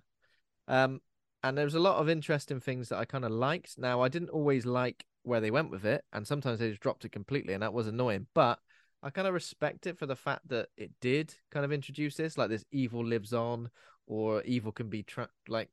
[0.68, 1.00] Um,
[1.42, 3.76] and there was a lot of interesting things that I kind of liked.
[3.78, 7.04] Now, I didn't always like where they went with it, and sometimes they just dropped
[7.04, 8.26] it completely, and that was annoying.
[8.34, 8.58] But
[9.02, 12.38] I kind of respect it for the fact that it did kind of introduce this,
[12.38, 13.68] like this evil lives on,
[14.06, 15.68] or evil can be tra- like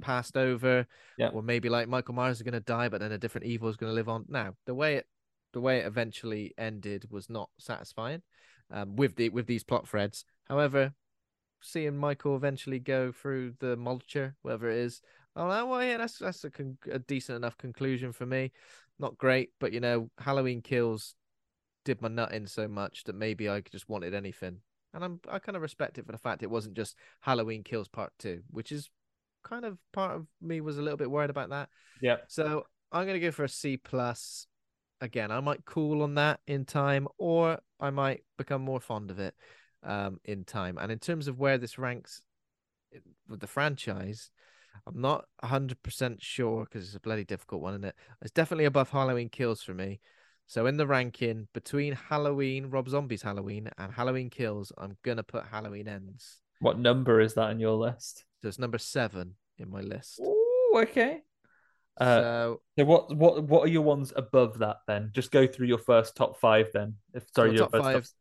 [0.00, 0.86] passed over,
[1.18, 1.28] Yeah.
[1.28, 3.76] or maybe like Michael Myers is going to die, but then a different evil is
[3.76, 4.26] going to live on.
[4.28, 5.06] Now, the way it
[5.52, 8.22] the way it eventually ended was not satisfying
[8.70, 10.24] um, with the with these plot threads.
[10.48, 10.92] However,
[11.62, 15.00] seeing Michael eventually go through the mulcher, whatever it is.
[15.36, 18.52] Oh, no, well, yeah, that's that's a, con- a decent enough conclusion for me.
[18.98, 21.14] Not great, but you know, Halloween Kills
[21.84, 24.58] did my nut in so much that maybe I just wanted anything,
[24.92, 27.88] and I'm I kind of respect it for the fact it wasn't just Halloween Kills
[27.88, 28.90] Part Two, which is
[29.42, 31.68] kind of part of me was a little bit worried about that.
[32.02, 32.16] Yeah.
[32.28, 34.46] So I'm gonna go for a C plus.
[35.00, 39.18] Again, I might cool on that in time, or I might become more fond of
[39.18, 39.34] it
[39.82, 40.78] um, in time.
[40.78, 42.22] And in terms of where this ranks
[43.28, 44.30] with the franchise,
[44.86, 47.94] I'm not 100% sure because it's a bloody difficult one, isn't it?
[48.22, 50.00] It's definitely above Halloween Kills for me.
[50.46, 55.44] So in the ranking between Halloween, Rob Zombie's Halloween, and Halloween Kills, I'm gonna put
[55.46, 56.40] Halloween Ends.
[56.58, 58.24] What number is that in your list?
[58.42, 60.20] So it's number seven in my list.
[60.22, 61.22] Oh, okay.
[61.98, 65.10] Uh, so So what what what are your ones above that then?
[65.12, 66.96] Just go through your first top five then.
[67.14, 68.14] If sorry, your top first five- top six.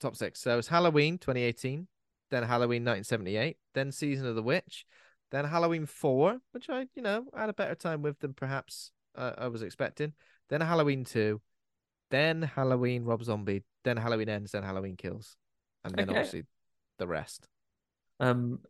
[0.00, 0.40] top six.
[0.40, 1.86] So it's Halloween 2018,
[2.30, 4.84] then Halloween 1978, then Season of the Witch,
[5.30, 9.32] then Halloween 4, which I, you know, had a better time with than perhaps uh,
[9.38, 10.12] I was expecting.
[10.48, 11.40] Then Halloween 2,
[12.10, 15.36] then Halloween Rob Zombie, then Halloween Ends, then Halloween Kills,
[15.84, 16.18] and then Okay.
[16.18, 16.42] obviously
[16.98, 17.48] the rest.
[18.20, 18.60] Um,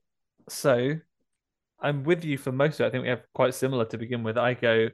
[0.48, 0.94] so
[1.80, 2.88] I'm with you for most of it.
[2.88, 4.38] I think we have quite similar to begin with.
[4.38, 4.88] I go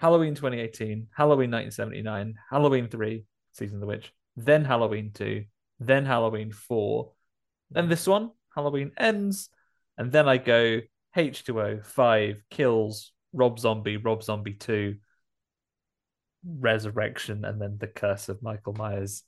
[0.00, 5.44] Halloween 2018, Halloween 1979, Halloween 3, Season of the Witch, then Halloween 2,
[5.80, 7.10] then Halloween 4,
[7.70, 9.48] then this one, Halloween Ends,
[9.96, 10.80] and then I go
[11.16, 14.96] H2O, 5, Kills, Rob Zombie, Rob Zombie 2,
[16.44, 19.24] Resurrection, and then The Curse of Michael Myers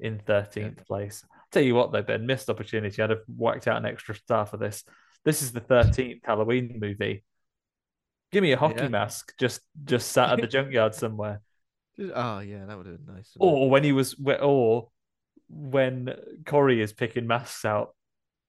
[0.00, 1.24] in 13th place.
[1.52, 3.02] Tell you what, though, Ben, missed opportunity.
[3.02, 4.84] I'd have whacked out an extra star for this.
[5.24, 7.24] This is the 13th Halloween movie.
[8.32, 8.88] Give me a hockey Yeah.
[8.88, 11.40] mask just just sat at the junkyard somewhere.
[11.98, 13.30] Oh yeah, that would have been nice.
[13.38, 14.88] Or when he was, or
[15.48, 16.12] when
[16.44, 17.94] Corey is picking masks out,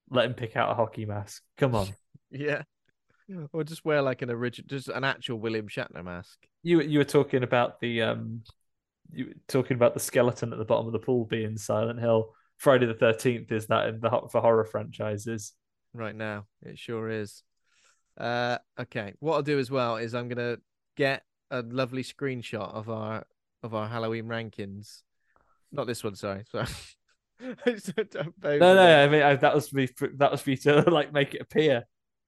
[0.10, 1.44] let him pick out a hockey mask.
[1.58, 1.88] Come on.
[2.32, 2.64] Yeah.
[3.54, 6.38] Or just wear like an original, just an actual William Shatner mask.
[6.64, 8.42] You you were talking about the um,
[9.12, 12.34] you were talking about the skeleton at the bottom of the pool being Silent Hill.
[12.58, 15.54] Friday the Thirteenth is that in the for horror franchises.
[15.98, 16.46] Right now.
[16.62, 17.44] It sure is.
[18.18, 19.14] Uh, okay.
[19.20, 20.58] What I'll do as well is I'm gonna
[20.96, 23.26] get a lovely screenshot of our
[23.64, 25.02] of our Halloween rankings.
[25.72, 26.44] Not this one, sorry.
[26.54, 26.68] Sorry.
[28.44, 29.90] No, no, I mean I, that was for me.
[30.16, 31.86] That was for you to like make it appear.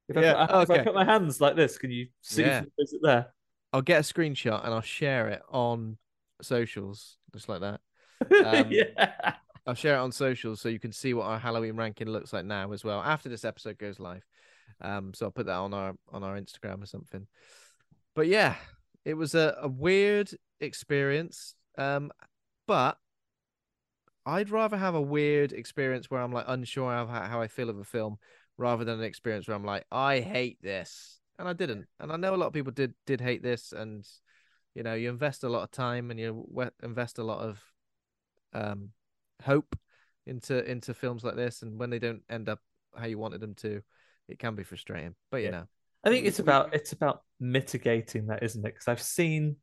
[0.09, 2.43] If, Yeah, I, put, if I put my hands like this, can you see?
[2.43, 2.63] Yeah.
[2.77, 3.27] Is it there?
[3.71, 5.97] I'll get a screenshot and I'll share it on
[6.41, 7.81] socials, just like that.
[8.45, 9.35] Um, yeah.
[9.67, 12.45] I'll share it on socials so you can see what our Halloween ranking looks like
[12.45, 14.25] now as well after this episode goes live.
[14.79, 17.27] Um, so I'll put that on our on our Instagram or something.
[18.15, 18.55] But yeah,
[19.03, 20.31] it was a, a weird
[20.61, 21.53] experience.
[21.77, 22.11] Um,
[22.65, 22.97] but
[24.25, 27.77] I'd rather have a weird experience where I'm like unsure of how, I feel of
[27.77, 28.17] a film
[28.57, 31.19] rather than an experience where I'm like, I hate this.
[31.39, 31.87] And I didn't.
[31.99, 34.07] And I know a lot of people did did hate this and
[34.75, 37.61] you know, you invest a lot of time and you invest a lot of
[38.53, 38.89] um
[39.43, 39.75] hope
[40.25, 42.59] into into films like this and when they don't end up
[42.97, 43.81] how you wanted them to,
[44.27, 45.15] it can be frustrating.
[45.31, 45.51] But you Yeah.
[45.51, 45.67] know.
[46.03, 48.73] I think it's about it's about mitigating that, isn't it?
[48.73, 49.57] Because I've seen,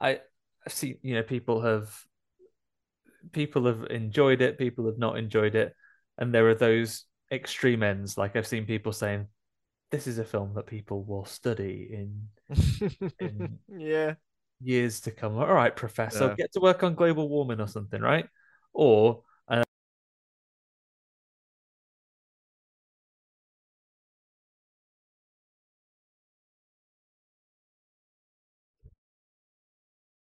[0.00, 0.20] I
[0.66, 1.94] I've seen you know people have
[3.32, 5.74] people have enjoyed it, people have not enjoyed it,
[6.18, 8.18] and there are those extreme ends.
[8.18, 9.26] Like I've seen people saying,
[9.90, 12.28] "This is a film that people will study in
[13.20, 14.14] in yeah.
[14.60, 16.34] years to come." All right, professor, Yeah.
[16.36, 18.26] get to work on global warming or something, right?
[18.74, 19.64] Or uh,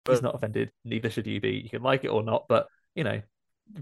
[0.08, 0.70] he's not offended.
[0.84, 1.52] Neither should you be.
[1.52, 3.20] You can like it or not, but you know,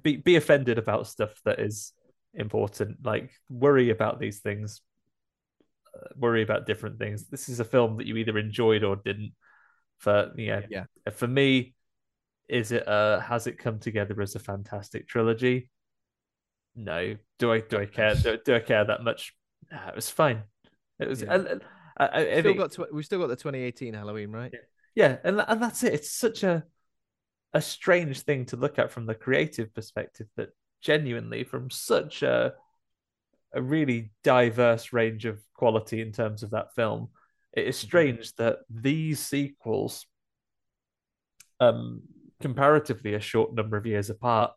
[0.03, 1.93] be be offended about stuff that is
[2.35, 2.99] important.
[3.05, 4.83] Like worry about these things.
[5.95, 7.27] Uh, worry about different things.
[7.27, 9.33] This is a film that you either enjoyed or didn't.
[9.99, 10.85] For yeah, Yeah.
[11.13, 11.75] For me,
[12.51, 15.71] is it uh has it come together as a fantastic trilogy?
[16.77, 17.17] No.
[17.39, 18.15] Do I do I care?
[18.15, 19.35] Do, do I care that much?
[19.71, 20.43] Nah, it was fine.
[20.99, 21.23] It was.
[21.23, 21.35] Yeah.
[21.99, 24.53] I, I, I, Still think- got tw- we've still got the 2018 Halloween, right?
[24.53, 24.61] yeah,
[24.95, 25.95] yeah and and that's it.
[25.95, 26.65] It's such a
[27.53, 32.55] a strange thing to look at from the creative perspective that genuinely from such a
[33.53, 37.09] a really diverse range of quality in terms of that film,
[37.53, 40.07] it is strange that these sequels
[41.59, 42.03] um
[42.41, 44.53] comparatively a short number of years apart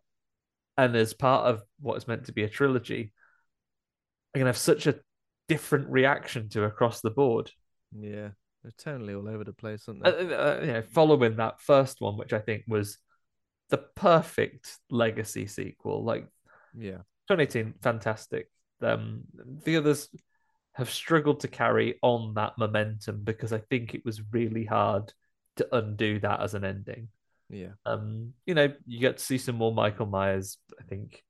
[0.77, 3.11] and as part of what is meant to be a trilogy
[4.33, 4.95] are going to have such a
[5.47, 7.51] different reaction to across the board
[7.97, 8.29] Yeah.
[8.63, 10.33] They're totally all over the place, aren't uh, they?
[10.33, 12.97] uh, you know, following that first one, which I think was
[13.69, 16.03] the perfect legacy sequel.
[16.03, 16.27] Like
[16.77, 17.01] yeah.
[17.29, 18.49] 2018, fantastic.
[18.81, 19.23] Um,
[19.65, 20.09] the others
[20.73, 25.13] have struggled to carry on that momentum because I think it was really hard
[25.57, 27.09] to undo that as an ending.
[27.53, 27.73] Yeah.
[27.85, 30.57] Um, you know, you get to see some more Michael Myers.
[30.79, 31.23] I think,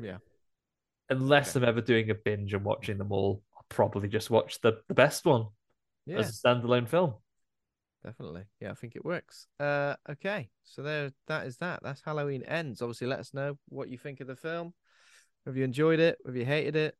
[0.00, 0.18] Yeah.
[1.08, 4.82] unless I'm ever doing a binge and watching them all, I'll probably just watch the
[4.88, 5.46] the best one
[6.04, 6.18] Yeah.
[6.18, 7.14] as a standalone film.
[8.04, 8.44] Definitely.
[8.60, 9.46] Yeah, I think it works.
[9.58, 10.50] Uh okay.
[10.64, 11.80] So there that is that.
[11.82, 12.82] That's Halloween ends.
[12.82, 14.74] Obviously, let us know what you think of the film.
[15.46, 16.18] Have you enjoyed it?
[16.26, 16.94] Have you hated it?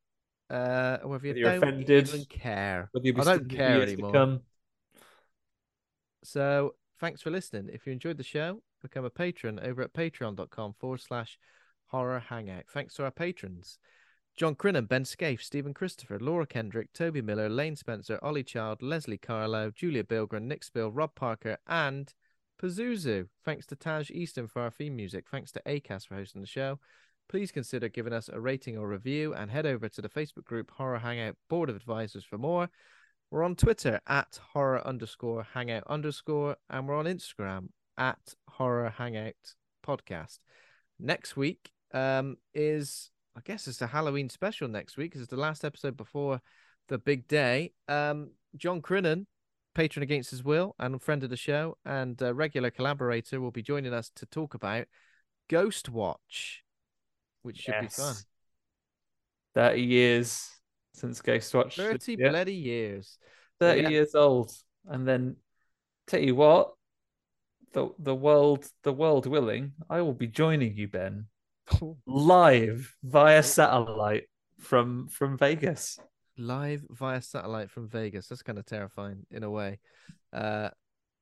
[0.49, 2.89] Uh or whether you don't offended, even care.
[2.93, 4.41] whether you'll be I don't care anymore.
[6.25, 7.71] So thanks for listening.
[7.73, 11.39] If you enjoyed the show, become a patron over at patreon.com forward slash
[11.87, 12.65] horror hangout.
[12.69, 13.79] Thanks to our patrons.
[14.37, 19.17] John Crinnan, Ben Scaife, Stephen Christopher, Laura Kendrick, Toby Miller, Lane Spencer, Ollie Child, Leslie
[19.17, 22.13] Carlo, Julia Bilgren, Nick Spill, Rob Parker, and
[22.61, 23.29] Pazuzu.
[23.45, 25.27] Thanks to Taj Easton for our theme music.
[25.31, 26.79] Thanks to Acast for hosting the show.
[27.29, 30.71] Please consider giving us a rating or review and head over to the Facebook group
[30.71, 32.69] Horror Hangout Board of Advisors for more.
[33.31, 39.35] We're on Twitter at horror underscore hangout underscore, and we're on Instagram at horror hangout
[39.85, 40.39] podcast.
[40.99, 45.13] Next week um, is, I guess, it's the Halloween special next week.
[45.13, 46.41] 'cause It's the last episode before
[46.89, 47.73] the big day.
[47.89, 49.27] Um, John Crinnan,
[49.75, 53.93] patron against his will and friend of the show, and regular collaborator, will be joining
[53.93, 54.87] us to talk about
[55.49, 56.59] Ghostwatch,
[57.43, 58.15] which should be fun.
[59.55, 60.56] 30 years
[60.97, 61.75] since Ghostwatch.
[61.77, 63.19] 30 yeah, bloody years.
[63.61, 63.89] 30 yeah.
[63.89, 64.53] years old.
[64.87, 65.37] And then
[66.07, 66.73] tell you what,
[67.73, 71.27] the the world the world willing, I will be joining you, Ben,
[72.07, 74.25] live via satellite
[74.61, 75.99] from from Vegas.
[76.39, 78.29] live via satellite from Vegas.
[78.29, 79.81] That's kind of terrifying in a way,
[80.33, 80.71] uh,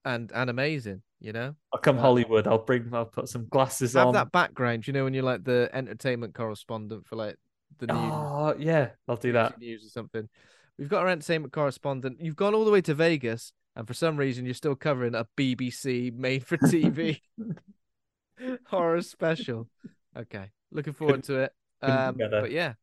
[0.05, 1.03] and and amazing.
[1.21, 2.47] You know, I'll come Uh, Hollywood.
[2.47, 2.91] I'll bring.
[2.93, 4.15] I'll put some glasses have on.
[4.15, 4.87] that background.
[4.87, 7.37] You know, when you're like the entertainment correspondent for like
[7.79, 7.97] the news.
[7.99, 9.59] Oh yeah, I'll do that.
[9.59, 10.29] News or something.
[10.79, 12.21] We've got our entertainment correspondent.
[12.21, 15.27] You've gone all the way to Vegas, and for some reason, you're still covering a
[15.37, 17.21] BBC made for TV
[18.67, 19.69] horror special.
[20.17, 21.53] Okay, looking forward to it.
[21.83, 22.75] Um, but yeah,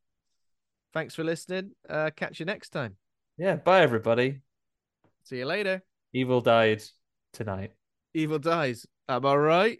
[0.93, 1.71] thanks for listening.
[1.89, 2.95] Uh, catch you next time.
[3.37, 3.55] Yeah.
[3.55, 4.41] Bye everybody.
[5.23, 5.81] See you later.
[6.13, 6.83] Evil died
[7.33, 7.71] tonight.
[8.13, 8.85] Evil dies.
[9.07, 9.79] Am I right?